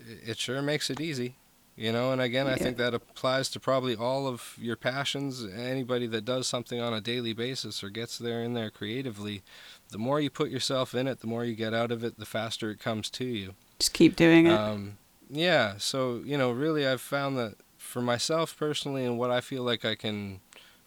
it 0.00 0.38
sure 0.38 0.62
makes 0.62 0.90
it 0.90 1.00
easy 1.00 1.36
you 1.78 1.92
know 1.92 2.12
and 2.12 2.20
again 2.20 2.46
i 2.46 2.56
think 2.56 2.76
that 2.76 2.92
applies 2.92 3.48
to 3.48 3.60
probably 3.60 3.94
all 3.96 4.26
of 4.26 4.54
your 4.58 4.76
passions. 4.76 5.44
Anybody 5.44 6.06
that 6.08 6.24
does 6.24 6.46
something 6.46 6.80
on 6.80 6.92
a 6.92 7.00
daily 7.00 7.32
basis 7.32 7.82
or 7.82 7.88
gets 7.88 8.18
there 8.18 8.42
in 8.42 8.54
there 8.54 8.70
creatively 8.70 9.42
the 9.90 9.98
more 9.98 10.20
you 10.20 10.28
put 10.28 10.50
yourself 10.50 10.94
in 10.94 11.06
it 11.06 11.20
the 11.20 11.26
more 11.26 11.44
you 11.44 11.54
get 11.54 11.72
out 11.72 11.90
of 11.90 12.04
it 12.04 12.18
the 12.18 12.26
faster 12.26 12.70
it 12.70 12.80
comes 12.80 13.08
to 13.10 13.24
you. 13.24 13.54
Just 13.78 13.92
keep 13.92 14.16
doing 14.16 14.46
it. 14.46 14.52
um, 14.52 14.98
yeah, 15.30 15.74
so 15.78 16.22
you 16.24 16.38
know, 16.38 16.50
really, 16.50 16.86
I've 16.86 17.00
found 17.00 17.36
that 17.38 17.56
for 17.76 18.00
myself 18.00 18.56
personally, 18.56 19.04
and 19.04 19.18
what 19.18 19.30
I 19.30 19.40
feel 19.40 19.62
like 19.62 19.84
I 19.84 19.94
can 19.94 20.40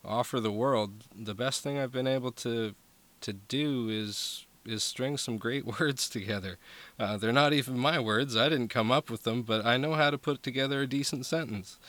offer 0.04 0.40
the 0.40 0.52
world, 0.52 1.06
the 1.16 1.36
best 1.36 1.62
thing 1.62 1.78
I've 1.78 1.92
been 1.92 2.08
able 2.08 2.32
to 2.34 2.76
to 3.22 3.34
do 3.34 3.88
is 3.90 4.46
is 4.66 4.84
string 4.84 5.18
some 5.18 5.38
great 5.38 5.66
words 5.80 6.10
together. 6.10 6.58
Uh, 7.00 7.18
they're 7.18 7.32
not 7.32 7.54
even 7.54 7.78
my 7.78 8.00
words; 8.00 8.36
I 8.36 8.50
didn't 8.50 8.70
come 8.70 8.92
up 8.92 9.10
with 9.10 9.24
them, 9.24 9.44
but 9.44 9.66
I 9.66 9.78
know 9.78 9.94
how 9.94 10.10
to 10.10 10.18
put 10.18 10.44
together 10.44 10.82
a 10.82 10.88
decent 10.88 11.26
sentence. 11.26 11.80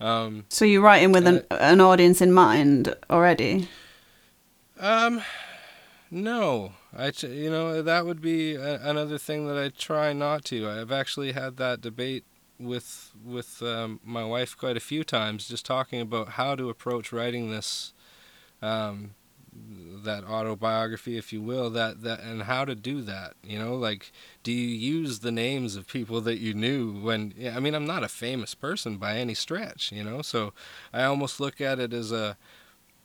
Um, 0.00 0.44
so 0.48 0.64
you're 0.64 0.82
writing 0.82 1.10
with 1.12 1.26
an, 1.26 1.44
an 1.50 1.80
audience 1.80 2.20
in 2.20 2.32
mind 2.32 2.94
already? 3.10 3.68
Um, 4.78 5.22
no, 6.10 6.72
I 6.96 7.10
ch- 7.10 7.24
you 7.24 7.50
know 7.50 7.82
that 7.82 8.06
would 8.06 8.20
be 8.20 8.54
a- 8.54 8.80
another 8.82 9.18
thing 9.18 9.46
that 9.48 9.58
I 9.58 9.70
try 9.70 10.12
not 10.12 10.44
to. 10.46 10.68
I've 10.68 10.92
actually 10.92 11.32
had 11.32 11.56
that 11.56 11.80
debate 11.80 12.24
with 12.58 13.12
with 13.24 13.62
um, 13.62 14.00
my 14.04 14.24
wife 14.24 14.56
quite 14.56 14.76
a 14.76 14.80
few 14.80 15.04
times, 15.04 15.48
just 15.48 15.66
talking 15.66 16.00
about 16.00 16.30
how 16.30 16.54
to 16.54 16.70
approach 16.70 17.12
writing 17.12 17.50
this, 17.50 17.92
um, 18.62 19.14
that 19.52 20.24
autobiography, 20.24 21.16
if 21.16 21.32
you 21.32 21.42
will, 21.42 21.70
that 21.70 22.02
that 22.02 22.20
and 22.20 22.42
how 22.44 22.64
to 22.64 22.74
do 22.74 23.02
that. 23.02 23.34
You 23.42 23.58
know, 23.58 23.74
like 23.74 24.12
do 24.42 24.52
you 24.52 24.68
use 24.68 25.20
the 25.20 25.32
names 25.32 25.76
of 25.76 25.86
people 25.86 26.20
that 26.22 26.38
you 26.38 26.54
knew 26.54 26.92
when? 26.92 27.34
I 27.54 27.60
mean, 27.60 27.74
I'm 27.74 27.86
not 27.86 28.04
a 28.04 28.08
famous 28.08 28.54
person 28.54 28.96
by 28.96 29.16
any 29.16 29.34
stretch, 29.34 29.92
you 29.92 30.04
know, 30.04 30.22
so 30.22 30.52
I 30.92 31.04
almost 31.04 31.40
look 31.40 31.60
at 31.60 31.78
it 31.78 31.92
as 31.92 32.12
a 32.12 32.36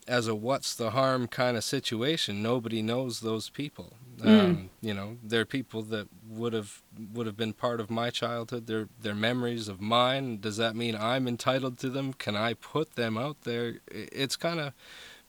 as 0.06 0.28
a 0.28 0.34
what's 0.34 0.74
the 0.74 0.90
harm 0.90 1.26
kind 1.26 1.56
of 1.56 1.64
situation. 1.64 2.42
Nobody 2.42 2.82
knows 2.82 3.20
those 3.20 3.48
people. 3.48 3.94
Um, 4.22 4.70
you 4.80 4.94
know, 4.94 5.16
they're 5.22 5.44
people 5.44 5.82
that 5.82 6.08
would 6.28 6.52
have 6.52 6.82
would 7.12 7.26
have 7.26 7.36
been 7.36 7.52
part 7.52 7.80
of 7.80 7.90
my 7.90 8.10
childhood. 8.10 8.66
They're 8.66 8.88
they're 9.00 9.14
memories 9.14 9.68
of 9.68 9.80
mine. 9.80 10.40
Does 10.40 10.56
that 10.56 10.76
mean 10.76 10.94
I'm 10.94 11.26
entitled 11.26 11.78
to 11.80 11.90
them? 11.90 12.12
Can 12.12 12.36
I 12.36 12.54
put 12.54 12.94
them 12.94 13.18
out 13.18 13.42
there? 13.42 13.80
It's 13.90 14.36
kind 14.36 14.60
of 14.60 14.72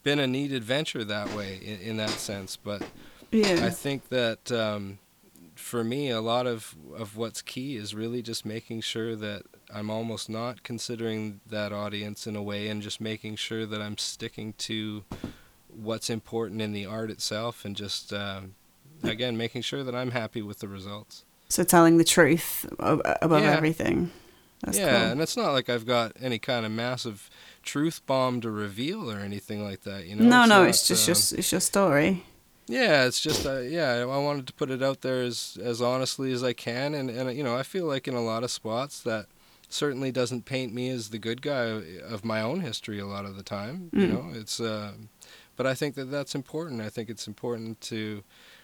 been 0.06 0.19
a 0.19 0.27
neat 0.27 0.53
adventure 0.53 1.03
that 1.03 1.34
way 1.36 1.60
in, 1.61 1.82
in 1.82 1.98
that 1.98 2.11
sense. 2.11 2.56
But 2.56 2.82
Yeah. 3.32 3.65
I 3.65 3.69
think 3.72 4.07
that 4.10 4.52
um, 4.52 4.99
for 5.56 5.84
me, 5.84 6.10
a 6.11 6.22
lot 6.22 6.48
of, 6.48 6.76
of 6.95 7.18
what's 7.18 7.41
key 7.41 7.76
is 7.76 7.94
really 7.94 8.22
just 8.22 8.45
making 8.45 8.82
sure 8.82 9.15
that 9.18 9.41
I'm 9.73 9.90
almost 9.90 10.30
not 10.30 10.64
considering 10.64 11.41
that 11.48 11.73
audience 11.73 12.27
in 12.27 12.36
a 12.36 12.44
way 12.44 12.68
and 12.69 12.82
just 12.82 13.02
making 13.02 13.36
sure 13.38 13.65
that 13.65 13.82
I'm 13.82 13.98
sticking 13.98 14.53
to 14.60 15.03
what's 15.68 16.10
important 16.10 16.61
in 16.61 16.72
the 16.72 16.86
art 16.86 17.10
itself 17.11 17.65
and 17.65 17.76
just, 17.76 18.14
um, 18.14 18.53
again, 19.03 19.36
making 19.36 19.64
sure 19.64 19.84
that 19.84 19.95
I'm 19.95 20.11
happy 20.11 20.41
with 20.41 20.60
the 20.60 20.68
results. 20.68 21.26
so 21.49 21.64
telling 21.64 21.98
the 21.98 22.03
truth 22.03 22.65
above 22.80 23.41
Yeah. 23.44 23.52
everything. 23.57 24.11
That's 24.64 24.77
yeah, 24.80 25.02
cool. 25.02 25.11
and 25.11 25.22
it's 25.22 25.36
not 25.38 25.52
like 25.52 25.69
I've 25.69 25.86
got 25.86 26.14
any 26.19 26.40
kind 26.40 26.65
of 26.65 26.72
massive 26.72 27.30
truth 27.65 28.01
bomb 28.05 28.39
to 28.41 28.49
reveal 28.51 29.11
or 29.11 29.19
anything 29.19 29.63
like 29.63 29.81
that. 29.81 30.05
You 30.07 30.15
know? 30.15 30.23
no, 30.23 30.41
no, 30.45 30.59
not, 30.61 30.69
it's 30.69 30.87
just 30.87 31.07
um, 31.09 31.13
your 31.13 31.39
it's 31.39 31.51
your 31.51 31.61
story. 31.61 32.23
Yeah, 32.67 33.05
it's 33.05 33.19
just 33.21 33.45
uh, 33.45 33.59
yeah. 33.59 33.97
I 34.01 34.05
wanted 34.17 34.47
to 34.47 34.53
put 34.53 34.71
it 34.71 34.81
out 34.81 35.01
there 35.01 35.21
as 35.21 35.57
as 35.61 35.81
honestly 35.81 36.31
as 36.31 36.43
I 36.43 36.53
can, 36.53 36.93
and 36.95 37.09
and 37.09 37.35
you 37.37 37.43
know 37.43 37.55
I 37.55 37.63
feel 37.63 37.85
like 37.85 38.07
in 38.07 38.15
a 38.15 38.23
lot 38.23 38.43
of 38.43 38.49
spots 38.51 39.01
that 39.01 39.27
certainly 39.69 40.11
doesn't 40.11 40.45
paint 40.45 40.73
me 40.73 40.89
as 40.89 41.09
the 41.09 41.17
good 41.19 41.41
guy 41.41 41.65
of 42.07 42.23
my 42.23 42.39
own 42.41 42.61
history 42.61 42.99
a 42.99 43.05
lot 43.05 43.25
of 43.25 43.35
the 43.35 43.43
time. 43.43 43.89
You 43.93 44.07
Mm. 44.07 44.11
know, 44.13 44.39
it's 44.39 44.59
uh, 44.59 44.93
but 45.55 45.65
I 45.67 45.73
think 45.75 45.95
that 45.95 46.05
that's 46.11 46.33
important. 46.35 46.81
I 46.81 46.89
think 46.89 47.09
it's 47.09 47.27
important 47.27 47.81
to 47.81 48.23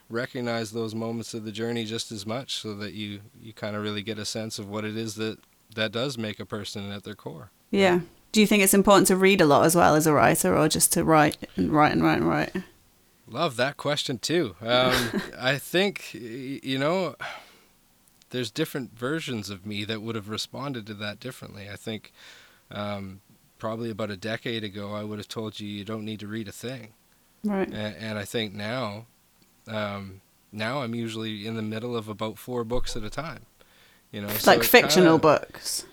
recognize 0.09 0.71
those 0.71 0.93
moments 0.95 1.33
of 1.33 1.45
the 1.45 1.51
journey 1.51 1.85
just 1.85 2.11
as 2.11 2.25
much, 2.25 2.55
so 2.57 2.73
that 2.75 2.93
you 2.93 3.21
you 3.41 3.53
kind 3.53 3.75
of 3.75 3.83
really 3.83 4.01
get 4.03 4.17
a 4.19 4.25
sense 4.25 4.59
of 4.59 4.67
what 4.69 4.83
it 4.85 4.97
is 4.97 5.15
that 5.15 5.37
that 5.75 5.91
does 5.91 6.17
make 6.17 6.39
a 6.39 6.45
person 6.45 6.91
at 6.91 7.03
their 7.03 7.15
core. 7.15 7.51
Yeah. 7.69 8.01
Do 8.31 8.39
you 8.41 8.47
think 8.47 8.63
it's 8.63 8.73
important 8.73 9.07
to 9.07 9.15
read 9.17 9.41
a 9.41 9.45
lot 9.45 9.65
as 9.65 9.75
well 9.75 9.95
as 9.95 10.07
a 10.07 10.13
writer, 10.13 10.55
or 10.57 10.69
just 10.69 10.93
to 10.93 11.03
write 11.03 11.37
and 11.55 11.71
write 11.71 11.91
and 11.91 12.03
write 12.03 12.17
and 12.19 12.27
write? 12.29 12.55
Love 13.27 13.55
that 13.57 13.77
question 13.77 14.17
too. 14.19 14.55
Um, 14.61 15.21
I 15.39 15.57
think 15.57 16.13
you 16.13 16.77
know, 16.77 17.15
there's 18.29 18.51
different 18.51 18.97
versions 18.97 19.49
of 19.49 19.65
me 19.65 19.83
that 19.85 20.01
would 20.01 20.15
have 20.15 20.29
responded 20.29 20.85
to 20.87 20.93
that 20.95 21.19
differently. 21.19 21.69
I 21.69 21.75
think 21.75 22.11
um, 22.71 23.19
probably 23.59 23.89
about 23.89 24.11
a 24.11 24.17
decade 24.17 24.63
ago, 24.63 24.93
I 24.93 25.03
would 25.03 25.19
have 25.19 25.27
told 25.27 25.59
you 25.59 25.67
you 25.67 25.83
don't 25.83 26.05
need 26.05 26.19
to 26.21 26.27
read 26.27 26.47
a 26.47 26.51
thing, 26.53 26.93
Right. 27.43 27.67
and, 27.67 27.95
and 27.97 28.17
I 28.19 28.23
think 28.25 28.53
now, 28.53 29.05
um, 29.67 30.21
now 30.53 30.81
I'm 30.81 30.95
usually 30.95 31.45
in 31.45 31.55
the 31.55 31.61
middle 31.61 31.95
of 31.97 32.07
about 32.07 32.37
four 32.37 32.63
books 32.63 32.95
at 32.95 33.03
a 33.03 33.09
time. 33.09 33.45
You 34.11 34.21
know, 34.21 34.27
like 34.45 34.59
it 34.59 34.65
fictional 34.65 35.19
kinda- 35.19 35.39
books. 35.39 35.85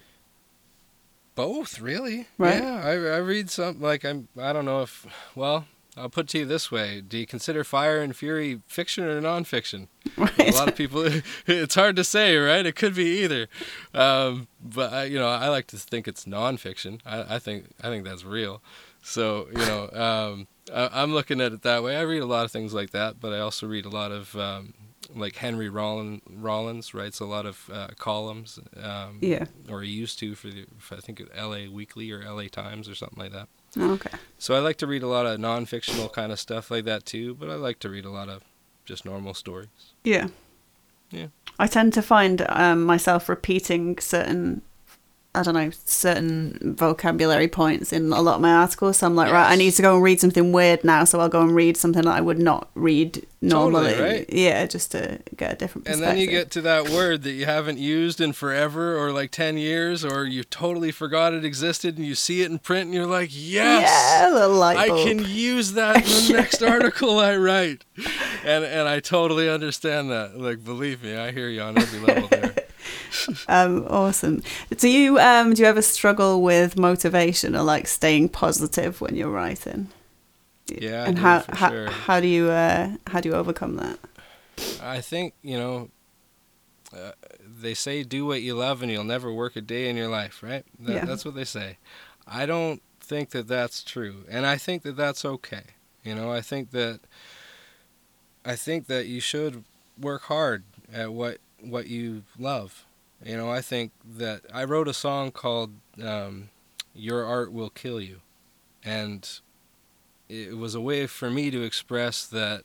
Both, 1.39 1.79
really. 1.81 2.27
Right. 2.37 2.61
Yeah, 2.61 2.83
I, 2.85 2.91
I 2.91 3.19
read 3.19 3.49
some 3.49 3.81
like 3.81 4.05
I'm. 4.05 4.27
I 4.37 4.53
don't 4.53 4.65
know 4.65 4.83
if. 4.83 5.07
Well, 5.37 5.67
I'll 5.97 6.09
put 6.09 6.25
it 6.25 6.29
to 6.31 6.39
you 6.41 6.45
this 6.45 6.73
way: 6.73 7.01
Do 7.01 7.17
you 7.17 7.29
consider 7.29 7.63
Fire 7.63 8.01
and 8.01 8.17
Fury 8.17 8.61
fiction 8.67 9.05
or 9.05 9.21
nonfiction? 9.21 9.87
Right. 10.17 10.37
A 10.37 10.51
lot 10.51 10.67
of 10.67 10.75
people. 10.83 11.09
It's 11.47 11.77
hard 11.77 11.95
to 11.95 12.03
say, 12.03 12.37
right? 12.37 12.67
It 12.67 12.75
could 12.75 12.97
be 12.97 13.23
either. 13.23 13.47
Um, 13.95 14.49
but 14.61 14.93
I, 14.93 15.05
you 15.05 15.17
know, 15.21 15.29
I 15.29 15.49
like 15.49 15.69
to 15.69 15.77
think 15.77 16.09
it's 16.09 16.25
nonfiction. 16.25 17.01
I, 17.07 17.37
I 17.37 17.39
think 17.39 17.67
I 17.85 17.87
think 17.87 18.05
that's 18.05 18.25
real. 18.25 18.61
So 19.01 19.47
you 19.53 19.65
know, 19.65 19.91
um, 19.93 20.49
I, 20.75 21.03
I'm 21.03 21.15
looking 21.15 21.41
at 21.41 21.53
it 21.53 21.63
that 21.63 21.85
way. 21.85 21.97
I 21.97 22.01
read 22.01 22.23
a 22.23 22.27
lot 22.27 22.47
of 22.47 22.51
things 22.51 22.75
like 22.75 22.91
that, 22.91 23.21
but 23.21 23.33
I 23.33 23.39
also 23.39 23.69
read 23.69 23.85
a 23.85 23.91
lot 23.91 24.11
of 24.11 24.35
um, 24.35 24.75
like 25.15 25.37
Henry 25.37 25.69
Rollin, 25.71 26.21
Rollins 26.29 26.93
writes 26.95 27.21
a 27.21 27.25
lot 27.25 27.47
of 27.47 27.71
uh, 27.73 27.89
columns. 27.99 28.59
Um, 28.81 29.19
Yeah. 29.21 29.47
or 29.69 29.83
he 29.83 29.91
used 29.91 30.19
to 30.21 30.35
for 30.35 30.49
the 30.49 30.67
for 30.79 30.97
I 30.97 31.01
think 31.01 31.23
L.A. 31.35 31.69
Weekly 31.69 32.11
or 32.13 32.23
L.A. 32.23 32.49
Times 32.49 32.89
or 32.89 32.95
something 32.95 33.19
like 33.23 33.33
that. 33.33 33.49
Oh, 33.77 33.93
okay. 33.93 34.11
So 34.39 34.55
I 34.55 34.59
like 34.61 34.77
to 34.79 34.87
read 34.87 35.03
a 35.03 35.09
lot 35.09 35.27
of 35.27 35.39
non-fictional 35.41 36.09
kind 36.11 36.33
of 36.33 36.39
stuff 36.39 36.71
like 36.71 36.85
that 36.85 37.05
too, 37.07 37.35
but 37.35 37.49
I 37.51 37.55
like 37.55 37.79
to 37.81 37.89
read 37.89 38.05
a 38.05 38.11
lot 38.11 38.29
of 38.29 38.43
just 38.85 39.05
normal 39.05 39.35
stories. 39.35 39.69
Yeah. 40.05 40.29
Yeah. 41.11 41.29
I 41.59 41.67
tend 41.67 41.93
to 41.95 42.03
find 42.03 42.45
um, 42.49 42.85
myself 42.85 43.29
repeating 43.29 43.99
certain 43.99 44.63
I 45.39 45.43
don't 45.43 45.55
know 45.55 45.71
certain 45.85 46.75
vocabulary 46.77 47.49
points 47.49 47.93
in 47.93 48.13
a 48.13 48.21
lot 48.21 48.37
of 48.37 48.41
my 48.41 48.53
articles. 48.53 48.99
So 48.99 49.07
I'm 49.07 49.15
like, 49.15 49.33
right, 49.33 49.51
I 49.51 49.57
need 49.57 49.71
to 49.73 49.83
go 49.83 49.95
and 49.95 50.03
read 50.03 50.21
something 50.21 50.53
weird 50.53 50.85
now. 50.85 51.05
So 51.05 51.21
I'll 51.21 51.29
go 51.29 51.41
and 51.43 51.55
read 51.55 51.77
something 51.77 52.03
that 52.03 52.15
I 52.15 52.21
would 52.21 52.39
not 52.39 52.69
read 52.75 53.27
normally. 53.41 53.95
right? 53.99 54.27
Yeah, 54.29 54.67
just 54.67 54.91
to 54.93 55.21
get 55.37 55.53
a 55.53 55.57
different 55.57 55.87
perspective. 55.87 56.09
And 56.09 56.19
then 56.19 56.19
you 56.19 56.27
get 56.31 56.51
to 56.53 56.61
that 56.63 56.89
word 56.89 57.23
that 57.23 57.33
you 57.33 57.45
haven't 57.47 57.79
used 57.79 58.21
in 58.21 58.33
forever 58.33 58.99
or 58.99 59.13
like 59.13 59.31
10 59.31 59.57
years 59.59 60.05
or 60.05 60.25
you 60.25 60.43
totally 60.45 60.91
forgot 60.91 61.33
it 61.33 61.45
existed 61.45 61.97
and 61.97 62.07
you 62.07 62.15
see 62.15 62.43
it 62.43 62.51
in 62.51 62.59
print 62.59 62.87
and 62.87 62.95
you're 62.95 63.07
like, 63.07 63.31
yes, 63.33 63.83
yeah, 63.83 64.29
I 64.77 64.89
can 65.05 65.25
use 65.25 65.73
that 65.75 65.97
in 65.97 66.03
the 66.27 66.33
next 66.41 66.63
article 66.63 67.19
I 67.19 67.37
write. 67.37 67.85
And 68.45 68.65
and 68.65 68.89
I 68.89 69.01
totally 69.01 69.49
understand 69.49 70.11
that. 70.11 70.39
Like, 70.39 70.65
believe 70.65 71.03
me, 71.03 71.17
I 71.17 71.33
hear 71.33 71.49
you 71.49 71.61
on 71.63 71.79
every 71.79 72.01
level 72.01 72.29
there. 72.29 72.48
Um, 73.49 73.87
awesome. 73.89 74.43
Do 74.77 74.89
you 74.89 75.19
um 75.19 75.55
do 75.55 75.63
you 75.63 75.69
ever 75.69 75.83
struggle 75.83 76.43
with 76.43 76.77
motivation 76.77 77.57
or 77.57 77.63
like 77.63 77.87
staying 77.87 78.29
positive 78.31 79.01
when 79.01 79.15
you're 79.17 79.31
writing? 79.31 79.89
Yeah, 80.67 81.05
I 81.05 81.07
and 81.07 81.19
how 81.19 81.45
how, 81.49 81.71
sure. 81.71 81.91
how 81.91 82.21
do 82.21 82.27
you 82.27 82.51
uh 82.51 82.91
how 83.07 83.21
do 83.21 83.29
you 83.29 83.35
overcome 83.35 83.77
that? 83.77 83.99
I 84.83 85.01
think, 85.01 85.35
you 85.43 85.59
know, 85.59 85.91
uh, 86.95 87.13
they 87.61 87.75
say 87.75 88.03
do 88.03 88.27
what 88.27 88.43
you 88.43 88.55
love 88.55 88.83
and 88.83 88.91
you'll 88.91 89.05
never 89.05 89.33
work 89.33 89.57
a 89.57 89.61
day 89.61 89.89
in 89.89 89.97
your 89.97 90.09
life, 90.09 90.43
right? 90.43 90.65
That, 90.81 90.95
Yeah. 90.95 91.05
That's 91.05 91.25
what 91.25 91.35
they 91.35 91.45
say. 91.45 91.79
I 92.27 92.47
don't 92.47 92.83
think 93.01 93.31
that 93.31 93.49
that's 93.49 93.83
true. 93.83 94.25
And 94.29 94.47
I 94.47 94.57
think 94.57 94.83
that 94.83 94.97
that's 94.97 95.25
okay. 95.25 95.63
You 96.05 96.15
know, 96.15 96.31
I 96.33 96.41
think 96.41 96.71
that 96.71 97.01
I 98.45 98.57
think 98.57 98.87
that 98.87 99.07
you 99.07 99.21
should 99.21 99.65
work 99.99 100.23
hard 100.23 100.65
at 100.93 101.13
what 101.13 101.39
what 101.61 101.89
you 101.89 102.25
love. 102.39 102.85
You 103.25 103.37
know, 103.37 103.51
I 103.51 103.61
think 103.61 103.93
that 104.05 104.43
I 104.53 104.65
wrote 104.65 104.89
a 104.89 104.95
song 104.95 105.33
called 105.33 105.73
um, 106.03 106.51
"Your 106.95 107.25
Art 107.25 107.53
Will 107.53 107.71
Kill 107.71 108.01
You," 108.01 108.21
and 108.85 109.29
it 110.29 110.57
was 110.57 110.75
a 110.75 110.81
way 110.81 111.07
for 111.07 111.31
me 111.31 111.51
to 111.51 111.63
express 111.63 112.27
that 112.27 112.65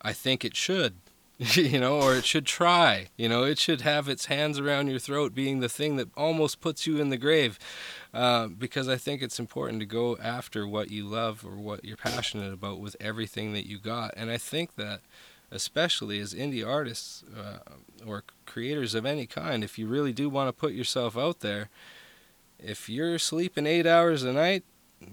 I 0.00 0.12
think 0.12 0.44
it 0.44 0.56
should, 0.56 0.94
you 1.38 1.80
know, 1.80 2.00
or 2.00 2.14
it 2.14 2.24
should 2.24 2.46
try. 2.46 3.08
You 3.16 3.28
know, 3.28 3.44
it 3.44 3.58
should 3.58 3.80
have 3.80 4.08
its 4.08 4.26
hands 4.26 4.58
around 4.58 4.88
your 4.88 4.98
throat, 4.98 5.34
being 5.34 5.60
the 5.60 5.68
thing 5.68 5.96
that 5.96 6.08
almost 6.16 6.60
puts 6.60 6.86
you 6.86 6.98
in 6.98 7.10
the 7.10 7.16
grave. 7.16 7.58
Uh, 8.12 8.46
because 8.46 8.88
I 8.88 8.96
think 8.96 9.22
it's 9.22 9.40
important 9.40 9.80
to 9.80 9.86
go 9.86 10.16
after 10.18 10.68
what 10.68 10.90
you 10.90 11.04
love 11.04 11.44
or 11.44 11.56
what 11.56 11.84
you're 11.84 11.96
passionate 11.96 12.52
about 12.52 12.78
with 12.78 12.96
everything 13.00 13.52
that 13.54 13.66
you 13.66 13.78
got. 13.78 14.14
And 14.16 14.30
I 14.30 14.38
think 14.38 14.76
that, 14.76 15.00
especially 15.54 16.18
as 16.18 16.34
indie 16.34 16.66
artists 16.66 17.22
uh, 17.38 17.58
or 18.04 18.24
creators 18.44 18.94
of 18.94 19.06
any 19.06 19.24
kind, 19.26 19.62
if 19.64 19.78
you 19.78 19.86
really 19.86 20.12
do 20.12 20.28
want 20.28 20.48
to 20.48 20.52
put 20.52 20.72
yourself 20.72 21.16
out 21.16 21.40
there, 21.40 21.70
if 22.58 22.88
you're 22.88 23.18
sleeping 23.18 23.66
eight 23.66 23.86
hours 23.86 24.24
a 24.24 24.32
night, 24.32 24.64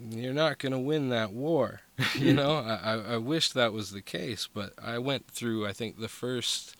you're 0.09 0.33
not 0.33 0.57
going 0.57 0.71
to 0.71 0.79
win 0.79 1.09
that 1.09 1.31
war. 1.31 1.81
you 2.17 2.33
know, 2.33 2.55
I, 2.55 3.13
I- 3.13 3.17
wish 3.17 3.51
that 3.51 3.71
was 3.71 3.91
the 3.91 4.01
case, 4.01 4.47
but 4.51 4.73
I 4.81 4.97
went 4.97 5.27
through, 5.27 5.67
I 5.67 5.73
think, 5.73 5.99
the 5.99 6.07
first, 6.07 6.75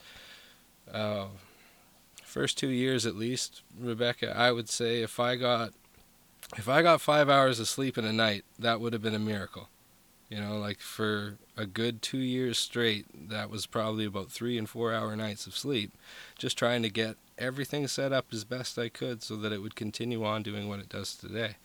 uh, 0.92 1.26
first 2.24 2.58
two 2.58 2.68
years 2.68 3.06
at 3.06 3.14
least, 3.14 3.62
Rebecca. 3.78 4.36
I 4.36 4.50
would 4.50 4.68
say 4.68 5.02
if 5.02 5.20
I 5.20 5.36
got, 5.36 5.72
if 6.56 6.68
I 6.68 6.82
got 6.82 7.00
five 7.00 7.28
hours 7.28 7.60
of 7.60 7.68
sleep 7.68 7.96
in 7.96 8.04
a 8.04 8.12
night, 8.12 8.44
that 8.58 8.80
would 8.80 8.92
have 8.92 9.02
been 9.02 9.14
a 9.14 9.18
miracle. 9.20 9.68
You 10.32 10.40
know, 10.40 10.56
like 10.56 10.80
for 10.80 11.36
a 11.58 11.66
good 11.66 12.00
two 12.00 12.16
years 12.16 12.58
straight, 12.58 13.28
that 13.28 13.50
was 13.50 13.66
probably 13.66 14.06
about 14.06 14.30
three 14.30 14.56
and 14.56 14.66
four 14.66 14.94
hour 14.94 15.14
nights 15.14 15.46
of 15.46 15.54
sleep, 15.54 15.92
just 16.38 16.56
trying 16.56 16.82
to 16.84 16.88
get 16.88 17.16
everything 17.36 17.86
set 17.86 18.14
up 18.14 18.26
as 18.32 18.42
best 18.44 18.78
I 18.78 18.88
could 18.88 19.22
so 19.22 19.36
that 19.36 19.52
it 19.52 19.60
would 19.60 19.76
continue 19.76 20.24
on 20.24 20.42
doing 20.42 20.70
what 20.70 20.78
it 20.78 20.88
does 20.88 21.14
today. 21.14 21.56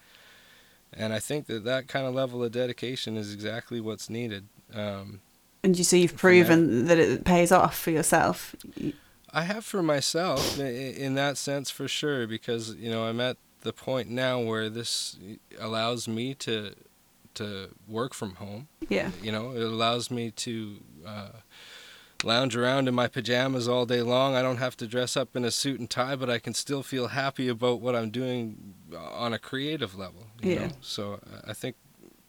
And 0.91 1.14
I 1.14 1.19
think 1.19 1.48
that 1.48 1.64
that 1.64 1.88
kind 1.88 2.06
of 2.06 2.14
level 2.14 2.44
of 2.44 2.52
dedication 2.52 3.15
is 3.15 3.34
exactly 3.34 3.80
what's 3.80 4.10
needed. 4.10 4.48
Um, 4.73 5.22
And 5.64 5.77
you 5.77 5.85
see, 5.85 6.02
you've 6.02 6.18
proven 6.18 6.88
that 6.88 6.98
it 6.98 7.23
pays 7.23 7.53
off 7.53 7.77
for 7.80 7.91
yourself. 7.91 8.53
I 9.31 9.44
have 9.44 9.64
for 9.64 9.81
myself 9.81 10.60
in 10.60 11.15
that 11.15 11.38
sense 11.38 11.69
for 11.69 11.88
sure 11.88 12.27
because 12.27 12.76
you 12.76 12.91
know 12.91 13.06
I'm 13.06 13.22
at 13.22 13.38
the 13.61 13.72
point 13.72 14.10
now 14.10 14.41
where 14.41 14.69
this 14.69 15.18
allows 15.57 16.10
me 16.10 16.34
to 16.35 16.73
to 17.38 17.70
work 17.88 18.14
from 18.14 18.36
home. 18.36 18.68
Yeah. 18.90 19.12
You 19.22 19.32
know, 19.32 19.52
it 19.52 19.64
allows 19.64 20.12
me 20.12 20.32
to 20.32 20.78
uh, 21.06 21.30
lounge 22.24 22.56
around 22.56 22.88
in 22.88 22.96
my 22.96 23.08
pajamas 23.08 23.68
all 23.68 23.86
day 23.86 24.02
long. 24.02 24.36
I 24.36 24.42
don't 24.42 24.58
have 24.58 24.76
to 24.78 24.88
dress 24.88 25.16
up 25.18 25.36
in 25.36 25.46
a 25.46 25.52
suit 25.52 25.80
and 25.80 25.90
tie, 25.90 26.16
but 26.16 26.30
I 26.30 26.40
can 26.40 26.54
still 26.54 26.84
feel 26.84 27.08
happy 27.10 27.48
about 27.48 27.82
what 27.82 27.96
I'm 27.96 28.10
doing 28.10 28.74
on 28.96 29.34
a 29.34 29.40
creative 29.40 29.96
level. 29.98 30.28
You 30.42 30.54
Yeah. 30.54 30.68
Know? 30.68 30.74
So 30.82 31.14
uh, 31.14 31.42
I 31.48 31.54
think 31.54 31.76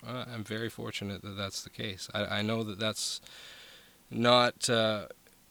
uh, 0.07 0.25
I'm 0.33 0.45
very 0.45 0.69
fortunate 0.69 1.23
that 1.23 1.37
that's 1.37 1.63
the 1.63 1.71
case. 1.71 2.09
I, 2.15 2.39
I 2.39 2.43
know 2.43 2.63
that 2.65 2.79
that's 2.79 3.21
not 4.11 4.71
uh, 4.71 5.07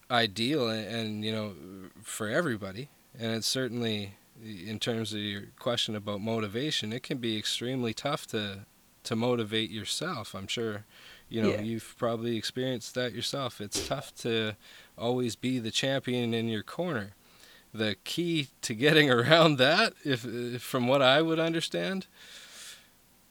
ideal, 0.10 0.70
and, 0.70 0.88
and 0.88 1.26
you 1.26 1.32
know, 1.32 1.54
for 2.02 2.28
everybody, 2.28 2.90
and 3.20 3.32
it's 3.34 3.48
certainly 3.48 4.16
in 4.44 4.80
terms 4.80 5.14
of 5.14 5.20
your 5.20 5.44
question 5.60 5.96
about 5.96 6.22
motivation, 6.22 6.94
it 6.94 7.04
can 7.04 7.18
be 7.18 7.38
extremely 7.38 7.94
tough 7.94 8.28
to 8.28 8.66
to 9.08 9.16
motivate 9.16 9.70
yourself. 9.72 10.34
I'm 10.36 10.48
sure, 10.48 10.86
you 11.30 11.42
know, 11.42 11.52
Yeah. 11.52 11.62
you've 11.62 11.96
probably 11.98 12.38
experienced 12.38 12.94
that 12.96 13.14
yourself. 13.14 13.60
It's 13.62 13.88
tough 13.88 14.14
to 14.18 14.56
always 14.98 15.36
be 15.36 15.60
the 15.60 15.72
champion 15.72 16.34
in 16.34 16.48
your 16.48 16.64
corner. 16.64 17.12
The 17.74 17.96
key 18.04 18.48
to 18.62 18.74
getting 18.74 19.10
around 19.18 19.58
that, 19.58 19.94
if, 20.06 20.26
if 20.26 20.62
from 20.62 20.88
what 20.88 21.02
I 21.02 21.22
would 21.22 21.40
understand, 21.40 22.08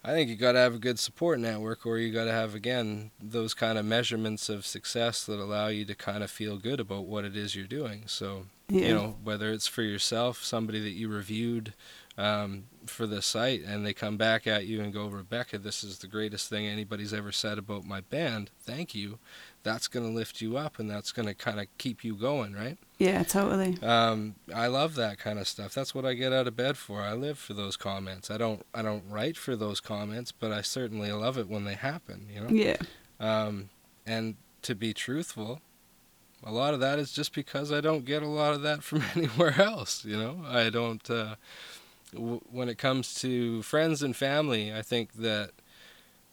I 0.04 0.10
think 0.12 0.28
you 0.30 0.36
got 0.36 0.52
to 0.52 0.60
have 0.60 0.74
a 0.76 0.78
good 0.78 0.98
support 1.00 1.40
network, 1.40 1.84
or 1.84 1.98
you 1.98 2.12
got 2.12 2.26
to 2.26 2.32
have 2.32 2.54
again 2.54 3.10
those 3.20 3.54
kind 3.54 3.76
of 3.76 3.84
measurements 3.84 4.48
of 4.48 4.64
success 4.64 5.24
that 5.26 5.40
allow 5.40 5.66
you 5.66 5.84
to 5.84 5.94
kind 5.96 6.22
of 6.22 6.30
feel 6.30 6.58
good 6.58 6.78
about 6.78 7.06
what 7.06 7.24
it 7.24 7.36
is 7.36 7.56
you're 7.56 7.66
doing. 7.66 8.04
So 8.06 8.46
Yeah. 8.68 8.86
you 8.88 8.94
know 8.94 9.16
whether 9.24 9.50
it's 9.52 9.66
for 9.66 9.82
yourself 9.82 10.44
somebody 10.44 10.80
that 10.80 10.90
you 11.00 11.08
reviewed 11.08 11.72
um, 12.18 12.64
for 12.86 13.06
the 13.06 13.20
site 13.20 13.62
and 13.62 13.84
they 13.84 13.92
come 13.92 14.16
back 14.16 14.46
at 14.46 14.64
you 14.66 14.80
and 14.80 14.92
go 14.92 15.06
rebecca 15.06 15.58
this 15.58 15.82
is 15.84 15.98
the 15.98 16.06
greatest 16.06 16.48
thing 16.48 16.66
anybody's 16.66 17.12
ever 17.12 17.30
said 17.32 17.58
about 17.58 17.84
my 17.84 18.00
band 18.00 18.50
thank 18.62 18.94
you 18.94 19.18
that's 19.64 19.88
going 19.88 20.06
to 20.06 20.12
lift 20.12 20.40
you 20.40 20.56
up 20.56 20.78
and 20.78 20.88
that's 20.88 21.10
going 21.12 21.26
to 21.26 21.34
kind 21.34 21.58
of 21.60 21.66
keep 21.78 22.04
you 22.04 22.14
going 22.14 22.54
right 22.54 22.78
Yeah, 22.98 23.22
totally. 23.24 23.76
um, 23.82 24.36
i 24.54 24.66
love 24.68 24.94
that 24.94 25.18
kind 25.18 25.38
of 25.38 25.46
stuff 25.48 25.74
that's 25.74 25.94
what 25.94 26.06
i 26.06 26.14
get 26.14 26.32
out 26.32 26.46
of 26.46 26.56
bed 26.56 26.76
for 26.78 27.02
i 27.02 27.12
live 27.12 27.38
for 27.38 27.52
those 27.54 27.76
comments 27.76 28.30
i 28.30 28.38
don't 28.38 28.64
i 28.72 28.80
don't 28.82 29.04
write 29.10 29.36
for 29.36 29.56
those 29.56 29.80
comments 29.80 30.32
but 30.32 30.52
i 30.52 30.62
certainly 30.62 31.10
love 31.12 31.36
it 31.36 31.48
when 31.48 31.64
they 31.64 31.74
happen 31.74 32.28
you 32.32 32.40
know 32.40 32.48
Yeah. 32.50 32.76
um, 33.20 33.68
and 34.06 34.36
to 34.62 34.74
be 34.74 34.92
truthful, 34.94 35.60
a 36.44 36.50
lot 36.52 36.74
of 36.74 36.80
that 36.80 36.98
is 36.98 37.12
just 37.12 37.32
because 37.34 37.70
I 37.72 37.80
don't 37.80 38.04
get 38.04 38.22
a 38.22 38.28
lot 38.28 38.52
of 38.54 38.62
that 38.62 38.82
from 38.82 39.02
anywhere 39.16 39.60
else. 39.60 40.04
You 40.04 40.16
know, 40.16 40.42
I 40.46 40.70
don't. 40.70 41.08
Uh, 41.08 41.36
when 42.14 42.68
it 42.68 42.78
comes 42.78 43.14
to 43.16 43.62
friends 43.62 44.02
and 44.02 44.14
family, 44.14 44.72
I 44.72 44.82
think 44.82 45.14
that 45.14 45.50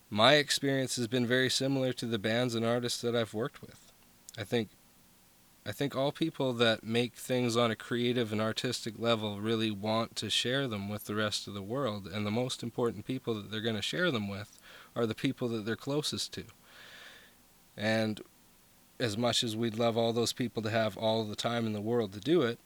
my 0.09 0.35
experience 0.35 0.95
has 0.97 1.07
been 1.07 1.25
very 1.25 1.49
similar 1.49 1.93
to 1.93 2.05
the 2.05 2.19
bands 2.19 2.55
and 2.55 2.65
artists 2.65 3.01
that 3.01 3.15
I've 3.15 3.33
worked 3.33 3.61
with. 3.61 3.91
I 4.37 4.43
think. 4.43 4.69
I 5.65 5.71
think 5.71 5.95
all 5.95 6.11
people 6.11 6.51
that 6.53 6.83
make 6.83 7.15
things 7.15 7.55
on 7.55 7.71
a 7.71 7.75
creative 7.77 8.33
and 8.33 8.41
artistic 8.41 8.95
level 8.99 9.39
really 9.39 9.71
want 9.71 10.13
to 10.17 10.29
share 10.29 10.67
them 10.67 10.89
with 10.89 11.05
the 11.05 11.15
rest 11.15 11.47
of 11.47 11.53
the 11.53 11.61
world, 11.61 12.05
and 12.05 12.25
the 12.25 12.31
most 12.31 12.63
important 12.63 13.05
people 13.05 13.33
that 13.35 13.49
they're 13.49 13.61
going 13.61 13.77
to 13.77 13.81
share 13.81 14.11
them 14.11 14.27
with 14.27 14.59
are 14.93 15.05
the 15.05 15.15
people 15.15 15.47
that 15.47 15.65
they're 15.65 15.77
closest 15.77 16.33
to. 16.33 16.43
And 17.77 18.19
as 18.99 19.17
much 19.17 19.41
as 19.41 19.55
we'd 19.55 19.79
love 19.79 19.97
all 19.97 20.11
those 20.11 20.33
people 20.33 20.61
to 20.63 20.69
have 20.69 20.97
all 20.97 21.23
the 21.23 21.35
time 21.35 21.65
in 21.65 21.73
the 21.73 21.81
world 21.81 22.11
to 22.13 22.19
do 22.19 22.41
it, 22.41 22.59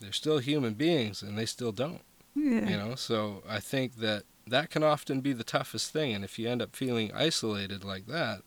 they're 0.00 0.12
still 0.12 0.38
human 0.38 0.74
beings 0.74 1.22
and 1.22 1.38
they 1.38 1.46
still 1.46 1.72
don't, 1.72 2.02
Yeah. 2.36 2.68
you 2.68 2.76
know? 2.76 2.94
So 2.94 3.42
I 3.48 3.60
think 3.60 3.96
that 3.96 4.24
that 4.46 4.70
can 4.70 4.82
often 4.82 5.20
be 5.20 5.32
the 5.32 5.44
toughest 5.44 5.92
thing. 5.92 6.14
And 6.14 6.24
if 6.24 6.38
you 6.38 6.48
end 6.48 6.62
up 6.62 6.76
feeling 6.76 7.10
isolated 7.12 7.82
like 7.82 8.06
that, 8.06 8.42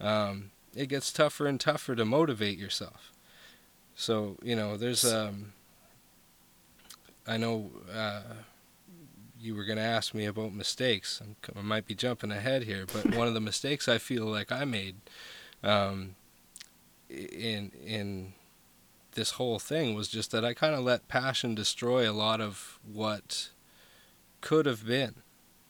um, 0.00 0.50
it 0.74 0.88
gets 0.88 1.12
tougher 1.12 1.46
and 1.46 1.60
tougher 1.60 1.94
to 1.94 2.04
motivate 2.04 2.58
yourself. 2.58 3.12
So, 3.94 4.36
you 4.42 4.54
know, 4.54 4.76
there's, 4.76 5.04
um, 5.04 5.52
I 7.26 7.36
know, 7.36 7.70
uh, 7.92 8.22
you 9.40 9.54
were 9.54 9.64
going 9.64 9.78
to 9.78 9.84
ask 9.84 10.14
me 10.14 10.26
about 10.26 10.54
mistakes. 10.54 11.20
I'm, 11.22 11.36
I 11.56 11.62
might 11.62 11.86
be 11.86 11.94
jumping 11.94 12.30
ahead 12.30 12.64
here, 12.64 12.86
but 12.92 13.14
one 13.16 13.28
of 13.28 13.34
the 13.34 13.40
mistakes 13.40 13.88
I 13.88 13.98
feel 13.98 14.24
like 14.26 14.52
I 14.52 14.64
made 14.64 14.96
um, 15.62 16.14
in 17.08 17.72
in 17.84 18.32
this 19.16 19.32
whole 19.32 19.58
thing 19.58 19.94
was 19.94 20.06
just 20.08 20.30
that 20.30 20.44
I 20.44 20.54
kind 20.54 20.74
of 20.74 20.84
let 20.84 21.08
passion 21.08 21.54
destroy 21.56 22.08
a 22.08 22.12
lot 22.14 22.40
of 22.40 22.78
what 22.90 23.50
could 24.40 24.64
have 24.66 24.86
been. 24.86 25.16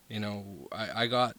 You 0.08 0.20
know, 0.20 0.68
I, 0.70 1.02
I 1.02 1.06
got 1.06 1.36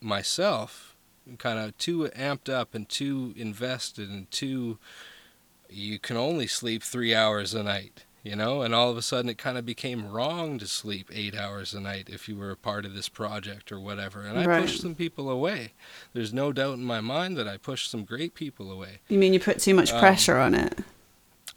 myself 0.00 0.94
kind 1.38 1.58
of 1.58 1.76
too 1.76 2.08
amped 2.16 2.48
up 2.48 2.74
and 2.74 2.88
too 2.88 3.34
invested 3.36 4.08
and 4.08 4.30
too. 4.30 4.78
You 5.68 5.98
can 5.98 6.16
only 6.16 6.46
sleep 6.46 6.82
three 6.84 7.14
hours 7.14 7.52
a 7.52 7.62
night. 7.64 8.04
you 8.22 8.34
know, 8.36 8.62
and 8.62 8.74
all 8.74 8.90
of 8.90 8.96
a 8.96 9.02
sudden 9.02 9.28
it 9.30 9.38
kind 9.38 9.56
of 9.58 9.64
became 9.64 10.08
wrong 10.08 10.58
to 10.58 10.66
sleep 10.66 11.08
eight 11.12 11.36
hours 11.36 11.74
a 11.74 11.80
night 11.80 12.08
if 12.10 12.28
you 12.28 12.36
were 12.36 12.50
a 12.50 12.56
part 12.56 12.84
of 12.84 12.92
this 12.94 13.08
project 13.08 13.70
or 13.70 13.78
whatever. 13.78 14.22
And 14.22 14.36
I 14.38 14.60
pushed 14.60 14.80
some 14.80 14.94
people 14.96 15.30
away. 15.30 15.74
There's 16.12 16.32
no 16.32 16.52
doubt 16.52 16.74
in 16.74 16.84
my 16.84 17.00
mind 17.00 17.36
that 17.36 17.46
I 17.46 17.56
pushed 17.56 17.88
some 17.90 18.04
great 18.04 18.34
people 18.34 18.72
away. 18.72 18.98
You 19.08 19.18
mean 19.18 19.32
you 19.32 19.38
put 19.40 19.60
too 19.60 19.74
much 19.74 19.92
Um, 19.92 20.00
pressure 20.00 20.38
on 20.38 20.54
it? 20.54 20.78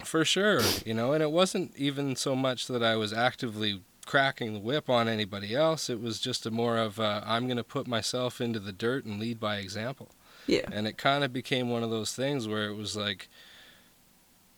For 0.04 0.24
sure, 0.26 0.62
you 0.86 0.94
know, 0.94 1.14
and 1.14 1.22
it 1.22 1.32
wasn't 1.32 1.76
even 1.76 2.16
so 2.16 2.36
much 2.36 2.68
that 2.68 2.82
I 2.82 2.96
was 2.96 3.12
actively 3.14 3.82
cracking 4.06 4.54
the 4.54 4.60
whip 4.60 4.90
on 4.90 5.08
anybody 5.08 5.54
else. 5.54 5.90
It 5.90 6.02
was 6.02 6.20
just 6.20 6.46
a 6.46 6.52
more 6.52 6.78
of 6.78 7.00
uh, 7.00 7.22
I'm 7.26 7.46
going 7.46 7.58
to 7.58 7.64
put 7.64 7.86
myself 7.88 8.42
into 8.42 8.60
the 8.60 8.72
dirt 8.72 9.06
and 9.06 9.20
lead 9.20 9.40
by 9.40 9.58
example. 9.58 10.10
Yeah. 10.48 10.62
And 10.72 10.88
it 10.88 10.98
kind 10.98 11.24
of 11.24 11.32
became 11.32 11.70
one 11.70 11.84
of 11.84 11.92
those 11.92 12.16
things 12.16 12.48
where 12.48 12.68
it 12.70 12.76
was 12.76 12.96
like, 12.96 13.28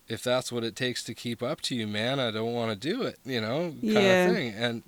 if 0.07 0.23
that's 0.23 0.51
what 0.51 0.63
it 0.63 0.75
takes 0.75 1.03
to 1.05 1.13
keep 1.13 1.41
up 1.43 1.59
to 1.61 1.75
you, 1.75 1.87
man, 1.87 2.19
I 2.19 2.31
don't 2.31 2.53
want 2.53 2.71
to 2.71 2.77
do 2.77 3.01
it, 3.03 3.17
you 3.25 3.41
know, 3.41 3.71
kind 3.71 3.83
Yeah. 3.83 3.99
of 4.25 4.35
thing. 4.35 4.53
And 4.55 4.83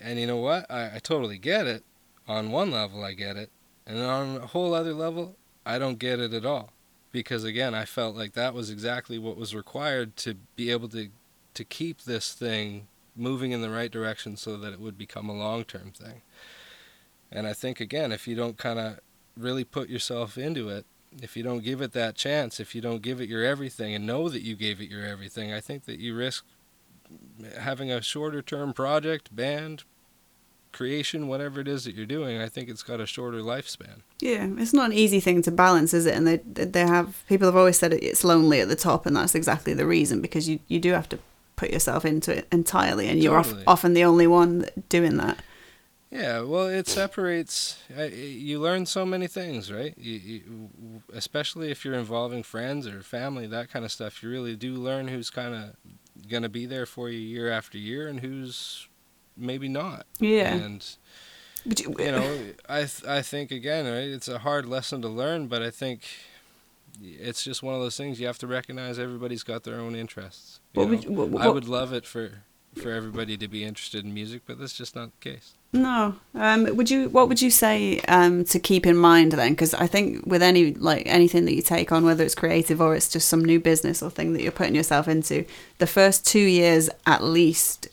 and 0.00 0.18
you 0.18 0.26
know 0.26 0.36
what? 0.36 0.70
I, 0.70 0.96
I 0.96 0.98
totally 1.00 1.38
get 1.38 1.66
it. 1.66 1.84
On 2.28 2.50
one 2.50 2.70
level, 2.70 3.02
I 3.02 3.14
get 3.14 3.36
it, 3.36 3.50
and 3.86 3.98
on 4.02 4.36
a 4.36 4.46
whole 4.46 4.74
other 4.74 4.92
level, 4.92 5.34
I 5.64 5.78
don't 5.78 5.98
get 5.98 6.20
it 6.20 6.34
at 6.34 6.44
all. 6.44 6.70
Because 7.10 7.44
again, 7.44 7.74
I 7.74 7.84
felt 7.84 8.16
like 8.16 8.34
that 8.34 8.54
was 8.54 8.70
exactly 8.70 9.18
what 9.18 9.36
was 9.36 9.54
required 9.54 10.16
to 10.18 10.34
be 10.56 10.70
able 10.70 10.88
to 10.90 11.08
to 11.54 11.64
keep 11.64 12.02
this 12.02 12.34
thing 12.34 12.86
moving 13.16 13.50
in 13.50 13.62
the 13.62 13.70
right 13.70 13.90
direction 13.90 14.36
so 14.36 14.56
that 14.56 14.72
it 14.72 14.80
would 14.80 14.96
become 14.96 15.28
a 15.28 15.34
long-term 15.34 15.90
thing. 15.90 16.22
And 17.32 17.46
I 17.46 17.52
think 17.52 17.80
again, 17.80 18.12
if 18.12 18.28
you 18.28 18.36
don't 18.36 18.56
kind 18.56 18.78
of 18.78 19.00
really 19.36 19.64
put 19.64 19.88
yourself 19.88 20.38
into 20.38 20.68
it, 20.68 20.86
if 21.20 21.36
you 21.36 21.42
don't 21.42 21.64
give 21.64 21.80
it 21.80 21.92
that 21.92 22.14
chance, 22.14 22.60
if 22.60 22.74
you 22.74 22.80
don't 22.80 23.02
give 23.02 23.20
it 23.20 23.28
your 23.28 23.44
everything 23.44 23.94
and 23.94 24.06
know 24.06 24.28
that 24.28 24.42
you 24.42 24.54
gave 24.54 24.80
it 24.80 24.90
your 24.90 25.04
everything, 25.04 25.52
I 25.52 25.60
think 25.60 25.84
that 25.86 25.98
you 25.98 26.14
risk 26.14 26.44
having 27.58 27.90
a 27.90 28.02
shorter 28.02 28.42
term 28.42 28.72
project, 28.72 29.34
band, 29.34 29.84
creation, 30.72 31.28
whatever 31.28 31.60
it 31.60 31.68
is 31.68 31.84
that 31.84 31.94
you're 31.94 32.06
doing. 32.06 32.40
I 32.40 32.48
think 32.48 32.68
it's 32.68 32.82
got 32.82 33.00
a 33.00 33.06
shorter 33.06 33.38
lifespan. 33.38 34.02
Yeah, 34.20 34.48
it's 34.58 34.72
not 34.72 34.90
an 34.90 34.96
easy 34.96 35.20
thing 35.20 35.42
to 35.42 35.50
balance, 35.50 35.94
is 35.94 36.06
it? 36.06 36.14
And 36.14 36.26
they 36.26 36.36
they 36.36 36.86
have 36.86 37.24
people 37.28 37.46
have 37.46 37.56
always 37.56 37.78
said 37.78 37.92
it's 37.92 38.24
lonely 38.24 38.60
at 38.60 38.68
the 38.68 38.76
top, 38.76 39.06
and 39.06 39.16
that's 39.16 39.34
exactly 39.34 39.74
the 39.74 39.86
reason 39.86 40.20
because 40.20 40.48
you 40.48 40.60
you 40.68 40.80
do 40.80 40.92
have 40.92 41.08
to 41.10 41.18
put 41.56 41.70
yourself 41.70 42.04
into 42.04 42.36
it 42.36 42.46
entirely, 42.52 43.08
and 43.08 43.22
you're 43.22 43.42
Totally. 43.42 43.64
often 43.66 43.92
the 43.94 44.04
only 44.04 44.26
one 44.26 44.66
doing 44.88 45.16
that. 45.16 45.38
Yeah, 46.10 46.40
well, 46.40 46.68
it 46.68 46.86
separates. 46.86 47.82
You 47.98 48.60
learn 48.60 48.86
so 48.86 49.04
many 49.04 49.26
things, 49.26 49.70
right? 49.70 49.92
You, 49.98 50.14
you, 50.14 50.42
especially 51.12 51.70
if 51.70 51.84
you're 51.84 51.94
involving 51.94 52.42
friends 52.42 52.86
or 52.86 53.02
family, 53.02 53.46
that 53.48 53.70
kind 53.70 53.84
of 53.84 53.92
stuff. 53.92 54.22
You 54.22 54.30
really 54.30 54.56
do 54.56 54.74
learn 54.74 55.08
who's 55.08 55.28
kind 55.28 55.54
of 55.54 55.76
going 56.28 56.44
to 56.44 56.48
be 56.48 56.64
there 56.64 56.86
for 56.86 57.10
you 57.10 57.18
year 57.18 57.50
after 57.50 57.76
year, 57.76 58.08
and 58.08 58.20
who's 58.20 58.88
maybe 59.38 59.68
not. 59.68 60.06
Yeah. 60.18 60.54
And 60.54 60.84
But 61.64 61.80
you, 61.80 61.94
you 61.98 62.12
know, 62.12 62.38
I 62.68 62.78
th- 62.80 63.04
I 63.04 63.22
think 63.22 63.50
again, 63.50 63.84
right? 63.86 64.08
It's 64.08 64.28
a 64.28 64.38
hard 64.38 64.66
lesson 64.66 65.02
to 65.02 65.08
learn, 65.08 65.46
but 65.46 65.62
I 65.62 65.70
think 65.70 66.02
it's 67.02 67.44
just 67.44 67.62
one 67.62 67.74
of 67.74 67.80
those 67.80 67.96
things 67.96 68.20
you 68.20 68.26
have 68.26 68.38
to 68.38 68.46
recognize. 68.46 68.98
Everybody's 68.98 69.42
got 69.42 69.64
their 69.64 69.80
own 69.80 69.94
interests. 69.94 70.60
what 70.74 70.88
would 70.88 71.04
you, 71.04 71.12
what, 71.12 71.42
I 71.42 71.48
would 71.48 71.68
love 71.68 71.92
it 71.92 72.04
for 72.06 72.42
for 72.74 72.92
everybody 72.92 73.36
to 73.36 73.48
be 73.48 73.64
interested 73.64 74.04
in 74.04 74.14
music, 74.14 74.42
but 74.46 74.58
that's 74.58 74.76
just 74.76 74.94
not 74.94 75.10
the 75.18 75.30
case. 75.30 75.54
No. 75.72 76.16
Um, 76.34 76.76
would 76.76 76.90
you? 76.90 77.08
What 77.08 77.28
would 77.28 77.42
you 77.42 77.50
say 77.50 78.00
um, 78.08 78.44
to 78.44 78.58
keep 78.58 78.86
in 78.86 78.96
mind 78.96 79.32
then? 79.32 79.52
Because 79.52 79.74
I 79.74 79.86
think 79.86 80.24
with 80.24 80.42
any 80.42 80.72
like 80.74 81.02
anything 81.06 81.44
that 81.44 81.54
you 81.54 81.62
take 81.62 81.92
on, 81.92 82.04
whether 82.04 82.24
it's 82.24 82.34
creative 82.34 82.80
or 82.80 82.94
it's 82.94 83.08
just 83.08 83.28
some 83.28 83.44
new 83.44 83.60
business 83.60 84.02
or 84.02 84.10
thing 84.10 84.32
that 84.32 84.42
you're 84.42 84.52
putting 84.52 84.74
yourself 84.74 85.08
into, 85.08 85.44
the 85.78 85.86
first 85.86 86.26
two 86.26 86.40
years 86.40 86.88
at 87.06 87.22
least 87.22 87.88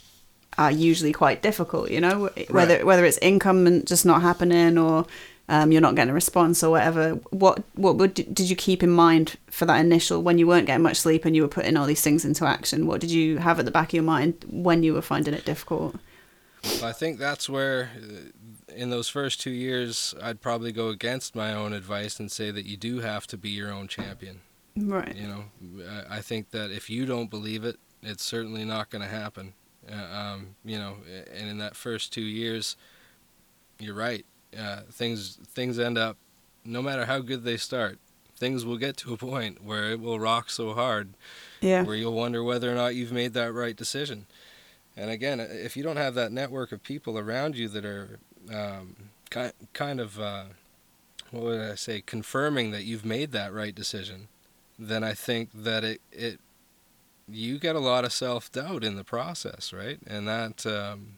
are 0.58 0.72
usually 0.72 1.12
quite 1.14 1.42
difficult. 1.42 1.92
You 1.92 2.02
know, 2.02 2.30
whether 2.50 2.76
Right. 2.76 2.86
whether 2.86 3.06
it's 3.06 3.18
income 3.20 3.68
and 3.68 3.86
just 3.86 4.06
not 4.06 4.22
happening 4.22 4.78
or 4.78 5.06
um, 5.48 5.72
you're 5.72 5.82
not 5.82 5.94
getting 5.96 6.10
a 6.10 6.14
response 6.14 6.64
or 6.64 6.72
whatever. 6.72 7.16
What 7.30 7.64
what 7.76 7.98
would 7.98 8.14
did 8.16 8.50
you 8.50 8.56
keep 8.56 8.82
in 8.82 8.90
mind 8.90 9.36
for 9.52 9.66
that 9.66 9.80
initial 9.80 10.24
when 10.24 10.38
you 10.40 10.48
weren't 10.48 10.66
getting 10.66 10.82
much 10.84 10.98
sleep 10.98 11.24
and 11.26 11.36
you 11.36 11.44
were 11.44 11.48
putting 11.48 11.78
all 11.78 11.86
these 11.86 12.02
things 12.02 12.26
into 12.26 12.46
action? 12.46 12.88
What 12.88 13.00
did 13.02 13.12
you 13.12 13.38
have 13.38 13.60
at 13.60 13.66
the 13.66 13.72
back 13.72 13.90
of 13.90 13.94
your 13.94 14.04
mind 14.04 14.44
when 14.50 14.82
you 14.84 14.94
were 14.94 15.04
finding 15.04 15.34
it 15.34 15.46
difficult? 15.46 15.96
I 16.84 16.94
think 16.94 17.20
that's 17.20 17.48
where, 17.48 17.92
uh, 17.96 18.74
in 18.76 18.90
those 18.90 19.08
first 19.08 19.40
two 19.40 19.52
years, 19.52 20.16
I'd 20.20 20.42
probably 20.42 20.72
go 20.72 20.88
against 20.90 21.36
my 21.36 21.54
own 21.54 21.74
advice 21.74 22.20
and 22.20 22.32
say 22.32 22.50
that 22.50 22.66
you 22.66 22.76
do 22.76 23.02
have 23.02 23.28
to 23.28 23.38
be 23.38 23.50
your 23.52 23.72
own 23.72 23.88
champion. 23.88 24.42
Right. 24.76 25.16
You 25.16 25.28
know, 25.28 25.44
I- 25.88 26.18
I 26.18 26.22
think 26.22 26.50
that 26.52 26.72
if 26.72 26.90
you 26.90 27.06
don't 27.06 27.30
believe 27.30 27.64
it, 27.64 27.78
it's 28.02 28.24
certainly 28.24 28.66
not 28.66 28.90
going 28.90 29.04
to 29.04 29.08
happen. 29.08 29.54
Uh, 29.92 29.96
um, 30.18 30.56
you 30.66 30.78
know, 30.78 30.96
and 31.34 31.50
in 31.50 31.58
that 31.60 31.76
first 31.76 32.12
two 32.12 32.22
years, 32.22 32.76
you're 33.80 33.96
right. 33.96 34.26
Uh, 34.58 34.82
things 34.92 35.38
things 35.54 35.78
end 35.78 35.98
up, 35.98 36.18
no 36.64 36.82
matter 36.82 37.06
how 37.06 37.20
good 37.20 37.44
they 37.44 37.58
start, 37.58 38.00
things 38.38 38.66
will 38.66 38.78
get 38.78 38.98
to 38.98 39.14
a 39.14 39.18
point 39.18 39.64
where 39.64 39.92
it 39.92 40.00
will 40.00 40.20
rock 40.20 40.50
so 40.50 40.74
hard 40.74 41.10
Yeah. 41.62 41.84
where 41.84 41.96
you'll 41.96 42.14
wonder 42.14 42.44
whether 42.44 42.72
or 42.72 42.76
not 42.76 42.96
you've 42.96 43.12
made 43.12 43.34
that 43.34 43.54
right 43.54 43.76
decision. 43.76 44.26
And 44.98 45.12
again, 45.12 45.40
if 45.42 45.76
you 45.76 45.84
don't 45.84 45.98
have 45.98 46.16
that 46.16 46.32
network 46.32 46.72
of 46.72 46.82
people 46.82 47.20
around 47.20 47.58
you 47.58 47.68
that 47.70 47.84
are 47.86 48.18
um, 48.52 48.96
ki- 49.30 49.52
kind 49.74 50.00
of, 50.00 50.20
uh, 50.20 50.46
what 51.32 51.44
would 51.44 51.60
I 51.60 51.76
say, 51.76 52.02
confirming 52.02 52.72
that 52.72 52.84
you've 52.86 53.04
made 53.06 53.32
that 53.34 53.54
right 53.54 53.76
decision, 53.76 54.30
then 54.80 55.04
I 55.04 55.14
think 55.14 55.50
that 55.54 55.84
it, 55.84 56.02
it 56.14 56.40
you 57.28 57.58
get 57.60 57.76
a 57.76 57.80
lot 57.80 58.06
of 58.06 58.14
self 58.14 58.52
doubt 58.52 58.84
in 58.84 58.96
the 58.96 59.04
process, 59.04 59.74
right? 59.74 60.00
And 60.06 60.28
that 60.28 60.66
um, 60.66 61.18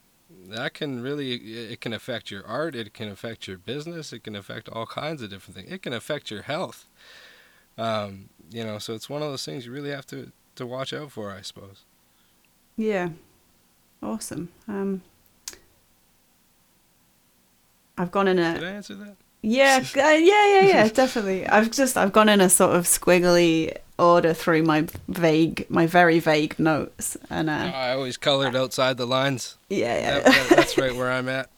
that 0.50 0.74
can 0.74 1.02
really 1.02 1.34
it 1.36 1.82
can 1.82 1.94
affect 1.94 2.32
your 2.32 2.46
art, 2.46 2.76
it 2.76 2.94
can 2.94 3.10
affect 3.10 3.48
your 3.48 3.58
business, 3.58 4.14
it 4.14 4.24
can 4.24 4.36
affect 4.36 4.70
all 4.70 4.86
kinds 4.86 5.22
of 5.22 5.30
different 5.30 5.58
things. 5.58 5.72
It 5.72 5.82
can 5.82 5.94
affect 5.94 6.32
your 6.32 6.44
health. 6.44 6.86
Um, 7.78 8.30
you 8.50 8.64
know, 8.64 8.80
so 8.80 8.94
it's 8.94 9.10
one 9.10 9.22
of 9.22 9.30
those 9.30 9.46
things 9.46 9.66
you 9.66 9.72
really 9.72 9.92
have 9.92 10.08
to 10.08 10.32
to 10.56 10.66
watch 10.66 10.94
out 10.94 11.12
for, 11.12 11.32
I 11.32 11.42
suppose. 11.42 11.84
Yeah. 12.76 13.10
Awesome. 14.02 14.50
Um, 14.68 15.02
I've 17.98 18.12
gone 18.12 18.28
in 18.28 18.40
a. 18.40 18.54
Did 18.54 18.64
I 18.64 18.72
answer 18.72 18.96
that? 18.96 19.16
yeah, 19.42 19.84
uh, 19.96 20.00
yeah, 20.00 20.16
yeah, 20.20 20.62
yeah, 20.62 20.88
definitely. 20.90 21.48
I've 21.48 21.72
just 21.72 21.98
I've 21.98 22.14
gone 22.14 22.30
in 22.30 22.42
a 22.42 22.50
sort 22.50 22.76
of 22.76 22.86
squiggly 22.86 23.78
order 24.00 24.34
through 24.34 24.64
my 24.64 24.88
vague, 25.08 25.66
my 25.70 25.88
very 25.88 26.20
vague 26.20 26.58
notes, 26.60 27.18
and 27.30 27.50
uh, 27.50 27.72
I 27.74 27.92
always 27.92 28.18
colored 28.18 28.56
outside 28.56 28.98
the 28.98 29.08
lines. 29.08 29.58
yeah, 29.70 29.98
yeah. 29.98 30.20
That, 30.20 30.26
that, 30.26 30.50
that's 30.50 30.78
right 30.78 30.96
where 30.96 31.12
I'm 31.12 31.30
at. 31.30 31.50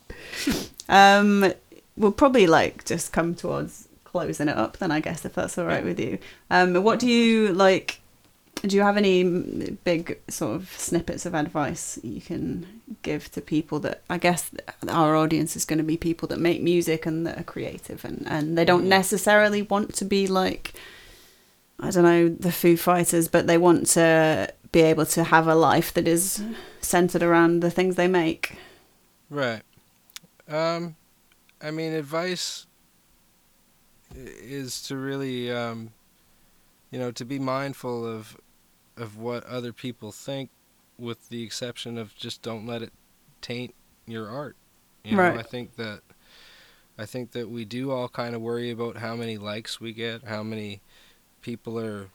Um, 0.90 1.52
we'll 1.96 2.10
probably 2.10 2.48
like 2.48 2.84
just 2.84 3.12
come 3.12 3.36
towards 3.36 3.88
closing 4.04 4.48
it 4.48 4.56
up 4.56 4.78
then, 4.78 4.90
I 4.90 4.98
guess, 4.98 5.24
if 5.24 5.34
that's 5.34 5.56
all 5.56 5.66
right 5.66 5.84
with 5.84 6.00
you. 6.00 6.18
Um, 6.50 6.74
what 6.82 6.98
do 6.98 7.06
you 7.06 7.52
like? 7.52 8.00
Do 8.62 8.76
you 8.76 8.82
have 8.82 8.96
any 8.96 9.24
mm, 9.24 9.76
big 9.84 10.18
sort 10.28 10.56
of 10.56 10.70
snippets 10.76 11.24
of 11.24 11.34
advice 11.34 11.98
you 12.02 12.20
can 12.20 12.82
give 13.02 13.30
to 13.32 13.40
people 13.40 13.78
that 13.80 14.02
I 14.10 14.18
guess 14.18 14.50
our 14.88 15.14
audience 15.14 15.56
is 15.56 15.64
going 15.64 15.78
to 15.78 15.84
be 15.84 15.96
people 15.96 16.26
that 16.28 16.40
make 16.40 16.60
music 16.60 17.06
and 17.06 17.26
that 17.26 17.38
are 17.38 17.44
creative 17.44 18.04
and, 18.04 18.26
and 18.28 18.58
they 18.58 18.64
don't 18.64 18.88
necessarily 18.88 19.62
want 19.62 19.94
to 19.94 20.04
be 20.04 20.26
like, 20.26 20.74
I 21.80 21.90
don't 21.90 22.04
know, 22.04 22.28
the 22.28 22.52
Foo 22.52 22.76
Fighters, 22.76 23.28
but 23.28 23.46
they 23.46 23.58
want 23.58 23.86
to 23.88 24.52
be 24.72 24.80
able 24.82 25.06
to 25.06 25.24
have 25.24 25.48
a 25.48 25.54
life 25.54 25.92
that 25.94 26.06
is 26.06 26.42
centered 26.80 27.22
around 27.22 27.60
the 27.60 27.70
things 27.70 27.96
they 27.96 28.08
make. 28.08 28.56
Right. 29.28 29.62
Um, 30.48 30.96
I 31.62 31.70
mean, 31.70 31.92
advice 31.92 32.66
is 34.14 34.82
to 34.82 34.96
really, 34.96 35.50
um, 35.50 35.92
you 36.90 36.98
know, 36.98 37.10
to 37.12 37.24
be 37.24 37.38
mindful 37.38 38.06
of 38.06 38.36
of 38.96 39.16
what 39.16 39.44
other 39.44 39.72
people 39.72 40.12
think, 40.12 40.50
with 40.98 41.28
the 41.30 41.42
exception 41.42 41.96
of 41.96 42.14
just 42.14 42.42
don't 42.42 42.66
let 42.66 42.82
it 42.82 42.92
taint 43.40 43.74
your 44.06 44.28
art. 44.28 44.56
You 45.04 45.16
know, 45.16 45.22
Right. 45.22 45.38
I 45.38 45.42
think 45.42 45.76
that 45.76 46.02
I 46.98 47.06
think 47.06 47.32
that 47.32 47.48
we 47.48 47.64
do 47.64 47.90
all 47.90 48.08
kind 48.08 48.34
of 48.34 48.42
worry 48.42 48.70
about 48.70 48.98
how 48.98 49.14
many 49.16 49.38
likes 49.38 49.80
we 49.80 49.92
get, 49.92 50.24
how 50.24 50.42
many 50.42 50.82
people 51.40 51.78
are 51.78 52.08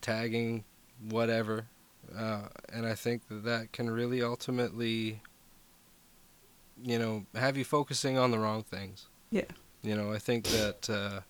tagging 0.00 0.64
whatever, 1.08 1.66
uh, 2.16 2.48
and 2.72 2.86
I 2.86 2.94
think 2.94 3.28
that 3.28 3.44
that 3.44 3.72
can 3.72 3.90
really 3.90 4.22
ultimately 4.22 5.20
you 6.82 6.98
know, 6.98 7.24
have 7.34 7.56
you 7.56 7.64
focusing 7.64 8.18
on 8.18 8.30
the 8.30 8.38
wrong 8.38 8.62
things. 8.62 9.06
Yeah. 9.30 9.44
You 9.82 9.96
know, 9.96 10.12
I 10.12 10.18
think 10.18 10.44
that 10.48 10.90
uh, 10.90 11.20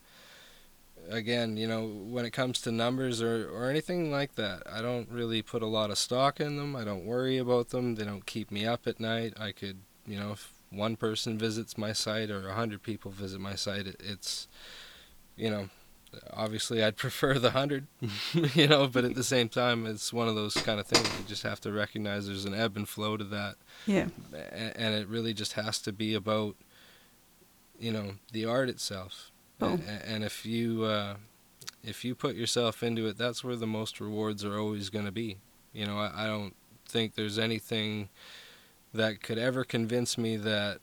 again, 1.09 1.57
you 1.57 1.69
know, 1.69 1.87
when 1.87 2.25
it 2.25 2.33
comes 2.33 2.61
to 2.63 2.73
numbers 2.73 3.23
or 3.23 3.49
or 3.49 3.71
anything 3.71 4.11
like 4.11 4.35
that, 4.37 4.63
I 4.71 4.83
don't 4.83 5.09
really 5.11 5.43
put 5.43 5.63
a 5.63 5.67
lot 5.67 5.91
of 5.91 5.99
stock 5.99 6.41
in 6.41 6.57
them. 6.57 6.75
I 6.75 6.85
don't 6.85 7.05
worry 7.05 7.39
about 7.39 7.71
them. 7.71 7.95
They 7.95 8.05
don't 8.05 8.27
keep 8.27 8.51
me 8.51 8.67
up 8.67 8.87
at 8.87 9.01
night. 9.01 9.35
I 9.39 9.53
could, 9.53 9.79
you 10.07 10.19
know, 10.19 10.33
if 10.33 10.53
one 10.71 10.97
person 10.97 11.39
visits 11.39 11.79
my 11.79 11.93
site 11.93 12.31
or 12.31 12.49
a 12.49 12.55
hundred 12.55 12.83
people 12.83 13.11
visit 13.11 13.41
my 13.41 13.55
site, 13.55 13.87
it, 13.87 14.01
it's, 14.01 14.49
you 15.37 15.51
know, 15.51 15.69
obviously 16.33 16.83
I'd 16.83 16.97
prefer 17.07 17.39
the 17.39 17.51
hundred, 17.53 17.87
you 18.55 18.67
know. 18.69 18.87
But 18.89 19.05
at 19.05 19.15
the 19.15 19.25
same 19.25 19.49
time, 19.49 19.87
it's 19.87 20.13
one 20.13 20.29
of 20.29 20.35
those 20.35 20.55
kind 20.55 20.79
of 20.81 20.87
things 20.87 21.07
you 21.19 21.25
just 21.27 21.43
have 21.43 21.61
to 21.63 21.73
recognize. 21.73 22.27
There's 22.27 22.45
an 22.45 22.55
ebb 22.55 22.77
and 22.77 22.89
flow 22.89 23.17
to 23.17 23.25
that, 23.25 23.57
Yeah. 23.87 24.09
and 24.33 24.95
it 24.95 25.09
really 25.09 25.33
just 25.35 25.55
has 25.55 25.79
to 25.83 25.93
be 25.93 26.15
about, 26.15 26.57
you 27.79 27.93
know, 27.93 28.13
the 28.33 28.45
art 28.45 28.69
itself. 28.69 29.31
Oh. 29.61 29.79
And 30.05 30.23
if 30.25 30.45
you 30.45 30.85
uh, 30.85 31.15
if 31.83 32.05
you 32.05 32.15
put 32.15 32.37
yourself 32.37 32.83
into 32.83 33.07
it, 33.07 33.17
that's 33.19 33.43
where 33.45 33.57
the 33.57 33.67
most 33.67 34.01
rewards 34.01 34.45
are 34.45 34.59
always 34.59 34.91
going 34.91 35.07
to 35.07 35.13
be. 35.13 35.39
You 35.73 35.87
know, 35.87 35.99
I, 35.99 36.25
I 36.25 36.27
don't 36.27 36.55
think 36.89 37.15
there's 37.15 37.39
anything 37.39 38.09
that 38.95 39.23
could 39.23 39.39
ever 39.39 39.65
convince 39.65 40.17
me 40.17 40.37
that 40.39 40.79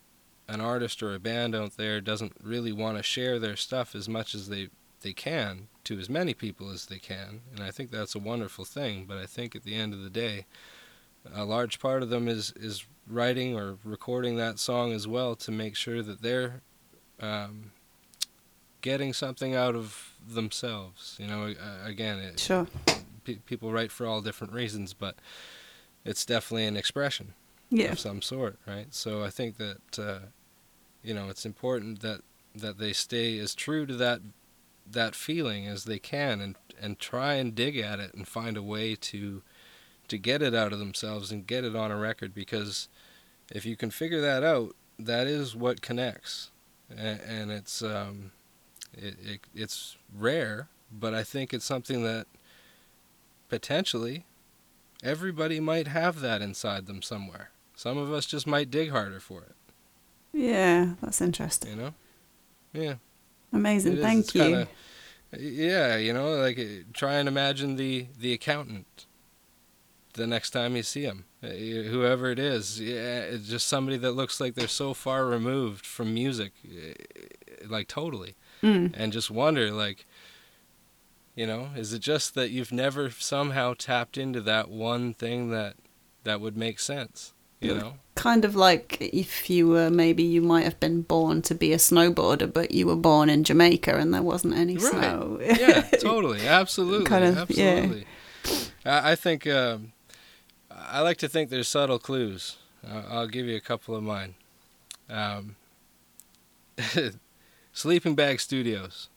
an 0.48 0.60
artist 0.62 1.02
or 1.02 1.14
a 1.16 1.20
band 1.20 1.56
out 1.56 1.78
there 1.78 2.02
doesn't 2.02 2.34
really 2.44 2.72
want 2.72 2.98
to 2.98 3.02
share 3.04 3.40
their 3.40 3.56
stuff 3.56 3.96
as 3.96 4.10
much 4.10 4.36
as 4.36 4.50
they 4.50 4.68
they 5.04 5.14
can 5.14 5.68
to 5.84 6.00
as 6.00 6.10
many 6.10 6.34
people 6.34 6.70
as 6.72 6.88
they 6.88 6.98
can 7.00 7.42
and 7.54 7.62
i 7.64 7.70
think 7.72 7.92
that's 7.92 8.16
a 8.16 8.20
wonderful 8.20 8.66
thing 8.66 9.06
but 9.08 9.18
i 9.18 9.26
think 9.26 9.56
at 9.56 9.64
the 9.64 9.76
end 9.76 9.94
of 9.94 10.02
the 10.02 10.10
day 10.10 10.46
a 11.36 11.46
large 11.46 11.80
part 11.80 12.02
of 12.04 12.10
them 12.10 12.28
is 12.28 12.52
is 12.56 12.86
writing 13.08 13.56
or 13.56 13.78
recording 13.84 14.36
that 14.38 14.58
song 14.60 14.92
as 14.92 15.08
well 15.08 15.36
to 15.36 15.52
make 15.52 15.76
sure 15.76 16.02
that 16.02 16.22
they're 16.22 16.62
um, 17.20 17.72
getting 18.82 19.14
something 19.14 19.56
out 19.56 19.76
of 19.76 20.14
themselves 20.28 21.16
you 21.20 21.28
know 21.28 21.48
uh, 21.48 21.86
again 21.88 22.20
it, 22.20 22.40
Sure. 22.40 22.68
pe- 23.24 23.36
people 23.46 23.72
write 23.72 23.92
for 23.92 24.06
all 24.06 24.22
different 24.22 24.54
reasons 24.54 24.94
but 24.94 25.16
it's 26.06 26.26
definitely 26.26 26.66
an 26.66 26.76
expression 26.76 27.34
Yeah. 27.70 27.92
of 27.94 28.00
some 28.00 28.22
sort, 28.22 28.60
right? 28.68 28.94
So 28.94 29.24
I 29.24 29.30
think 29.30 29.56
that 29.58 30.00
uh, 30.00 30.20
you 31.02 31.14
know 31.14 31.30
it's 31.30 31.46
important 31.46 32.02
that 32.02 32.22
that 32.56 32.78
they 32.78 32.92
stay 32.94 33.40
as 33.40 33.56
true 33.56 33.86
to 33.86 33.96
that 33.96 34.20
that 34.90 35.16
feeling 35.16 35.68
as 35.68 35.86
they 35.86 36.00
can, 36.00 36.42
and 36.42 36.56
and 36.82 37.00
try 37.00 37.36
and 37.36 37.56
dig 37.56 37.78
at 37.78 38.00
it 38.00 38.14
and 38.14 38.28
find 38.28 38.58
a 38.58 38.64
way 38.64 38.96
to 38.96 39.42
to 40.08 40.18
get 40.18 40.42
it 40.42 40.54
out 40.54 40.74
of 40.74 40.80
themselves 40.80 41.32
and 41.32 41.48
get 41.48 41.64
it 41.64 41.76
on 41.76 41.90
a 41.92 41.98
record 41.98 42.34
because 42.34 42.90
if 43.52 43.66
you 43.66 43.76
can 43.78 43.90
figure 43.90 44.20
that 44.22 44.44
out, 44.44 44.76
that 45.00 45.28
is 45.28 45.56
what 45.56 45.82
connects, 45.82 46.52
and, 46.90 47.20
and 47.22 47.52
it's 47.52 47.82
um, 47.82 48.32
it, 48.94 49.16
it 49.24 49.40
it's 49.56 49.98
rare, 50.14 50.68
but 50.92 51.14
I 51.14 51.24
think 51.24 51.54
it's 51.54 51.66
something 51.66 52.04
that 52.04 52.28
potentially 53.50 54.26
everybody 55.04 55.60
might 55.60 55.88
have 55.88 56.20
that 56.22 56.42
inside 56.42 56.86
them 56.86 57.02
somewhere. 57.02 57.50
Some 57.76 57.98
of 57.98 58.12
us 58.12 58.26
just 58.26 58.46
might 58.48 58.70
dig 58.72 58.92
harder 58.92 59.20
for 59.20 59.42
it, 59.42 59.56
Yeah. 60.32 60.94
That's 61.02 61.22
interesting. 61.22 61.72
you 61.72 61.76
know? 61.76 61.94
Yeah. 62.72 62.96
Amazing. 63.54 63.94
it 63.94 64.00
is. 64.00 64.04
Thank 64.06 64.20
It's 64.26 64.36
you. 64.36 64.42
kinda- 64.42 64.68
yeah, 65.40 65.96
you 65.98 66.14
know, 66.14 66.36
like 66.36 66.60
uh, 66.60 66.64
try 66.94 67.14
and 67.16 67.28
imagine 67.28 67.76
the 67.76 68.08
the 68.20 68.34
accountant 68.34 69.06
the 70.14 70.28
next 70.28 70.52
time 70.52 70.76
you 70.76 70.84
see 70.84 71.02
him, 71.04 71.26
uh, 71.42 71.48
whoever 71.48 72.30
it 72.30 72.38
is. 72.38 72.80
Yeah, 72.80 73.36
just 73.44 73.68
somebody 73.68 73.98
that 73.98 74.12
looks 74.12 74.40
like 74.40 74.54
they're 74.54 74.68
so 74.68 74.94
far 74.94 75.26
removed 75.26 75.86
from 75.88 76.14
music, 76.14 76.52
uh, 76.68 77.68
like 77.68 77.88
totally, 77.88 78.36
Mm. 78.62 78.94
and 78.96 79.12
just 79.14 79.32
wonder 79.32 79.72
like. 79.72 80.06
You 81.36 81.48
know, 81.48 81.70
is 81.76 81.92
it 81.94 82.00
just 82.04 82.36
that 82.36 82.52
you've 82.52 82.72
never 82.72 83.10
somehow 83.10 83.74
tapped 83.76 84.20
into 84.20 84.40
that 84.42 84.70
one 84.70 85.16
thing 85.16 85.50
that 85.50 85.78
that 86.26 86.40
would 86.42 86.56
make 86.56 86.80
sense? 86.80 87.34
You 87.64 87.74
Yeah. 87.74 87.80
know, 87.80 87.94
Kind 88.16 88.46
of 88.46 88.56
like 88.56 88.98
if 89.02 89.50
you 89.50 89.68
were 89.68 89.90
maybe 89.90 90.22
you 90.22 90.40
might 90.42 90.66
have 90.66 90.80
been 90.80 91.02
born 91.02 91.42
to 91.44 91.56
be 91.56 91.74
a 91.74 91.78
snowboarder, 91.78 92.52
but 92.54 92.70
you 92.72 92.86
were 92.86 92.96
born 92.96 93.28
in 93.30 93.44
Jamaica 93.44 93.96
and 93.98 94.14
there 94.14 94.22
wasn't 94.22 94.54
any 94.56 94.76
Right. 94.78 94.92
snow. 94.92 95.40
yeah, 95.42 95.82
totally, 96.00 96.46
absolutely, 96.48 97.06
Kind 97.08 97.26
of, 97.26 97.36
yeah. 97.36 97.42
absolutely. 97.42 98.06
I, 98.86 99.12
I 99.12 99.16
think 99.16 99.48
um, 99.48 99.94
I 100.70 101.00
like 101.02 101.18
to 101.18 101.28
think 101.28 101.50
there's 101.50 101.68
subtle 101.68 101.98
clues. 102.00 102.58
I'll, 102.88 103.06
I'll 103.10 103.28
give 103.28 103.48
you 103.48 103.56
a 103.56 103.62
couple 103.62 103.96
of 103.96 104.04
mine. 104.04 104.36
Um, 105.10 105.56
Sleeping 107.74 108.16
Bag 108.16 108.40
Studios. 108.40 109.10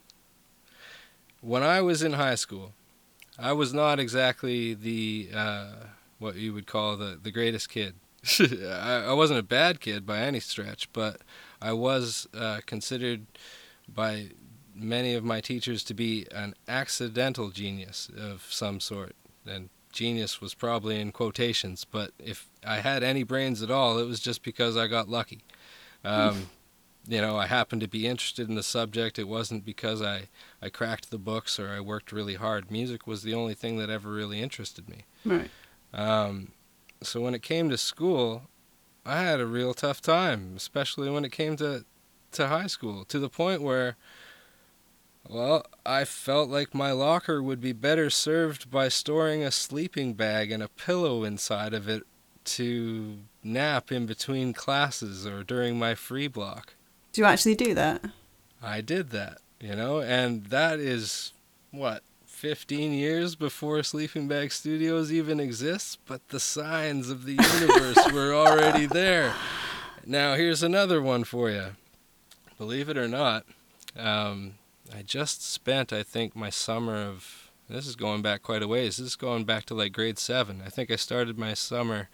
When 1.42 1.62
I 1.62 1.80
was 1.82 2.02
in 2.02 2.14
high 2.14 2.34
school, 2.34 2.72
I 3.38 3.52
was 3.52 3.74
not 3.74 3.98
exactly 4.00 4.72
the 4.74 5.28
uh, 5.34 5.66
what 6.18 6.36
you 6.36 6.54
would 6.54 6.66
call 6.66 6.96
the 6.96 7.18
the 7.22 7.30
greatest 7.30 7.68
kid. 7.68 7.94
I, 8.40 9.06
I 9.08 9.12
wasn't 9.12 9.40
a 9.40 9.44
bad 9.44 9.80
kid 9.80 10.06
by 10.06 10.18
any 10.18 10.40
stretch, 10.40 10.92
but 10.92 11.20
I 11.60 11.72
was 11.72 12.28
uh, 12.34 12.60
considered 12.66 13.26
by 13.88 14.30
many 14.74 15.14
of 15.14 15.24
my 15.24 15.40
teachers 15.40 15.82
to 15.84 15.94
be 15.94 16.26
an 16.32 16.54
accidental 16.68 17.50
genius 17.50 18.10
of 18.16 18.46
some 18.50 18.80
sort. 18.80 19.14
And 19.46 19.70
genius 19.92 20.40
was 20.40 20.54
probably 20.54 21.00
in 21.00 21.12
quotations, 21.12 21.84
but 21.84 22.12
if 22.18 22.48
I 22.66 22.76
had 22.76 23.02
any 23.02 23.22
brains 23.22 23.62
at 23.62 23.70
all, 23.70 23.98
it 23.98 24.06
was 24.06 24.20
just 24.20 24.42
because 24.42 24.76
I 24.76 24.86
got 24.86 25.08
lucky. 25.08 25.44
Um, 26.04 26.48
you 27.08 27.20
know, 27.20 27.36
I 27.36 27.46
happened 27.46 27.80
to 27.82 27.88
be 27.88 28.06
interested 28.06 28.48
in 28.48 28.56
the 28.56 28.62
subject. 28.62 29.18
It 29.18 29.28
wasn't 29.28 29.64
because 29.64 30.02
I, 30.02 30.28
I 30.60 30.68
cracked 30.68 31.10
the 31.10 31.18
books 31.18 31.58
or 31.58 31.70
I 31.70 31.80
worked 31.80 32.12
really 32.12 32.34
hard. 32.34 32.70
Music 32.70 33.06
was 33.06 33.22
the 33.22 33.34
only 33.34 33.54
thing 33.54 33.78
that 33.78 33.88
ever 33.88 34.10
really 34.10 34.42
interested 34.42 34.88
me. 34.88 35.04
Right. 35.24 35.50
Um, 35.94 36.52
so 37.02 37.20
when 37.20 37.34
it 37.34 37.42
came 37.42 37.70
to 37.70 37.78
school, 37.78 38.42
I 39.04 39.22
had 39.22 39.40
a 39.40 39.46
real 39.46 39.74
tough 39.74 40.00
time, 40.00 40.54
especially 40.56 41.10
when 41.10 41.24
it 41.24 41.32
came 41.32 41.56
to 41.56 41.84
to 42.32 42.48
high 42.48 42.66
school, 42.66 43.04
to 43.06 43.18
the 43.18 43.28
point 43.28 43.62
where 43.62 43.96
well, 45.28 45.66
I 45.84 46.04
felt 46.04 46.48
like 46.48 46.74
my 46.74 46.92
locker 46.92 47.42
would 47.42 47.60
be 47.60 47.72
better 47.72 48.10
served 48.10 48.70
by 48.70 48.88
storing 48.88 49.42
a 49.42 49.50
sleeping 49.50 50.14
bag 50.14 50.52
and 50.52 50.62
a 50.62 50.68
pillow 50.68 51.24
inside 51.24 51.74
of 51.74 51.88
it 51.88 52.04
to 52.44 53.18
nap 53.42 53.90
in 53.90 54.06
between 54.06 54.52
classes 54.52 55.26
or 55.26 55.42
during 55.42 55.78
my 55.78 55.94
free 55.94 56.28
block. 56.28 56.74
Do 57.12 57.22
you 57.22 57.26
actually 57.26 57.56
do 57.56 57.74
that? 57.74 58.04
I 58.62 58.80
did 58.80 59.10
that, 59.10 59.38
you 59.60 59.74
know, 59.74 60.00
and 60.00 60.46
that 60.46 60.78
is 60.78 61.32
what 61.70 62.02
15 62.36 62.92
years 62.92 63.34
before 63.34 63.82
Sleeping 63.82 64.28
Bag 64.28 64.52
Studios 64.52 65.10
even 65.10 65.40
exists, 65.40 65.96
but 66.04 66.28
the 66.28 66.38
signs 66.38 67.08
of 67.08 67.24
the 67.24 67.32
universe 67.32 67.96
were 68.12 68.34
already 68.34 68.84
there. 68.84 69.32
Now, 70.04 70.34
here's 70.34 70.62
another 70.62 71.00
one 71.00 71.24
for 71.24 71.48
you. 71.48 71.68
Believe 72.58 72.90
it 72.90 72.98
or 72.98 73.08
not, 73.08 73.46
um, 73.98 74.56
I 74.94 75.00
just 75.00 75.50
spent, 75.50 75.94
I 75.94 76.02
think, 76.02 76.36
my 76.36 76.50
summer 76.50 76.96
of. 76.96 77.50
This 77.70 77.86
is 77.86 77.96
going 77.96 78.20
back 78.20 78.42
quite 78.42 78.62
a 78.62 78.68
ways. 78.68 78.98
This 78.98 79.06
is 79.06 79.16
going 79.16 79.44
back 79.44 79.64
to 79.66 79.74
like 79.74 79.92
grade 79.92 80.18
seven. 80.18 80.62
I 80.64 80.68
think 80.68 80.90
I 80.90 80.96
started 80.96 81.38
my 81.38 81.54
summer 81.54 82.10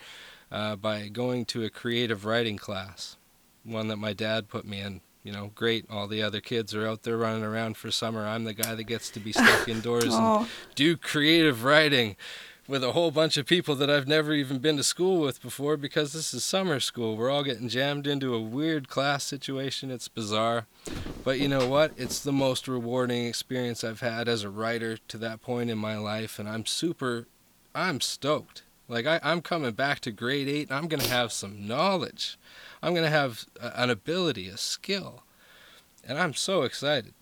uh, 0.53 0.77
by 0.77 1.09
going 1.09 1.47
to 1.47 1.65
a 1.65 1.69
creative 1.69 2.25
writing 2.25 2.57
class, 2.57 3.17
one 3.65 3.89
that 3.89 3.99
my 3.99 4.13
dad 4.13 4.49
put 4.49 4.65
me 4.65 4.81
in 4.81 5.01
you 5.23 5.33
know, 5.33 5.51
great. 5.55 5.87
All 5.91 6.07
the 6.09 6.23
other 6.23 6.41
kids 6.41 6.75
are 6.75 6.87
out 6.87 7.03
there 7.03 7.17
running 7.17 7.45
around 7.45 7.77
for 7.77 7.91
summer. 7.91 8.27
I'm 8.27 8.45
the 8.45 8.55
guy 8.55 8.75
that 8.75 8.85
gets 8.85 9.11
to 9.11 9.21
be 9.21 9.33
stuck 9.33 9.69
indoors 9.69 10.05
and 10.05 10.15
Oh, 10.15 10.49
do 10.75 10.97
creative 10.97 11.65
writing 11.65 12.17
with 12.69 12.85
a 12.85 12.93
whole 12.93 13.11
bunch 13.11 13.37
of 13.37 13.45
people 13.45 13.75
that 13.75 13.91
I've 13.91 14.07
never 14.07 14.33
even 14.33 14.59
been 14.59 14.77
to 14.77 14.85
school 14.85 15.21
with 15.21 15.43
before 15.43 15.77
because 15.77 16.13
this 16.13 16.33
is 16.33 16.45
summer 16.45 16.79
school. 16.81 17.17
We're 17.17 17.31
all 17.31 17.43
getting 17.43 17.69
jammed 17.69 18.07
into 18.07 18.35
a 18.35 18.41
weird 18.41 18.89
class 18.89 19.25
situation. 19.25 19.91
It's 19.91 20.09
bizarre. 20.09 20.67
But 21.25 21.41
you 21.41 21.49
know 21.49 21.67
what? 21.67 21.93
It's 21.97 22.21
the 22.21 22.33
most 22.33 22.69
rewarding 22.69 23.27
experience 23.27 23.83
I've 23.83 24.01
had 24.01 24.29
as 24.29 24.45
a 24.45 24.51
writer 24.51 24.97
to 25.09 25.19
that 25.19 25.43
point 25.43 25.71
in 25.71 25.79
my 25.79 25.97
life. 25.99 26.39
And 26.39 26.49
I'm 26.49 26.65
super, 26.65 27.27
I'm 27.75 28.01
stoked. 28.01 28.63
Like, 28.89 29.07
I, 29.07 29.19
I'm 29.23 29.41
coming 29.43 29.73
back 29.73 30.01
to 30.01 30.11
grade 30.13 30.49
eight 30.49 30.69
and 30.69 30.77
I'm 30.79 30.89
going 30.89 31.03
to 31.03 31.09
have 31.11 31.33
some 31.33 31.67
knowledge. 31.67 32.39
I'm 32.83 32.95
going 32.95 33.05
to 33.05 33.11
have 33.11 33.47
an 33.61 33.91
ability, 33.91 34.49
a 34.49 34.57
skill. 34.57 35.23
And 36.05 36.19
I'm 36.19 36.35
so 36.35 36.63
excited. 36.63 37.15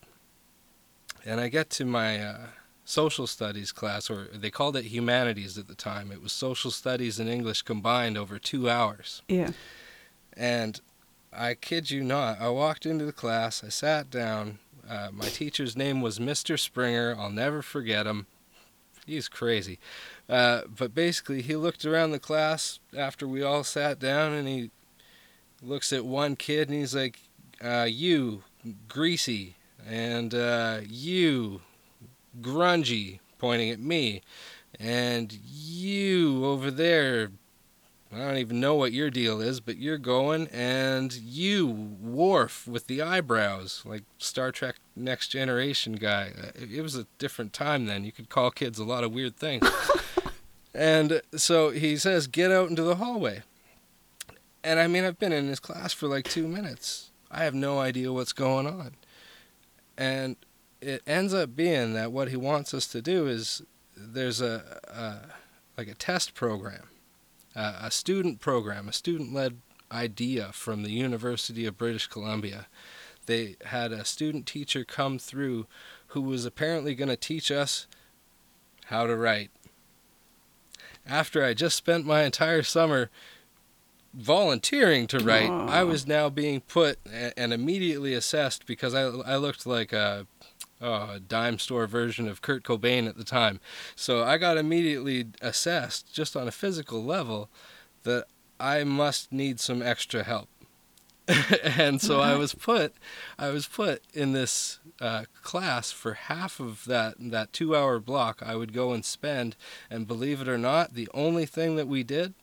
And 1.24 1.40
I 1.40 1.48
get 1.48 1.68
to 1.70 1.84
my 1.84 2.18
uh, 2.18 2.38
social 2.84 3.26
studies 3.26 3.72
class, 3.72 4.08
or 4.08 4.28
they 4.32 4.50
called 4.50 4.76
it 4.76 4.86
humanities 4.86 5.58
at 5.58 5.68
the 5.68 5.74
time. 5.74 6.10
It 6.10 6.22
was 6.22 6.32
social 6.32 6.70
studies 6.70 7.20
and 7.20 7.28
English 7.28 7.62
combined 7.62 8.16
over 8.16 8.38
two 8.38 8.70
hours. 8.70 9.22
yeah. 9.28 9.50
And 10.36 10.80
I 11.32 11.54
kid 11.54 11.90
you 11.90 12.02
not, 12.02 12.40
I 12.40 12.48
walked 12.48 12.86
into 12.86 13.04
the 13.04 13.12
class, 13.12 13.62
I 13.62 13.68
sat 13.68 14.10
down. 14.10 14.58
Uh, 14.88 15.08
my 15.12 15.26
teacher's 15.26 15.76
name 15.76 16.00
was 16.00 16.18
Mr. 16.18 16.58
Springer. 16.58 17.14
I'll 17.18 17.30
never 17.30 17.62
forget 17.62 18.06
him. 18.06 18.26
He's 19.06 19.28
crazy. 19.28 19.78
Uh, 20.28 20.62
but 20.66 20.94
basically, 20.94 21.42
he 21.42 21.56
looked 21.56 21.84
around 21.84 22.10
the 22.12 22.18
class 22.18 22.80
after 22.96 23.28
we 23.28 23.42
all 23.42 23.64
sat 23.64 23.98
down 23.98 24.32
and 24.32 24.48
he 24.48 24.70
looks 25.62 25.92
at 25.92 26.04
one 26.04 26.36
kid 26.36 26.68
and 26.68 26.78
he's 26.78 26.94
like, 26.94 27.18
uh, 27.62 27.86
You, 27.88 28.44
greasy, 28.88 29.56
and 29.88 30.34
uh, 30.34 30.80
you, 30.88 31.60
grungy, 32.40 33.20
pointing 33.38 33.70
at 33.70 33.80
me, 33.80 34.22
and 34.78 35.32
you 35.32 36.44
over 36.44 36.70
there, 36.70 37.30
I 38.12 38.18
don't 38.18 38.38
even 38.38 38.58
know 38.60 38.74
what 38.74 38.92
your 38.92 39.08
deal 39.10 39.40
is, 39.40 39.60
but 39.60 39.76
you're 39.76 39.98
going 39.98 40.48
and 40.48 41.12
you, 41.12 41.66
Worf, 42.02 42.66
with 42.66 42.86
the 42.88 43.02
eyebrows, 43.02 43.82
like 43.84 44.02
Star 44.18 44.50
Trek 44.50 44.76
Next 44.96 45.28
Generation 45.28 45.92
guy. 45.94 46.32
Uh, 46.36 46.46
It 46.56 46.72
it 46.72 46.82
was 46.82 46.96
a 46.96 47.06
different 47.18 47.52
time 47.52 47.86
then. 47.86 48.04
You 48.04 48.10
could 48.12 48.28
call 48.28 48.50
kids 48.50 48.78
a 48.78 48.84
lot 48.84 49.04
of 49.04 49.12
weird 49.12 49.36
things. 49.36 49.68
and 50.74 51.22
so 51.36 51.70
he 51.70 51.96
says, 51.96 52.26
Get 52.26 52.50
out 52.50 52.68
into 52.68 52.82
the 52.82 52.96
hallway. 52.96 53.42
And 54.62 54.78
I 54.78 54.86
mean, 54.86 55.04
I've 55.04 55.18
been 55.18 55.32
in 55.32 55.48
his 55.48 55.60
class 55.60 55.92
for 55.92 56.06
like 56.06 56.24
two 56.24 56.46
minutes. 56.46 57.10
I 57.30 57.44
have 57.44 57.54
no 57.54 57.78
idea 57.78 58.12
what's 58.12 58.32
going 58.32 58.66
on. 58.66 58.92
And 59.96 60.36
it 60.80 61.02
ends 61.06 61.32
up 61.32 61.54
being 61.54 61.94
that 61.94 62.12
what 62.12 62.28
he 62.28 62.36
wants 62.36 62.74
us 62.74 62.86
to 62.88 63.02
do 63.02 63.26
is 63.26 63.62
there's 63.96 64.40
a, 64.40 64.80
a 64.88 65.78
like 65.78 65.88
a 65.88 65.94
test 65.94 66.34
program 66.34 66.88
uh, 67.54 67.78
a 67.82 67.90
student 67.90 68.40
program, 68.40 68.88
a 68.88 68.92
student 68.92 69.32
led 69.32 69.58
idea 69.90 70.50
from 70.52 70.82
the 70.82 70.92
University 70.92 71.66
of 71.66 71.78
British 71.78 72.06
Columbia. 72.06 72.66
They 73.26 73.56
had 73.66 73.92
a 73.92 74.04
student 74.04 74.46
teacher 74.46 74.84
come 74.84 75.18
through 75.18 75.66
who 76.08 76.20
was 76.20 76.44
apparently 76.44 76.94
going 76.94 77.08
to 77.08 77.16
teach 77.16 77.50
us 77.50 77.86
how 78.86 79.06
to 79.06 79.16
write. 79.16 79.50
After 81.06 81.44
I 81.44 81.54
just 81.54 81.76
spent 81.76 82.06
my 82.06 82.22
entire 82.22 82.62
summer 82.62 83.10
volunteering 84.14 85.06
to 85.08 85.18
write, 85.18 85.50
I 85.50 85.84
was 85.84 86.06
now 86.06 86.28
being 86.28 86.60
put 86.60 86.98
and 87.36 87.52
immediately 87.52 88.14
assessed 88.14 88.66
because 88.66 88.94
I, 88.94 89.02
I 89.02 89.36
looked 89.36 89.66
like 89.66 89.92
a, 89.92 90.26
oh, 90.80 91.10
a 91.12 91.20
dime 91.20 91.58
store 91.58 91.86
version 91.86 92.28
of 92.28 92.42
Kurt 92.42 92.64
Cobain 92.64 93.08
at 93.08 93.16
the 93.16 93.24
time. 93.24 93.60
So 93.94 94.24
I 94.24 94.38
got 94.38 94.56
immediately 94.56 95.26
assessed 95.40 96.12
just 96.12 96.36
on 96.36 96.48
a 96.48 96.52
physical 96.52 97.04
level 97.04 97.48
that 98.02 98.26
I 98.58 98.84
must 98.84 99.32
need 99.32 99.60
some 99.60 99.82
extra 99.82 100.22
help. 100.22 100.48
and 101.62 102.00
so 102.00 102.20
I 102.20 102.34
was 102.34 102.54
put 102.54 102.94
I 103.38 103.50
was 103.50 103.66
put 103.66 104.02
in 104.12 104.32
this 104.32 104.80
uh, 105.00 105.24
class 105.42 105.92
for 105.92 106.14
half 106.14 106.58
of 106.58 106.84
that 106.86 107.14
that 107.18 107.52
2-hour 107.52 108.00
block 108.00 108.42
I 108.44 108.56
would 108.56 108.72
go 108.72 108.92
and 108.92 109.04
spend 109.04 109.54
and 109.88 110.08
believe 110.08 110.40
it 110.40 110.48
or 110.48 110.58
not 110.58 110.94
the 110.94 111.08
only 111.14 111.46
thing 111.46 111.76
that 111.76 111.86
we 111.86 112.02
did 112.02 112.34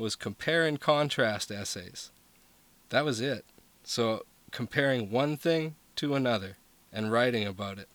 was 0.00 0.16
compare 0.16 0.66
and 0.66 0.80
contrast 0.80 1.50
essays. 1.50 2.10
That 2.88 3.04
was 3.04 3.20
it. 3.20 3.44
So 3.84 4.24
comparing 4.50 5.10
one 5.10 5.36
thing 5.36 5.76
to 5.96 6.14
another 6.14 6.56
and 6.92 7.12
writing 7.12 7.46
about 7.46 7.78
it 7.78 7.88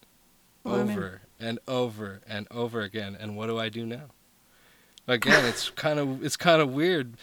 Well, 0.64 0.76
I 0.76 0.84
mean- 0.84 0.92
over 0.98 1.22
and 1.40 1.60
over 1.68 2.22
and 2.28 2.48
over 2.50 2.82
again. 2.82 3.18
And 3.20 3.36
what 3.36 3.48
do 3.48 3.60
I 3.60 3.68
do 3.70 3.86
now? 3.86 4.06
Again, 5.08 5.46
it's 5.46 5.70
kind 5.86 6.00
of 6.00 6.24
it's 6.24 6.38
kind 6.38 6.62
of 6.62 6.72
weird. 6.72 7.16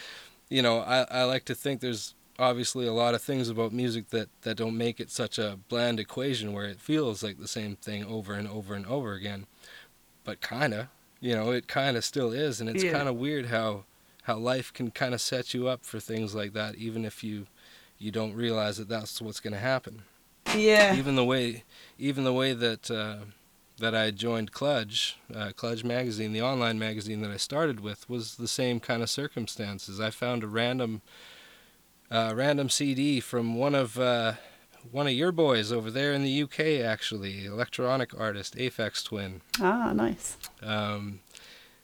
You 0.48 0.60
know, 0.62 0.80
I, 0.80 1.06
I 1.10 1.24
like 1.24 1.44
to 1.46 1.54
think 1.54 1.80
there's 1.80 2.14
obviously 2.38 2.86
a 2.86 2.92
lot 2.92 3.14
of 3.14 3.22
things 3.22 3.48
about 3.48 3.72
music 3.72 4.10
that, 4.10 4.28
that 4.42 4.56
don't 4.56 4.76
make 4.76 5.00
it 5.00 5.10
such 5.10 5.38
a 5.38 5.58
bland 5.68 5.98
equation 6.00 6.52
where 6.52 6.66
it 6.66 6.80
feels 6.80 7.22
like 7.22 7.38
the 7.38 7.48
same 7.48 7.76
thing 7.76 8.04
over 8.04 8.34
and 8.34 8.48
over 8.48 8.74
and 8.74 8.86
over 8.86 9.14
again. 9.14 9.46
But 10.24 10.40
kind 10.40 10.74
of, 10.74 10.86
you 11.20 11.34
know, 11.34 11.50
it 11.52 11.68
kind 11.68 11.96
of 11.96 12.04
still 12.04 12.32
is. 12.32 12.60
And 12.60 12.68
it's 12.68 12.84
Yeah. 12.84 12.92
kind 12.92 13.08
of 13.08 13.16
weird 13.16 13.46
how 13.46 13.84
how 14.22 14.36
life 14.36 14.72
can 14.72 14.90
kind 14.90 15.14
of 15.14 15.20
set 15.20 15.52
you 15.54 15.68
up 15.68 15.84
for 15.84 15.98
things 16.00 16.34
like 16.34 16.52
that, 16.52 16.76
even 16.76 17.04
if 17.04 17.22
you 17.24 17.46
you 17.98 18.10
don't 18.10 18.34
realize 18.34 18.78
that 18.78 18.88
that's 18.88 19.20
what's 19.22 19.38
going 19.38 19.52
to 19.52 19.58
happen 19.60 20.02
Yeah. 20.56 20.94
even 20.96 21.14
the 21.14 21.24
way 21.24 21.62
even 21.98 22.24
the 22.24 22.32
way 22.32 22.52
that 22.52 22.90
uh, 22.90 23.24
that 23.78 23.94
I 23.94 24.10
joined 24.10 24.52
Kludge, 24.52 25.14
uh, 25.34 25.50
Kludge 25.56 25.82
magazine, 25.84 26.32
the 26.32 26.42
online 26.42 26.78
magazine 26.78 27.20
that 27.22 27.30
I 27.30 27.36
started 27.36 27.80
with, 27.80 28.08
was 28.08 28.36
the 28.36 28.46
same 28.48 28.78
kind 28.80 29.02
of 29.02 29.10
circumstances. 29.10 29.98
I 30.00 30.10
found 30.10 30.42
a 30.44 30.46
random 30.46 31.00
uh, 32.10 32.32
random 32.36 32.68
CD 32.68 33.20
from 33.20 33.54
one 33.56 33.74
of 33.74 33.98
uh, 33.98 34.34
one 34.90 35.06
of 35.06 35.12
your 35.12 35.32
boys 35.32 35.72
over 35.72 35.90
there 35.90 36.12
in 36.12 36.22
the 36.22 36.42
UK, 36.42 36.84
actually, 36.84 37.46
electronic 37.46 38.18
artist 38.18 38.56
Aphex 38.56 39.04
Twin. 39.04 39.40
Ah, 39.60 39.92
nice. 39.92 40.36
Um, 40.62 41.20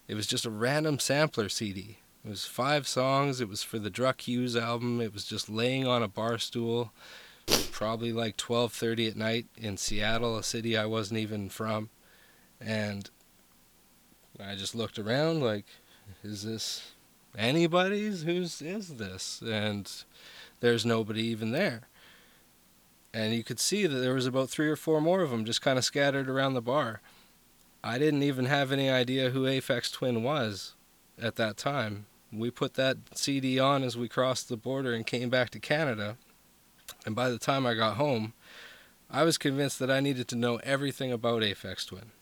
it 0.08 0.14
was 0.14 0.26
just 0.26 0.44
a 0.44 0.50
random 0.50 0.98
sampler 0.98 1.48
CD. 1.48 1.98
It 2.28 2.32
was 2.32 2.44
five 2.44 2.86
songs. 2.86 3.40
It 3.40 3.48
was 3.48 3.62
for 3.62 3.78
the 3.78 3.90
Drukqs 3.90 4.54
album. 4.54 5.00
It 5.00 5.14
was 5.14 5.24
just 5.24 5.48
laying 5.48 5.86
on 5.86 6.02
a 6.02 6.08
bar 6.08 6.36
stool, 6.36 6.92
probably 7.72 8.12
like 8.12 8.36
12:30 8.36 9.08
at 9.08 9.16
night 9.16 9.46
in 9.56 9.78
Seattle, 9.78 10.36
a 10.36 10.42
city 10.42 10.76
I 10.76 10.84
wasn't 10.84 11.20
even 11.20 11.48
from, 11.48 11.88
and 12.60 13.08
I 14.38 14.56
just 14.56 14.74
looked 14.74 14.98
around 14.98 15.40
like, 15.40 15.64
is 16.22 16.42
this 16.42 16.92
anybody's? 17.34 18.24
Whose 18.24 18.60
is 18.60 18.98
this? 18.98 19.40
And 19.40 19.90
there's 20.60 20.84
nobody 20.84 21.22
even 21.28 21.52
there. 21.52 21.88
And 23.14 23.32
you 23.32 23.42
could 23.42 23.58
see 23.58 23.86
that 23.86 24.00
there 24.00 24.12
was 24.12 24.26
about 24.26 24.50
three 24.50 24.68
or 24.68 24.76
four 24.76 25.00
more 25.00 25.22
of 25.22 25.30
them 25.30 25.46
just 25.46 25.62
kind 25.62 25.78
of 25.78 25.84
scattered 25.86 26.28
around 26.28 26.52
the 26.52 26.60
bar. 26.60 27.00
I 27.82 27.96
didn't 27.96 28.22
even 28.22 28.44
have 28.44 28.70
any 28.70 28.90
idea 28.90 29.30
who 29.30 29.44
Aphex 29.44 29.90
Twin 29.90 30.22
was 30.22 30.74
at 31.18 31.36
that 31.36 31.56
time. 31.56 32.04
We 32.32 32.50
put 32.50 32.74
that 32.74 32.98
CD 33.14 33.58
on 33.58 33.82
as 33.82 33.96
we 33.96 34.08
crossed 34.08 34.48
the 34.48 34.56
border 34.56 34.92
and 34.92 35.06
came 35.06 35.30
back 35.30 35.50
to 35.50 35.58
Canada. 35.58 36.16
And 37.06 37.14
by 37.14 37.30
the 37.30 37.38
time 37.38 37.66
I 37.66 37.74
got 37.74 37.96
home, 37.96 38.34
I 39.10 39.22
was 39.22 39.38
convinced 39.38 39.78
that 39.78 39.90
I 39.90 40.00
needed 40.00 40.28
to 40.28 40.36
know 40.36 40.56
everything 40.62 41.12
about 41.12 41.42
Aphex 41.42 41.86
Twin. 41.86 42.12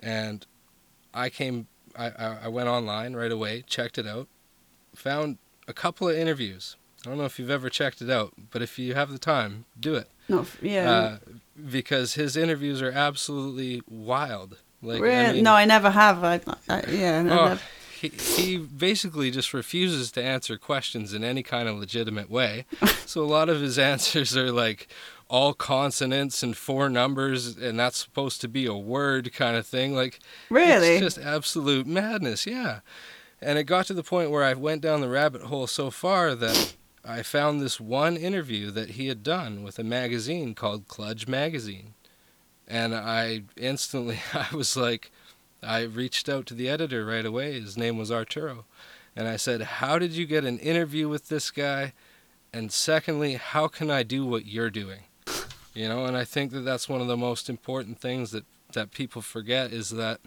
And 0.00 0.46
I 1.12 1.28
came, 1.28 1.66
I, 1.98 2.10
I, 2.44 2.48
went 2.48 2.68
online 2.68 3.14
right 3.14 3.32
away, 3.32 3.64
checked 3.66 3.98
it 3.98 4.06
out, 4.06 4.28
found 4.94 5.38
a 5.66 5.72
couple 5.72 6.08
of 6.08 6.16
interviews. 6.16 6.76
I 7.04 7.08
don't 7.08 7.18
know 7.18 7.24
if 7.24 7.38
you've 7.38 7.50
ever 7.50 7.68
checked 7.68 8.00
it 8.00 8.10
out, 8.10 8.34
but 8.50 8.62
if 8.62 8.78
you 8.78 8.94
have 8.94 9.10
the 9.10 9.18
time, 9.18 9.64
do 9.78 9.94
it 9.94 10.08
Not 10.28 10.42
f- 10.42 10.62
yeah. 10.62 10.90
uh, 10.90 11.18
because 11.68 12.14
his 12.14 12.36
interviews 12.36 12.80
are 12.82 12.92
absolutely 12.92 13.82
wild. 13.88 14.58
Like, 14.82 15.00
Really? 15.00 15.16
I 15.16 15.32
mean, 15.32 15.44
no, 15.44 15.54
I 15.54 15.64
never 15.64 15.90
have. 15.90 16.22
I, 16.22 16.40
I 16.68 16.84
yeah. 16.88 17.16
I 17.16 17.20
oh, 17.20 17.48
never- 17.48 17.60
he 18.00 18.08
he 18.08 18.56
basically 18.58 19.30
just 19.30 19.52
refuses 19.52 20.12
to 20.12 20.22
answer 20.22 20.56
questions 20.56 21.12
in 21.12 21.24
any 21.24 21.42
kind 21.42 21.68
of 21.68 21.76
legitimate 21.76 22.30
way. 22.30 22.64
so 23.06 23.22
a 23.22 23.26
lot 23.26 23.48
of 23.48 23.60
his 23.60 23.78
answers 23.78 24.36
are 24.36 24.52
like 24.52 24.88
all 25.28 25.52
consonants 25.52 26.42
and 26.42 26.56
four 26.56 26.88
numbers, 26.88 27.56
and 27.56 27.78
that's 27.78 27.98
supposed 27.98 28.40
to 28.40 28.48
be 28.48 28.66
a 28.66 28.74
word 28.74 29.32
kind 29.32 29.56
of 29.56 29.66
thing. 29.66 29.94
Like 29.94 30.20
really? 30.48 30.96
it's 30.96 31.16
just 31.16 31.26
absolute 31.26 31.86
madness, 31.86 32.46
yeah. 32.46 32.80
And 33.40 33.58
it 33.58 33.64
got 33.64 33.86
to 33.86 33.94
the 33.94 34.02
point 34.02 34.30
where 34.30 34.44
I 34.44 34.54
went 34.54 34.82
down 34.82 35.00
the 35.00 35.08
rabbit 35.08 35.42
hole 35.42 35.66
so 35.66 35.90
far 35.90 36.34
that 36.34 36.74
I 37.04 37.22
found 37.22 37.60
this 37.60 37.80
one 37.80 38.16
interview 38.16 38.70
that 38.72 38.90
he 38.90 39.08
had 39.08 39.22
done 39.22 39.62
with 39.62 39.78
a 39.78 39.84
magazine 39.84 40.54
called 40.54 40.88
Kludge 40.88 41.28
Magazine. 41.28 41.94
And 42.66 42.94
I 42.94 43.42
instantly, 43.56 44.18
I 44.34 44.54
was 44.54 44.76
like, 44.76 45.10
I 45.62 45.82
reached 45.82 46.28
out 46.28 46.46
to 46.46 46.54
the 46.54 46.68
editor 46.68 47.04
right 47.04 47.24
away. 47.24 47.60
His 47.60 47.76
name 47.76 47.98
was 47.98 48.10
Arturo. 48.12 48.64
And 49.16 49.26
I 49.26 49.36
said, 49.36 49.62
How 49.62 49.98
did 49.98 50.12
you 50.12 50.26
get 50.26 50.44
an 50.44 50.58
interview 50.58 51.08
with 51.08 51.28
this 51.28 51.50
guy? 51.50 51.92
And 52.52 52.72
secondly, 52.72 53.34
how 53.34 53.68
can 53.68 53.90
I 53.90 54.02
do 54.02 54.24
what 54.24 54.46
you're 54.46 54.70
doing? 54.70 55.00
You 55.74 55.88
know, 55.88 56.06
and 56.06 56.16
I 56.16 56.24
think 56.24 56.52
that 56.52 56.60
that's 56.60 56.88
one 56.88 57.00
of 57.00 57.06
the 57.06 57.16
most 57.16 57.50
important 57.50 58.00
things 58.00 58.30
that, 58.30 58.44
that 58.72 58.90
people 58.90 59.22
forget 59.22 59.72
is 59.72 59.90
that 59.90 60.20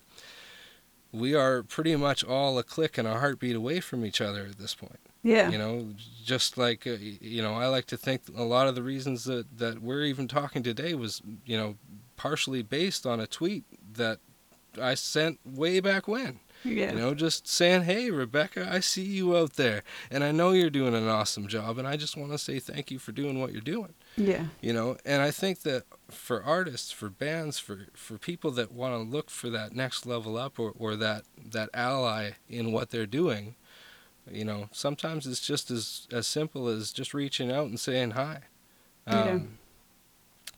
we 1.11 1.33
are 1.35 1.63
pretty 1.63 1.95
much 1.95 2.23
all 2.23 2.57
a 2.57 2.63
click 2.63 2.97
and 2.97 3.07
a 3.07 3.19
heartbeat 3.19 3.55
away 3.55 3.79
from 3.79 4.05
each 4.05 4.21
other 4.21 4.45
at 4.45 4.59
this 4.59 4.75
point. 4.75 4.99
yeah. 5.23 5.49
You 5.49 5.57
know, 5.57 5.87
just 6.23 6.57
like 6.57 6.87
uh, 6.87 6.97
you 6.99 7.41
know, 7.41 7.55
I 7.55 7.67
like 7.67 7.85
to 7.87 7.97
think 7.97 8.21
a 8.35 8.43
lot 8.43 8.67
of 8.67 8.75
the 8.75 8.83
reasons 8.83 9.25
that 9.25 9.57
that 9.57 9.81
we're 9.81 10.03
even 10.03 10.27
talking 10.27 10.63
today 10.63 10.93
was 10.93 11.21
you 11.45 11.57
know 11.57 11.75
partially 12.15 12.61
based 12.61 13.05
on 13.05 13.19
a 13.19 13.27
tweet 13.27 13.63
that 13.93 14.19
I 14.79 14.93
sent 14.95 15.39
way 15.45 15.79
back 15.79 16.07
when. 16.07 16.39
yeah. 16.63 16.91
You 16.91 16.99
know, 16.99 17.13
just 17.15 17.47
saying, 17.47 17.83
"Hey, 17.83 18.11
Rebecca, 18.11 18.69
I 18.71 18.81
see 18.81 19.03
you 19.03 19.35
out 19.35 19.53
there, 19.53 19.83
and 20.11 20.23
I 20.23 20.31
know 20.31 20.51
you're 20.51 20.69
doing 20.69 20.93
an 20.93 21.07
awesome 21.07 21.47
job, 21.47 21.77
and 21.79 21.87
I 21.87 21.97
just 21.97 22.15
want 22.15 22.31
to 22.31 22.37
say 22.37 22.59
thank 22.59 22.91
you 22.91 22.99
for 22.99 23.11
doing 23.11 23.39
what 23.39 23.51
you're 23.51 23.61
doing." 23.61 23.93
yeah. 24.17 24.47
you 24.59 24.73
know 24.73 24.97
and 25.05 25.21
i 25.21 25.31
think 25.31 25.61
that 25.61 25.83
for 26.09 26.43
artists 26.43 26.91
for 26.91 27.09
bands 27.09 27.57
for 27.59 27.87
for 27.93 28.17
people 28.17 28.51
that 28.51 28.69
want 28.69 28.93
to 28.93 29.09
look 29.09 29.29
for 29.29 29.49
that 29.49 29.73
next 29.73 30.05
level 30.05 30.35
up 30.37 30.59
or, 30.59 30.73
or 30.77 30.97
that 30.97 31.23
that 31.41 31.69
ally 31.73 32.31
in 32.49 32.73
what 32.73 32.89
they're 32.89 33.05
doing 33.05 33.55
you 34.29 34.43
know 34.43 34.67
sometimes 34.73 35.25
it's 35.25 35.39
just 35.39 35.71
as 35.71 36.09
as 36.11 36.27
simple 36.27 36.67
as 36.67 36.91
just 36.91 37.13
reaching 37.13 37.49
out 37.49 37.67
and 37.67 37.79
saying 37.79 38.11
hi 38.11 38.39
Yeah. 39.07 39.31
Um, 39.31 39.57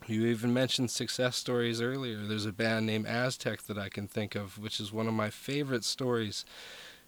you 0.06 0.26
even 0.26 0.52
mentioned 0.52 0.90
success 0.90 1.36
stories 1.36 1.80
earlier. 1.80 2.24
There's 2.26 2.46
a 2.46 2.52
band 2.52 2.86
named 2.86 3.06
aztec 3.06 3.62
that 3.62 3.78
i 3.78 3.88
can 3.88 4.06
think 4.06 4.34
of 4.34 4.58
which 4.58 4.80
is 4.80 4.92
one 4.92 5.08
of 5.08 5.14
my 5.14 5.30
favorite 5.30 5.84
stories. 5.84 6.44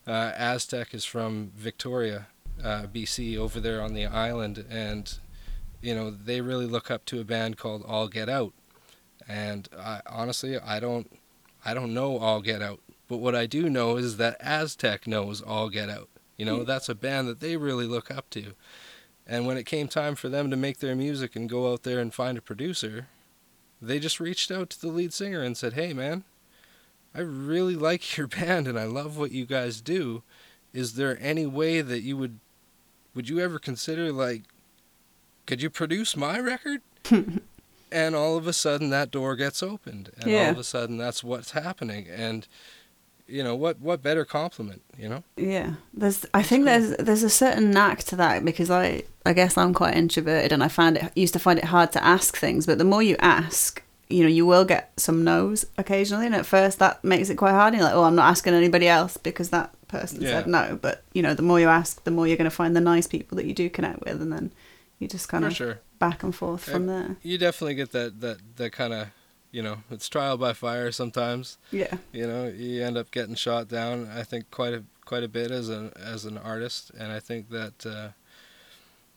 Uh, 0.07 0.33
aztec 0.37 0.95
is 0.95 1.05
from 1.05 1.51
victoria 1.55 2.29
uh, 2.63 2.87
bc 2.87 3.37
over 3.37 3.61
there 3.61 3.81
on 3.83 3.95
the 3.95 4.07
island. 4.07 4.65
And 4.71 5.19
you 5.83 5.95
know 5.95 6.11
they 6.11 6.41
really 6.41 6.67
look 6.67 6.91
up 6.91 7.05
to 7.07 7.21
a 7.21 7.25
band 7.25 7.59
called 7.59 7.83
All 7.87 8.09
Get 8.09 8.29
Out, 8.29 8.53
and 9.29 9.69
I, 9.79 10.01
honestly 10.07 10.59
I 10.59 10.81
don't 10.81 11.11
I 11.65 11.75
don't 11.75 11.95
know 11.95 12.19
All 12.19 12.41
Get 12.41 12.63
Out, 12.63 12.81
but 13.09 13.19
what 13.19 13.35
I 13.35 13.47
do 13.47 13.69
know 13.69 13.97
is 13.97 14.17
that 14.17 14.37
Aztec 14.41 15.07
knows 15.07 15.43
All 15.43 15.69
Get 15.69 15.89
Out, 15.91 16.09
You 16.37 16.47
know, 16.47 16.65
that's 16.65 16.89
a 16.89 16.95
band 16.95 17.29
that 17.29 17.41
they 17.41 17.57
really 17.57 17.87
look 17.87 18.11
up 18.11 18.31
to. 18.31 18.55
And 19.27 19.47
when 19.47 19.57
it 19.57 19.67
came 19.67 19.89
time 19.89 20.15
for 20.15 20.29
them 20.29 20.51
to 20.51 20.57
make 20.57 20.79
their 20.79 20.95
music 20.95 21.35
and 21.35 21.49
go 21.49 21.73
out 21.73 21.83
there 21.83 21.99
and 21.99 22.15
find 22.15 22.39
a 22.39 22.43
producer, 22.43 23.09
they 23.83 23.99
just 23.99 24.21
reached 24.21 24.51
out 24.51 24.71
to 24.71 24.81
the 24.81 24.89
lead 24.89 25.13
singer 25.13 25.43
and 25.43 25.57
said, 25.57 25.73
"Hey, 25.73 25.93
man, 25.93 26.25
I 27.15 27.21
really 27.21 27.75
like 27.89 28.17
your 28.17 28.29
band 28.29 28.69
and 28.69 28.79
I 28.79 28.85
love 28.85 29.19
what 29.19 29.33
you 29.33 29.47
guys 29.47 29.81
do. 29.81 30.23
Is 30.73 30.95
there 30.95 31.19
any 31.21 31.47
way 31.47 31.81
that 31.81 32.03
you 32.03 32.17
would 32.17 32.39
would 33.15 33.29
you 33.29 33.41
ever 33.41 33.59
consider 33.59 34.13
like 34.13 34.43
could 35.47 35.63
you 35.63 35.71
produce 35.71 36.17
my 36.17 36.39
record?" 36.39 36.83
and 37.93 38.15
all 38.15 38.37
of 38.37 38.47
a 38.47 38.53
sudden 38.53 38.91
that 38.91 39.11
door 39.11 39.37
gets 39.37 39.63
opened 39.63 40.11
and 40.19 40.31
all 40.33 40.51
of 40.51 40.59
a 40.59 40.65
sudden 40.65 40.99
that's 40.99 41.23
what's 41.23 41.53
happening 41.53 42.09
and 42.09 42.47
you 43.29 43.43
know 43.43 43.55
what 43.57 43.81
what 43.81 44.03
better 44.03 44.25
compliment 44.25 44.83
you 44.99 45.09
know 45.09 45.23
Yeah, 45.37 45.75
there's. 45.93 46.25
I 46.33 46.43
think 46.43 46.65
cool. 46.65 46.79
there's 46.79 46.97
there's 46.99 47.23
a 47.23 47.31
certain 47.31 47.71
knack 47.71 48.05
to 48.05 48.17
that 48.17 48.45
because 48.45 48.71
I 48.71 49.03
I 49.25 49.33
guess 49.33 49.57
I'm 49.59 49.75
quite 49.75 49.97
introverted 49.97 50.53
and 50.53 50.63
I 50.63 50.69
find 50.69 50.97
it 50.97 51.13
used 51.17 51.33
to 51.33 51.41
find 51.41 51.59
it 51.59 51.67
hard 51.67 51.91
to 51.93 52.05
ask 52.05 52.37
things, 52.37 52.67
but 52.67 52.79
the 52.79 52.85
more 52.85 53.03
you 53.03 53.17
ask, 53.19 53.83
you 54.09 54.23
know, 54.23 54.29
you 54.29 54.47
will 54.47 54.65
get 54.65 54.93
some 54.97 55.25
no's 55.25 55.67
occasionally, 55.77 56.27
and 56.27 56.35
at 56.35 56.47
first 56.47 56.79
that 56.79 57.03
makes 57.03 57.29
it 57.29 57.35
quite 57.37 57.51
hard. 57.53 57.73
and 57.75 57.81
You're 57.81 57.89
like, 57.91 57.97
oh, 57.97 58.05
I'm 58.05 58.15
not 58.15 58.31
asking 58.31 58.55
anybody 58.55 58.87
else 58.87 59.17
because 59.17 59.51
that 59.51 59.71
person 59.89 60.21
Yeah. 60.23 60.31
said 60.31 60.47
no. 60.47 60.79
But 60.81 61.03
you 61.13 61.23
know, 61.23 61.35
the 61.35 61.43
more 61.43 61.59
you 61.59 61.67
ask, 61.69 62.05
the 62.05 62.13
more 62.13 62.27
you're 62.29 62.37
going 62.37 62.51
to 62.51 62.57
find 62.57 62.77
the 62.77 62.81
nice 62.81 63.07
people 63.09 63.37
that 63.37 63.47
you 63.47 63.55
do 63.55 63.69
connect 63.69 64.01
with, 64.05 64.23
and 64.23 64.33
then 64.33 64.53
you 65.01 65.09
just 65.09 65.29
kind 65.29 65.43
for 65.45 65.49
of 65.49 65.57
sure 65.57 65.79
back 65.99 66.23
and 66.23 66.35
forth 66.35 66.69
eh, 66.69 66.73
from 66.73 66.87
there. 66.87 67.17
you 67.23 67.39
definitely 67.39 67.75
get 67.75 67.91
that 67.93 68.21
that 68.21 68.39
that 68.57 68.71
kind 68.73 68.93
of 68.95 69.09
you 69.57 69.63
know 69.63 69.79
it's 69.91 70.07
trial 70.07 70.37
by 70.37 70.53
fire 70.53 70.93
sometimes. 70.93 71.57
Yeah, 71.73 71.97
you 72.13 72.27
know 72.27 72.47
you 72.47 72.85
end 72.85 72.99
up 72.99 73.11
getting 73.11 73.35
shot 73.35 73.69
down 73.69 74.07
i 74.15 74.23
think 74.23 74.51
quite 74.51 74.75
a 74.75 74.85
quite 75.07 75.23
a 75.23 75.29
bit 75.29 75.51
as 75.51 75.71
an 75.71 75.93
as 75.97 76.27
an 76.27 76.37
artist. 76.37 76.91
And 76.99 77.11
i 77.11 77.21
think 77.21 77.49
that 77.49 77.87
uh 77.87 78.09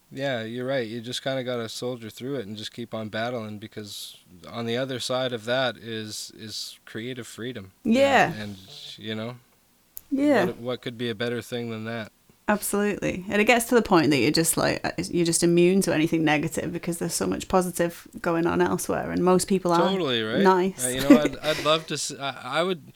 yeah 0.09 0.43
you're 0.43 0.65
right. 0.65 0.87
You 0.87 1.01
just 1.01 1.23
kind 1.23 1.39
of 1.39 1.45
got 1.45 1.57
to 1.57 1.67
soldier 1.67 2.09
through 2.09 2.35
it 2.35 2.47
and 2.47 2.55
just 2.55 2.71
keep 2.71 2.93
on 2.93 3.09
battling 3.09 3.59
because 3.59 4.15
on 4.49 4.65
the 4.65 4.77
other 4.77 5.01
side 5.01 5.33
of 5.33 5.43
that 5.43 5.75
is 5.75 6.31
is 6.37 6.79
creative 6.85 7.27
freedom. 7.27 7.73
Yeah. 7.83 8.31
and, 8.31 8.41
and 8.41 8.57
you 8.97 9.15
know 9.15 9.35
yeah. 10.09 10.45
what, 10.45 10.57
what 10.57 10.81
could 10.81 10.97
be 10.97 11.09
a 11.09 11.15
better 11.15 11.41
thing 11.41 11.69
than 11.69 11.83
that 11.83 12.13
Absolutely. 12.49 13.23
And 13.30 13.39
it 13.39 13.45
gets 13.45 13.65
to 13.65 13.76
the 13.76 13.81
point 13.84 14.09
that 14.09 14.17
you're 14.17 14.31
just 14.31 14.57
like 14.57 14.81
uh, 14.84 14.91
you're 15.09 15.26
just 15.34 15.43
immune 15.43 15.81
to 15.81 15.93
anything 15.93 16.23
negative 16.26 16.73
because 16.73 16.97
there's 16.97 17.13
so 17.13 17.27
much 17.27 17.47
positive 17.47 18.07
going 18.21 18.47
on 18.47 18.59
elsewhere 18.59 19.11
and 19.11 19.23
most 19.23 19.47
people 19.47 19.71
are 19.71 19.88
totally 19.88 20.23
right 20.23 20.41
nice. 20.41 20.84
Uh, 20.84 20.88
you 20.89 21.01
know 21.01 21.19
I'd, 21.21 21.38
I'd 21.38 21.63
love 21.63 21.85
to 21.88 21.95
I 22.43 22.63
would 22.63 22.91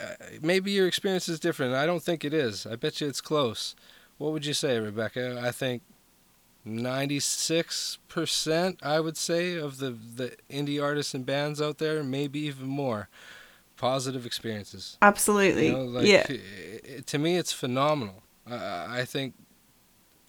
uh, 0.00 0.04
maybe 0.42 0.72
your 0.72 0.88
experience 0.88 1.28
is 1.28 1.38
different 1.40 1.72
i 1.74 1.86
don't 1.86 2.02
think 2.02 2.24
it 2.24 2.34
is 2.34 2.66
i 2.66 2.74
bet 2.74 3.00
you 3.00 3.06
it's 3.06 3.20
close 3.22 3.74
what 4.18 4.32
would 4.32 4.44
you 4.44 4.52
say 4.52 4.78
rebecca 4.78 5.40
i 5.42 5.50
think 5.52 5.80
96% 6.66 8.76
i 8.82 8.98
would 9.00 9.16
say 9.16 9.56
of 9.56 9.78
the 9.78 9.90
the 9.90 10.36
indie 10.50 10.82
artists 10.82 11.14
and 11.14 11.24
bands 11.24 11.62
out 11.62 11.78
there 11.78 12.02
maybe 12.02 12.40
even 12.40 12.66
more 12.66 13.08
positive 13.76 14.26
experiences 14.26 14.96
Absolutely. 15.02 15.66
you 15.66 15.72
know, 15.72 15.84
like, 15.84 16.06
yeah. 16.06 16.26
i- 16.28 16.40
i- 16.96 17.00
to 17.06 17.18
me 17.18 17.36
it's 17.36 17.52
phenomenal 17.52 18.22
I 18.50 19.00
I 19.00 19.04
think 19.04 19.34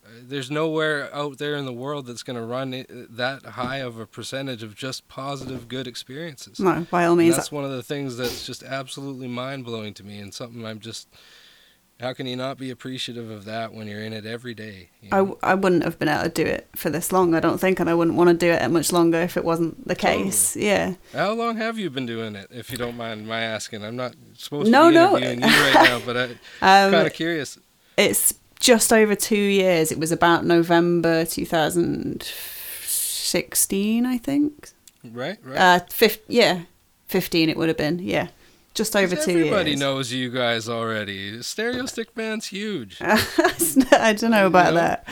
uh, 0.06 0.10
there's 0.24 0.50
nowhere 0.50 1.14
out 1.14 1.38
there 1.38 1.56
in 1.56 1.66
the 1.66 1.74
world 1.74 2.06
that's 2.08 2.24
going 2.24 2.38
to 2.40 2.46
run 2.46 2.72
that 3.10 3.46
high 3.46 3.78
of 3.78 4.00
a 4.00 4.06
percentage 4.06 4.64
of 4.64 4.76
just 4.76 5.08
positive 5.08 5.68
good 5.68 5.88
experiences 5.88 6.60
No, 6.60 6.86
by 6.90 7.06
all 7.06 7.12
and 7.14 7.20
means. 7.20 7.36
that's 7.36 7.52
one 7.52 7.66
of 7.66 7.72
the 7.72 7.84
things 7.84 8.18
that's 8.18 8.46
just 8.46 8.64
absolutely 8.64 9.28
mind 9.28 9.66
blowing 9.66 9.94
to 9.96 10.04
me, 10.04 10.20
and 10.20 10.34
something 10.34 10.66
I'm 10.66 10.80
just. 10.80 11.08
How 12.00 12.14
can 12.14 12.28
you 12.28 12.36
not 12.36 12.60
be 12.60 12.70
appreciative 12.70 13.32
of 13.32 13.46
that 13.46 13.74
when 13.74 13.88
you're 13.88 14.04
in 14.04 14.14
it 14.14 14.24
every 14.24 14.54
day? 14.54 14.92
you 15.02 15.10
I, 15.12 15.16
know? 15.18 15.22
w- 15.24 15.40
I 15.42 15.56
wouldn't 15.56 15.84
have 15.84 15.98
been 15.98 16.08
able 16.10 16.26
to 16.26 16.30
do 16.30 16.44
it 16.46 16.68
for 16.76 16.92
this 16.92 17.12
long, 17.12 17.34
I 17.34 17.40
don't 17.40 17.58
think, 17.60 17.80
and 17.80 17.90
I 17.90 17.96
wouldn't 17.96 18.16
want 18.16 18.30
to 18.30 18.36
do 18.36 18.52
it 18.52 18.70
much 18.70 18.92
longer 18.94 19.18
if 19.22 19.36
it 19.36 19.44
wasn't 19.44 19.88
the 19.88 19.96
case. 19.96 20.56
Yeah. 20.56 20.94
How 21.12 21.34
long 21.34 21.58
have 21.58 21.80
you 21.80 21.90
been 21.90 22.06
doing 22.06 22.36
it, 22.36 22.50
if 22.52 22.70
you 22.70 22.78
don't 22.78 22.98
mind 22.98 23.28
my 23.28 23.40
asking? 23.42 23.84
I'm 23.84 23.96
not 23.96 24.14
supposed 24.36 24.70
No, 24.70 24.84
to 24.84 24.90
be 24.92 24.94
no. 24.94 25.18
interviewing 25.18 25.42
you 25.42 25.48
right 25.48 25.74
now, 25.74 26.00
but 26.06 26.18
I'm 26.18 26.30
Um, 26.62 26.92
kind 26.92 27.08
of 27.08 27.14
curious. 27.14 27.58
It's 27.98 28.34
just 28.60 28.92
over 28.94 29.16
two 29.16 29.36
years. 29.36 29.92
It 29.92 30.00
was 30.00 30.12
about 30.12 30.46
November 30.46 31.26
2016, 31.26 34.06
I 34.06 34.18
think. 34.18 34.70
Right, 35.04 35.38
right. 35.44 35.58
Uh, 35.58 35.80
fif- 35.90 36.22
yeah, 36.28 36.62
15 37.08 37.50
it 37.50 37.58
would 37.58 37.68
have 37.70 37.78
been. 37.78 37.98
Yeah. 38.00 38.28
Just 38.74 38.96
over 38.96 39.16
two 39.16 39.22
Everybody 39.22 39.34
years. 39.34 39.48
Everybody 39.48 39.76
knows 39.76 40.14
you 40.14 40.30
guys 40.30 40.70
already. 40.70 41.42
Stereo 41.42 41.86
Stickman's 41.86 42.46
huge. 42.46 42.98
I 43.02 44.14
don't 44.14 44.30
know 44.30 44.46
about 44.46 44.76
know? 44.76 44.82
that, 44.82 45.08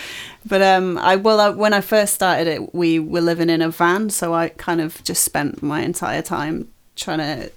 but 0.45 0.61
um, 0.61 0.99
I 0.99 1.15
well, 1.15 1.39
I, 1.39 1.49
when 1.49 1.73
I 1.73 1.81
first 1.81 2.13
started 2.13 2.45
it, 2.45 2.75
we 2.75 2.99
were 2.99 3.21
living 3.21 3.49
in 3.49 3.63
a 3.63 3.71
van, 3.71 4.11
so 4.11 4.35
I 4.35 4.49
kind 4.49 4.81
of 4.81 5.03
just 5.03 5.23
spent 5.23 5.63
my 5.63 5.81
entire 5.81 6.21
time 6.21 6.67
trying 6.95 7.17
to 7.17 7.51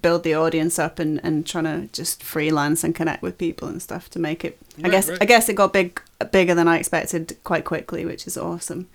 build 0.00 0.22
the 0.22 0.34
audience 0.34 0.78
up 0.78 0.98
and, 0.98 1.20
and 1.24 1.46
trying 1.46 1.64
to 1.64 1.88
just 1.92 2.22
freelance 2.22 2.84
and 2.84 2.94
connect 2.94 3.22
with 3.22 3.38
people 3.38 3.68
and 3.68 3.82
stuff 3.82 4.08
to 4.10 4.18
make 4.18 4.44
it. 4.44 4.58
I 4.82 4.88
guess 4.88 5.08
right. 5.08 5.18
I 5.20 5.24
guess 5.24 5.48
it 5.48 5.54
got 5.54 5.72
big 5.72 6.00
bigger 6.30 6.54
than 6.54 6.68
I 6.68 6.78
expected 6.78 7.36
quite 7.44 7.64
quickly, 7.64 8.04
which 8.04 8.26
is 8.26 8.36
awesome. 8.36 8.88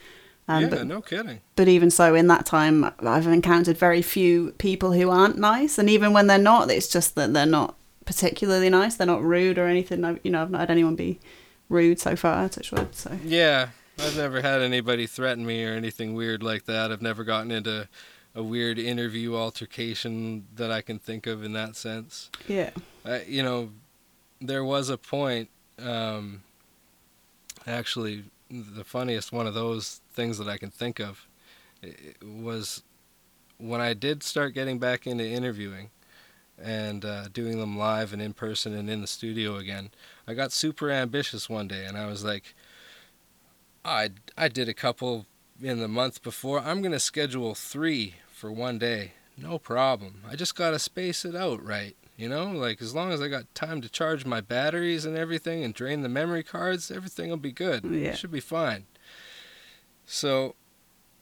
Um, 0.48 0.64
yeah, 0.64 0.70
but 0.70 0.88
no 0.88 1.02
kidding. 1.02 1.42
but 1.56 1.68
even 1.68 1.92
so, 1.92 2.16
in 2.16 2.26
that 2.28 2.46
time, 2.46 2.92
I've 3.02 3.28
encountered 3.28 3.78
very 3.78 4.02
few 4.02 4.52
people 4.58 4.94
who 4.94 5.12
aren't 5.12 5.38
nice, 5.38 5.78
and 5.78 5.90
even 5.90 6.12
when 6.12 6.26
they're 6.26 6.40
not, 6.40 6.72
it's 6.72 6.88
just 6.88 7.14
that 7.16 7.34
they're 7.34 7.46
not 7.46 7.76
particularly 8.06 8.72
nice. 8.72 8.96
They're 8.96 9.06
not 9.06 9.22
rude 9.22 9.60
or 9.60 9.68
anything. 9.68 10.04
I, 10.04 10.20
you 10.24 10.32
know, 10.32 10.42
I've 10.42 10.50
not 10.50 10.62
had 10.62 10.72
anyone 10.72 10.96
be 10.96 11.20
rude 11.70 12.00
so 12.00 12.16
far. 12.16 12.50
Touch 12.50 12.72
wood. 12.72 12.96
So 12.96 13.16
Yeah, 13.24 13.70
I've 14.00 14.18
never 14.18 14.42
had 14.42 14.62
anybody 14.62 15.06
threaten 15.06 15.46
me 15.46 15.64
or 15.64 15.74
anything 15.74 16.16
weird 16.16 16.42
like 16.42 16.66
that. 16.66 16.92
I've 16.92 17.04
never 17.04 17.24
gotten 17.24 17.52
into 17.52 17.88
a 18.40 18.44
weird 18.44 18.80
interview 18.80 19.36
altercation 19.36 20.48
that 20.56 20.72
I 20.72 20.82
can 20.82 20.98
think 20.98 21.28
of 21.28 21.44
in 21.44 21.52
that 21.54 21.76
sense. 21.76 22.30
yeah, 22.48 22.70
I, 23.04 23.24
you 23.24 23.44
know, 23.44 23.72
there 24.40 24.64
was 24.64 24.90
a 24.90 24.98
point, 24.98 25.50
um, 25.78 26.44
actually, 27.68 28.24
the 28.50 28.86
funniest 28.86 29.34
one 29.34 29.46
of 29.46 29.54
those 29.54 30.00
things 30.14 30.38
that 30.38 30.48
I 30.48 30.58
can 30.58 30.70
think 30.70 31.00
of 31.00 31.28
was 32.24 32.82
when 33.58 33.82
I 33.82 33.94
did 33.94 34.24
start 34.24 34.54
getting 34.54 34.80
back 34.80 35.06
into 35.06 35.28
interviewing 35.28 35.90
and 36.58 37.04
uh, 37.04 37.28
doing 37.34 37.60
them 37.60 37.78
live 37.78 38.14
and 38.14 38.22
in 38.22 38.32
person 38.32 38.74
and 38.74 38.90
in 38.90 39.02
the 39.02 39.08
studio 39.08 39.58
again. 39.58 39.92
I 40.26 40.34
got 40.34 40.54
super 40.54 40.90
ambitious 40.90 41.50
one 41.50 41.68
day 41.68 41.86
and 41.86 41.98
I 41.98 42.06
was 42.06 42.24
like, 42.24 42.56
I, 43.84 44.12
I 44.38 44.48
did 44.48 44.70
a 44.70 44.74
couple 44.74 45.26
in 45.62 45.80
the 45.80 45.88
month 45.90 46.24
before. 46.24 46.60
I'm 46.60 46.82
going 46.82 46.94
to 46.94 47.00
schedule 47.00 47.54
three 47.54 48.16
for 48.40 48.52
one 48.52 48.80
day. 48.80 49.12
No 49.38 49.60
problem. 49.60 50.22
I 50.30 50.36
just 50.36 50.56
got 50.56 50.72
to 50.72 50.80
space 50.80 51.26
it 51.26 51.36
out 51.36 51.64
right. 51.64 51.96
You 52.18 52.28
know, 52.28 52.52
like 52.52 52.82
as 52.82 52.96
long 52.96 53.12
as 53.12 53.22
I 53.22 53.28
got 53.28 53.54
time 53.54 53.82
to 53.82 53.90
charge 53.90 54.26
my 54.26 54.42
batteries 54.42 55.06
and 55.06 55.18
everything 55.18 55.64
and 55.64 55.74
drain 55.74 56.02
the 56.02 56.10
memory 56.10 56.44
cards, 56.44 56.90
everything 56.90 57.30
will 57.30 57.38
be 57.38 57.52
good. 57.52 57.84
Yeah. 57.86 58.10
It 58.10 58.18
should 58.18 58.32
be 58.32 58.40
fine. 58.42 58.86
So 60.06 60.56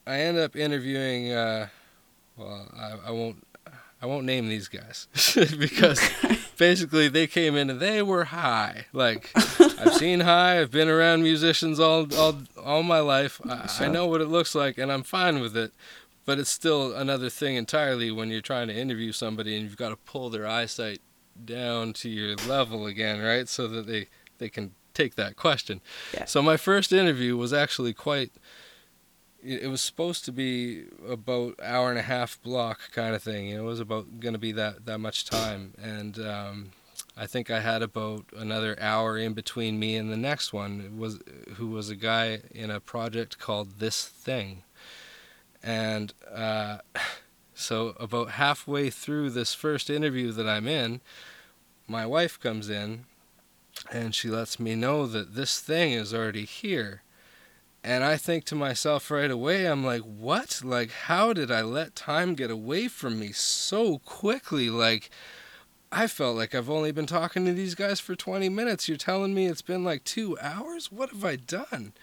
I 0.06 0.20
end 0.20 0.38
up 0.38 0.56
interviewing 0.56 1.32
uh 1.32 1.68
well, 2.36 2.68
I, 2.76 3.08
I 3.08 3.10
won't 3.10 3.46
I 4.00 4.06
won't 4.06 4.26
name 4.26 4.48
these 4.48 4.68
guys 4.68 5.08
because 5.58 6.00
basically 6.56 7.08
they 7.08 7.26
came 7.26 7.56
in 7.56 7.70
and 7.70 7.78
they 7.78 8.02
were 8.02 8.24
high. 8.24 8.86
Like 8.92 9.30
I've 9.36 9.94
seen 9.94 10.20
high, 10.20 10.60
I've 10.60 10.70
been 10.72 10.88
around 10.88 11.22
musicians 11.22 11.78
all 11.78 12.12
all 12.16 12.42
all 12.60 12.82
my 12.82 13.00
life. 13.00 13.40
I, 13.48 13.68
I 13.80 13.88
know 13.88 14.06
what 14.06 14.20
it 14.20 14.28
looks 14.28 14.54
like 14.54 14.78
and 14.78 14.90
I'm 14.90 15.04
fine 15.04 15.40
with 15.40 15.56
it. 15.56 15.72
But 16.28 16.38
it's 16.38 16.50
still 16.50 16.94
another 16.94 17.30
thing 17.30 17.56
entirely 17.56 18.10
when 18.10 18.28
you're 18.28 18.42
trying 18.42 18.68
to 18.68 18.76
interview 18.76 19.12
somebody 19.12 19.54
and 19.54 19.64
you've 19.64 19.78
got 19.78 19.88
to 19.88 19.96
pull 19.96 20.28
their 20.28 20.46
eyesight 20.46 21.00
down 21.42 21.94
to 21.94 22.10
your 22.10 22.36
level 22.46 22.84
again, 22.84 23.22
right? 23.22 23.48
So 23.48 23.66
that 23.68 23.86
they, 23.86 24.08
they 24.36 24.50
can 24.50 24.72
take 24.92 25.14
that 25.14 25.36
question. 25.36 25.80
Yeah. 26.12 26.26
So 26.26 26.42
my 26.42 26.58
first 26.58 26.92
interview 26.92 27.34
was 27.38 27.54
actually 27.54 27.94
quite 27.94 28.30
it 29.42 29.62
it 29.62 29.68
was 29.68 29.80
supposed 29.80 30.26
to 30.26 30.32
be 30.32 30.84
about 31.08 31.58
hour 31.62 31.88
and 31.88 31.98
a 31.98 32.02
half 32.02 32.38
block 32.42 32.92
kind 32.92 33.14
of 33.14 33.22
thing. 33.22 33.48
It 33.48 33.62
was 33.62 33.80
about 33.80 34.20
going 34.20 34.34
to 34.34 34.38
be 34.38 34.52
that 34.52 34.84
that 34.84 34.98
much 34.98 35.24
time, 35.24 35.72
and 35.82 36.18
um, 36.18 36.72
I 37.16 37.26
think 37.26 37.50
I 37.50 37.60
had 37.60 37.80
about 37.80 38.26
another 38.36 38.76
hour 38.78 39.16
in 39.16 39.32
between 39.32 39.78
me 39.78 39.96
and 39.96 40.12
the 40.12 40.18
next 40.18 40.52
one. 40.52 40.82
It 40.82 40.92
was 40.94 41.20
who 41.54 41.68
was 41.68 41.88
a 41.88 41.96
guy 41.96 42.40
in 42.54 42.70
a 42.70 42.80
project 42.80 43.38
called 43.38 43.78
This 43.78 44.06
Thing, 44.06 44.64
and 45.62 46.12
uh, 46.32 46.78
so 47.54 47.94
about 47.98 48.30
halfway 48.32 48.90
through 48.90 49.30
this 49.30 49.54
first 49.54 49.90
interview 49.90 50.32
that 50.32 50.48
I'm 50.48 50.68
in, 50.68 51.00
my 51.86 52.06
wife 52.06 52.38
comes 52.38 52.68
in, 52.68 53.04
and 53.90 54.14
she 54.14 54.28
lets 54.28 54.60
me 54.60 54.74
know 54.74 55.06
that 55.06 55.34
this 55.34 55.60
thing 55.60 55.92
is 55.92 56.12
already 56.12 56.44
here. 56.44 57.02
And 57.82 58.04
I 58.04 58.16
think 58.16 58.44
to 58.46 58.54
myself 58.54 59.10
right 59.10 59.30
away, 59.30 59.66
I'm 59.66 59.84
like, 59.84 60.02
what? 60.02 60.60
Like, 60.64 60.90
how 60.90 61.32
did 61.32 61.50
I 61.50 61.62
let 61.62 61.94
time 61.94 62.34
get 62.34 62.50
away 62.50 62.88
from 62.88 63.18
me 63.18 63.32
so 63.32 63.98
quickly? 63.98 64.68
Like, 64.68 65.10
I 65.90 66.06
felt 66.06 66.36
like 66.36 66.54
I've 66.54 66.68
only 66.68 66.92
been 66.92 67.06
talking 67.06 67.46
to 67.46 67.52
these 67.52 67.74
guys 67.74 68.00
for 68.00 68.14
20 68.14 68.48
minutes. 68.48 68.88
You're 68.88 68.98
telling 68.98 69.32
me 69.32 69.46
it's 69.46 69.62
been 69.62 69.84
like 69.84 70.04
two 70.04 70.36
hours? 70.40 70.92
What 70.92 71.10
have 71.10 71.24
I 71.24 71.36
done? 71.36 71.94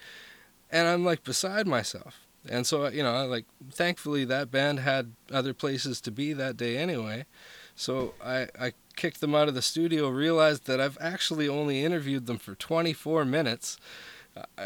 And 0.70 0.88
I'm 0.88 1.04
like 1.04 1.22
beside 1.22 1.66
myself. 1.66 2.25
And 2.48 2.66
so, 2.66 2.88
you 2.88 3.02
know, 3.02 3.26
like, 3.26 3.46
thankfully 3.70 4.24
that 4.26 4.50
band 4.50 4.80
had 4.80 5.12
other 5.32 5.52
places 5.54 6.00
to 6.02 6.10
be 6.10 6.32
that 6.32 6.56
day 6.56 6.76
anyway. 6.76 7.26
So 7.74 8.14
I, 8.24 8.48
I 8.58 8.72
kicked 8.96 9.20
them 9.20 9.34
out 9.34 9.48
of 9.48 9.54
the 9.54 9.62
studio, 9.62 10.08
realized 10.08 10.66
that 10.66 10.80
I've 10.80 10.98
actually 11.00 11.48
only 11.48 11.84
interviewed 11.84 12.26
them 12.26 12.38
for 12.38 12.54
24 12.54 13.24
minutes. 13.24 13.78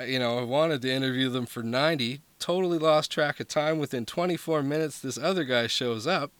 You 0.07 0.19
know, 0.19 0.39
I 0.39 0.43
wanted 0.43 0.83
to 0.83 0.93
interview 0.93 1.29
them 1.29 1.47
for 1.47 1.63
90, 1.63 2.21
totally 2.39 2.79
lost 2.79 3.11
track 3.11 3.41
of 3.41 3.49
time. 3.49 3.79
Within 3.79 4.07
24 4.07 4.63
minutes, 4.63 5.01
this 5.01 5.19
other 5.19 5.45
guy 5.45 5.67
shows 5.67 6.07
up, 6.07 6.33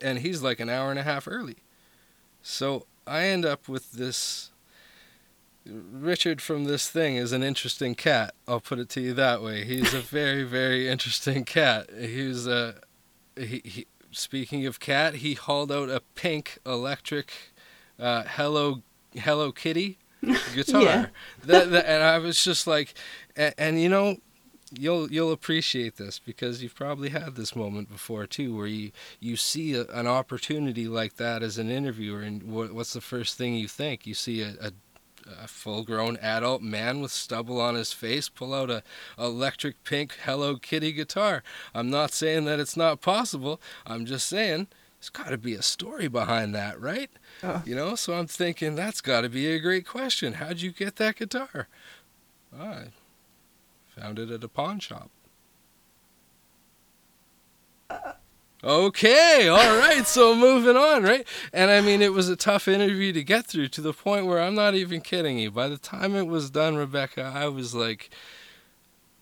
and 0.00 0.18
he's 0.18 0.42
like 0.42 0.60
an 0.60 0.68
hour 0.68 0.90
and 0.90 0.98
a 0.98 1.02
half 1.02 1.26
early. 1.26 1.56
So 2.42 2.86
I 3.06 3.24
end 3.24 3.44
up 3.44 3.68
with 3.68 3.92
this. 3.92 4.50
Richard 5.66 6.40
from 6.40 6.64
this 6.64 6.88
thing 6.88 7.16
is 7.16 7.32
an 7.32 7.42
interesting 7.42 7.94
cat. 7.94 8.34
I'll 8.48 8.60
put 8.60 8.78
it 8.78 8.88
to 8.90 9.00
you 9.00 9.14
that 9.14 9.42
way. 9.42 9.64
He's 9.64 9.94
a 9.94 10.00
very, 10.00 10.42
very 10.42 10.88
interesting 10.88 11.44
cat. 11.44 11.90
He's 11.96 12.46
a. 12.46 12.76
He, 13.36 13.62
he, 13.64 13.86
speaking 14.10 14.66
of 14.66 14.80
cat, 14.80 15.16
he 15.16 15.34
hauled 15.34 15.72
out 15.72 15.88
a 15.88 16.00
pink 16.14 16.58
electric 16.66 17.32
uh, 17.98 18.24
Hello 18.26 18.82
Hello 19.14 19.52
Kitty 19.52 19.98
guitar. 20.54 20.82
Yeah. 20.82 21.06
that, 21.44 21.70
that, 21.70 21.88
and 21.88 22.02
I 22.02 22.18
was 22.18 22.42
just 22.42 22.66
like, 22.66 22.94
and, 23.36 23.54
and 23.56 23.80
you 23.80 23.88
know, 23.88 24.16
you'll 24.78 25.10
you'll 25.10 25.32
appreciate 25.32 25.96
this 25.96 26.18
because 26.18 26.62
you've 26.62 26.74
probably 26.74 27.10
had 27.10 27.36
this 27.36 27.54
moment 27.54 27.90
before 27.90 28.26
too, 28.26 28.56
where 28.56 28.66
you 28.66 28.92
you 29.20 29.36
see 29.36 29.74
a, 29.74 29.84
an 29.86 30.06
opportunity 30.06 30.88
like 30.88 31.16
that 31.16 31.42
as 31.42 31.58
an 31.58 31.70
interviewer, 31.70 32.20
and 32.20 32.42
what, 32.42 32.72
what's 32.72 32.92
the 32.92 33.00
first 33.00 33.36
thing 33.36 33.54
you 33.54 33.68
think? 33.68 34.06
You 34.06 34.14
see 34.14 34.42
a, 34.42 34.54
a 34.60 34.72
a 35.26 35.46
full-grown 35.48 36.16
adult 36.18 36.62
man 36.62 37.00
with 37.00 37.12
stubble 37.12 37.60
on 37.60 37.74
his 37.74 37.92
face 37.92 38.28
pull 38.28 38.54
out 38.54 38.70
a 38.70 38.82
electric 39.18 39.82
pink 39.84 40.16
Hello 40.24 40.56
Kitty 40.56 40.92
guitar. 40.92 41.42
I'm 41.74 41.90
not 41.90 42.12
saying 42.12 42.44
that 42.46 42.60
it's 42.60 42.76
not 42.76 43.00
possible. 43.00 43.60
I'm 43.86 44.06
just 44.06 44.28
saying 44.28 44.68
there's 45.00 45.10
got 45.10 45.30
to 45.30 45.38
be 45.38 45.54
a 45.54 45.62
story 45.62 46.08
behind 46.08 46.54
that, 46.54 46.80
right? 46.80 47.10
Oh. 47.42 47.62
You 47.66 47.74
know, 47.74 47.94
so 47.94 48.14
I'm 48.14 48.26
thinking 48.26 48.74
that's 48.74 49.00
got 49.00 49.22
to 49.22 49.28
be 49.28 49.48
a 49.48 49.58
great 49.58 49.86
question. 49.86 50.34
How'd 50.34 50.60
you 50.60 50.70
get 50.70 50.96
that 50.96 51.16
guitar? 51.16 51.68
I 52.56 52.86
found 53.88 54.18
it 54.18 54.30
at 54.30 54.44
a 54.44 54.48
pawn 54.48 54.78
shop. 54.78 55.10
Uh, 57.90 58.12
Okay, 58.64 59.48
all 59.48 59.76
right. 59.78 60.06
So 60.06 60.34
moving 60.36 60.76
on, 60.76 61.02
right? 61.02 61.26
And 61.52 61.70
I 61.70 61.80
mean, 61.80 62.00
it 62.00 62.12
was 62.12 62.28
a 62.28 62.36
tough 62.36 62.68
interview 62.68 63.12
to 63.12 63.24
get 63.24 63.46
through 63.46 63.68
to 63.68 63.80
the 63.80 63.92
point 63.92 64.26
where 64.26 64.40
I'm 64.40 64.54
not 64.54 64.74
even 64.74 65.00
kidding 65.00 65.38
you. 65.38 65.50
By 65.50 65.68
the 65.68 65.78
time 65.78 66.14
it 66.14 66.28
was 66.28 66.48
done, 66.50 66.76
Rebecca, 66.76 67.32
I 67.34 67.48
was 67.48 67.74
like, 67.74 68.10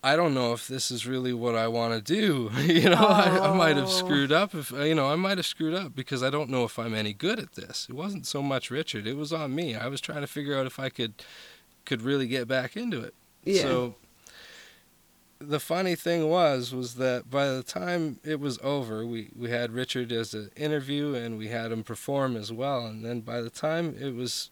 I 0.03 0.15
don't 0.15 0.33
know 0.35 0.53
if 0.53 0.67
this 0.67 0.91
is 0.91 1.07
really 1.07 1.33
what 1.33 1.55
I 1.55 1.67
want 1.67 1.93
to 1.93 2.01
do. 2.01 2.51
you 2.61 2.89
know, 2.89 2.95
I, 3.07 3.49
I 3.49 3.53
might 3.55 3.77
have 3.77 3.85
Oh. 3.87 3.89
screwed 3.89 4.31
up. 4.31 4.53
If 4.53 4.69
you 4.71 4.93
know, 4.95 5.07
I 5.11 5.15
might 5.15 5.37
have 5.39 5.45
screwed 5.47 5.73
up 5.73 5.95
because 5.95 6.21
I 6.21 6.29
don't 6.29 6.49
know 6.51 6.63
if 6.63 6.77
I'm 6.77 6.93
any 6.93 7.13
good 7.13 7.39
at 7.39 7.53
this. 7.53 7.87
It 7.89 7.95
wasn't 7.95 8.27
so 8.27 8.43
much 8.43 8.69
Richard; 8.69 9.07
it 9.07 9.17
was 9.17 9.33
on 9.33 9.55
me. 9.55 9.75
I 9.75 9.87
was 9.87 10.01
trying 10.01 10.21
to 10.21 10.27
figure 10.27 10.55
out 10.57 10.67
if 10.67 10.79
I 10.79 10.89
could 10.89 11.13
could 11.85 12.03
really 12.03 12.27
get 12.27 12.47
back 12.47 12.77
into 12.77 13.01
it. 13.01 13.15
Yeah. 13.43 13.61
So 13.63 13.95
the 15.41 15.59
funny 15.59 15.95
thing 15.95 16.29
was 16.29 16.73
was 16.73 16.95
that 16.95 17.29
by 17.29 17.47
the 17.47 17.63
time 17.63 18.19
it 18.23 18.39
was 18.39 18.59
over, 18.63 19.05
we 19.05 19.29
we 19.35 19.49
had 19.49 19.71
Richard 19.71 20.11
as 20.11 20.33
an 20.33 20.51
interview 20.55 21.13
and 21.13 21.37
we 21.37 21.49
had 21.49 21.71
him 21.71 21.83
perform 21.83 22.35
as 22.35 22.51
well. 22.51 22.85
And 22.85 23.03
then 23.03 23.21
by 23.21 23.41
the 23.41 23.49
time 23.49 23.95
it 23.99 24.15
was, 24.15 24.51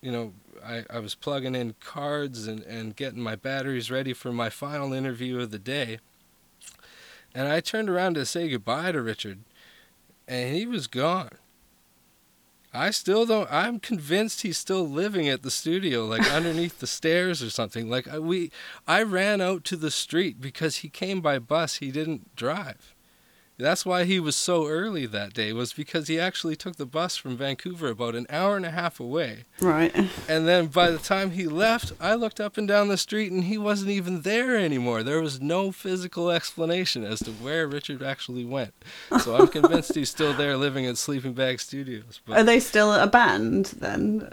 you 0.00 0.12
know, 0.12 0.32
I, 0.64 0.84
I 0.90 0.98
was 0.98 1.14
plugging 1.14 1.54
in 1.54 1.74
cards 1.80 2.46
and, 2.46 2.62
and 2.62 2.94
getting 2.96 3.20
my 3.20 3.36
batteries 3.36 3.90
ready 3.90 4.12
for 4.12 4.32
my 4.32 4.50
final 4.50 4.92
interview 4.92 5.40
of 5.40 5.50
the 5.50 5.58
day. 5.58 5.98
And 7.34 7.48
I 7.48 7.60
turned 7.60 7.88
around 7.88 8.14
to 8.14 8.26
say 8.26 8.48
goodbye 8.48 8.92
to 8.92 9.00
Richard, 9.00 9.40
and 10.26 10.54
he 10.54 10.66
was 10.66 10.86
gone. 10.86 11.30
I 12.72 12.90
still 12.90 13.26
don't. 13.26 13.50
I'm 13.50 13.80
convinced 13.80 14.42
he's 14.42 14.58
still 14.58 14.88
living 14.88 15.28
at 15.28 15.42
the 15.42 15.50
studio, 15.50 16.06
like 16.06 16.30
underneath 16.32 16.78
the 16.78 16.86
stairs 16.86 17.42
or 17.42 17.50
something. 17.50 17.90
Like 17.90 18.06
we, 18.12 18.50
I 18.86 19.02
ran 19.02 19.40
out 19.40 19.64
to 19.64 19.76
the 19.76 19.90
street 19.90 20.40
because 20.40 20.76
he 20.76 20.88
came 20.88 21.20
by 21.20 21.38
bus. 21.38 21.76
He 21.76 21.90
didn't 21.90 22.34
drive. 22.36 22.94
That's 23.60 23.86
why 23.86 24.04
he 24.04 24.18
was 24.18 24.36
so 24.36 24.66
early 24.66 25.06
that 25.06 25.34
day. 25.34 25.52
Was 25.52 25.72
because 25.72 26.08
he 26.08 26.18
actually 26.18 26.56
took 26.56 26.76
the 26.76 26.86
bus 26.86 27.16
from 27.16 27.36
Vancouver 27.36 27.88
about 27.88 28.14
an 28.14 28.26
hour 28.30 28.56
and 28.56 28.66
a 28.66 28.70
half 28.70 28.98
away. 29.00 29.44
Right. 29.60 29.94
And 30.28 30.48
then 30.48 30.66
by 30.66 30.90
the 30.90 30.98
time 30.98 31.32
he 31.32 31.46
left, 31.46 31.92
I 32.00 32.14
looked 32.14 32.40
up 32.40 32.56
and 32.56 32.66
down 32.66 32.88
the 32.88 32.96
street 32.96 33.30
and 33.30 33.44
he 33.44 33.58
wasn't 33.58 33.90
even 33.90 34.22
there 34.22 34.56
anymore. 34.56 35.02
There 35.02 35.20
was 35.20 35.40
no 35.40 35.72
physical 35.72 36.30
explanation 36.30 37.04
as 37.04 37.20
to 37.20 37.30
where 37.32 37.66
Richard 37.66 38.02
actually 38.02 38.44
went. 38.44 38.74
So 39.20 39.36
I'm 39.36 39.48
convinced 39.60 39.94
he's 39.94 40.10
still 40.10 40.32
there 40.32 40.56
living 40.56 40.86
at 40.86 40.98
Sleeping 40.98 41.34
Bag 41.34 41.60
Studios. 41.60 42.20
But 42.24 42.38
Are 42.38 42.44
they 42.44 42.60
still 42.60 42.92
a 42.92 43.06
band 43.06 43.66
then? 43.78 44.32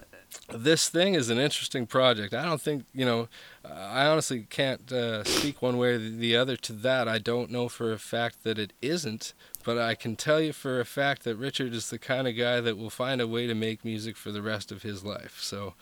This 0.49 0.89
thing 0.89 1.13
is 1.13 1.29
an 1.29 1.37
interesting 1.37 1.85
project. 1.87 2.33
I 2.33 2.45
don't 2.45 2.61
think, 2.61 2.85
you 2.93 3.05
know, 3.05 3.27
I 3.65 4.05
honestly 4.05 4.45
can't 4.49 4.91
uh, 4.91 5.23
speak 5.23 5.61
one 5.61 5.77
way 5.77 5.93
or 5.93 5.97
the 5.97 6.35
other 6.35 6.55
to 6.57 6.73
that. 6.73 7.07
I 7.07 7.17
don't 7.17 7.51
know 7.51 7.67
for 7.69 7.91
a 7.91 7.99
fact 7.99 8.43
that 8.43 8.57
it 8.57 8.73
isn't, 8.81 9.33
but 9.63 9.77
I 9.77 9.95
can 9.95 10.15
tell 10.15 10.39
you 10.39 10.53
for 10.53 10.79
a 10.79 10.85
fact 10.85 11.23
that 11.23 11.35
Richard 11.35 11.73
is 11.73 11.89
the 11.89 11.99
kind 11.99 12.27
of 12.27 12.37
guy 12.37 12.61
that 12.61 12.77
will 12.77 12.89
find 12.89 13.19
a 13.19 13.27
way 13.27 13.47
to 13.47 13.53
make 13.53 13.83
music 13.83 14.15
for 14.15 14.31
the 14.31 14.41
rest 14.41 14.71
of 14.71 14.83
his 14.83 15.03
life. 15.03 15.37
So, 15.41 15.73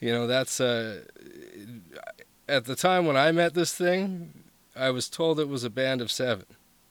you 0.00 0.12
know, 0.12 0.26
that's 0.26 0.60
uh, 0.60 1.04
at 2.48 2.66
the 2.66 2.76
time 2.76 3.06
when 3.06 3.16
I 3.16 3.32
met 3.32 3.54
this 3.54 3.74
thing, 3.74 4.44
I 4.74 4.90
was 4.90 5.08
told 5.08 5.40
it 5.40 5.48
was 5.48 5.64
a 5.64 5.70
band 5.70 6.00
of 6.00 6.10
seven. 6.10 6.46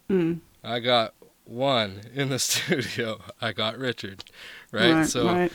Mm. 0.10 0.40
I 0.64 0.80
got 0.80 1.14
one 1.46 2.02
in 2.14 2.30
the 2.30 2.40
studio. 2.40 3.22
I 3.42 3.54
got 3.54 3.78
Richard, 3.78 4.24
right? 4.72 5.06
so 5.06 5.26
right. 5.28 5.52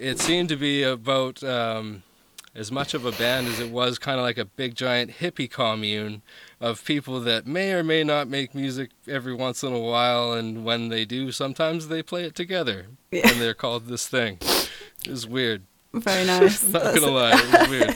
It 0.00 0.18
seemed 0.18 0.48
to 0.48 0.56
be 0.56 0.82
about 0.82 1.42
um, 1.44 2.02
as 2.54 2.72
much 2.72 2.94
of 2.94 3.04
a 3.04 3.12
band 3.12 3.46
as 3.46 3.60
it 3.60 3.70
was 3.70 3.98
kind 3.98 4.18
of 4.18 4.24
like 4.24 4.38
a 4.38 4.44
big 4.44 4.74
giant 4.74 5.10
hippie 5.20 5.50
commune 5.50 6.22
of 6.60 6.84
people 6.84 7.20
that 7.20 7.46
may 7.46 7.72
or 7.72 7.82
may 7.84 8.02
not 8.02 8.26
make 8.28 8.54
music 8.54 8.90
every 9.06 9.34
once 9.34 9.62
in 9.62 9.72
a 9.72 9.78
while, 9.78 10.32
and 10.32 10.64
when 10.64 10.88
they 10.88 11.04
do, 11.04 11.30
sometimes 11.32 11.88
they 11.88 12.02
play 12.02 12.24
it 12.24 12.34
together, 12.34 12.86
Yeah. 13.10 13.28
and 13.28 13.40
they're 13.40 13.54
called 13.54 13.86
this 13.86 14.06
thing. 14.08 14.38
It 14.40 15.10
was 15.10 15.26
weird. 15.26 15.62
Very 15.92 16.24
nice. 16.38 16.62
Not 16.68 16.94
gonna 16.94 17.08
lie, 17.08 17.32
it 17.34 17.60
was 17.60 17.68
weird. 17.68 17.88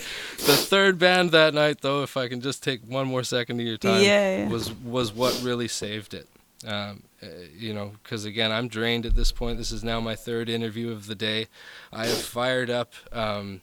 The 0.46 0.56
third 0.56 0.98
band 0.98 1.30
that 1.30 1.54
night, 1.54 1.80
though, 1.80 2.02
if 2.02 2.16
I 2.16 2.28
can 2.28 2.40
just 2.40 2.62
take 2.62 2.80
one 2.86 3.06
more 3.06 3.22
second 3.22 3.60
of 3.60 3.66
your 3.66 3.76
time, 3.78 4.02
Yeah, 4.02 4.38
yeah. 4.38 4.48
was 4.48 4.72
was 4.72 5.12
what 5.12 5.40
really 5.42 5.68
saved 5.68 6.12
it. 6.14 6.28
Um, 6.66 7.02
uh, 7.22 7.26
you 7.54 7.74
know, 7.74 7.92
because 8.02 8.24
again, 8.24 8.50
I'm 8.50 8.68
drained 8.68 9.06
at 9.06 9.14
this 9.14 9.32
point. 9.32 9.58
This 9.58 9.72
is 9.72 9.84
now 9.84 10.00
my 10.00 10.16
third 10.16 10.48
interview 10.48 10.90
of 10.92 11.06
the 11.06 11.14
day. 11.14 11.48
I 11.92 12.06
have 12.06 12.18
fired 12.18 12.70
up 12.70 12.94
um, 13.12 13.60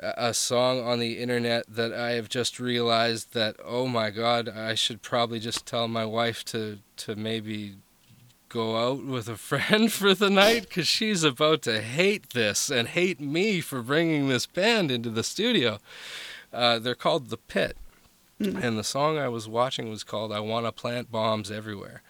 a 0.00 0.32
song 0.32 0.80
on 0.84 0.98
the 1.00 1.18
internet 1.18 1.64
that 1.68 1.92
I 1.92 2.12
have 2.12 2.28
just 2.28 2.60
realized 2.60 3.34
that 3.34 3.56
oh 3.64 3.86
my 3.86 4.10
god, 4.10 4.48
I 4.48 4.74
should 4.74 5.02
probably 5.02 5.40
just 5.40 5.66
tell 5.66 5.88
my 5.88 6.04
wife 6.04 6.44
to 6.46 6.78
to 6.98 7.16
maybe 7.16 7.76
go 8.48 8.76
out 8.76 9.04
with 9.04 9.28
a 9.28 9.36
friend 9.50 9.92
for 9.92 10.14
the 10.14 10.30
night 10.30 10.62
because 10.62 10.88
she's 10.88 11.24
about 11.24 11.62
to 11.62 11.80
hate 11.80 12.30
this 12.30 12.70
and 12.70 12.88
hate 12.88 13.20
me 13.20 13.60
for 13.60 13.82
bringing 13.82 14.28
this 14.28 14.46
band 14.46 14.90
into 14.90 15.10
the 15.10 15.22
studio. 15.22 15.78
Uh, 16.52 16.78
they're 16.78 16.94
called 16.94 17.28
The 17.28 17.36
Pit. 17.36 17.76
And 18.40 18.78
the 18.78 18.84
song 18.84 19.18
I 19.18 19.28
was 19.28 19.48
watching 19.48 19.90
was 19.90 20.04
called 20.04 20.32
I 20.32 20.40
Want 20.40 20.64
to 20.66 20.72
Plant 20.72 21.10
Bombs 21.10 21.50
Everywhere. 21.50 22.02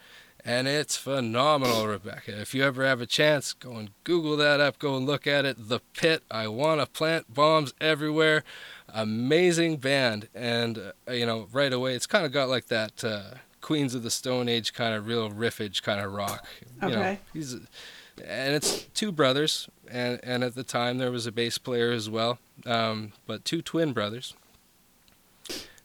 And 0.45 0.67
it's 0.67 0.95
phenomenal, 0.95 1.85
Rebecca. 1.87 2.39
If 2.39 2.53
you 2.53 2.63
ever 2.63 2.85
have 2.85 3.01
a 3.01 3.05
chance, 3.05 3.51
go 3.53 3.73
and 3.73 3.89
Google 4.05 4.37
that 4.37 4.59
up, 4.61 4.79
go 4.79 4.95
and 4.95 5.05
look 5.05 5.27
at 5.27 5.43
it. 5.43 5.67
The 5.69 5.79
Pit, 5.93 6.23
I 6.31 6.47
Want 6.47 6.79
to 6.81 6.87
Plant 6.87 7.33
Bombs 7.33 7.73
Everywhere. 7.81 8.43
Amazing 8.87 9.77
band. 9.77 10.29
And, 10.33 10.93
uh, 11.07 11.11
you 11.11 11.25
know, 11.25 11.47
right 11.51 11.73
away, 11.73 11.93
it's 11.95 12.05
kind 12.07 12.25
of 12.25 12.31
got 12.31 12.47
like 12.47 12.67
that 12.67 13.03
uh, 13.03 13.21
Queens 13.61 13.93
of 13.95 14.03
the 14.03 14.11
Stone 14.11 14.47
Age 14.49 14.73
kind 14.73 14.93
of 14.95 15.07
real 15.07 15.29
riffage 15.29 15.81
kind 15.83 15.99
of 15.99 16.13
rock. 16.13 16.45
You 16.81 16.89
know, 16.89 16.95
Okay. 16.99 17.19
he's, 17.33 17.53
and 17.53 18.53
it's 18.55 18.83
two 18.93 19.11
brothers. 19.11 19.67
And, 19.91 20.19
and 20.23 20.43
at 20.43 20.55
the 20.55 20.63
time, 20.63 20.99
there 20.99 21.11
was 21.11 21.25
a 21.25 21.31
bass 21.31 21.57
player 21.57 21.91
as 21.91 22.09
well, 22.09 22.37
um, 22.65 23.13
but 23.27 23.43
two 23.43 23.61
twin 23.61 23.91
brothers 23.93 24.35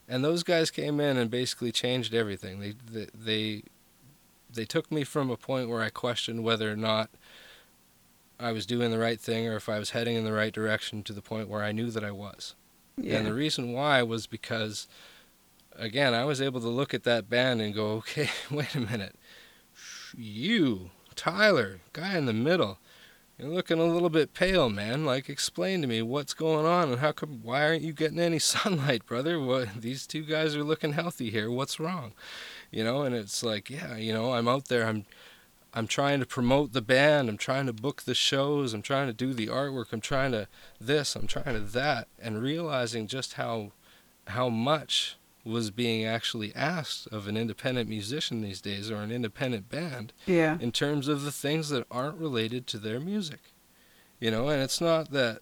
and 0.07 0.23
those 0.23 0.43
guys 0.43 0.71
came 0.71 0.99
in 0.99 1.17
and 1.17 1.29
basically 1.29 1.71
changed 1.71 2.13
everything. 2.13 2.59
They, 2.59 2.73
they 2.91 3.07
they 3.13 3.63
they 4.53 4.65
took 4.65 4.91
me 4.91 5.03
from 5.03 5.29
a 5.29 5.37
point 5.37 5.69
where 5.69 5.81
I 5.81 5.89
questioned 5.89 6.43
whether 6.43 6.71
or 6.71 6.75
not 6.75 7.09
I 8.39 8.51
was 8.51 8.65
doing 8.65 8.91
the 8.91 8.99
right 8.99 9.19
thing 9.19 9.47
or 9.47 9.55
if 9.55 9.69
I 9.69 9.79
was 9.79 9.91
heading 9.91 10.15
in 10.15 10.23
the 10.23 10.33
right 10.33 10.53
direction 10.53 11.03
to 11.03 11.13
the 11.13 11.21
point 11.21 11.49
where 11.49 11.63
I 11.63 11.71
knew 11.71 11.89
that 11.91 12.03
I 12.03 12.11
was. 12.11 12.55
Yeah. 12.97 13.17
And 13.17 13.27
the 13.27 13.33
reason 13.33 13.73
why 13.73 14.01
was 14.03 14.27
because 14.27 14.87
again, 15.75 16.13
I 16.13 16.25
was 16.25 16.41
able 16.41 16.61
to 16.61 16.69
look 16.69 16.93
at 16.93 17.03
that 17.03 17.29
band 17.29 17.61
and 17.61 17.73
go, 17.73 17.91
"Okay, 17.93 18.29
wait 18.51 18.75
a 18.75 18.79
minute. 18.79 19.15
You, 20.17 20.91
Tyler, 21.15 21.81
guy 21.93 22.17
in 22.17 22.25
the 22.25 22.33
middle, 22.33 22.79
You're 23.37 23.49
looking 23.49 23.79
a 23.79 23.85
little 23.85 24.09
bit 24.09 24.33
pale, 24.33 24.69
man. 24.69 25.03
Like, 25.03 25.27
explain 25.27 25.81
to 25.81 25.87
me 25.87 26.01
what's 26.01 26.33
going 26.33 26.65
on 26.65 26.89
and 26.89 26.99
how 26.99 27.11
come, 27.11 27.41
why 27.43 27.65
aren't 27.65 27.81
you 27.81 27.91
getting 27.91 28.19
any 28.19 28.39
sunlight, 28.39 29.05
brother? 29.05 29.39
What, 29.41 29.81
these 29.81 30.07
two 30.07 30.23
guys 30.23 30.55
are 30.55 30.63
looking 30.63 30.93
healthy 30.93 31.31
here. 31.31 31.51
What's 31.51 31.77
wrong? 31.77 32.13
You 32.71 32.85
know, 32.85 33.01
and 33.01 33.13
it's 33.13 33.43
like, 33.43 33.69
yeah, 33.69 33.97
you 33.97 34.13
know, 34.13 34.33
I'm 34.33 34.47
out 34.47 34.69
there, 34.69 34.87
I'm, 34.87 35.05
I'm 35.73 35.85
trying 35.85 36.21
to 36.21 36.25
promote 36.25 36.71
the 36.71 36.81
band, 36.81 37.27
I'm 37.27 37.37
trying 37.37 37.65
to 37.65 37.73
book 37.73 38.03
the 38.03 38.15
shows, 38.15 38.73
I'm 38.73 38.81
trying 38.81 39.07
to 39.07 39.13
do 39.13 39.33
the 39.33 39.47
artwork, 39.47 39.91
I'm 39.91 39.99
trying 39.99 40.31
to 40.31 40.47
this, 40.79 41.13
I'm 41.17 41.27
trying 41.27 41.55
to 41.55 41.59
that, 41.59 42.07
and 42.17 42.41
realizing 42.41 43.05
just 43.05 43.33
how, 43.33 43.73
how 44.27 44.47
much 44.47 45.17
was 45.45 45.69
being 45.71 46.03
actually 46.03 46.53
asked 46.55 47.07
of 47.11 47.27
an 47.27 47.37
independent 47.37 47.87
musician 47.87 48.41
these 48.41 48.59
days 48.59 48.89
or 48.91 48.97
an 48.97 49.11
independent 49.11 49.69
band 49.69 50.11
Yeah. 50.25 50.57
in 50.59 50.71
terms 50.71 51.07
of 51.07 51.21
the 51.21 51.31
things 51.31 51.69
that 51.69 51.85
aren't 51.91 52.17
related 52.17 52.65
to 52.67 52.79
their 52.79 52.99
music. 52.99 53.39
You 54.19 54.31
know, 54.31 54.49
and 54.49 54.61
it's 54.61 54.81
not 54.81 55.11
that, 55.11 55.41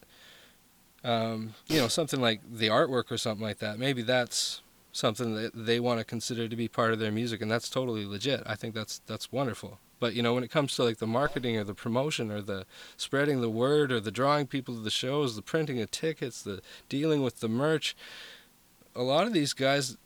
um, 1.04 1.54
you 1.68 1.78
know, 1.80 1.88
something 1.88 2.22
like 2.22 2.42
the 2.50 2.68
artwork 2.68 3.12
or 3.12 3.18
something 3.18 3.46
like 3.46 3.60
that. 3.60 3.80
Maybe 3.80 4.02
that's 4.02 4.62
something 4.92 5.36
that 5.36 5.52
they 5.56 5.80
want 5.80 6.00
to 6.00 6.06
consider 6.06 6.48
to 6.48 6.56
be 6.56 6.68
part 6.68 6.94
of 6.94 7.00
their 7.00 7.12
music, 7.12 7.42
and 7.42 7.50
that's 7.52 7.70
totally 7.70 8.06
legit. 8.06 8.44
I 8.46 8.56
think 8.56 8.74
that's 8.76 9.00
that's 9.08 9.32
wonderful. 9.32 9.80
But 10.00 10.14
you 10.16 10.22
know, 10.22 10.34
when 10.34 10.44
it 10.44 10.52
comes 10.52 10.76
to 10.76 10.84
like 10.84 10.98
the 10.98 11.08
marketing 11.08 11.56
or 11.58 11.64
the 11.64 11.74
promotion 11.74 12.30
or 12.32 12.42
the 12.42 12.66
spreading 12.98 13.42
the 13.42 13.50
word 13.50 13.92
or 13.92 14.00
the 14.00 14.12
drawing 14.12 14.48
people 14.48 14.76
to 14.76 14.82
the 14.82 14.90
shows, 14.90 15.36
the 15.36 15.42
printing 15.42 15.80
of 15.82 15.92
tickets, 15.92 16.42
the 16.42 16.62
dealing 16.90 17.22
with 17.24 17.40
the 17.40 17.48
merch, 17.50 17.96
a 18.96 19.04
lot 19.04 19.28
of 19.28 19.34
these 19.34 19.54
guys, 19.54 19.98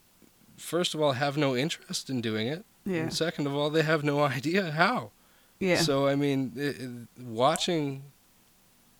first 0.56 0.94
of 0.94 1.00
all, 1.00 1.12
have 1.12 1.36
no 1.36 1.56
interest 1.56 2.10
in 2.10 2.20
doing 2.20 2.48
it. 2.48 2.64
Yeah. 2.84 3.02
And 3.02 3.12
second 3.12 3.46
of 3.46 3.54
all, 3.54 3.70
they 3.70 3.82
have 3.82 4.02
no 4.04 4.20
idea 4.36 4.70
how. 4.70 5.10
Yeah. 5.60 5.76
So 5.76 6.06
I 6.06 6.14
mean, 6.14 6.52
i 6.56 6.84
i 6.84 7.22
watching 7.22 8.02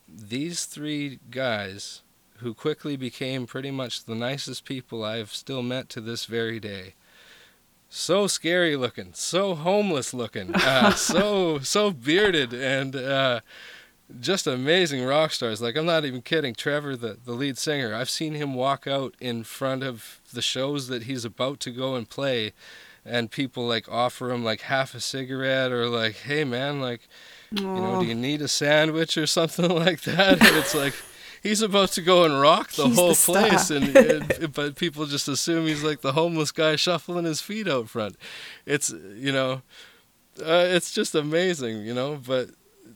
these 0.09 0.65
three 0.65 1.20
guys 1.31 2.02
who 2.39 2.55
quickly 2.55 2.97
became 2.97 3.47
pretty 3.47 3.70
much 3.70 4.05
the 4.05 4.15
nicest 4.15 4.65
people 4.65 5.05
I've 5.05 5.32
still 5.32 5.62
met 5.62 5.89
to 5.90 6.01
this 6.01 6.24
very 6.24 6.60
day. 6.60 6.94
So 7.90 8.27
scary 8.27 8.77
looking, 8.77 9.12
so 9.15 9.55
homeless 9.55 10.12
looking, 10.12 10.55
uh, 10.55 10.90
so 11.10 11.59
so 11.60 11.90
bearded, 11.90 12.52
and 12.52 12.94
uh, 12.94 13.40
just 14.20 14.47
amazing 14.47 15.05
rock 15.05 15.32
stars. 15.32 15.60
Like 15.60 15.76
I'm 15.76 15.86
not 15.86 16.05
even 16.05 16.22
kidding. 16.22 16.55
Trevor, 16.55 16.97
the 16.97 17.18
the 17.22 17.32
lead 17.32 17.59
singer, 17.59 17.94
I've 17.94 18.10
seen 18.10 18.35
him 18.35 18.55
walk 18.55 18.86
out 18.86 19.14
in 19.20 19.44
front 19.44 19.82
of 19.82 20.20
the 20.32 20.43
shows 20.43 20.89
that 20.89 21.05
he's 21.05 21.24
about 21.24 21.60
to 21.60 21.70
go 21.70 21.94
and 21.94 22.09
play, 22.09 22.52
and 23.05 23.30
people 23.30 23.66
like 23.66 23.90
offer 23.90 24.30
him 24.30 24.44
like 24.44 24.62
half 24.62 24.94
a 24.94 25.01
cigarette 25.01 25.72
or 25.72 25.86
like, 25.89 26.16
hey 26.16 26.44
man, 26.44 26.80
like 26.80 27.09
you 27.51 27.64
know, 27.64 28.01
do 28.01 28.06
you 28.06 28.14
need 28.14 28.43
a 28.43 28.48
sandwich 28.48 29.16
or 29.16 29.26
something 29.26 29.68
like 29.74 30.02
that? 30.02 30.40
And 30.40 30.56
it's 30.56 30.74
like 30.74 30.94
he's 31.43 31.62
about 31.62 31.90
to 31.93 32.02
go 32.02 32.24
and 32.24 32.40
rock 32.40 32.72
the 32.72 32.86
He's 32.86 32.97
whole 32.97 33.10
the 33.10 33.14
place, 33.14 33.70
and, 33.70 33.97
and 33.97 34.52
but 34.52 34.76
people 34.76 35.06
just 35.06 35.28
assume 35.28 35.66
he's 35.66 35.85
like 35.85 36.01
the 36.01 36.12
homeless 36.12 36.52
guy 36.52 36.76
shuffling 36.76 37.24
his 37.24 37.40
feet 37.40 37.68
out 37.68 37.89
front. 37.89 38.16
It's 38.66 38.90
you 38.90 39.32
know, 39.32 39.62
uh, 40.40 40.66
it's 40.68 40.93
just 40.93 41.14
amazing, 41.14 41.85
you 41.85 41.94
know. 41.94 42.20
But 42.24 42.51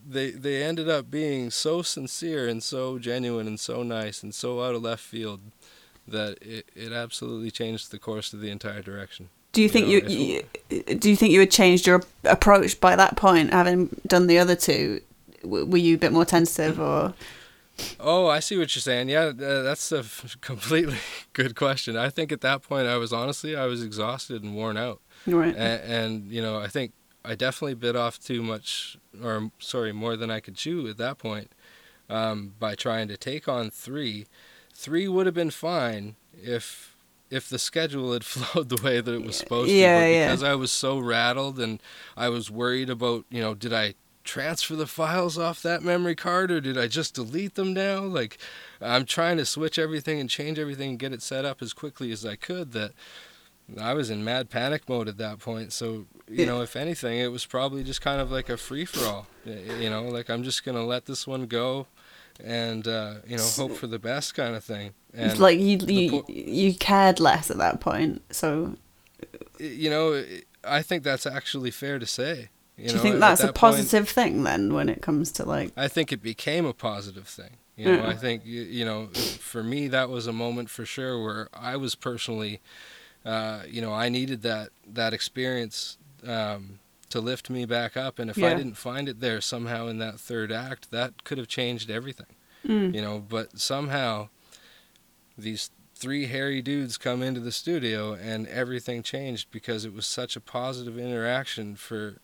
they 0.08 0.30
they 0.30 0.62
ended 0.62 0.88
up 0.88 1.10
being 1.10 1.50
so 1.50 1.82
sincere 1.82 2.48
and 2.48 2.62
so 2.62 2.98
genuine 2.98 3.46
and 3.46 3.60
so 3.60 3.82
nice 3.82 4.22
and 4.22 4.34
so 4.34 4.62
out 4.62 4.74
of 4.74 4.82
left 4.82 5.02
field 5.02 5.40
that 6.08 6.38
it, 6.42 6.66
it 6.74 6.92
absolutely 6.92 7.50
changed 7.50 7.90
the 7.90 7.98
course 7.98 8.32
of 8.32 8.40
the 8.40 8.50
entire 8.50 8.82
direction. 8.82 9.28
Do 9.52 9.62
you 9.62 9.68
think 9.68 9.86
know, 9.86 9.92
you, 10.08 10.42
you 10.70 10.82
do 10.94 11.10
you 11.10 11.16
think 11.16 11.32
you 11.32 11.40
had 11.40 11.50
changed 11.50 11.86
your 11.86 12.02
approach 12.24 12.80
by 12.80 12.96
that 12.96 13.16
point, 13.16 13.52
having 13.52 13.88
done 14.06 14.26
the 14.26 14.38
other 14.38 14.56
two? 14.56 15.00
W- 15.42 15.66
Were 15.66 15.78
you 15.78 15.96
a 15.96 15.98
bit 15.98 16.12
more 16.12 16.24
tentative, 16.24 16.80
or 16.80 17.14
Oh, 17.98 18.28
I 18.28 18.40
see 18.40 18.58
what 18.58 18.74
you're 18.74 18.80
saying. 18.80 19.08
Yeah, 19.08 19.32
that's 19.34 19.92
a 19.92 20.04
completely 20.40 20.96
good 21.32 21.54
question. 21.56 21.96
I 21.96 22.10
think 22.10 22.32
at 22.32 22.40
that 22.42 22.62
point, 22.62 22.86
I 22.86 22.96
was 22.96 23.12
honestly, 23.12 23.56
I 23.56 23.66
was 23.66 23.82
exhausted 23.82 24.42
and 24.42 24.54
worn 24.54 24.76
out, 24.76 25.00
right? 25.26 25.54
and, 25.56 25.82
and 25.82 26.30
you 26.30 26.42
know, 26.42 26.58
I 26.58 26.68
think 26.68 26.92
I 27.24 27.34
definitely 27.34 27.74
bit 27.74 27.96
off 27.96 28.18
too 28.18 28.42
much, 28.42 28.98
or 29.22 29.50
sorry, 29.58 29.92
more 29.92 30.16
than 30.16 30.30
I 30.30 30.40
could 30.40 30.54
chew 30.56 30.88
at 30.88 30.98
that 30.98 31.18
point, 31.18 31.50
um, 32.08 32.54
by 32.58 32.74
trying 32.74 33.08
to 33.08 33.16
take 33.16 33.48
on 33.48 33.70
three. 33.70 34.26
Three 34.74 35.08
would 35.08 35.26
have 35.26 35.34
been 35.34 35.50
fine 35.50 36.16
if 36.42 36.96
if 37.30 37.48
the 37.48 37.58
schedule 37.58 38.12
had 38.12 38.24
flowed 38.26 38.68
the 38.68 38.82
way 38.82 39.00
that 39.00 39.12
it 39.14 39.24
was 39.24 39.36
supposed 39.36 39.70
Yeah, 39.70 39.94
to. 39.94 40.00
But 40.00 40.10
yeah. 40.10 40.26
because 40.26 40.42
I 40.42 40.54
was 40.54 40.70
so 40.72 40.98
rattled 40.98 41.58
and 41.58 41.80
I 42.16 42.28
was 42.28 42.50
worried 42.50 42.90
about, 42.90 43.24
you 43.30 43.40
know, 43.40 43.54
did 43.54 43.72
I 43.72 43.94
transfer 44.24 44.76
the 44.76 44.86
files 44.86 45.36
off 45.38 45.62
that 45.62 45.82
memory 45.82 46.14
card 46.14 46.50
or 46.50 46.60
did 46.60 46.78
I 46.78 46.86
just 46.88 47.14
delete 47.14 47.54
them 47.54 47.72
now? 47.72 48.00
Like 48.02 48.38
I'm 48.80 49.04
trying 49.06 49.36
to 49.38 49.46
switch 49.46 49.78
everything 49.78 50.20
and 50.20 50.28
change 50.30 50.58
everything 50.58 50.90
and 50.90 50.98
get 50.98 51.12
it 51.12 51.22
set 51.22 51.44
up 51.44 51.62
as 51.62 51.72
quickly 51.72 52.12
as 52.12 52.24
I 52.24 52.36
could 52.36 52.72
that 52.72 52.92
I 53.80 53.94
was 53.94 54.10
in 54.10 54.24
mad 54.24 54.50
panic 54.50 54.88
mode 54.88 55.08
at 55.08 55.18
that 55.18 55.38
point. 55.38 55.72
So, 55.72 56.06
you 56.28 56.46
know, 56.46 56.60
if 56.68 56.76
anything, 56.76 57.18
it 57.18 57.32
was 57.32 57.46
probably 57.46 57.82
just 57.84 58.00
kind 58.00 58.20
of 58.20 58.30
like 58.30 58.48
a 58.48 58.56
free 58.56 58.84
for 58.84 59.04
all. 59.06 59.26
You 59.44 59.90
know, 59.90 60.04
like 60.04 60.28
I'm 60.30 60.42
just 60.42 60.64
going 60.64 60.76
to 60.76 60.84
let 60.84 61.06
this 61.06 61.26
one 61.26 61.46
go 61.46 61.86
and 62.42 62.86
uh, 62.88 63.14
you 63.26 63.36
know, 63.36 63.46
hope 63.56 63.72
for 63.72 63.86
the 63.86 63.98
best 63.98 64.34
kind 64.34 64.54
of 64.54 64.64
thing. 64.64 64.94
And 65.14 65.38
like 65.38 65.58
you 65.58 65.78
you, 65.86 66.10
po- 66.10 66.24
you 66.28 66.74
cared 66.74 67.20
less 67.20 67.50
at 67.50 67.58
that 67.58 67.80
point. 67.80 68.22
So 68.30 68.76
you 69.58 69.90
know, 69.90 70.24
I 70.64 70.82
think 70.82 71.02
that's 71.02 71.26
actually 71.26 71.70
fair 71.70 71.98
to 71.98 72.06
say. 72.06 72.48
You 72.78 72.88
do 72.88 72.94
know, 72.94 72.96
you 72.96 73.02
think 73.02 73.14
at 73.16 73.20
that's 73.20 73.40
a 73.42 73.46
that 73.46 73.54
point- 73.54 73.76
positive 73.76 74.08
thing 74.08 74.42
then 74.44 74.72
when 74.72 74.88
it 74.88 75.02
comes 75.02 75.30
to 75.32 75.44
like 75.44 75.72
I 75.76 75.88
think 75.88 76.12
it 76.12 76.22
became 76.22 76.64
a 76.64 76.72
positive 76.72 77.28
thing. 77.28 77.56
You 77.76 77.86
know, 77.86 77.94
Yeah. 78.02 78.08
I 78.08 78.14
think 78.14 78.44
you, 78.44 78.62
you 78.62 78.84
know, 78.84 79.06
for 79.08 79.62
me 79.62 79.88
that 79.88 80.08
was 80.08 80.26
a 80.26 80.32
moment 80.32 80.70
for 80.70 80.84
sure 80.86 81.22
where 81.22 81.48
I 81.54 81.76
was 81.76 81.94
personally, 81.94 82.60
uh, 83.24 83.62
you 83.68 83.80
know, 83.80 83.92
I 83.92 84.08
needed 84.08 84.42
that 84.42 84.70
that 84.86 85.12
experience 85.12 85.98
um, 86.26 86.78
to 87.10 87.20
lift 87.20 87.50
me 87.50 87.64
back 87.66 87.96
up, 87.96 88.18
and 88.18 88.30
if 88.30 88.38
I 88.38 88.54
didn't 88.54 88.74
find 88.76 89.08
it 89.08 89.20
there 89.20 89.40
somehow 89.40 89.86
in 89.88 89.98
that 89.98 90.18
third 90.18 90.50
act, 90.52 90.90
that 90.90 91.24
could 91.24 91.38
have 91.38 91.48
changed 91.48 91.90
everything. 91.90 92.34
mm, 92.66 92.94
You 92.94 93.00
know, 93.02 93.18
but 93.20 93.58
somehow 93.58 94.28
these 95.36 95.70
three 95.94 96.26
hairy 96.26 96.62
dudes 96.62 96.98
come 96.98 97.22
into 97.22 97.40
the 97.40 97.52
studio 97.52 98.12
and 98.14 98.46
everything 98.48 99.02
changed 99.02 99.48
because 99.50 99.84
it 99.84 99.92
was 99.92 100.06
such 100.06 100.34
a 100.36 100.40
positive 100.40 100.98
interaction 100.98 101.76
for 101.76 102.18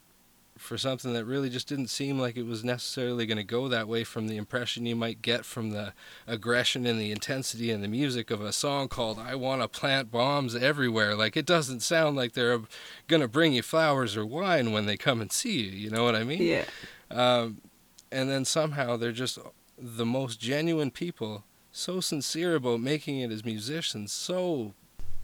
for 0.59 0.76
something 0.76 1.12
that 1.12 1.24
really 1.24 1.48
just 1.48 1.68
didn't 1.68 1.89
seem 1.89 2.18
like 2.18 2.36
it 2.36 2.47
was 2.47 2.64
necessarily 2.64 3.26
going 3.26 3.39
to 3.39 3.44
go 3.44 3.68
that 3.68 3.89
way 3.89 4.05
from 4.05 4.28
the 4.28 4.36
impression 4.36 4.86
you 4.86 4.97
might 4.97 5.22
get 5.22 5.44
from 5.44 5.70
the 5.70 5.93
aggression 6.26 6.86
and 6.86 7.01
the 7.01 7.10
intensity 7.10 7.70
and 7.70 7.82
the 7.82 7.89
music 7.89 8.30
of 8.30 8.40
a 8.40 8.52
song 8.52 8.89
called 8.89 9.18
I 9.18 9.35
Want 9.35 9.62
to 9.62 9.68
Plant 9.68 10.10
Bombs 10.10 10.55
Everywhere. 10.55 11.14
Like 11.14 11.36
it 11.36 11.47
doesn't 11.47 11.80
sound 11.80 12.16
like 12.16 12.32
they're 12.32 12.60
going 13.06 13.22
to 13.22 13.28
bring 13.28 13.52
you 13.52 13.62
flowers 13.62 14.16
or 14.16 14.26
wine 14.26 14.72
when 14.72 14.86
they 14.86 14.97
come 14.97 15.20
and 15.20 15.32
see 15.32 15.60
you, 15.60 15.70
you 15.70 15.90
know 15.90 16.05
what 16.05 16.14
I 16.14 16.24
mean? 16.24 16.43
yeah 16.43 16.64
Um, 17.10 17.62
and 18.10 18.28
then 18.28 18.44
somehow 18.44 18.97
they're 18.97 19.12
just 19.12 19.39
the 19.78 20.06
most 20.06 20.40
genuine 20.40 20.90
people, 20.90 21.44
so 21.70 22.01
sincere 22.01 22.56
about 22.56 22.80
making 22.80 23.20
it 23.20 23.30
as 23.30 23.44
musicians, 23.44 24.12
so 24.12 24.74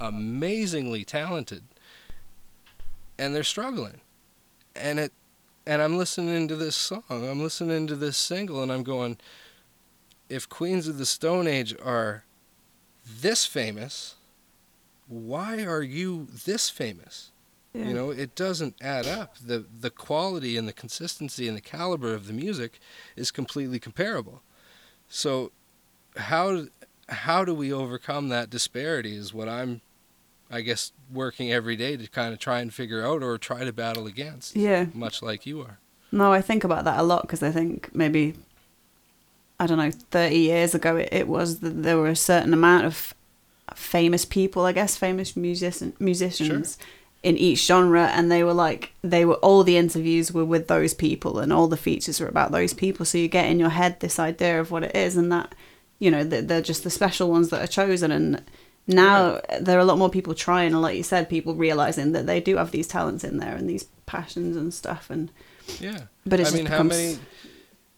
amazingly 0.00 1.04
talented, 1.04 1.64
and 3.18 3.34
they're 3.34 3.42
struggling. 3.42 4.00
And 4.76 4.98
it, 4.98 5.12
and 5.66 5.82
I'm 5.82 5.96
listening 5.96 6.48
to 6.48 6.56
this 6.56 6.76
song, 6.76 7.02
I'm 7.10 7.42
listening 7.42 7.86
to 7.86 7.96
this 7.96 8.16
single, 8.16 8.62
and 8.62 8.72
I'm 8.72 8.82
going, 8.82 9.16
if 10.28 10.48
Queens 10.48 10.88
of 10.88 10.98
the 10.98 11.06
Stone 11.06 11.46
Age 11.46 11.74
are 11.82 12.24
this 13.06 13.46
famous, 13.46 14.14
why 15.06 15.64
are 15.64 15.82
you 15.82 16.26
this 16.44 16.70
famous? 16.70 17.30
yeah. 17.74 17.88
You 17.88 17.94
know, 17.94 18.10
it 18.10 18.34
doesn't 18.34 18.76
add 18.80 19.06
up. 19.06 19.36
The 19.38 19.64
the 19.80 19.90
quality 19.90 20.56
and 20.56 20.68
the 20.68 20.72
consistency 20.72 21.48
and 21.48 21.56
the 21.56 21.60
caliber 21.60 22.14
of 22.14 22.26
the 22.26 22.32
music 22.32 22.78
is 23.16 23.30
completely 23.30 23.78
comparable. 23.78 24.42
So 25.08 25.50
how 26.16 26.66
how 27.08 27.44
do 27.44 27.52
we 27.52 27.72
overcome 27.72 28.28
that 28.28 28.48
disparity 28.48 29.16
is 29.16 29.34
what 29.34 29.48
I'm 29.48 29.80
I 30.54 30.60
guess 30.60 30.92
working 31.12 31.52
every 31.52 31.76
day 31.76 31.96
to 31.96 32.06
kind 32.08 32.32
of 32.32 32.38
try 32.38 32.60
and 32.60 32.72
figure 32.72 33.04
out 33.04 33.22
or 33.22 33.36
try 33.38 33.64
to 33.64 33.72
battle 33.72 34.06
against, 34.06 34.54
yeah 34.54 34.86
much 34.94 35.22
like 35.22 35.46
you 35.46 35.60
are. 35.60 35.78
No, 36.12 36.32
I 36.32 36.40
think 36.40 36.62
about 36.62 36.84
that 36.84 36.98
a 36.98 37.02
lot 37.02 37.22
because 37.22 37.42
I 37.42 37.50
think 37.50 37.92
maybe, 37.92 38.34
I 39.58 39.66
don't 39.66 39.78
know, 39.78 39.90
30 39.90 40.36
years 40.36 40.74
ago 40.74 40.96
it, 40.96 41.08
it 41.10 41.28
was 41.28 41.58
that 41.58 41.82
there 41.82 41.98
were 41.98 42.08
a 42.08 42.16
certain 42.16 42.54
amount 42.54 42.86
of 42.86 43.14
famous 43.74 44.24
people, 44.24 44.64
I 44.64 44.72
guess, 44.72 44.96
famous 44.96 45.36
musician, 45.36 45.92
musicians 45.98 46.78
in 47.24 47.36
each 47.36 47.66
genre. 47.66 48.06
And 48.08 48.30
they 48.30 48.44
were 48.44 48.54
like, 48.54 48.92
they 49.02 49.24
were, 49.24 49.34
all 49.36 49.64
the 49.64 49.76
interviews 49.76 50.32
were 50.32 50.44
with 50.44 50.68
those 50.68 50.94
people 50.94 51.38
and 51.40 51.52
all 51.52 51.66
the 51.66 51.76
features 51.76 52.20
were 52.20 52.28
about 52.28 52.52
those 52.52 52.74
people. 52.74 53.04
So 53.06 53.18
you 53.18 53.28
get 53.28 53.50
in 53.50 53.58
your 53.58 53.70
head 53.70 53.98
this 53.98 54.18
idea 54.18 54.60
of 54.60 54.70
what 54.70 54.84
it 54.84 54.94
is 54.94 55.16
and 55.16 55.32
that, 55.32 55.54
you 55.98 56.10
know, 56.10 56.22
they're 56.22 56.60
just 56.60 56.84
the 56.84 56.90
special 56.90 57.30
ones 57.30 57.48
that 57.48 57.62
are 57.62 57.66
chosen. 57.66 58.10
And 58.12 58.44
now 58.86 59.40
there 59.60 59.76
are 59.76 59.80
a 59.80 59.84
lot 59.84 59.98
more 59.98 60.10
people 60.10 60.34
trying, 60.34 60.72
and 60.72 60.82
like 60.82 60.96
you 60.96 61.02
said, 61.02 61.28
people 61.28 61.54
realizing 61.54 62.12
that 62.12 62.26
they 62.26 62.40
do 62.40 62.56
have 62.56 62.70
these 62.70 62.86
talents 62.86 63.24
in 63.24 63.38
there 63.38 63.54
and 63.54 63.68
these 63.68 63.84
passions 64.06 64.56
and 64.56 64.72
stuff. 64.74 65.08
And 65.10 65.30
Yeah. 65.80 66.02
But 66.26 66.40
it's 66.40 66.50
I 66.50 66.52
just 66.52 66.54
mean, 66.56 66.64
becomes- 66.64 66.92
how 66.94 66.98
many 66.98 67.18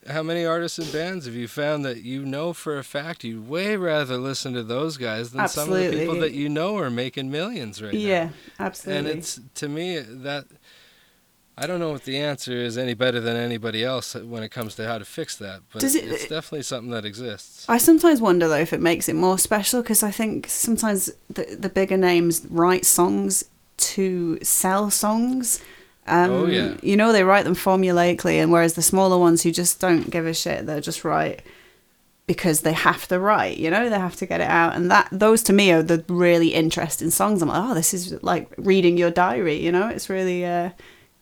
how 0.09 0.23
many 0.23 0.45
artists 0.45 0.79
and 0.79 0.93
bands 0.93 1.27
have 1.27 1.35
you 1.35 1.49
found 1.49 1.85
that 1.85 2.03
you 2.05 2.25
know 2.25 2.53
for 2.53 2.79
a 2.79 2.85
fact 2.85 3.25
you'd 3.25 3.49
way 3.49 3.75
rather 3.77 4.17
listen 4.17 4.53
to 4.55 4.63
those 4.63 4.97
guys 4.99 5.33
than 5.33 5.49
some 5.49 5.73
of 5.73 5.79
the 5.81 5.91
people 5.91 6.21
that 6.21 6.33
you 6.33 6.49
know 6.49 6.77
are 6.79 6.91
making 6.91 7.29
millions 7.29 7.83
right 7.83 7.93
now? 7.93 7.99
Yeah, 7.99 8.29
absolutely. 8.61 9.11
And 9.11 9.19
it's 9.19 9.41
to 9.57 9.69
me 9.69 9.99
that 9.99 10.45
I 11.59 11.67
don't 11.67 11.81
know 11.81 11.91
what 11.91 12.05
the 12.05 12.19
answer 12.19 12.53
is 12.53 12.77
any 12.77 12.93
better 12.93 13.19
than 13.19 13.35
anybody 13.37 13.83
else 13.83 14.15
when 14.15 14.43
it 14.43 14.51
comes 14.51 14.75
to 14.75 14.87
how 14.87 14.99
to 14.99 15.07
fix 15.07 15.37
that, 15.37 15.63
but 15.73 15.81
Does 15.81 15.95
it- 15.95 16.05
it's 16.05 16.29
definitely 16.29 16.63
something 16.63 16.91
that 16.91 17.07
exists. 17.07 17.65
I 17.69 17.79
sometimes 17.79 18.21
wonder 18.21 18.47
though 18.47 18.57
if 18.59 18.73
it 18.75 18.81
makes 18.81 19.09
it 19.09 19.17
more 19.17 19.39
special 19.39 19.81
because 19.81 20.03
I 20.03 20.11
think 20.11 20.49
sometimes 20.49 21.11
the 21.31 21.57
the 21.59 21.71
bigger 21.71 21.97
names 21.97 22.43
write 22.51 22.85
songs 22.85 23.45
to 23.79 24.39
sell 24.43 24.91
songs. 24.91 25.61
Um, 26.07 26.31
Oh, 26.31 26.47
yeah. 26.47 26.75
You 26.83 26.97
know 26.97 27.13
they 27.13 27.25
write 27.25 27.45
them 27.45 27.57
formulaically, 27.57 28.35
and 28.35 28.53
whereas 28.53 28.75
the 28.75 28.83
smaller 28.83 29.19
ones 29.19 29.43
who 29.43 29.51
just 29.51 29.81
don't 29.81 30.11
give 30.11 30.27
a 30.27 30.35
shit, 30.35 30.67
they'll 30.67 30.81
just 30.81 31.05
write 31.05 31.41
because 32.27 32.61
they 32.61 32.73
have 32.75 33.09
to 33.09 33.19
write. 33.19 33.57
You 33.57 33.71
know 33.71 33.89
they 33.89 33.99
have 33.99 34.17
to 34.17 34.27
get 34.27 34.41
it 34.43 34.49
out, 34.49 34.77
and 34.77 34.91
that 34.91 35.09
those 35.11 35.43
to 35.45 35.53
me 35.55 35.73
are 35.73 35.83
the 35.83 36.05
really 36.09 36.49
interesting 36.55 37.11
songs. 37.11 37.41
I'm 37.41 37.49
like, 37.49 37.63
oh, 37.71 37.75
this 37.75 37.95
is 37.95 38.23
like 38.23 38.49
reading 38.59 38.99
your 38.99 39.11
diary. 39.11 39.57
You 39.57 39.73
know, 39.73 39.89
it's 39.89 40.09
really 40.11 40.45
uh, 40.45 40.71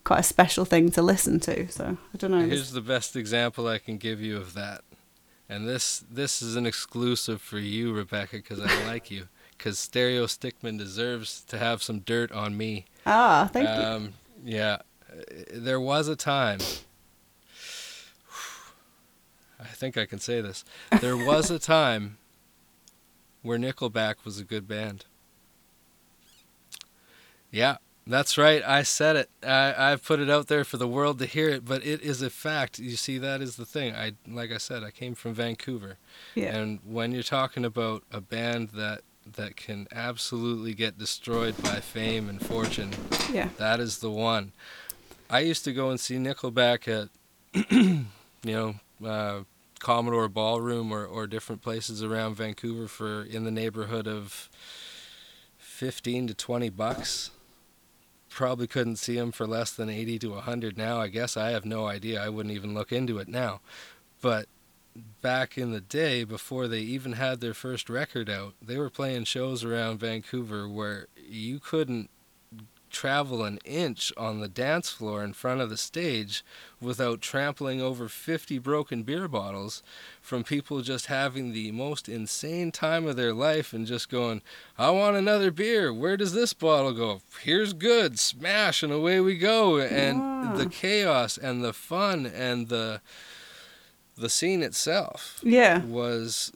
quite 0.05 0.21
a 0.21 0.25
special 0.25 0.65
thing 0.65 0.91
to 0.93 1.03
listen 1.03 1.41
to. 1.41 1.67
So 1.71 1.97
I 2.13 2.17
don't 2.17 2.31
know. 2.31 2.47
Here's 2.47 2.73
the 2.73 2.81
best 2.81 3.17
example 3.17 3.67
I 3.67 3.79
can 3.79 3.97
give 3.99 4.21
you 4.21 4.37
of 4.37 4.55
that. 4.55 4.83
And 5.49 5.69
this 5.69 6.05
this 6.11 6.41
is 6.43 6.57
an 6.57 6.67
exclusive 6.67 7.41
for 7.43 7.59
you, 7.59 7.93
Rebecca, 7.93 8.37
because 8.37 8.61
I 8.61 8.85
like 8.87 9.11
you. 9.11 9.29
Because 9.57 9.79
Stereo 9.79 10.27
Stickman 10.27 10.79
deserves 10.79 11.43
to 11.45 11.59
have 11.59 11.83
some 11.83 12.01
dirt 12.01 12.33
on 12.33 12.57
me. 12.57 12.87
ah, 13.07 13.49
thank 13.53 13.69
you. 13.69 13.75
um, 13.75 14.13
Yeah, 14.45 14.79
uh, 15.11 15.17
there 15.53 15.81
was 15.81 16.09
a 16.09 16.17
time. 16.17 16.59
I 19.61 19.67
think 19.69 19.97
I 19.97 20.05
can 20.07 20.19
say 20.19 20.41
this. 20.41 20.65
There 21.01 21.17
was 21.17 21.51
a 21.51 21.59
time 21.77 22.19
where 23.43 23.59
Nickelback 23.59 24.25
was 24.25 24.39
a 24.39 24.45
good 24.45 24.67
band. 24.67 25.07
Yeah, 27.51 27.77
that's 28.07 28.37
right. 28.37 28.63
I 28.65 28.83
said 28.83 29.17
it. 29.17 29.31
I, 29.43 29.93
I've 29.93 30.05
put 30.05 30.21
it 30.21 30.29
out 30.31 30.49
there 30.49 30.65
for 30.65 30.77
the 30.77 30.89
world 30.89 31.19
to 31.21 31.27
hear 31.27 31.49
it, 31.49 31.65
but 31.65 31.85
it 31.87 32.03
is 32.03 32.21
a 32.23 32.31
fact. 32.31 32.79
You 32.79 32.97
see, 32.97 33.19
that 33.19 33.41
is 33.41 33.57
the 33.57 33.65
thing. 33.67 33.95
I 33.95 34.13
like 34.29 34.53
I 34.53 34.59
said, 34.59 34.83
I 34.85 34.91
came 34.91 35.15
from 35.15 35.35
Vancouver, 35.35 35.97
Yeah. 36.35 36.55
and 36.57 36.81
when 36.85 37.13
you're 37.13 37.23
talking 37.23 37.65
about 37.65 38.03
a 38.13 38.21
band 38.21 38.71
that 38.71 39.03
that 39.37 39.57
can 39.57 39.89
absolutely 39.91 40.75
get 40.75 40.99
destroyed 40.99 41.55
by 41.63 41.81
fame 41.81 42.29
and 42.29 42.45
fortune, 42.45 42.91
Yeah. 43.33 43.49
that 43.57 43.81
is 43.81 44.01
the 44.01 44.11
one. 44.11 44.53
I 45.31 45.41
used 45.41 45.65
to 45.65 45.73
go 45.73 45.89
and 45.89 45.99
see 45.99 46.17
Nickelback 46.17 46.87
at, 46.87 47.09
you 47.73 48.05
know, 48.45 48.75
uh, 49.03 49.45
Commodore 49.81 50.29
Ballroom 50.29 50.93
or, 50.93 51.07
or 51.07 51.27
different 51.27 51.63
places 51.63 52.03
around 52.03 52.37
Vancouver 52.37 52.87
for 52.87 53.23
in 53.23 53.45
the 53.45 53.51
neighborhood 53.51 54.07
of 54.07 54.51
15 55.59 56.27
to 56.29 56.35
20 56.35 56.69
bucks. 56.69 57.31
Probably 58.35 58.67
couldn't 58.67 58.97
see 58.97 59.15
them 59.15 59.31
for 59.31 59.47
less 59.47 59.71
than 59.71 59.89
80 59.89 60.19
to 60.19 60.31
100 60.33 60.77
now. 60.77 61.01
I 61.01 61.07
guess 61.07 61.37
I 61.37 61.51
have 61.51 61.65
no 61.65 61.87
idea. 61.87 62.21
I 62.21 62.29
wouldn't 62.29 62.55
even 62.55 62.75
look 62.75 62.91
into 62.91 63.19
it 63.19 63.29
now. 63.29 63.61
But 64.21 64.49
back 65.23 65.57
in 65.57 65.71
the 65.71 65.81
day, 65.81 66.25
before 66.25 66.67
they 66.67 66.81
even 66.81 67.13
had 67.13 67.41
their 67.41 67.55
first 67.55 67.89
record 67.89 68.29
out, 68.29 68.55
they 68.61 68.77
were 68.77 68.91
playing 68.91 69.25
shows 69.25 69.63
around 69.63 70.01
Vancouver 70.01 70.69
where 70.69 71.07
you 71.17 71.61
couldn't 71.61 72.11
travel 72.95 73.45
an 73.45 73.59
inch 73.65 74.13
on 74.17 74.41
the 74.41 74.49
dance 74.49 74.89
floor 74.89 75.23
in 75.23 75.33
front 75.35 75.61
of 75.61 75.69
the 75.69 75.77
stage 75.77 76.43
without 76.81 77.21
trampling 77.21 77.81
over 77.83 78.09
50 78.09 78.59
broken 78.61 79.03
beer 79.03 79.29
bottles 79.29 79.83
from 80.23 80.45
people 80.45 80.81
just 80.81 81.07
having 81.07 81.53
the 81.53 81.71
most 81.73 82.09
insane 82.09 82.71
time 82.73 83.07
of 83.07 83.17
their 83.17 83.35
life 83.35 83.73
and 83.73 83.87
just 83.87 84.09
going, 84.09 84.41
I 84.79 84.91
want 84.91 85.17
another 85.17 85.51
beer. 85.51 85.93
Where 85.93 86.17
does 86.17 86.33
this 86.33 86.53
bottle 86.55 86.93
go? 86.93 87.21
Here's 87.43 87.73
good. 87.73 88.19
Smash 88.19 88.83
and 88.83 88.93
away 88.93 89.21
we 89.21 89.37
go. 89.37 89.79
And 89.79 90.21
Wow. 90.21 90.57
the 90.57 90.67
chaos 90.67 91.37
and 91.37 91.63
the 91.65 91.73
fun 91.73 92.25
and 92.27 92.69
the 92.69 93.01
the 94.17 94.29
scene 94.31 94.63
itself 94.63 95.41
Yeah. 95.43 95.85
was 95.85 96.53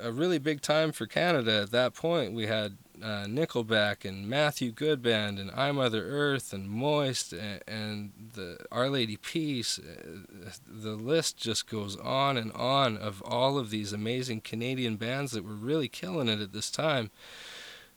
a 0.00 0.10
really 0.10 0.38
big 0.38 0.60
time 0.62 0.90
for 0.90 1.06
Canada 1.06 1.62
at 1.62 1.70
that 1.70 1.94
point. 1.94 2.32
We 2.32 2.48
had 2.48 2.76
uh, 3.02 3.26
Nickelback 3.26 4.08
and 4.08 4.28
Matthew 4.28 4.70
Good 4.70 5.02
Band 5.02 5.38
and 5.38 5.50
I 5.50 5.72
Mother 5.72 6.06
Earth 6.06 6.52
and 6.52 6.70
Moist 6.70 7.32
and, 7.32 7.62
and 7.66 8.12
the 8.34 8.58
Our 8.70 8.88
Lady 8.88 9.16
Peace. 9.16 9.78
Uh, 9.78 10.50
The 10.66 10.92
list 10.96 11.36
just 11.36 11.68
goes 11.68 11.96
on 11.96 12.36
and 12.36 12.52
on 12.52 12.96
of 12.96 13.22
all 13.22 13.58
of 13.58 13.70
these 13.70 13.92
amazing 13.92 14.40
Canadian 14.42 14.96
bands 14.96 15.32
that 15.32 15.44
were 15.44 15.54
really 15.54 15.88
killing 15.88 16.28
it 16.28 16.40
at 16.40 16.52
this 16.52 16.70
time. 16.70 17.10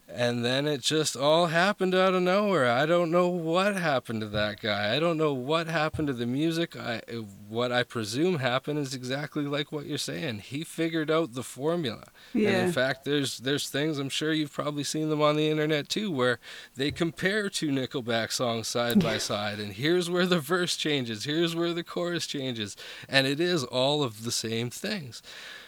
And 0.07 0.45
then 0.45 0.68
it 0.68 0.82
just 0.82 1.18
all 1.18 1.48
happened 1.48 1.95
out 1.95 2.14
of 2.14 2.22
nowhere. 2.22 2.69
I 2.72 2.86
don't 2.86 3.10
know 3.10 3.27
what 3.27 3.76
happened 3.76 4.22
to 4.22 4.27
that 4.27 4.61
guy. 4.61 4.95
I 4.95 4.99
don't 4.99 5.18
know 5.18 5.34
what 5.34 5.65
happened 5.65 6.07
to 6.10 6.14
the 6.14 6.27
music. 6.27 6.76
I 6.77 7.02
what 7.49 7.72
I 7.72 7.82
presume 7.84 8.38
happened 8.38 8.77
is 8.77 8.94
exactly 8.94 9.45
like 9.45 9.72
what 9.72 9.88
you're 9.88 9.98
saying. 9.98 10.40
He 10.40 10.64
figured 10.64 11.10
out 11.10 11.34
the 11.34 11.41
formula. 11.44 12.03
And 12.36 12.44
Yeah. 12.44 12.65
in 12.68 12.72
fact, 12.72 13.03
there's 13.03 13.40
there's 13.40 13.68
things 13.68 13.98
I'm 13.98 14.10
sure 14.10 14.32
you've 14.32 14.53
probably 14.53 14.84
seen 14.84 15.10
them 15.10 15.23
on 15.23 15.38
the 15.38 15.49
internet 15.49 15.90
too, 15.90 16.11
where 16.11 16.40
they 16.76 16.91
compare 16.91 17.49
two 17.49 17.69
Nickelback 17.69 18.32
songs 18.32 18.68
side 18.68 19.02
by 19.02 19.18
side, 19.32 19.60
and 19.60 19.73
here's 19.73 20.07
where 20.10 20.27
the 20.27 20.40
verse 20.40 20.77
changes, 20.77 21.23
here's 21.26 21.56
where 21.56 21.73
the 21.73 21.84
chorus 21.84 22.27
changes, 22.27 22.77
and 23.10 23.26
it 23.26 23.40
is 23.40 23.64
all 23.64 24.03
of 24.03 24.23
the 24.23 24.32
same 24.32 24.69
things. 24.69 25.23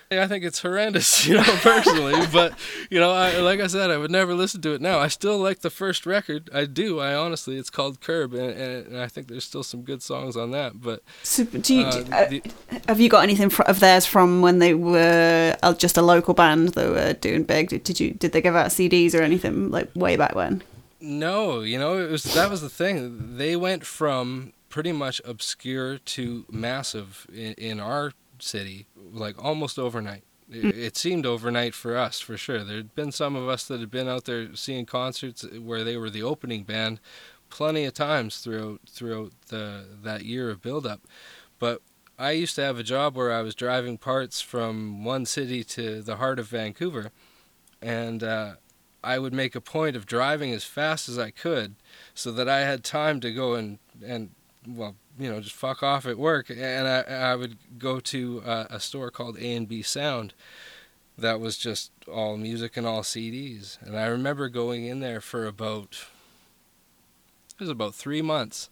I 0.10 0.28
think 0.28 0.46
it's 0.46 0.62
horrendous, 0.62 1.26
you 1.28 1.36
know, 1.36 1.44
personally. 1.44 2.26
but 2.32 2.54
you 2.90 3.00
know, 3.00 3.12
I, 3.12 3.38
like 3.40 3.60
I 3.60 3.68
said, 3.68 3.90
I 3.92 3.98
would 3.98 4.12
never 4.12 4.34
listen 4.34 4.62
to 4.62 4.74
it 4.74 4.82
now. 4.82 5.00
I 5.00 5.08
still 5.08 5.38
like 5.38 5.60
the 5.60 5.70
first 5.70 6.06
record. 6.06 6.50
I 6.54 6.66
do. 6.66 7.00
I 7.00 7.14
honestly, 7.16 7.58
it's 7.58 7.70
called 7.70 8.00
Curb, 8.00 8.34
and, 8.34 8.52
and, 8.52 8.98
I 8.98 9.08
think 9.08 9.28
there's 9.28 9.44
still 9.44 9.64
some 9.64 9.82
good 9.82 10.02
songs 10.02 10.38
on 10.38 10.52
that. 10.52 10.82
But 10.82 11.04
So 11.24 11.44
do 11.44 11.76
you, 11.76 11.86
uh, 11.86 11.92
do- 11.92 12.12
uh, 12.14 12.26
the- 12.30 12.44
have 12.88 13.00
you 13.00 13.10
got 13.10 13.24
anything 13.24 13.50
fr- 13.50 13.64
of 13.64 13.80
theirs 13.80 14.06
from 14.06 14.42
when 14.42 14.60
they 14.60 14.74
were 14.74 15.56
uh, 15.62 15.74
just 15.74 15.98
a 15.98 16.02
local 16.02 16.34
band 16.34 16.70
that 16.70 16.90
were 16.90 17.14
doing 17.14 17.44
big? 17.44 17.70
Did, 17.70 17.84
did 17.84 18.00
you 18.00 18.12
did 18.14 18.32
they 18.32 18.42
give 18.42 18.56
out 18.56 18.68
CDs 18.68 19.14
or 19.14 19.22
anything 19.22 19.72
like 19.72 19.90
way 19.96 20.16
back 20.16 20.36
when? 20.36 20.62
No, 21.00 21.62
you 21.62 21.78
know, 21.78 21.98
it 21.98 22.10
was 22.10 22.24
that 22.24 22.50
was 22.50 22.62
the 22.62 22.70
thing. 22.70 23.38
They 23.38 23.56
went 23.56 23.86
from 23.86 24.54
pretty 24.70 24.92
much 24.92 25.22
obscure 25.26 25.98
to 25.98 26.46
massive 26.52 27.26
in, 27.34 27.54
in 27.54 27.80
our 27.80 28.12
city, 28.40 28.88
like 28.96 29.44
almost 29.44 29.78
overnight. 29.80 30.24
It, 30.50 30.78
it 30.78 30.98
seemed 30.98 31.26
overnight 31.26 31.74
for 31.74 31.98
us, 31.98 32.20
for 32.20 32.38
sure. 32.38 32.64
There'd 32.64 32.96
been 32.96 33.12
some 33.12 33.36
of 33.36 33.50
us 33.50 33.66
that 33.68 33.80
had 33.80 33.92
been 33.92 34.08
out 34.08 34.26
there 34.26 34.56
seeing 34.56 34.86
concerts 34.86 35.46
where 35.60 35.84
they 35.84 35.98
were 35.98 36.10
the 36.10 36.24
opening 36.24 36.64
band, 36.64 37.00
plenty 37.50 37.86
of 37.86 37.94
times 37.94 38.38
throughout 38.40 38.82
throughout 38.90 39.32
the 39.50 39.86
that 40.04 40.24
year 40.24 40.50
of 40.50 40.62
build-up. 40.62 41.02
But 41.60 41.82
I 42.18 42.32
used 42.32 42.56
to 42.56 42.64
have 42.64 42.80
a 42.80 42.84
job 42.84 43.16
where 43.16 43.32
I 43.32 43.42
was 43.42 43.56
driving 43.56 43.98
parts 43.98 44.42
from 44.42 45.04
one 45.04 45.26
city 45.26 45.64
to 45.66 46.02
the 46.02 46.16
heart 46.16 46.40
of 46.40 46.48
Vancouver, 46.48 47.12
and 47.82 48.24
uh, 48.24 48.56
I 49.04 49.20
would 49.20 49.34
make 49.34 49.56
a 49.56 49.62
point 49.62 49.96
of 49.96 50.06
driving 50.06 50.52
as 50.52 50.64
fast 50.64 51.10
as 51.10 51.20
I 51.20 51.32
could 51.32 51.76
so 52.14 52.32
that 52.32 52.50
I 52.50 52.62
had 52.62 52.84
time 52.84 53.20
to 53.20 53.34
go 53.34 53.54
and 53.54 53.80
and 54.06 54.32
well 54.68 54.96
you 55.18 55.32
know 55.32 55.40
just 55.40 55.56
fuck 55.56 55.82
off 55.82 56.06
at 56.06 56.18
work 56.18 56.50
and 56.50 56.88
I 56.88 57.02
I 57.02 57.36
would 57.36 57.58
go 57.78 58.00
to 58.00 58.42
uh, 58.46 58.66
a 58.70 58.80
store 58.80 59.12
called 59.12 59.38
A 59.38 59.54
and 59.54 59.68
B 59.68 59.82
Sound 59.82 60.34
that 61.18 61.40
was 61.40 61.58
just 61.58 61.92
all 62.12 62.38
music 62.38 62.78
and 62.78 62.86
all 62.86 63.02
CDs 63.02 63.82
and 63.82 63.98
I 63.98 64.08
remember 64.08 64.50
going 64.50 64.86
in 64.86 65.00
there 65.00 65.22
for 65.22 65.46
about 65.46 66.06
it 67.54 67.62
was 67.62 67.70
about 67.70 67.96
3 67.96 68.22
months 68.22 68.70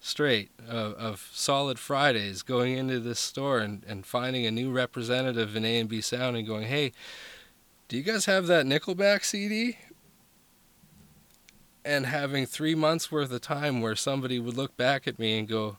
straight 0.00 0.50
of, 0.66 0.94
of 0.94 1.30
solid 1.32 1.78
Fridays 1.78 2.42
going 2.42 2.76
into 2.76 2.98
this 2.98 3.20
store 3.20 3.58
and, 3.58 3.84
and 3.86 4.06
finding 4.06 4.46
a 4.46 4.50
new 4.50 4.72
representative 4.72 5.54
in 5.54 5.64
A 5.64 5.78
and 5.78 5.88
B 5.88 6.00
Sound 6.00 6.36
and 6.36 6.46
going 6.46 6.66
hey 6.66 6.92
do 7.90 7.96
you 7.96 8.04
guys 8.04 8.26
have 8.26 8.46
that 8.46 8.66
Nickelback 8.66 9.24
CD? 9.24 9.76
And 11.90 12.06
having 12.06 12.46
three 12.46 12.76
months 12.76 13.10
worth 13.10 13.32
of 13.32 13.40
time 13.40 13.80
where 13.80 13.96
somebody 13.96 14.38
would 14.38 14.56
look 14.56 14.76
back 14.76 15.08
at 15.08 15.18
me 15.18 15.36
and 15.36 15.48
go, 15.48 15.78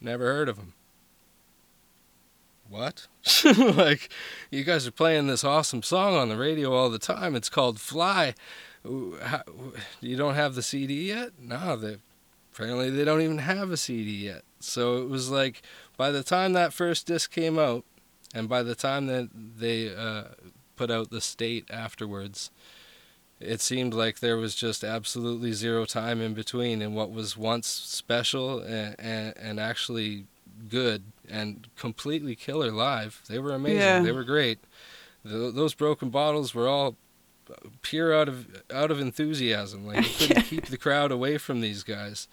never 0.00 0.24
heard 0.24 0.48
of 0.48 0.56
him. 0.56 0.72
What? 2.70 3.06
like, 3.76 4.08
you 4.50 4.64
guys 4.64 4.86
are 4.86 4.90
playing 4.90 5.26
this 5.26 5.44
awesome 5.44 5.82
song 5.82 6.14
on 6.16 6.30
the 6.30 6.38
radio 6.38 6.72
all 6.72 6.88
the 6.88 6.98
time. 6.98 7.36
It's 7.36 7.50
called 7.50 7.78
Fly. 7.78 8.32
You 8.82 10.16
don't 10.16 10.34
have 10.34 10.54
the 10.54 10.62
CD 10.62 11.08
yet? 11.08 11.32
No, 11.38 11.76
they, 11.76 11.98
apparently 12.54 12.88
they 12.88 13.04
don't 13.04 13.20
even 13.20 13.40
have 13.40 13.70
a 13.70 13.76
CD 13.76 14.10
yet. 14.10 14.40
So 14.58 15.02
it 15.02 15.10
was 15.10 15.30
like, 15.30 15.60
by 15.98 16.10
the 16.10 16.22
time 16.22 16.54
that 16.54 16.72
first 16.72 17.06
disc 17.06 17.30
came 17.30 17.58
out, 17.58 17.84
and 18.34 18.48
by 18.48 18.62
the 18.62 18.74
time 18.74 19.06
that 19.08 19.28
they 19.34 19.94
uh, 19.94 20.28
put 20.76 20.90
out 20.90 21.10
the 21.10 21.20
state 21.20 21.66
afterwards, 21.70 22.50
it 23.40 23.60
seemed 23.60 23.94
like 23.94 24.18
there 24.18 24.36
was 24.36 24.54
just 24.54 24.82
absolutely 24.82 25.52
zero 25.52 25.84
time 25.84 26.20
in 26.20 26.34
between 26.34 26.82
and 26.82 26.94
what 26.94 27.12
was 27.12 27.36
once 27.36 27.68
special 27.68 28.60
and, 28.60 28.96
and, 28.98 29.36
and 29.36 29.60
actually 29.60 30.26
good 30.68 31.04
and 31.28 31.68
completely 31.76 32.34
killer 32.34 32.72
live. 32.72 33.22
They 33.28 33.38
were 33.38 33.54
amazing. 33.54 33.78
Yeah. 33.78 34.00
They 34.00 34.12
were 34.12 34.24
great. 34.24 34.58
Th 35.24 35.54
those 35.54 35.74
broken 35.74 36.10
bottles 36.10 36.54
were 36.54 36.68
all 36.68 36.96
pure 37.82 38.14
out 38.14 38.28
of 38.28 38.62
out 38.72 38.90
of 38.90 39.00
enthusiasm. 39.00 39.86
Like 39.86 40.06
you 40.20 40.26
couldn't 40.26 40.42
keep 40.52 40.66
the 40.66 40.78
crowd 40.78 41.12
away 41.12 41.38
from 41.38 41.60
these 41.60 41.82
guys. 41.82 42.28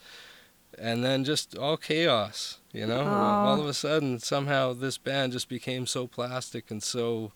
And 0.77 1.05
then 1.05 1.23
just 1.23 1.57
all 1.57 1.77
chaos, 1.77 2.59
you 2.73 2.85
know. 2.85 3.05
Aw. 3.05 3.45
All 3.45 3.61
of 3.61 3.67
a 3.67 3.73
sudden, 3.73 4.19
somehow 4.19 4.73
this 4.73 4.97
band 4.97 5.31
just 5.31 5.47
became 5.47 5.87
so 5.87 6.05
plastic 6.05 6.69
and 6.69 6.83
so 6.83 7.31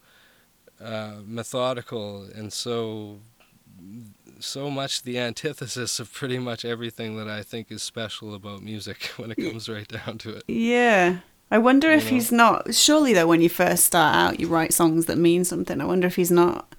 uh, 0.84 1.16
methodical 1.26 2.28
and 2.36 2.52
so 2.52 3.20
so 4.40 4.70
much 4.72 5.02
the 5.04 5.20
antithesis 5.20 6.00
of 6.00 6.14
pretty 6.14 6.40
much 6.40 6.64
everything 6.64 7.18
that 7.18 7.28
I 7.28 7.44
think 7.44 7.72
is 7.72 7.84
special 7.84 8.34
about 8.34 8.62
music 8.64 9.04
when 9.18 9.32
it 9.32 9.36
comes 9.36 9.68
right 9.68 9.88
down 9.88 10.18
to 10.20 10.30
it. 10.38 10.44
Yeah. 10.48 11.20
I 11.52 11.58
wonder 11.58 11.90
You 11.90 11.98
if 11.98 12.06
know? 12.06 12.10
he's 12.12 12.32
not. 12.32 12.74
Surely, 12.76 13.14
though, 13.14 13.28
when 13.28 13.42
you 13.42 13.50
first 13.50 13.86
start 13.86 14.16
out, 14.16 14.40
you 14.40 14.48
write 14.48 14.72
songs 14.74 15.08
that 15.08 15.18
mean 15.18 15.44
something. 15.44 15.82
I 15.82 15.86
wonder 15.86 16.08
if 16.08 16.16
he's 16.16 16.32
not 16.32 16.76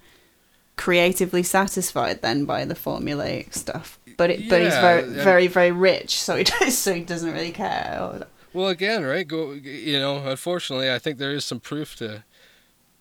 creatively 0.77 1.43
satisfied 1.43 2.21
then 2.21 2.45
by 2.45 2.65
the 2.65 2.73
formulaic 2.73 3.53
stuff. 3.53 3.99
But 4.17 4.29
it, 4.29 4.49
but 4.49 4.61
he's 4.61 4.73
very, 4.75 5.03
very, 5.03 5.47
very 5.47 5.71
rich, 5.71 6.19
so 6.19 6.35
he 6.35 6.43
does, 6.59 6.77
so 6.77 6.93
he 6.93 7.01
doesn't 7.01 7.31
really 7.33 7.51
care. 7.51 8.25
Well, 8.53 8.67
again, 8.67 9.03
right? 9.03 9.27
Go, 9.27 9.51
you 9.53 9.99
know. 9.99 10.25
Unfortunately, 10.27 10.91
I 10.91 10.99
think 10.99 11.17
there 11.17 11.31
is 11.31 11.45
some 11.45 11.59
proof 11.59 11.95
to 11.97 12.23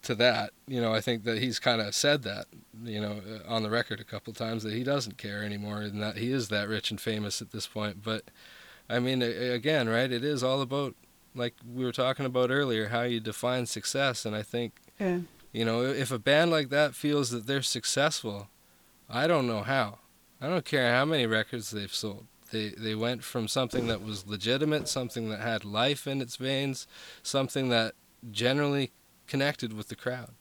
to 0.02 0.14
that. 0.16 0.51
You 0.66 0.81
know, 0.81 0.94
I 0.94 1.01
think 1.01 1.24
that 1.24 1.39
he's 1.39 1.59
kind 1.59 1.81
of 1.81 1.94
said 1.94 2.22
that, 2.22 2.47
you 2.85 3.01
know, 3.01 3.20
uh, 3.28 3.52
on 3.52 3.62
the 3.62 3.70
record 3.70 4.01
a 4.01 4.05
couple 4.05 4.32
times 4.32 4.62
that 4.62 4.72
he 4.72 4.82
doesn't 4.85 5.18
care 5.18 5.43
anymore 5.43 5.82
and 5.82 6.02
that 6.02 6.16
he 6.16 6.32
is 6.32 6.48
that 6.48 6.68
rich 6.68 6.90
and 6.90 7.01
famous 7.01 7.43
at 7.43 7.51
this 7.51 7.66
point. 7.66 8.02
But 8.02 8.24
I 8.89 8.98
mean, 8.98 9.22
again, 9.22 9.89
right? 9.89 10.10
It 10.10 10.24
is 10.24 10.43
all 10.43 10.62
about 10.62 10.94
like 11.35 11.55
we 11.72 11.85
were 11.85 11.93
talking 11.93 12.27
about 12.27 12.51
earlier, 12.51 12.89
how 12.89 13.02
you 13.02 13.20
define 13.20 13.66
success, 13.66 14.24
and 14.24 14.35
I 14.35 14.43
think 14.43 14.72
Yeah. 14.98 15.20
You 15.52 15.64
know, 15.64 15.82
if 15.82 16.12
a 16.12 16.18
band 16.18 16.52
like 16.52 16.68
that 16.68 16.94
feels 16.94 17.31
that 17.31 17.47
they're 17.48 17.62
successful, 17.62 18.48
I 19.09 19.27
don't 19.27 19.48
know 19.48 19.62
how. 19.62 19.98
I 20.40 20.48
don't 20.48 20.64
care 20.64 20.94
how 20.94 21.05
many 21.05 21.27
records 21.27 21.70
they've 21.70 21.93
sold. 21.93 22.27
They 22.52 22.68
they 22.70 22.94
went 22.94 23.24
from 23.24 23.48
something 23.48 23.86
that 23.89 24.02
was 24.02 24.27
legitimate, 24.27 24.89
something 24.89 25.28
that 25.31 25.40
had 25.40 25.64
life 25.64 26.06
in 26.06 26.20
its 26.20 26.36
veins, 26.36 26.86
something 27.22 27.68
that 27.70 27.94
generally 28.31 28.93
connected 29.31 29.73
with 29.73 29.89
the 29.89 29.97
crowd. 29.97 30.32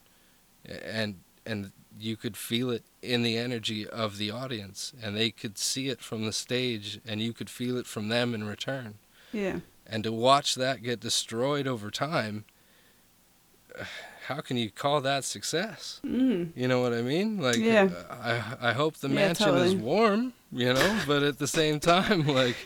And 0.65 1.11
and 1.45 1.71
you 1.97 2.15
could 2.17 2.35
feel 2.37 2.69
it 2.69 2.83
in 3.01 3.23
the 3.23 3.37
energy 3.37 3.87
of 3.87 4.17
the 4.17 4.29
audience 4.31 4.93
and 5.01 5.15
they 5.15 5.31
could 5.31 5.57
see 5.57 5.87
it 5.89 6.01
from 6.01 6.25
the 6.25 6.31
stage 6.33 6.99
and 7.07 7.21
you 7.21 7.33
could 7.33 7.49
feel 7.49 7.77
it 7.77 7.85
from 7.87 8.09
them 8.09 8.33
in 8.35 8.43
return 8.43 8.95
Yeah. 9.33 9.59
and 9.87 10.03
to 10.03 10.11
watch 10.11 10.55
that 10.55 10.83
get 10.83 10.99
destroyed 10.99 11.67
over 11.67 11.89
time 11.89 12.45
how 14.27 14.41
can 14.41 14.57
you 14.57 14.69
call 14.69 15.01
that 15.01 15.23
success 15.23 15.99
Mm. 16.05 16.51
you 16.55 16.67
know 16.67 16.81
what 16.81 16.93
i 16.93 17.01
mean 17.01 17.37
like 17.39 17.57
Yeah. 17.57 17.89
i 18.21 18.69
i 18.69 18.73
hope 18.73 18.97
the 18.97 19.07
Yeah, 19.09 19.15
mansion 19.15 19.55
is 19.55 19.75
warm 19.75 20.33
you 20.51 20.71
know 20.73 20.99
but 21.07 21.23
at 21.23 21.39
the 21.39 21.47
same 21.47 21.79
time 21.79 22.27
like 22.41 22.57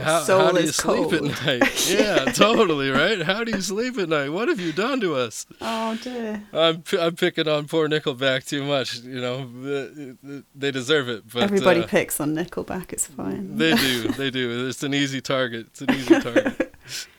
how, 0.00 0.24
how 0.24 0.50
do 0.52 0.60
you 0.60 0.66
is 0.68 0.76
sleep 0.76 0.96
cold. 1.10 1.14
at 1.14 1.22
night 1.46 1.90
yeah 1.90 2.24
totally 2.32 2.90
right 2.90 3.22
how 3.22 3.44
do 3.44 3.50
you 3.52 3.60
sleep 3.60 3.98
at 3.98 4.08
night 4.08 4.28
what 4.30 4.48
have 4.48 4.60
you 4.60 4.72
done 4.72 5.00
to 5.00 5.14
us 5.14 5.46
Oh 5.60 5.96
dear. 6.02 6.42
i'm 6.52 6.82
i'm 7.00 7.14
picking 7.16 7.46
on 7.48 7.66
poor 7.66 7.88
nickelback 7.88 8.46
too 8.46 8.64
much 8.64 9.00
you 9.00 9.20
know 9.20 9.46
they- 9.62 10.42
they 10.54 10.70
deserve 10.70 11.08
it 11.08 11.24
but 11.32 11.42
Everybody 11.44 11.80
uh, 11.82 11.86
picks 11.86 12.20
on 12.20 12.34
Nickelback. 12.34 12.92
It's 12.92 13.06
fine. 13.06 13.56
they 13.56 13.74
do 13.74 14.08
they 14.18 14.30
do 14.30 14.66
it's 14.68 14.82
an 14.82 14.94
easy 14.94 15.20
target 15.20 15.66
it's 15.68 15.80
an 15.82 15.90
easy 15.92 16.20
target 16.20 16.74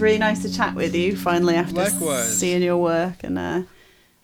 it's 0.00 0.02
really 0.02 0.18
nice 0.18 0.40
to 0.40 0.50
chat 0.50 0.74
with 0.74 0.94
you 0.94 1.14
finally 1.14 1.56
after 1.56 1.74
Likewise. 1.74 2.38
seeing 2.38 2.62
your 2.62 2.78
work, 2.78 3.22
and 3.22 3.38
uh, 3.38 3.62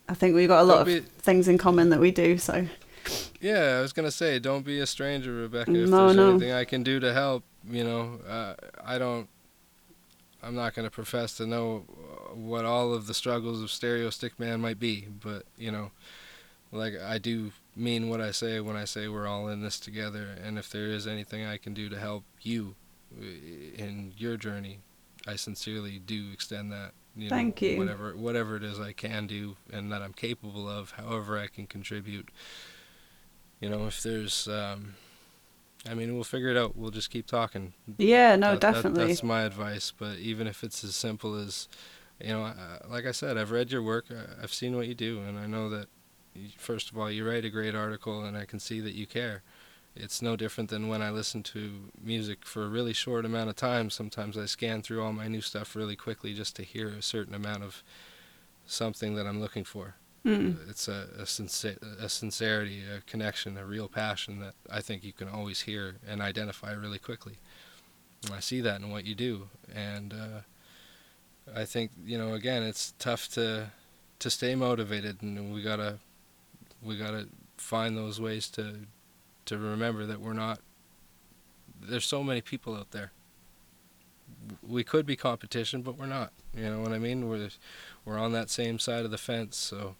I 0.08 0.14
think 0.14 0.34
we've 0.34 0.48
got 0.48 0.62
a 0.62 0.64
lot 0.64 0.88
of 0.88 1.04
things 1.18 1.48
in 1.48 1.58
common 1.58 1.90
that 1.90 2.00
we 2.00 2.10
do. 2.10 2.38
So 2.38 2.66
Yeah, 3.42 3.76
I 3.76 3.82
was 3.82 3.92
gonna 3.92 4.10
say, 4.10 4.38
don't 4.38 4.64
be 4.64 4.80
a 4.80 4.86
stranger, 4.86 5.34
Rebecca. 5.34 5.70
If 5.74 5.90
No, 5.90 6.06
there's 6.06 6.16
no. 6.16 6.30
anything 6.30 6.50
I 6.52 6.64
can 6.64 6.82
do 6.82 6.98
to 7.00 7.12
help, 7.12 7.44
you 7.68 7.84
know, 7.84 8.20
uh, 8.26 8.54
I 8.82 8.96
don't. 8.96 9.28
I'm 10.42 10.54
not 10.54 10.72
gonna 10.74 10.90
profess 10.90 11.36
to 11.36 11.46
know 11.46 11.80
what 12.32 12.64
all 12.64 12.94
of 12.94 13.06
the 13.06 13.12
struggles 13.12 13.60
of 13.60 13.70
Stereo 13.70 14.08
Stickman 14.08 14.60
might 14.60 14.78
be, 14.80 15.08
but 15.22 15.42
you 15.58 15.70
know, 15.70 15.90
like 16.72 16.94
I 16.98 17.18
do 17.18 17.52
mean 17.74 18.08
what 18.08 18.22
I 18.22 18.30
say 18.30 18.60
when 18.60 18.76
I 18.76 18.86
say 18.86 19.08
we're 19.08 19.26
all 19.26 19.48
in 19.48 19.60
this 19.60 19.78
together. 19.78 20.28
And 20.42 20.58
if 20.58 20.70
there 20.70 20.86
is 20.86 21.06
anything 21.06 21.44
I 21.44 21.58
can 21.58 21.74
do 21.74 21.90
to 21.90 21.98
help 21.98 22.24
you 22.40 22.76
uh, 23.20 23.24
in 23.76 24.14
your 24.16 24.38
journey, 24.38 24.78
I 25.26 25.36
sincerely 25.36 25.98
do 25.98 26.30
extend 26.32 26.70
that. 26.72 26.92
You 27.16 27.28
Thank 27.30 27.62
know, 27.62 27.68
you. 27.68 27.78
Whatever, 27.78 28.16
whatever 28.16 28.56
it 28.56 28.62
is 28.62 28.78
I 28.78 28.92
can 28.92 29.26
do 29.26 29.56
and 29.72 29.90
that 29.90 30.02
I'm 30.02 30.12
capable 30.12 30.68
of, 30.68 30.92
however 30.92 31.38
I 31.38 31.46
can 31.46 31.66
contribute. 31.66 32.28
You 33.60 33.70
know, 33.70 33.86
if 33.86 34.02
there's, 34.02 34.46
um, 34.48 34.94
I 35.88 35.94
mean, 35.94 36.14
we'll 36.14 36.24
figure 36.24 36.50
it 36.50 36.56
out. 36.58 36.76
We'll 36.76 36.90
just 36.90 37.10
keep 37.10 37.26
talking. 37.26 37.72
yeah, 37.96 38.36
no, 38.36 38.52
That- 38.52 38.60
that- 38.60 38.72
definitely. 38.74 39.06
that's 39.08 39.22
my 39.22 39.42
advice. 39.42 39.92
But 39.96 40.18
even 40.18 40.46
if 40.46 40.62
it's 40.62 40.84
as 40.84 40.94
simple 40.94 41.34
as, 41.34 41.68
you 42.20 42.28
know, 42.28 42.44
uh, 42.44 42.78
like 42.88 43.06
I 43.06 43.12
said, 43.12 43.38
I've 43.38 43.50
read 43.50 43.72
your 43.72 43.82
work. 43.82 44.06
I've 44.42 44.52
seen 44.52 44.76
what 44.76 44.86
you 44.86 44.94
do, 44.94 45.20
and 45.20 45.38
I 45.38 45.46
know 45.46 45.68
that. 45.70 45.88
First 46.58 46.90
of 46.90 46.98
all, 46.98 47.10
you 47.10 47.26
write 47.26 47.46
a 47.46 47.50
great 47.50 47.74
article, 47.74 48.22
and 48.22 48.36
I 48.36 48.44
can 48.44 48.60
see 48.60 48.78
that 48.80 48.92
you 48.92 49.06
care. 49.06 49.42
It's 49.96 50.22
no 50.22 50.36
different 50.36 50.70
than 50.70 50.88
when 50.88 51.02
I 51.02 51.10
listen 51.10 51.42
to 51.44 51.90
music 52.02 52.44
for 52.44 52.64
a 52.64 52.68
really 52.68 52.92
short 52.92 53.24
amount 53.24 53.50
of 53.50 53.56
time. 53.56 53.90
Sometimes 53.90 54.36
I 54.36 54.46
scan 54.46 54.82
through 54.82 55.02
all 55.02 55.12
my 55.12 55.28
new 55.28 55.40
stuff 55.40 55.74
really 55.74 55.96
quickly 55.96 56.34
just 56.34 56.54
to 56.56 56.62
hear 56.62 56.88
a 56.88 57.02
certain 57.02 57.34
amount 57.34 57.62
of 57.62 57.82
something 58.66 59.14
that 59.14 59.26
I'm 59.26 59.40
looking 59.40 59.64
for. 59.64 59.94
Mm. 60.24 60.68
It's 60.68 60.88
a, 60.88 61.06
a, 61.18 61.26
sincer- 61.26 61.78
a 62.00 62.08
sincerity, 62.08 62.82
a 62.82 63.00
connection, 63.08 63.56
a 63.56 63.64
real 63.64 63.88
passion 63.88 64.40
that 64.40 64.54
I 64.70 64.80
think 64.80 65.04
you 65.04 65.12
can 65.12 65.28
always 65.28 65.62
hear 65.62 65.96
and 66.06 66.20
identify 66.20 66.72
really 66.72 66.98
quickly. 66.98 67.38
And 68.24 68.34
I 68.34 68.40
see 68.40 68.60
that 68.60 68.80
in 68.80 68.90
what 68.90 69.04
you 69.04 69.14
do, 69.14 69.48
and 69.72 70.12
uh, 70.12 70.40
I 71.54 71.64
think 71.64 71.92
you 72.04 72.18
know 72.18 72.34
again 72.34 72.62
it's 72.62 72.94
tough 72.98 73.28
to 73.34 73.70
to 74.18 74.30
stay 74.30 74.54
motivated, 74.56 75.22
and 75.22 75.52
we 75.52 75.62
gotta 75.62 75.98
we 76.82 76.96
gotta 76.96 77.28
find 77.56 77.96
those 77.96 78.20
ways 78.20 78.48
to 78.50 78.78
to 79.46 79.58
remember 79.58 80.06
that 80.06 80.20
we're 80.20 80.32
not. 80.32 80.60
There's 81.80 82.06
so 82.06 82.22
many 82.22 82.40
people 82.40 82.74
out 82.74 82.90
there. 82.90 83.12
We 84.62 84.84
could 84.84 85.06
be 85.06 85.16
competition, 85.16 85.82
but 85.82 85.98
we're 85.98 86.06
not. 86.06 86.32
You 86.54 86.70
know 86.70 86.80
what 86.80 86.92
I 86.92 86.98
mean? 86.98 87.28
We're 87.28 87.50
we're 88.04 88.18
on 88.18 88.32
that 88.32 88.50
same 88.50 88.78
side 88.78 89.04
of 89.04 89.10
the 89.10 89.18
fence, 89.18 89.56
so 89.56 89.96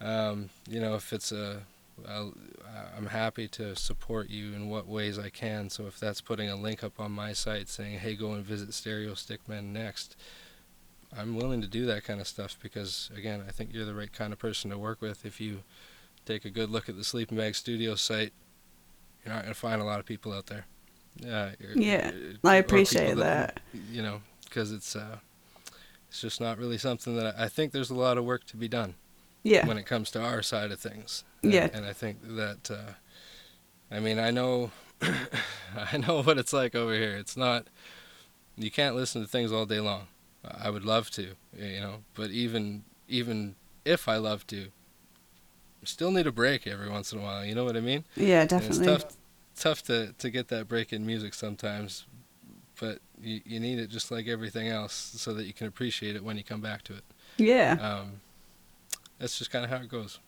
um, 0.00 0.50
you 0.68 0.80
know 0.80 0.94
if 0.94 1.12
it's 1.12 1.32
a 1.32 1.62
I'm 2.08 3.06
happy 3.06 3.48
to 3.48 3.76
support 3.76 4.30
you 4.30 4.54
in 4.54 4.68
what 4.68 4.86
ways 4.86 5.18
I 5.18 5.28
can. 5.28 5.70
So 5.70 5.86
if 5.86 5.98
that's 5.98 6.20
putting 6.20 6.48
a 6.48 6.56
link 6.56 6.82
up 6.82 6.98
on 6.98 7.12
my 7.12 7.32
site 7.32 7.68
saying, 7.68 7.98
"Hey, 7.98 8.14
go 8.14 8.32
and 8.32 8.44
visit 8.44 8.72
Stereo 8.74 9.12
Stickman 9.12 9.66
next," 9.66 10.16
I'm 11.16 11.36
willing 11.36 11.60
to 11.60 11.66
do 11.66 11.86
that 11.86 12.04
kind 12.04 12.20
of 12.20 12.26
stuff 12.26 12.56
because, 12.62 13.10
again, 13.16 13.42
I 13.46 13.52
think 13.52 13.70
you're 13.72 13.84
the 13.84 13.94
right 13.94 14.12
kind 14.12 14.32
of 14.32 14.38
person 14.38 14.70
to 14.70 14.78
work 14.78 15.00
with. 15.00 15.26
If 15.26 15.40
you 15.40 15.62
take 16.24 16.44
a 16.44 16.50
good 16.50 16.70
look 16.70 16.88
at 16.88 16.96
the 16.96 17.04
Sleeping 17.04 17.36
Bag 17.36 17.54
Studio 17.54 17.94
site, 17.94 18.32
you're 19.24 19.34
not 19.34 19.44
to 19.46 19.54
find 19.54 19.80
a 19.80 19.84
lot 19.84 20.00
of 20.00 20.06
people 20.06 20.32
out 20.32 20.46
there. 20.46 20.66
Yeah, 21.16 21.52
Yeah, 21.74 22.10
I 22.44 22.56
appreciate 22.56 23.16
that. 23.16 23.60
You 23.90 24.02
know, 24.02 24.22
because 24.44 24.72
it's 24.72 24.96
uh, 24.96 25.18
it's 26.08 26.20
just 26.20 26.40
not 26.40 26.58
really 26.58 26.78
something 26.78 27.16
that 27.16 27.34
I, 27.38 27.44
I 27.44 27.48
think 27.48 27.72
there's 27.72 27.90
a 27.90 27.94
lot 27.94 28.18
of 28.18 28.24
work 28.24 28.44
to 28.46 28.56
be 28.56 28.68
done 28.68 28.94
Yeah, 29.42 29.66
when 29.66 29.78
it 29.78 29.86
comes 29.86 30.10
to 30.12 30.22
our 30.22 30.42
side 30.42 30.70
of 30.70 30.80
things. 30.80 31.24
Yeah. 31.42 31.64
And, 31.64 31.76
and 31.76 31.86
I 31.86 31.92
think 31.92 32.18
that, 32.36 32.70
uh, 32.70 32.92
I 33.90 33.98
mean, 34.00 34.18
I 34.18 34.30
know, 34.30 34.70
I 35.02 35.96
know 35.96 36.22
what 36.22 36.38
it's 36.38 36.52
like 36.52 36.74
over 36.74 36.94
here. 36.94 37.16
It's 37.16 37.36
not, 37.36 37.66
you 38.56 38.70
can't 38.70 38.94
listen 38.94 39.22
to 39.22 39.28
things 39.28 39.52
all 39.52 39.66
day 39.66 39.80
long. 39.80 40.06
I 40.44 40.70
would 40.70 40.84
love 40.84 41.10
to, 41.12 41.34
you 41.56 41.80
know, 41.80 41.96
but 42.14 42.30
even 42.30 42.84
even 43.08 43.54
if 43.84 44.08
I 44.08 44.16
love 44.16 44.46
to, 44.48 44.68
still 45.84 46.10
need 46.10 46.26
a 46.26 46.32
break 46.32 46.66
every 46.66 46.88
once 46.88 47.12
in 47.12 47.18
a 47.18 47.22
while. 47.22 47.44
You 47.44 47.54
know 47.54 47.64
what 47.64 47.76
I 47.76 47.80
mean? 47.80 48.04
yeah, 48.16 48.40
And 48.42 48.50
definitely. 48.50 48.92
It's 48.92 49.04
tough, 49.04 49.16
tough 49.56 49.82
to 49.84 50.12
to 50.18 50.30
get 50.30 50.48
that 50.48 50.68
break 50.68 50.92
in 50.92 51.04
music 51.06 51.34
sometimes, 51.34 52.04
but 52.80 52.98
you 53.20 53.40
you 53.44 53.60
need 53.60 53.78
it 53.78 53.88
just 53.90 54.10
like 54.10 54.26
everything 54.28 54.68
else, 54.68 54.92
so 55.16 55.32
that 55.34 55.44
you 55.44 55.52
can 55.52 55.66
appreciate 55.66 56.16
it 56.16 56.24
when 56.24 56.36
you 56.36 56.44
come 56.44 56.60
back 56.60 56.82
to 56.84 56.94
it. 56.94 57.04
Yeah, 57.38 57.76
Um, 57.80 58.20
that's 59.18 59.38
just 59.38 59.50
kind 59.50 59.64
of 59.64 59.70
how 59.70 59.78
it 59.78 59.88
goes. 59.88 60.18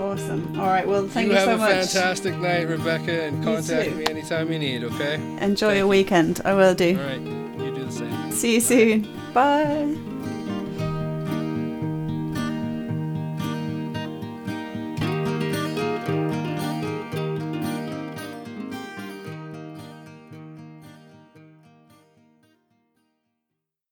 awesome. 0.00 0.58
All 0.58 0.66
right, 0.66 0.86
well, 0.86 1.06
thank 1.06 1.26
you, 1.26 1.32
you 1.32 1.38
have 1.38 1.48
a 1.48 1.58
fantastic 1.58 2.34
night, 2.38 2.68
Rebecca, 2.68 3.24
and 3.24 3.42
contact 3.44 3.94
me 3.94 4.06
anytime 4.06 4.52
you 4.52 4.58
need, 4.58 4.84
okay? 4.84 5.14
Enjoy 5.14 5.38
Thank 5.40 5.60
your 5.60 5.76
you. 5.76 5.86
weekend. 5.88 6.40
I 6.44 6.54
will 6.54 6.74
do. 6.74 6.98
All 6.98 7.04
right, 7.06 7.20
you 7.20 7.74
do 7.74 7.84
the 7.84 7.92
same. 7.92 8.32
See 8.32 8.54
you 8.54 8.60
soon. 8.60 9.06
Bye. 9.32 9.96